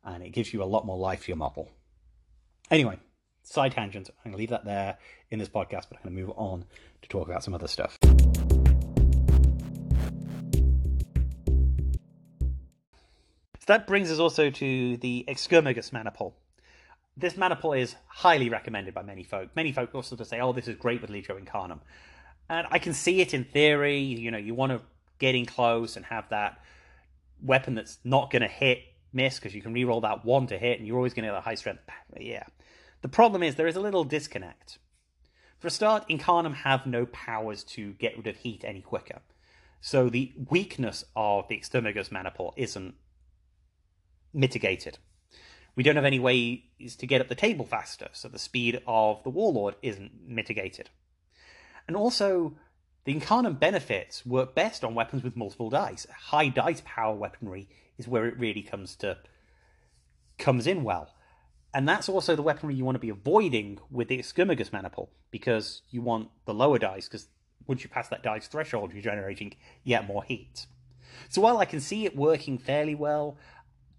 And 0.04 0.24
it 0.24 0.30
gives 0.30 0.54
you 0.54 0.64
a 0.64 0.66
lot 0.66 0.86
more 0.86 0.98
life 0.98 1.24
to 1.24 1.28
your 1.30 1.38
model. 1.38 1.70
Anyway, 2.70 3.00
side 3.48 3.72
tangent. 3.72 4.10
I'm 4.10 4.32
going 4.32 4.34
to 4.34 4.38
leave 4.38 4.50
that 4.50 4.66
there 4.66 4.98
in 5.32 5.40
this 5.40 5.50
podcast, 5.50 5.86
but 5.90 5.98
I'm 5.98 6.04
going 6.04 6.16
to 6.16 6.22
move 6.22 6.34
on 6.38 6.66
to 7.02 7.10
talk 7.10 7.28
about 7.28 7.44
some 7.44 7.54
other 7.54 7.68
stuff. 7.68 7.98
So 13.60 13.74
that 13.74 13.88
brings 13.88 14.12
us 14.12 14.20
also 14.20 14.50
to 14.50 14.98
the 14.98 15.26
Excurmagus 15.28 15.92
Maniple. 15.92 16.36
This 17.16 17.36
Maniple 17.36 17.74
is 17.74 17.96
highly 18.08 18.50
recommended 18.50 18.94
by 18.94 19.02
many 19.02 19.24
folk. 19.24 19.50
Many 19.56 19.72
folk 19.72 19.96
also 19.96 20.16
to 20.16 20.26
say, 20.26 20.40
oh, 20.40 20.54
this 20.54 20.68
is 20.68 20.76
great 20.76 21.02
with 21.02 21.10
Legio 21.10 21.38
Ignatum. 21.38 21.82
And 22.50 22.68
I 22.70 22.80
can 22.80 22.94
see 22.94 23.22
it 23.22 23.34
in 23.34 23.44
theory. 23.44 24.00
You 24.00 24.32
know, 24.32 24.38
you 24.38 24.54
want 24.54 24.72
to 24.72 24.82
get 25.20 25.36
in 25.36 25.46
close 25.46 25.96
and 25.96 26.06
have 26.06 26.30
that 26.30 26.60
weapon 27.42 27.76
that's 27.76 27.98
not 28.04 28.30
going 28.30 28.42
to 28.42 28.48
hit, 28.48 28.80
miss, 29.12 29.40
because 29.40 29.56
you 29.56 29.62
can 29.62 29.74
re-roll 29.74 30.02
that 30.02 30.24
one 30.24 30.48
to 30.48 30.58
hit, 30.58 30.80
and 30.80 30.88
you're 30.88 30.98
always 30.98 31.14
going 31.14 31.26
to 31.26 31.32
get 31.32 31.38
a 31.38 31.42
high 31.42 31.56
strength. 31.56 31.82
Yeah. 32.20 32.44
The 33.02 33.08
problem 33.08 33.44
is 33.44 33.56
there 33.56 33.68
is 33.68 33.76
a 33.76 33.82
little 33.82 34.04
disconnect. 34.04 34.80
For 35.60 35.68
a 35.68 35.72
start, 35.72 36.06
Ignatum 36.10 36.54
have 36.54 36.86
no 36.86 37.06
powers 37.08 37.64
to 37.66 37.94
get 37.94 38.16
rid 38.18 38.28
of 38.28 38.38
heat 38.38 38.64
any 38.64 38.82
quicker. 38.82 39.22
So 39.82 40.10
the 40.10 40.34
weakness 40.50 41.04
of 41.16 41.48
the 41.48 41.56
Excurmagus 41.56 42.12
Maniple 42.12 42.54
isn't 42.58 42.96
mitigated. 44.34 44.98
We 45.76 45.84
don't 45.84 45.96
have 45.96 46.06
any 46.06 46.20
ways 46.20 46.96
to 46.98 47.06
get 47.06 47.22
up 47.22 47.28
the 47.28 47.36
table 47.36 47.66
faster, 47.66 48.10
so 48.12 48.28
the 48.28 48.40
speed 48.40 48.82
of 48.88 49.24
the 49.24 49.30
Warlord 49.30 49.76
isn't 49.82 50.12
mitigated. 50.28 50.90
And 51.88 51.96
also, 51.96 52.58
the 53.06 53.16
Ignatum 53.16 53.54
benefits 53.56 54.26
work 54.26 54.56
best 54.56 54.84
on 54.84 54.96
weapons 54.96 55.24
with 55.24 55.38
multiple 55.38 55.70
dice. 55.70 56.08
High 56.10 56.50
dice 56.50 56.82
power 56.84 57.16
weaponry 57.16 57.70
is 57.98 58.08
where 58.08 58.26
it 58.26 58.38
really 58.38 58.64
comes 58.64 58.96
to 58.98 59.18
comes 60.38 60.68
in 60.68 60.84
well. 60.84 61.14
And 61.74 61.88
that's 61.88 62.10
also 62.10 62.36
the 62.36 62.42
weaponry 62.42 62.76
you 62.76 62.86
want 62.86 62.96
to 62.96 63.00
be 63.00 63.10
avoiding 63.10 63.80
with 63.92 64.08
the 64.08 64.18
Excurmagus 64.18 64.72
Maniple, 64.72 65.10
because 65.32 65.82
you 65.90 66.02
want 66.02 66.30
the 66.46 66.54
lower 66.54 66.80
dice, 66.80 67.08
because 67.08 67.28
once 67.68 67.84
you 67.84 67.90
pass 67.90 68.08
that 68.08 68.24
dice 68.24 68.48
threshold, 68.48 68.94
you're 68.94 69.02
generating 69.02 69.54
yet 69.84 70.08
more 70.08 70.24
heat. 70.24 70.66
So 71.30 71.42
while 71.42 71.58
I 71.58 71.66
can 71.66 71.80
see 71.80 72.06
it 72.06 72.16
working 72.16 72.58
fairly 72.58 72.96
well, 72.96 73.38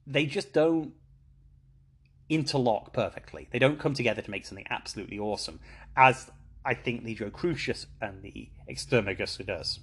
they 0.07 0.25
just 0.27 0.53
don't 0.53 0.95
interlock 2.29 2.93
perfectly. 2.93 3.49
They 3.51 3.59
don't 3.59 3.79
come 3.79 3.95
together 3.95 4.23
to 4.23 4.31
make 4.31 4.47
something 4.47 4.67
absolutely 4.71 5.19
awesome, 5.19 5.61
as 5.97 6.31
I 6.65 6.75
think 6.75 7.05
Legio 7.05 7.31
Crucius 7.31 7.87
and 8.01 8.23
the 8.23 8.49
Excurmagus 8.69 9.45
does. 9.47 9.81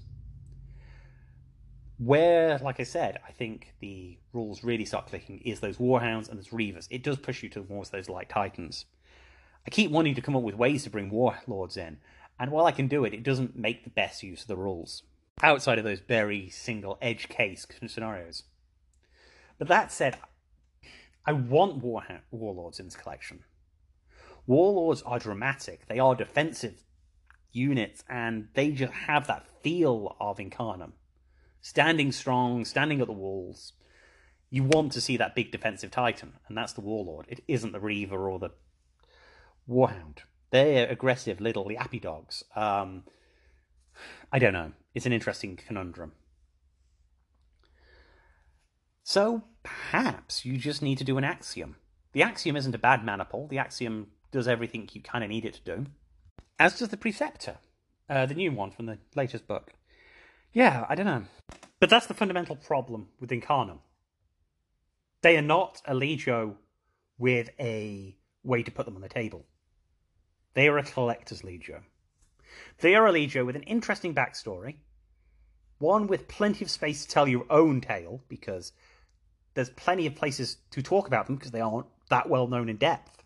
Where, 1.98 2.58
like 2.58 2.80
I 2.80 2.84
said, 2.84 3.20
I 3.28 3.32
think 3.32 3.74
the 3.80 4.18
rules 4.34 4.64
really 4.64 4.84
start 4.84 5.08
clicking 5.08 5.40
is 5.40 5.62
those 5.62 5.78
Warhounds 5.78 6.28
and 6.30 6.38
those 6.38 6.50
Reavers. 6.50 6.88
It 6.90 7.04
does 7.04 7.18
push 7.18 7.42
you 7.42 7.50
towards 7.50 7.90
those 7.90 8.10
light 8.10 8.28
Titans. 8.28 8.86
I 9.66 9.70
keep 9.70 9.92
wanting 9.92 10.16
to 10.16 10.22
come 10.22 10.36
up 10.36 10.44
with 10.44 10.56
ways 10.56 10.84
to 10.84 10.90
bring 10.90 11.10
Warlords 11.10 11.78
in, 11.78 11.98
and 12.38 12.52
while 12.52 12.66
I 12.66 12.72
can 12.72 12.88
do 12.88 13.06
it, 13.06 13.14
it 13.14 13.24
doesn't 13.24 13.56
make 13.56 13.84
the 13.84 13.90
best 13.90 14.24
use 14.24 14.42
of 14.42 14.48
the 14.48 14.58
rules, 14.58 15.04
outside 15.42 15.78
of 15.78 15.86
those 15.86 16.02
very 16.02 16.50
single 16.50 16.98
edge 17.02 17.30
case 17.30 17.66
scenarios. 17.88 18.44
But 19.58 19.70
that 19.70 19.92
said, 19.92 20.18
I 21.26 21.32
want 21.32 21.78
war- 21.78 22.22
warlords 22.30 22.80
in 22.80 22.88
this 22.88 22.96
collection. 22.98 23.44
Warlords 24.46 25.02
are 25.04 25.18
dramatic. 25.18 25.88
They 25.88 25.98
are 25.98 26.14
defensive 26.14 26.84
units, 27.52 28.04
and 28.10 28.50
they 28.54 28.72
just 28.72 28.94
have 28.94 29.28
that 29.28 29.48
feel 29.64 30.16
of 30.20 30.40
Ignatum. 30.40 30.94
Standing 31.66 32.12
strong, 32.12 32.64
standing 32.64 33.02
at 33.02 33.08
the 33.08 33.12
walls. 33.12 33.74
You 34.52 34.64
want 34.64 34.92
to 34.92 35.02
see 35.02 35.18
that 35.18 35.34
big 35.34 35.52
defensive 35.52 35.90
titan, 35.90 36.34
and 36.48 36.56
that's 36.56 36.74
the 36.74 36.82
Warlord. 36.82 37.26
It 37.28 37.44
isn't 37.48 37.72
the 37.72 37.80
Reaver 37.80 38.30
or 38.30 38.38
the 38.38 38.52
Warhound. 39.68 40.20
They're 40.52 40.88
aggressive 40.88 41.42
little 41.42 41.66
yappy 41.66 42.00
dogs. 42.00 42.44
Um, 42.56 43.06
I 44.32 44.38
don't 44.38 44.54
know. 44.54 44.74
It's 44.94 45.08
an 45.08 45.12
interesting 45.12 45.56
conundrum. 45.56 46.12
So 49.04 49.46
perhaps 49.64 50.46
you 50.46 50.60
just 50.60 50.84
need 50.84 51.00
to 51.00 51.04
do 51.04 51.18
an 51.18 51.24
axiom. 51.24 51.78
The 52.12 52.22
axiom 52.22 52.56
isn't 52.58 52.76
a 52.76 52.78
bad 52.78 53.04
maniple. 53.04 53.48
The 53.48 53.58
axiom 53.58 54.12
does 54.32 54.48
everything 54.48 54.88
you 54.94 55.02
kind 55.02 55.24
of 55.24 55.32
need 55.32 55.46
it 55.46 55.56
to 55.56 55.64
do. 55.64 55.88
As 56.60 56.78
does 56.78 56.90
the 56.90 56.96
preceptor, 56.96 57.58
uh, 58.08 58.28
the 58.28 58.36
new 58.36 58.52
one 58.52 58.70
from 58.70 58.86
the 58.86 59.00
latest 59.16 59.48
book. 59.48 59.74
Yeah, 60.56 60.86
I 60.88 60.96
don't 60.96 61.06
know. 61.06 61.24
But 61.82 61.90
that's 61.90 62.08
the 62.08 62.14
fundamental 62.14 62.56
problem 62.56 63.10
with 63.20 63.30
Ignatum. 63.30 63.80
They 65.22 65.38
are 65.38 65.42
not 65.42 65.82
a 65.86 65.94
Legio 65.94 66.56
with 67.18 67.50
a 67.60 68.16
way 68.42 68.64
to 68.64 68.72
put 68.72 68.86
them 68.86 68.96
on 68.96 69.02
the 69.02 69.10
table. 69.10 69.46
They 70.54 70.70
are 70.70 70.78
a 70.78 70.84
collector's 70.84 71.42
Legio. 71.42 71.82
They 72.80 72.96
are 72.96 73.06
a 73.06 73.12
Legio 73.12 73.46
with 73.46 73.58
an 73.58 73.64
interesting 73.64 74.16
backstory, 74.16 74.76
one 75.80 76.08
with 76.08 76.30
plenty 76.30 76.64
of 76.64 76.72
space 76.72 77.04
to 77.04 77.12
tell 77.12 77.28
your 77.28 77.46
own 77.50 77.82
tale, 77.82 78.22
because 78.30 78.72
there's 79.56 79.72
plenty 79.72 80.08
of 80.08 80.16
places 80.16 80.56
to 80.72 80.82
talk 80.82 81.06
about 81.06 81.26
them 81.26 81.36
because 81.36 81.52
they 81.52 81.60
aren't 81.60 81.88
that 82.10 82.30
well 82.30 82.48
known 82.48 82.70
in 82.70 82.78
depth. 82.78 83.24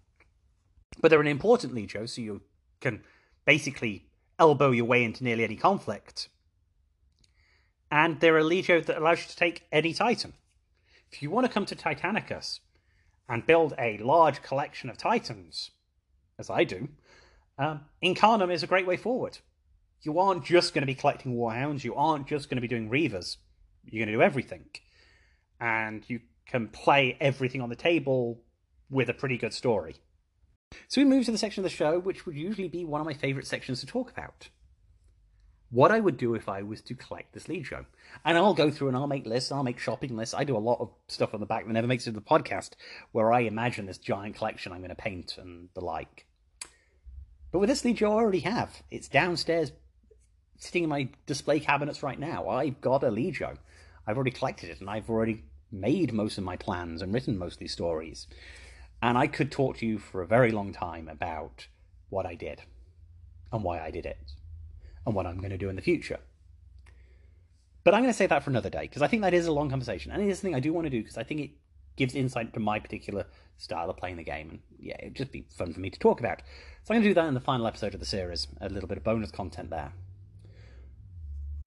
But 1.00 1.10
they're 1.10 1.22
an 1.22 1.28
important 1.28 1.76
legio, 1.76 2.10
so 2.10 2.22
you 2.22 2.42
can 2.82 3.04
basically 3.46 4.08
elbow 4.40 4.72
your 4.72 4.86
way 4.86 5.04
into 5.04 5.24
nearly 5.24 5.44
any 5.44 5.58
conflict. 5.58 6.30
And 7.92 8.20
they're 8.20 8.38
a 8.38 8.44
legio 8.44 8.86
that 8.86 8.98
allows 8.98 9.22
you 9.22 9.28
to 9.30 9.36
take 9.36 9.66
any 9.72 9.94
titan. 9.94 10.34
If 11.12 11.22
you 11.22 11.32
want 11.32 11.48
to 11.48 11.52
come 11.52 11.66
to 11.66 11.76
Titanicus 11.76 12.60
and 13.28 13.46
build 13.46 13.74
a 13.80 13.98
large 13.98 14.42
collection 14.44 14.90
of 14.90 14.98
titans, 14.98 15.72
as 16.38 16.50
I 16.50 16.64
do, 16.64 16.90
um, 17.58 17.82
Ignatum 18.02 18.52
is 18.52 18.64
a 18.64 18.68
great 18.68 18.88
way 18.88 18.98
forward. 18.98 19.40
you 20.02 20.18
aren't 20.18 20.46
just 20.46 20.74
going 20.74 20.82
to 20.82 20.88
be 20.88 20.96
collecting 20.96 21.36
warhounds. 21.36 21.84
You 21.84 21.96
aren't 21.96 22.28
just 22.28 22.50
going 22.50 22.56
to 22.56 22.62
be 22.62 22.68
doing 22.68 22.90
reavers. 22.90 23.38
You're 23.86 24.06
going 24.06 24.14
to 24.14 24.18
do 24.18 24.22
everything, 24.22 24.66
and 25.60 26.04
you 26.08 26.22
can 26.46 26.68
play 26.68 27.18
everything 27.20 27.62
on 27.62 27.70
the 27.70 27.76
table 27.76 28.42
with 28.90 29.10
a 29.10 29.14
pretty 29.14 29.38
good 29.38 29.54
story. 29.54 29.96
So 30.88 31.02
we 31.02 31.06
move 31.06 31.26
to 31.26 31.32
the 31.32 31.38
section 31.38 31.64
of 31.64 31.70
the 31.70 31.76
show 31.76 32.00
which 32.00 32.26
would 32.26 32.36
usually 32.36 32.68
be 32.68 32.86
one 32.86 33.02
of 33.02 33.08
my 33.08 33.14
favourite 33.14 33.48
sections 33.48 33.80
to 33.82 33.86
talk 33.86 34.12
about. 34.12 34.50
What 35.72 35.92
I 35.92 36.00
would 36.00 36.18
do 36.18 36.34
if 36.34 36.50
I 36.50 36.64
was 36.64 36.82
to 36.82 36.96
collect 36.96 37.34
this 37.34 37.46
Legio. 37.46 37.86
And 38.26 38.38
I'll 38.38 38.56
go 38.56 38.72
through 38.72 38.88
and 38.88 38.98
I'll 38.98 39.08
make 39.08 39.28
lists, 39.28 39.52
I'll 39.52 39.64
make 39.64 39.78
shopping 39.78 40.18
lists. 40.18 40.34
I 40.34 40.44
do 40.44 40.58
a 40.58 40.60
lot 40.60 40.80
of 40.80 40.90
stuff 41.08 41.34
on 41.34 41.40
the 41.40 41.46
back 41.46 41.66
that 41.66 41.74
never 41.74 41.88
makes 41.88 42.08
it 42.08 42.12
to 42.12 42.16
the 42.16 42.22
podcast 42.22 42.72
where 43.12 43.32
I 43.32 43.42
imagine 43.42 43.86
this 43.86 44.00
giant 44.00 44.36
collection 44.36 44.72
I'm 44.72 44.80
going 44.80 44.90
to 44.90 44.96
paint 44.96 45.38
and 45.38 45.70
the 45.76 45.82
like. 45.82 46.26
But 47.52 47.60
with 47.60 47.70
this 47.70 47.84
Legio 47.84 48.10
I 48.10 48.14
already 48.14 48.40
have. 48.40 48.82
It's 48.90 49.08
downstairs, 49.08 49.72
sitting 50.58 50.84
in 50.84 50.90
my 50.90 51.10
display 51.28 51.60
cabinets 51.60 52.02
right 52.02 52.20
now. 52.20 52.50
I've 52.50 52.82
got 52.82 53.04
a 53.04 53.12
Legio. 53.12 53.58
I've 54.08 54.18
already 54.18 54.32
collected 54.32 54.72
it 54.72 54.82
and 54.82 54.90
I've 54.90 55.10
already 55.10 55.44
made 55.72 56.14
most 56.14 56.40
of 56.40 56.44
my 56.44 56.58
plans 56.58 57.04
and 57.04 57.14
written 57.14 57.38
most 57.38 57.54
of 57.54 57.60
these 57.60 57.74
stories. 57.74 58.26
And 59.04 59.20
I 59.20 59.28
could 59.28 59.52
talk 59.52 59.78
to 59.78 59.86
you 59.86 60.00
for 60.00 60.24
a 60.24 60.28
very 60.28 60.52
long 60.52 60.74
time 60.74 61.08
about 61.08 61.68
what 62.10 62.26
I 62.26 62.34
did 62.34 62.64
and 63.52 63.64
why 63.64 63.80
I 63.80 63.92
did 63.92 64.08
it 64.08 64.18
and 65.06 65.16
what 65.16 65.26
I'm 65.26 65.38
going 65.38 65.52
to 65.52 65.58
do 65.58 65.70
in 65.70 65.76
the 65.76 65.82
future. 65.82 66.20
But 67.84 67.94
I'm 67.94 68.02
going 68.02 68.14
to 68.14 68.18
save 68.18 68.30
that 68.30 68.44
for 68.44 68.50
another 68.50 68.70
day 68.70 68.82
because 68.82 69.02
I 69.02 69.08
think 69.08 69.22
that 69.24 69.34
is 69.34 69.48
a 69.48 69.52
long 69.52 69.70
conversation. 69.70 70.12
And 70.12 70.22
it 70.22 70.28
is 70.28 70.40
something 70.40 70.56
I 70.56 70.60
do 70.60 70.74
want 70.74 70.86
to 70.86 70.90
do 70.90 71.02
because 71.02 71.18
I 71.18 71.24
think 71.24 71.40
it 71.42 71.52
gives 71.96 72.16
insight 72.16 72.54
to 72.54 72.60
my 72.60 72.80
particular 72.80 73.26
style 73.58 73.90
of 73.90 73.98
playing 73.98 74.18
the 74.18 74.24
game. 74.24 74.50
And 74.50 74.60
yeah, 74.80 74.96
it'd 75.00 75.16
just 75.16 75.32
be 75.32 75.46
fun 75.50 75.74
for 75.74 75.80
me 75.80 75.90
to 75.90 76.00
talk 76.00 76.20
about. 76.20 76.42
So 76.84 76.94
I'm 76.94 77.02
going 77.02 77.04
to 77.04 77.10
do 77.10 77.14
that 77.16 77.28
in 77.28 77.34
the 77.34 77.40
final 77.40 77.68
episode 77.68 77.94
of 77.94 78.00
the 78.00 78.06
series, 78.06 78.48
a 78.62 78.70
little 78.70 78.88
bit 78.88 78.98
of 78.98 79.04
bonus 79.04 79.32
content 79.32 79.70
there. 79.70 79.94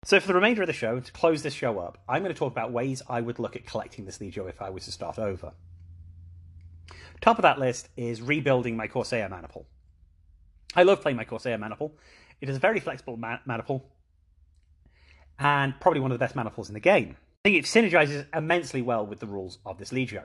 So 0.04 0.18
for 0.18 0.26
the 0.26 0.34
remainder 0.34 0.62
of 0.62 0.66
the 0.66 0.72
show, 0.72 0.98
to 0.98 1.12
close 1.12 1.42
this 1.42 1.54
show 1.54 1.78
up, 1.78 1.98
I'm 2.08 2.22
going 2.22 2.34
to 2.34 2.38
talk 2.38 2.50
about 2.50 2.72
ways 2.72 3.02
I 3.08 3.20
would 3.20 3.38
look 3.38 3.54
at 3.54 3.66
collecting 3.66 4.04
this 4.04 4.18
Legio 4.18 4.48
if 4.48 4.60
I 4.60 4.68
was 4.68 4.84
to 4.86 4.92
start 4.92 5.18
over. 5.18 5.52
Top 7.20 7.38
of 7.38 7.42
that 7.42 7.60
list 7.60 7.88
is 7.96 8.20
rebuilding 8.20 8.76
my 8.76 8.88
Corsair 8.88 9.28
maniple. 9.28 9.66
I 10.74 10.82
love 10.82 11.02
playing 11.02 11.16
my 11.16 11.24
Corsair 11.24 11.56
maniple. 11.56 11.94
It 12.42 12.48
is 12.48 12.56
a 12.56 12.60
very 12.60 12.80
flexible 12.80 13.16
maniple 13.16 13.84
and 15.38 15.78
probably 15.80 16.00
one 16.00 16.10
of 16.10 16.18
the 16.18 16.22
best 16.22 16.34
maniples 16.34 16.68
in 16.68 16.74
the 16.74 16.80
game. 16.80 17.16
I 17.44 17.48
think 17.48 17.56
it 17.56 17.66
synergizes 17.66 18.26
immensely 18.36 18.82
well 18.82 19.06
with 19.06 19.20
the 19.20 19.28
rules 19.28 19.58
of 19.64 19.78
this 19.78 19.92
Legio. 19.92 20.24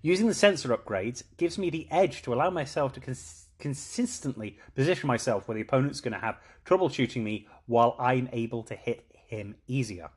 Using 0.00 0.26
the 0.26 0.34
sensor 0.34 0.74
upgrades 0.74 1.22
gives 1.36 1.58
me 1.58 1.68
the 1.68 1.86
edge 1.90 2.22
to 2.22 2.32
allow 2.32 2.48
myself 2.48 2.94
to 2.94 3.00
cons- 3.00 3.48
consistently 3.58 4.58
position 4.74 5.06
myself 5.06 5.46
where 5.46 5.54
the 5.54 5.60
opponent's 5.60 6.00
going 6.00 6.14
to 6.14 6.18
have 6.18 6.38
trouble 6.64 6.88
shooting 6.88 7.22
me 7.22 7.46
while 7.66 7.94
I'm 7.98 8.30
able 8.32 8.62
to 8.64 8.74
hit 8.74 9.04
him 9.12 9.56
easier. 9.66 10.08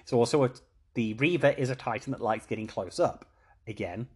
It's 0.00 0.12
also 0.12 0.50
the 0.94 1.14
Reaver 1.14 1.50
is 1.50 1.70
a 1.70 1.76
Titan 1.76 2.10
that 2.10 2.20
likes 2.20 2.46
getting 2.46 2.66
close 2.66 2.98
up 2.98 3.24
again, 3.68 4.08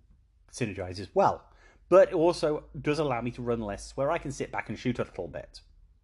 synergizes 0.52 1.08
well. 1.14 1.44
But 1.88 2.12
also 2.12 2.64
does 2.80 2.98
allow 2.98 3.20
me 3.20 3.30
to 3.32 3.42
run 3.42 3.60
lists 3.60 3.96
where 3.96 4.10
I 4.10 4.18
can 4.18 4.32
sit 4.32 4.50
back 4.50 4.68
and 4.68 4.78
shoot 4.78 4.98
a 4.98 5.04
little 5.04 5.28
bit, 5.28 5.60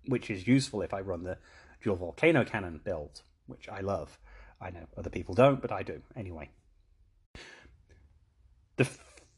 which 0.06 0.30
is 0.30 0.46
useful 0.46 0.82
if 0.82 0.94
I 0.94 1.00
run 1.00 1.24
the 1.24 1.38
dual 1.82 1.96
volcano 1.96 2.44
cannon 2.44 2.80
build, 2.84 3.22
which 3.46 3.68
I 3.68 3.80
love. 3.80 4.18
I 4.60 4.70
know 4.70 4.86
other 4.96 5.10
people 5.10 5.34
don't, 5.34 5.60
but 5.60 5.72
I 5.72 5.82
do 5.82 6.02
anyway. 6.14 6.50
The 8.76 8.88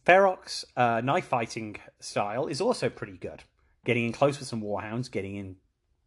Ferrox 0.06 0.64
uh, 0.76 1.00
knife 1.00 1.26
fighting 1.26 1.76
style 1.98 2.46
is 2.46 2.60
also 2.60 2.90
pretty 2.90 3.16
good. 3.16 3.42
Getting 3.84 4.04
in 4.04 4.12
close 4.12 4.38
with 4.38 4.48
some 4.48 4.62
Warhounds, 4.62 5.10
getting 5.10 5.36
in 5.36 5.56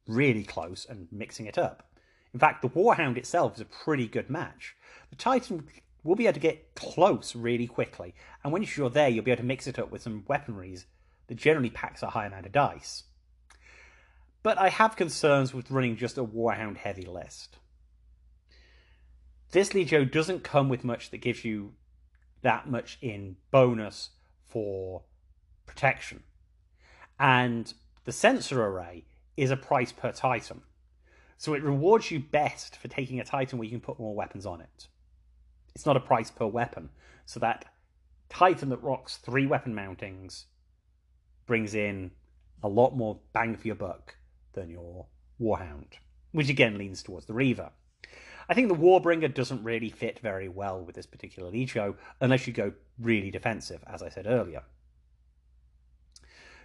really 0.07 0.43
close 0.43 0.85
and 0.88 1.07
mixing 1.11 1.47
it 1.47 1.57
up. 1.57 1.91
In 2.34 2.39
fact, 2.39 2.61
the 2.61 2.69
Warhound 2.69 3.18
itself 3.18 3.55
is 3.55 3.61
a 3.61 3.65
pretty 3.65 4.07
good 4.07 4.30
match. 4.30 4.76
The 5.09 5.15
Titan 5.15 5.68
will 6.03 6.15
be 6.15 6.26
able 6.26 6.34
to 6.34 6.40
get 6.40 6.76
close 6.76 7.36
really 7.36 7.68
quickly. 7.68 8.14
And 8.44 8.53
when 8.53 8.65
you're 8.76 8.90
there, 8.90 9.10
you'll 9.10 9.24
be 9.24 9.32
able 9.32 9.41
to 9.41 9.48
mix 9.48 9.68
it 9.68 9.80
up 9.80 9.91
with 9.91 10.02
some 10.02 10.24
weaponries 10.24 10.86
that 11.28 11.36
generally 11.36 11.69
packs 11.69 12.03
a 12.03 12.11
high 12.11 12.26
amount 12.26 12.45
of 12.45 12.52
dice. 12.52 13.03
But 14.44 14.57
I 14.57 14.69
have 14.69 14.95
concerns 14.95 15.53
with 15.53 15.72
running 15.72 15.98
just 15.98 16.18
a 16.18 16.24
Warhound 16.24 16.78
heavy 16.78 17.06
list. 17.06 17.57
This 19.52 19.69
Legio 19.69 20.10
doesn't 20.10 20.44
come 20.44 20.69
with 20.69 20.84
much 20.84 21.11
that 21.11 21.18
gives 21.18 21.44
you 21.44 21.74
that 22.41 22.69
much 22.69 22.98
in 23.02 23.38
bonus 23.52 24.11
for 24.45 25.03
protection. 25.65 26.24
And 27.19 27.74
the 28.06 28.11
sensor 28.11 28.64
array 28.64 29.06
is 29.36 29.52
a 29.52 29.57
price 29.57 29.91
per 29.91 30.11
Titan. 30.11 30.61
So 31.38 31.53
it 31.53 31.64
rewards 31.64 32.11
you 32.11 32.19
best 32.19 32.78
for 32.78 32.88
taking 32.88 33.19
a 33.19 33.26
Titan 33.26 33.57
where 33.57 33.65
you 33.65 33.72
can 33.72 33.82
put 33.82 33.99
more 33.99 34.15
weapons 34.15 34.45
on 34.45 34.61
it 34.61 34.88
it's 35.77 35.85
not 35.85 35.95
a 35.95 35.99
price 35.99 36.31
per 36.31 36.47
weapon. 36.47 36.89
So 37.27 37.39
that 37.39 37.65
Titan 38.29 38.69
that 38.69 38.81
rocks 38.81 39.17
three 39.17 39.45
weapon 39.45 39.75
mountings 39.75 40.45
brings 41.45 41.75
in 41.75 42.09
a 42.63 42.67
lot 42.67 42.97
more 42.97 43.19
bang 43.31 43.55
for 43.55 43.67
your 43.67 43.75
buck 43.75 44.15
than 44.53 44.71
your 44.71 45.05
Warhound, 45.39 45.99
which 46.31 46.49
again 46.49 46.79
leans 46.79 47.03
towards 47.03 47.27
the 47.27 47.35
Reaver. 47.35 47.69
I 48.49 48.55
think 48.55 48.69
the 48.69 48.73
Warbringer 48.73 49.31
doesn't 49.31 49.63
really 49.63 49.91
fit 49.91 50.17
very 50.17 50.49
well 50.49 50.83
with 50.83 50.95
this 50.95 51.05
particular 51.05 51.51
Legio 51.51 51.93
unless 52.21 52.47
you 52.47 52.53
go 52.53 52.73
really 52.99 53.29
defensive, 53.29 53.83
as 53.85 54.01
I 54.01 54.09
said 54.09 54.25
earlier. 54.25 54.63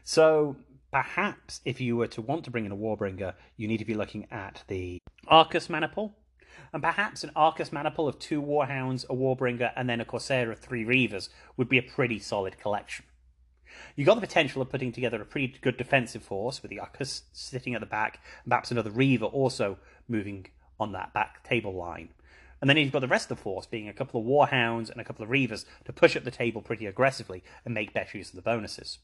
So 0.05 0.57
perhaps 0.91 1.61
if 1.67 1.83
you 1.83 1.99
were 1.99 2.09
to 2.09 2.23
want 2.23 2.45
to 2.45 2.51
bring 2.51 2.65
in 2.65 2.73
a 2.73 2.77
Warbringer, 2.79 3.35
you 3.59 3.69
need 3.69 3.77
to 3.77 3.85
be 3.85 3.93
looking 3.93 4.27
at 4.31 4.65
the 4.69 4.97
Arcus 5.29 5.69
Maniple, 5.69 6.17
and 6.73 6.83
perhaps 6.83 7.25
an 7.25 7.31
Arcus 7.37 7.73
Maniple 7.73 8.09
of 8.09 8.19
two 8.19 8.43
Warhounds, 8.43 9.05
a 9.05 9.15
Warbringer, 9.15 9.73
and 9.77 9.89
then 9.89 10.01
a 10.01 10.05
Corsair 10.05 10.51
of 10.51 10.59
three 10.59 10.85
Reavers 10.85 11.29
would 11.57 11.69
be 11.69 11.79
a 11.79 11.83
pretty 11.83 12.19
solid 12.19 12.59
collection. 12.59 13.05
You 13.97 14.05
got 14.05 14.15
the 14.15 14.27
potential 14.27 14.63
of 14.63 14.71
putting 14.71 14.93
together 14.93 15.21
a 15.21 15.27
pretty 15.27 15.55
good 15.61 15.77
defensive 15.77 16.23
force 16.23 16.63
with 16.63 16.71
the 16.71 16.81
Arcus 16.81 17.23
sitting 17.33 17.75
at 17.75 17.81
the 17.81 17.87
back, 17.87 18.21
and 18.45 18.51
perhaps 18.51 18.71
another 18.71 18.91
Reaver 18.91 19.27
also 19.27 19.79
moving 20.09 20.47
on 20.79 20.93
that 20.93 21.13
back 21.13 21.43
table 21.45 21.75
line. 21.75 22.11
And 22.61 22.71
then 22.71 22.77
you've 22.77 22.93
got 22.93 23.01
the 23.01 23.09
rest 23.09 23.31
of 23.31 23.39
the 23.39 23.43
force 23.43 23.67
being 23.67 23.89
a 23.89 23.93
couple 23.93 24.21
of 24.21 24.27
Warhounds 24.27 24.89
and 24.89 25.01
a 25.01 25.05
couple 25.05 25.25
of 25.25 25.31
Reavers 25.31 25.65
to 25.85 25.93
push 25.93 26.17
up 26.17 26.23
the 26.23 26.31
table 26.31 26.63
pretty 26.63 26.87
aggressively 26.87 27.43
and 27.65 27.75
make 27.75 27.93
better 27.93 28.17
use 28.17 28.31
of 28.31 28.37
the 28.37 28.43
bonuses. 28.43 28.99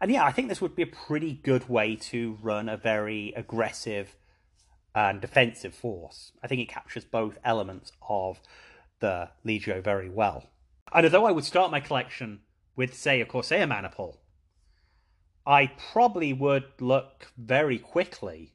And 0.00 0.10
yeah, 0.10 0.24
I 0.24 0.32
think 0.32 0.48
this 0.48 0.60
would 0.60 0.76
be 0.76 0.82
a 0.82 0.86
pretty 0.86 1.32
good 1.32 1.68
way 1.68 1.96
to 1.96 2.38
run 2.40 2.68
a 2.68 2.76
very 2.76 3.32
aggressive 3.36 4.16
and 4.94 5.20
defensive 5.20 5.74
force. 5.74 6.32
I 6.42 6.46
think 6.46 6.60
it 6.60 6.68
captures 6.68 7.04
both 7.04 7.38
elements 7.44 7.92
of 8.08 8.40
the 9.00 9.30
Legio 9.44 9.82
very 9.82 10.08
well. 10.08 10.50
And 10.92 11.04
although 11.04 11.26
I 11.26 11.32
would 11.32 11.44
start 11.44 11.70
my 11.70 11.80
collection 11.80 12.40
with, 12.76 12.94
say, 12.94 13.20
a 13.20 13.26
Corsair 13.26 13.66
Maniple, 13.66 14.20
I 15.46 15.72
probably 15.92 16.32
would 16.32 16.64
look 16.80 17.32
very 17.36 17.78
quickly 17.78 18.52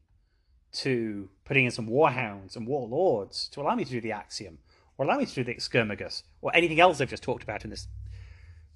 to 0.72 1.30
putting 1.46 1.66
in 1.66 1.72
some 1.72 1.88
Warhounds 1.88 2.56
and 2.56 2.68
Warlords 2.68 3.48
to 3.50 3.62
allow 3.62 3.76
me 3.76 3.86
to 3.86 3.92
do 3.92 4.02
the 4.02 4.12
Axiom, 4.12 4.60
or 4.98 5.06
allow 5.06 5.18
me 5.18 5.26
to 5.26 5.36
do 5.36 5.44
the 5.44 5.54
Excurmagus, 5.54 6.24
or 6.42 6.56
anything 6.56 6.80
else 6.80 7.02
I've 7.02 7.10
just 7.10 7.24
talked 7.24 7.44
about 7.44 7.64
in 7.64 7.70
this 7.70 7.88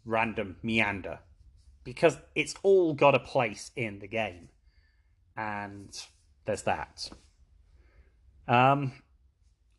random 0.06 0.57
meander. 0.61 1.19
Because 1.84 2.18
it's 2.35 2.56
all 2.64 2.94
got 2.94 3.15
a 3.15 3.19
place 3.19 3.72
in 3.76 3.99
the 3.99 4.07
game. 4.07 4.49
And 5.35 5.90
there's 6.45 6.64
that. 6.64 7.10
Um, 8.48 8.94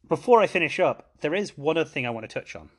before 0.09 0.41
I 0.41 0.47
finish 0.47 0.81
up, 0.81 1.11
there 1.21 1.35
is 1.35 1.57
one 1.57 1.77
other 1.77 1.89
thing 1.89 2.07
I 2.07 2.11
want 2.11 2.29
to 2.29 2.33
touch 2.33 2.57
on. 2.57 2.71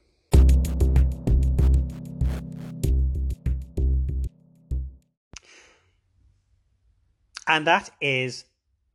And 7.47 7.67
that 7.67 7.91
is 8.01 8.45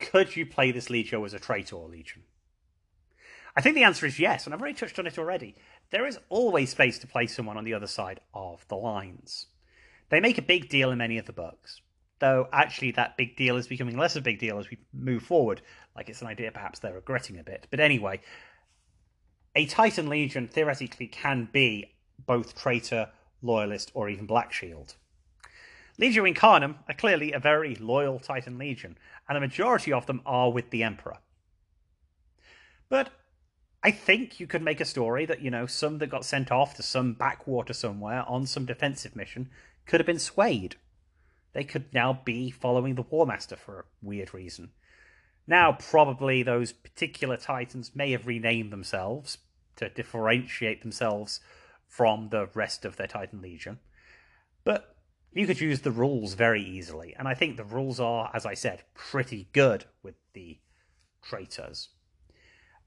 could 0.01 0.35
you 0.35 0.47
play 0.47 0.73
this 0.73 0.89
Legio 0.89 1.25
as 1.25 1.35
a 1.35 1.39
traitor 1.39 1.77
Legion? 1.77 2.23
I 3.57 3.61
think 3.61 3.75
the 3.75 3.85
answer 3.85 4.07
is 4.07 4.19
yes, 4.19 4.45
and 4.45 4.55
I've 4.55 4.61
already 4.61 4.79
touched 4.79 4.99
on 4.99 5.07
it 5.07 5.19
already. 5.19 5.55
There 5.91 6.07
is 6.07 6.19
always 6.29 6.71
space 6.71 6.99
to 7.01 7.07
play 7.07 7.27
someone 7.27 7.57
on 7.57 7.65
the 7.65 7.75
other 7.75 7.87
side 7.87 8.21
of 8.33 8.67
the 8.69 8.77
lines. 8.77 9.47
They 10.09 10.21
make 10.21 10.39
a 10.39 10.43
big 10.43 10.69
deal 10.69 10.91
in 10.91 10.99
many 10.99 11.19
of 11.19 11.27
the 11.27 11.33
books 11.33 11.83
though 12.21 12.49
actually 12.53 12.93
that 12.93 13.17
big 13.17 13.37
deal 13.37 13.57
is 13.57 13.67
becoming 13.67 13.97
less 13.97 14.15
of 14.15 14.23
a 14.23 14.25
big 14.25 14.39
deal 14.39 14.59
as 14.59 14.71
we 14.71 14.79
move 14.93 15.23
forward. 15.23 15.61
Like 15.97 16.09
it's 16.09 16.21
an 16.21 16.29
idea 16.29 16.53
perhaps 16.53 16.79
they're 16.79 16.95
regretting 16.95 17.39
a 17.39 17.43
bit. 17.43 17.67
But 17.71 17.81
anyway, 17.81 18.21
a 19.57 19.67
Titan 19.67 20.09
Legion 20.09 20.47
theoretically 20.47 21.09
can 21.09 21.49
be 21.53 21.93
both 22.27 22.55
traitor, 22.55 23.11
loyalist, 23.43 23.91
or 23.95 24.09
even 24.09 24.27
Black 24.27 24.53
Shield. 24.53 24.95
Legio 26.01 26.29
Ignatum 26.29 26.77
are 26.89 26.95
clearly 26.95 27.33
a 27.33 27.39
very 27.39 27.75
loyal 27.75 28.19
Titan 28.19 28.57
Legion, 28.57 28.97
and 29.29 29.37
the 29.37 29.41
majority 29.41 29.93
of 29.93 30.07
them 30.07 30.23
are 30.25 30.51
with 30.51 30.71
the 30.71 30.83
Emperor. 30.83 31.19
But 32.89 33.11
I 33.83 33.91
think 33.91 34.41
you 34.41 34.47
could 34.47 34.63
make 34.63 34.81
a 34.81 34.85
story 34.85 35.27
that, 35.27 35.43
you 35.43 35.51
know, 35.51 35.67
some 35.67 35.99
that 35.99 36.09
got 36.09 36.25
sent 36.25 36.51
off 36.51 36.75
to 36.77 36.83
some 36.83 37.15
backwater 37.15 37.73
somewhere 37.73 38.25
on 38.27 38.47
some 38.47 38.67
defensive 38.67 39.17
mission 39.17 39.51
could 39.87 40.01
have 40.01 40.07
been 40.07 40.19
swayed 40.19 40.77
they 41.53 41.65
could 41.65 41.93
now 41.93 42.21
be 42.25 42.51
following 42.51 42.95
the 42.95 43.03
War 43.03 43.27
Master 43.27 43.57
for 43.57 43.81
a 43.81 43.85
weird 44.03 44.33
reason. 44.33 44.71
Now, 45.47 45.73
probably 45.73 46.43
those 46.43 46.73
particular 46.73 47.37
Titans 47.37 47.95
may 47.95 48.13
have 48.13 48.27
renamed 48.27 48.73
themselves 48.73 49.39
to 49.77 49.89
differentiate 49.89 50.83
themselves 50.83 51.41
from 51.89 52.29
the 52.29 52.49
rest 52.55 52.85
of 52.85 52.97
their 52.97 53.09
Titan 53.09 53.43
Legion. 53.43 53.79
But 54.63 54.97
you 55.33 55.47
could 55.47 55.61
use 55.61 55.81
the 55.81 55.91
rules 55.91 56.35
very 56.35 56.63
easily, 56.63 57.15
and 57.19 57.27
I 57.27 57.35
think 57.35 57.57
the 57.57 57.65
rules 57.65 57.99
are, 57.99 58.31
as 58.35 58.47
I 58.47 58.55
said, 58.55 58.83
pretty 58.95 59.49
good 59.53 59.87
with 60.03 60.15
the 60.35 60.59
traitors. 61.23 61.89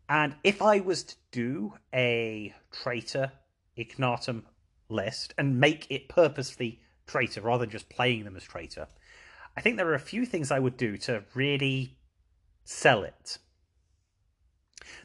And 0.08 0.36
if 0.44 0.62
I 0.62 0.80
was 0.80 1.04
to 1.04 1.16
do 1.32 1.74
a 1.94 2.54
traitor 2.72 3.32
ignatum 3.78 4.46
list 4.90 5.34
and 5.38 5.60
make 5.60 5.88
it 5.90 6.10
purposely 6.10 6.82
traitor 7.14 7.42
rather 7.42 7.64
than 7.64 7.70
just 7.70 7.90
playing 7.90 8.24
them 8.24 8.36
as 8.36 8.44
traitor, 8.44 8.88
I 9.56 9.62
think 9.62 9.78
there 9.78 9.88
are 9.88 9.94
a 9.94 10.00
few 10.00 10.26
things 10.26 10.52
I 10.52 10.60
would 10.60 10.78
do 10.78 10.98
to 10.98 11.24
really 11.36 11.98
sell 12.66 13.04
it. 13.04 13.38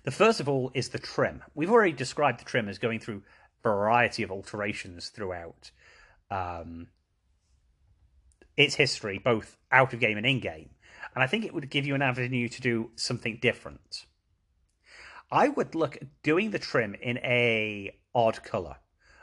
The 0.04 0.10
first 0.10 0.40
of 0.40 0.48
all 0.48 0.70
is 0.74 0.88
the 0.88 0.98
trim. 0.98 1.44
We've 1.54 1.70
already 1.70 1.92
described 1.92 2.40
the 2.40 2.44
trim 2.44 2.68
as 2.68 2.78
going 2.78 3.00
through 3.00 3.22
a 3.62 3.68
variety 3.68 4.22
of 4.22 4.30
alterations 4.30 5.10
throughout 5.10 5.70
um, 6.30 6.88
its 8.56 8.74
history, 8.74 9.18
both 9.18 9.58
out 9.70 9.92
of 9.92 10.00
game 10.00 10.16
and 10.16 10.26
in 10.26 10.40
game. 10.40 10.70
And 11.14 11.22
I 11.22 11.26
think 11.26 11.44
it 11.44 11.52
would 11.52 11.70
give 11.70 11.86
you 11.86 11.94
an 11.94 12.02
avenue 12.02 12.48
to 12.48 12.60
do 12.60 12.90
something 12.96 13.38
different. 13.40 14.06
I 15.30 15.48
would 15.48 15.74
look 15.74 15.96
at 15.96 16.22
doing 16.22 16.52
the 16.52 16.58
trim 16.58 16.94
in 16.94 17.18
a 17.18 17.94
odd 18.14 18.42
color. 18.42 18.76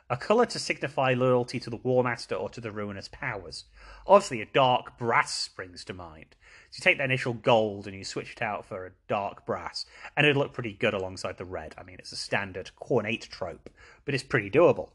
A 0.07 0.17
colour 0.17 0.45
to 0.45 0.59
signify 0.59 1.13
loyalty 1.13 1.59
to 1.59 1.69
the 1.71 1.77
War 1.77 2.03
Master 2.03 2.35
or 2.35 2.47
to 2.49 2.61
the 2.61 2.71
Ruinous 2.71 3.07
Powers. 3.07 3.65
Obviously, 4.05 4.39
a 4.39 4.45
dark 4.45 4.99
brass 4.99 5.33
springs 5.33 5.83
to 5.85 5.95
mind. 5.95 6.35
So 6.69 6.77
you 6.77 6.83
take 6.83 6.99
the 6.99 7.03
initial 7.03 7.33
gold 7.33 7.87
and 7.87 7.95
you 7.95 8.03
switch 8.03 8.33
it 8.33 8.41
out 8.41 8.65
for 8.65 8.85
a 8.85 8.91
dark 9.07 9.47
brass, 9.47 9.85
and 10.15 10.27
it'll 10.27 10.43
look 10.43 10.53
pretty 10.53 10.73
good 10.73 10.93
alongside 10.93 11.37
the 11.37 11.45
red. 11.45 11.73
I 11.75 11.83
mean, 11.83 11.95
it's 11.97 12.11
a 12.11 12.17
standard 12.17 12.69
Khornate 12.79 13.27
trope, 13.29 13.67
but 14.03 14.13
it's 14.13 14.23
pretty 14.23 14.51
doable. 14.51 14.89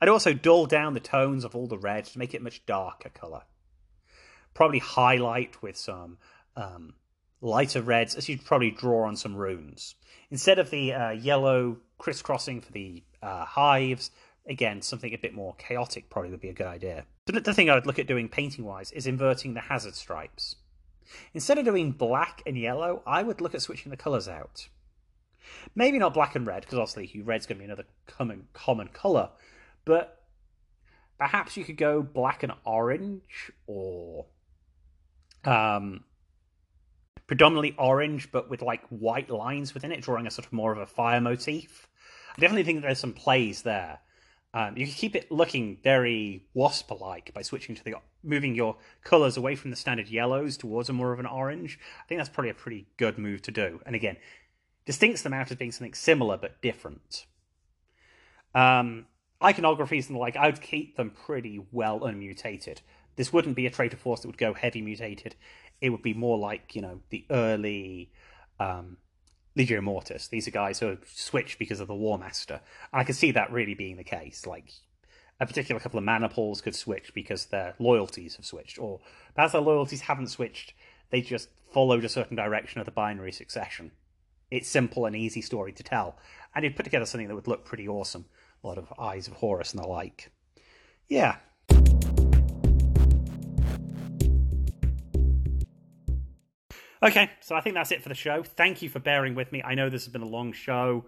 I'd 0.00 0.08
also 0.08 0.32
dull 0.32 0.66
down 0.66 0.94
the 0.94 1.00
tones 1.00 1.44
of 1.44 1.54
all 1.54 1.68
the 1.68 1.78
red 1.78 2.06
to 2.06 2.18
make 2.18 2.34
it 2.34 2.42
much 2.42 2.66
darker 2.66 3.10
colour. 3.10 3.42
Probably 4.52 4.80
highlight 4.80 5.62
with 5.62 5.76
some 5.76 6.18
um, 6.56 6.94
lighter 7.40 7.82
reds, 7.82 8.16
as 8.16 8.28
you'd 8.28 8.44
probably 8.44 8.72
draw 8.72 9.06
on 9.06 9.14
some 9.14 9.36
runes. 9.36 9.94
Instead 10.30 10.58
of 10.58 10.70
the 10.70 10.92
uh, 10.92 11.10
yellow 11.10 11.76
crisscrossing 11.98 12.62
for 12.62 12.72
the 12.72 13.04
uh, 13.22 13.44
hives, 13.44 14.10
again, 14.48 14.82
something 14.82 15.12
a 15.12 15.18
bit 15.18 15.34
more 15.34 15.54
chaotic 15.56 16.10
probably 16.10 16.30
would 16.30 16.40
be 16.40 16.48
a 16.48 16.54
good 16.54 16.66
idea. 16.66 17.04
The 17.26 17.54
thing 17.54 17.70
I 17.70 17.74
would 17.74 17.86
look 17.86 17.98
at 17.98 18.06
doing 18.06 18.28
painting 18.28 18.64
wise 18.64 18.92
is 18.92 19.06
inverting 19.06 19.54
the 19.54 19.60
hazard 19.60 19.94
stripes. 19.94 20.56
Instead 21.34 21.58
of 21.58 21.64
doing 21.64 21.92
black 21.92 22.42
and 22.46 22.56
yellow, 22.56 23.02
I 23.06 23.22
would 23.22 23.40
look 23.40 23.54
at 23.54 23.62
switching 23.62 23.90
the 23.90 23.96
colours 23.96 24.28
out. 24.28 24.68
Maybe 25.74 25.98
not 25.98 26.14
black 26.14 26.36
and 26.36 26.46
red, 26.46 26.62
because 26.62 26.78
obviously 26.78 27.22
red's 27.22 27.46
going 27.46 27.58
to 27.58 27.60
be 27.60 27.64
another 27.64 27.86
common 28.06 28.48
common 28.52 28.88
colour, 28.88 29.30
but 29.84 30.22
perhaps 31.18 31.56
you 31.56 31.64
could 31.64 31.76
go 31.76 32.02
black 32.02 32.42
and 32.42 32.52
orange, 32.64 33.50
or 33.66 34.26
um, 35.44 36.04
predominantly 37.26 37.74
orange, 37.78 38.30
but 38.30 38.50
with 38.50 38.62
like 38.62 38.82
white 38.88 39.30
lines 39.30 39.74
within 39.74 39.92
it, 39.92 40.02
drawing 40.02 40.26
a 40.26 40.30
sort 40.30 40.46
of 40.46 40.52
more 40.52 40.72
of 40.72 40.78
a 40.78 40.86
fire 40.86 41.20
motif. 41.20 41.88
I 42.36 42.40
definitely 42.40 42.64
think 42.64 42.82
there's 42.82 42.98
some 42.98 43.12
plays 43.12 43.62
there. 43.62 43.98
Um, 44.52 44.76
you 44.76 44.86
can 44.86 44.94
keep 44.94 45.14
it 45.14 45.30
looking 45.30 45.78
very 45.82 46.44
wasp-like 46.54 47.32
by 47.32 47.42
switching 47.42 47.76
to 47.76 47.84
the 47.84 47.94
moving 48.22 48.54
your 48.54 48.76
colors 49.04 49.36
away 49.36 49.54
from 49.54 49.70
the 49.70 49.76
standard 49.76 50.08
yellows 50.08 50.56
towards 50.56 50.88
a 50.88 50.92
more 50.92 51.12
of 51.12 51.20
an 51.20 51.26
orange. 51.26 51.78
I 52.02 52.08
think 52.08 52.18
that's 52.18 52.28
probably 52.28 52.50
a 52.50 52.54
pretty 52.54 52.86
good 52.96 53.16
move 53.16 53.42
to 53.42 53.52
do. 53.52 53.80
And 53.86 53.94
again, 53.94 54.16
distincts 54.84 55.22
them 55.22 55.32
out 55.32 55.50
as 55.50 55.56
being 55.56 55.70
something 55.70 55.94
similar 55.94 56.36
but 56.36 56.60
different. 56.62 57.26
Um, 58.54 59.06
iconographies 59.40 60.08
and 60.08 60.16
the 60.16 60.20
like, 60.20 60.36
I 60.36 60.46
would 60.46 60.60
keep 60.60 60.96
them 60.96 61.10
pretty 61.10 61.64
well 61.70 62.04
unmutated. 62.04 62.80
This 63.16 63.32
wouldn't 63.32 63.56
be 63.56 63.66
a 63.66 63.70
traitor 63.70 63.96
force 63.96 64.20
that 64.20 64.28
would 64.28 64.38
go 64.38 64.54
heavy 64.54 64.82
mutated. 64.82 65.36
It 65.80 65.90
would 65.90 66.02
be 66.02 66.14
more 66.14 66.38
like 66.38 66.74
you 66.74 66.82
know 66.82 67.00
the 67.10 67.24
early 67.30 68.10
um, 68.58 68.96
Legio 69.56 69.82
Mortis. 69.82 70.28
These 70.28 70.46
are 70.48 70.52
guys 70.52 70.78
who 70.78 70.86
have 70.86 71.04
switched 71.06 71.58
because 71.58 71.80
of 71.80 71.88
the 71.88 71.94
War 71.94 72.18
Master. 72.18 72.60
And 72.92 73.00
I 73.00 73.04
can 73.04 73.14
see 73.14 73.32
that 73.32 73.52
really 73.52 73.74
being 73.74 73.96
the 73.96 74.04
case. 74.04 74.46
Like 74.46 74.66
a 75.40 75.46
particular 75.46 75.80
couple 75.80 75.98
of 75.98 76.04
maniples 76.04 76.60
could 76.60 76.74
switch 76.74 77.12
because 77.14 77.46
their 77.46 77.74
loyalties 77.78 78.36
have 78.36 78.44
switched, 78.44 78.78
or 78.78 79.00
perhaps 79.34 79.52
their 79.52 79.62
loyalties 79.62 80.02
haven't 80.02 80.28
switched. 80.28 80.74
They 81.10 81.22
just 81.22 81.48
followed 81.72 82.04
a 82.04 82.08
certain 82.08 82.36
direction 82.36 82.80
of 82.80 82.84
the 82.84 82.92
binary 82.92 83.32
succession. 83.32 83.92
It's 84.50 84.68
simple 84.68 85.06
and 85.06 85.16
easy 85.16 85.40
story 85.40 85.72
to 85.72 85.82
tell, 85.82 86.16
and 86.54 86.64
you'd 86.64 86.76
put 86.76 86.84
together 86.84 87.06
something 87.06 87.28
that 87.28 87.34
would 87.34 87.48
look 87.48 87.64
pretty 87.64 87.88
awesome. 87.88 88.26
A 88.62 88.66
lot 88.66 88.78
of 88.78 88.92
Eyes 88.98 89.28
of 89.28 89.34
Horus 89.34 89.72
and 89.72 89.82
the 89.82 89.86
like. 89.86 90.30
Yeah, 91.08 91.36
Okay, 97.02 97.30
so 97.40 97.56
I 97.56 97.62
think 97.62 97.74
that's 97.74 97.92
it 97.92 98.02
for 98.02 98.10
the 98.10 98.14
show. 98.14 98.42
Thank 98.42 98.82
you 98.82 98.90
for 98.90 98.98
bearing 98.98 99.34
with 99.34 99.52
me. 99.52 99.62
I 99.62 99.74
know 99.74 99.88
this 99.88 100.04
has 100.04 100.12
been 100.12 100.20
a 100.20 100.28
long 100.28 100.52
show. 100.52 101.06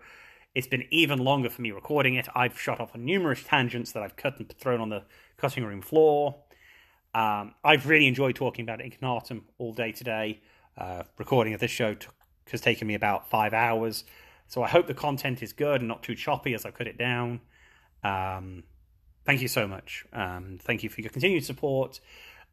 It's 0.55 0.67
been 0.67 0.85
even 0.91 1.19
longer 1.19 1.51
for 1.51 1.61
me 1.61 1.71
recording 1.71 2.15
it. 2.15 2.29
I've 2.35 2.59
shot 2.59 2.81
off 2.81 2.95
on 2.95 3.05
numerous 3.05 3.43
tangents 3.43 3.93
that 3.93 4.03
I've 4.03 4.17
cut 4.17 4.39
and 4.39 4.51
thrown 4.59 4.81
on 4.81 4.89
the 4.89 5.03
cutting 5.37 5.65
room 5.65 5.83
floor. 5.83 6.37
Um, 7.15 7.55
I've 7.63 7.87
really 7.87 8.07
enjoyed 8.07 8.37
talking 8.37 8.63
about 8.63 8.81
Ignatum 8.81 9.45
all 9.59 9.75
day 9.75 9.93
today. 9.93 10.41
Uh, 10.79 11.03
recording 11.19 11.53
of 11.53 11.61
this 11.61 11.71
show 11.71 11.95
has 12.51 12.63
taken 12.63 12.89
me 12.89 12.95
about 12.95 13.29
five 13.29 13.53
hours. 13.53 14.05
So 14.49 14.63
I 14.63 14.69
hope 14.69 14.87
the 14.87 14.95
content 14.95 15.43
is 15.43 15.53
good 15.53 15.83
and 15.83 15.89
not 15.89 16.03
too 16.03 16.15
choppy 16.15 16.55
as 16.55 16.65
I 16.65 16.71
cut 16.71 16.87
it 16.87 16.97
down. 16.97 17.41
Um, 18.03 18.65
thank 19.27 19.43
you 19.43 19.49
so 19.49 19.69
much. 19.69 20.07
Um, 20.15 20.59
thank 20.63 20.83
you 20.83 20.89
for 20.89 21.03
your 21.03 21.11
continued 21.11 21.45
support. 21.45 22.01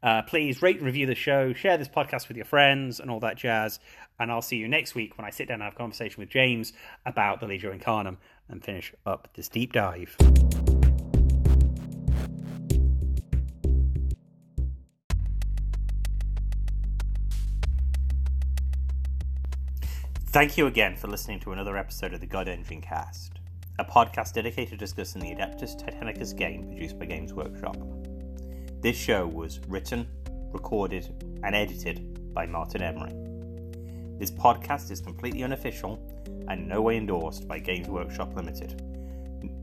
Uh, 0.02 0.22
please 0.22 0.62
rate 0.62 0.76
and 0.76 0.86
review 0.86 1.06
the 1.06 1.14
show, 1.14 1.52
share 1.52 1.76
this 1.76 1.88
podcast 1.88 2.28
with 2.28 2.36
your 2.36 2.46
friends, 2.46 3.00
and 3.00 3.10
all 3.10 3.20
that 3.20 3.36
jazz. 3.36 3.78
And 4.18 4.30
I'll 4.30 4.42
see 4.42 4.56
you 4.56 4.68
next 4.68 4.94
week 4.94 5.16
when 5.18 5.26
I 5.26 5.30
sit 5.30 5.48
down 5.48 5.56
and 5.56 5.64
have 5.64 5.74
a 5.74 5.76
conversation 5.76 6.20
with 6.20 6.30
James 6.30 6.72
about 7.04 7.40
the 7.40 7.46
Legio 7.46 7.74
Ignatum 7.74 8.18
and 8.48 8.64
finish 8.64 8.94
up 9.06 9.28
this 9.34 9.48
deep 9.48 9.72
dive. 9.72 10.16
Thank 20.32 20.56
you 20.56 20.68
again 20.68 20.96
for 20.96 21.08
listening 21.08 21.40
to 21.40 21.52
another 21.52 21.76
episode 21.76 22.14
of 22.14 22.20
the 22.20 22.26
God 22.26 22.46
Engine 22.46 22.80
Cast, 22.80 23.40
a 23.80 23.84
podcast 23.84 24.32
dedicated 24.32 24.70
to 24.70 24.76
discussing 24.76 25.20
the 25.20 25.34
Adeptus 25.34 25.76
Titanicus 25.76 26.36
game 26.36 26.68
produced 26.68 27.00
by 27.00 27.06
Games 27.06 27.34
Workshop. 27.34 27.76
This 28.80 28.96
show 28.96 29.26
was 29.26 29.60
written, 29.68 30.08
recorded, 30.52 31.06
and 31.44 31.54
edited 31.54 32.32
by 32.32 32.46
Martin 32.46 32.80
Emery. 32.82 33.12
This 34.18 34.30
podcast 34.30 34.90
is 34.90 35.02
completely 35.02 35.42
unofficial 35.42 36.00
and 36.48 36.66
no 36.66 36.80
way 36.80 36.96
endorsed 36.96 37.46
by 37.46 37.58
Games 37.58 37.88
Workshop 37.88 38.34
Limited. 38.34 38.80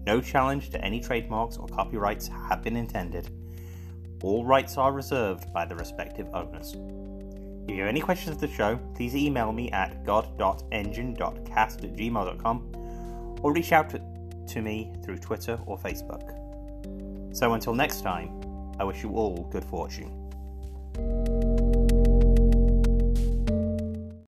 No 0.06 0.22
challenge 0.22 0.70
to 0.70 0.86
any 0.86 1.00
trademarks 1.00 1.58
or 1.58 1.68
copyrights 1.68 2.28
have 2.28 2.62
been 2.62 2.76
intended. 2.76 3.32
All 4.22 4.46
rights 4.46 4.78
are 4.78 4.94
reserved 4.94 5.52
by 5.52 5.66
the 5.66 5.76
respective 5.76 6.28
owners. 6.36 6.76
If 7.68 7.76
you 7.76 7.82
have 7.82 7.90
any 7.90 8.02
questions 8.02 8.36
of 8.36 8.40
the 8.40 8.48
show, 8.48 8.80
please 8.94 9.16
email 9.16 9.52
me 9.52 9.72
at 9.72 10.06
god.engine.cast 10.06 11.84
at 11.84 11.96
gmail.com 11.96 13.40
or 13.42 13.52
reach 13.52 13.72
out 13.72 13.96
to 14.48 14.62
me 14.62 14.94
through 15.04 15.18
Twitter 15.18 15.60
or 15.66 15.76
Facebook. 15.80 17.36
So 17.36 17.54
until 17.54 17.74
next 17.74 18.02
time, 18.02 18.37
I 18.80 18.84
wish 18.84 19.04
you 19.04 19.12
all 19.12 19.48
good 19.52 19.66
fortune. 19.66 21.47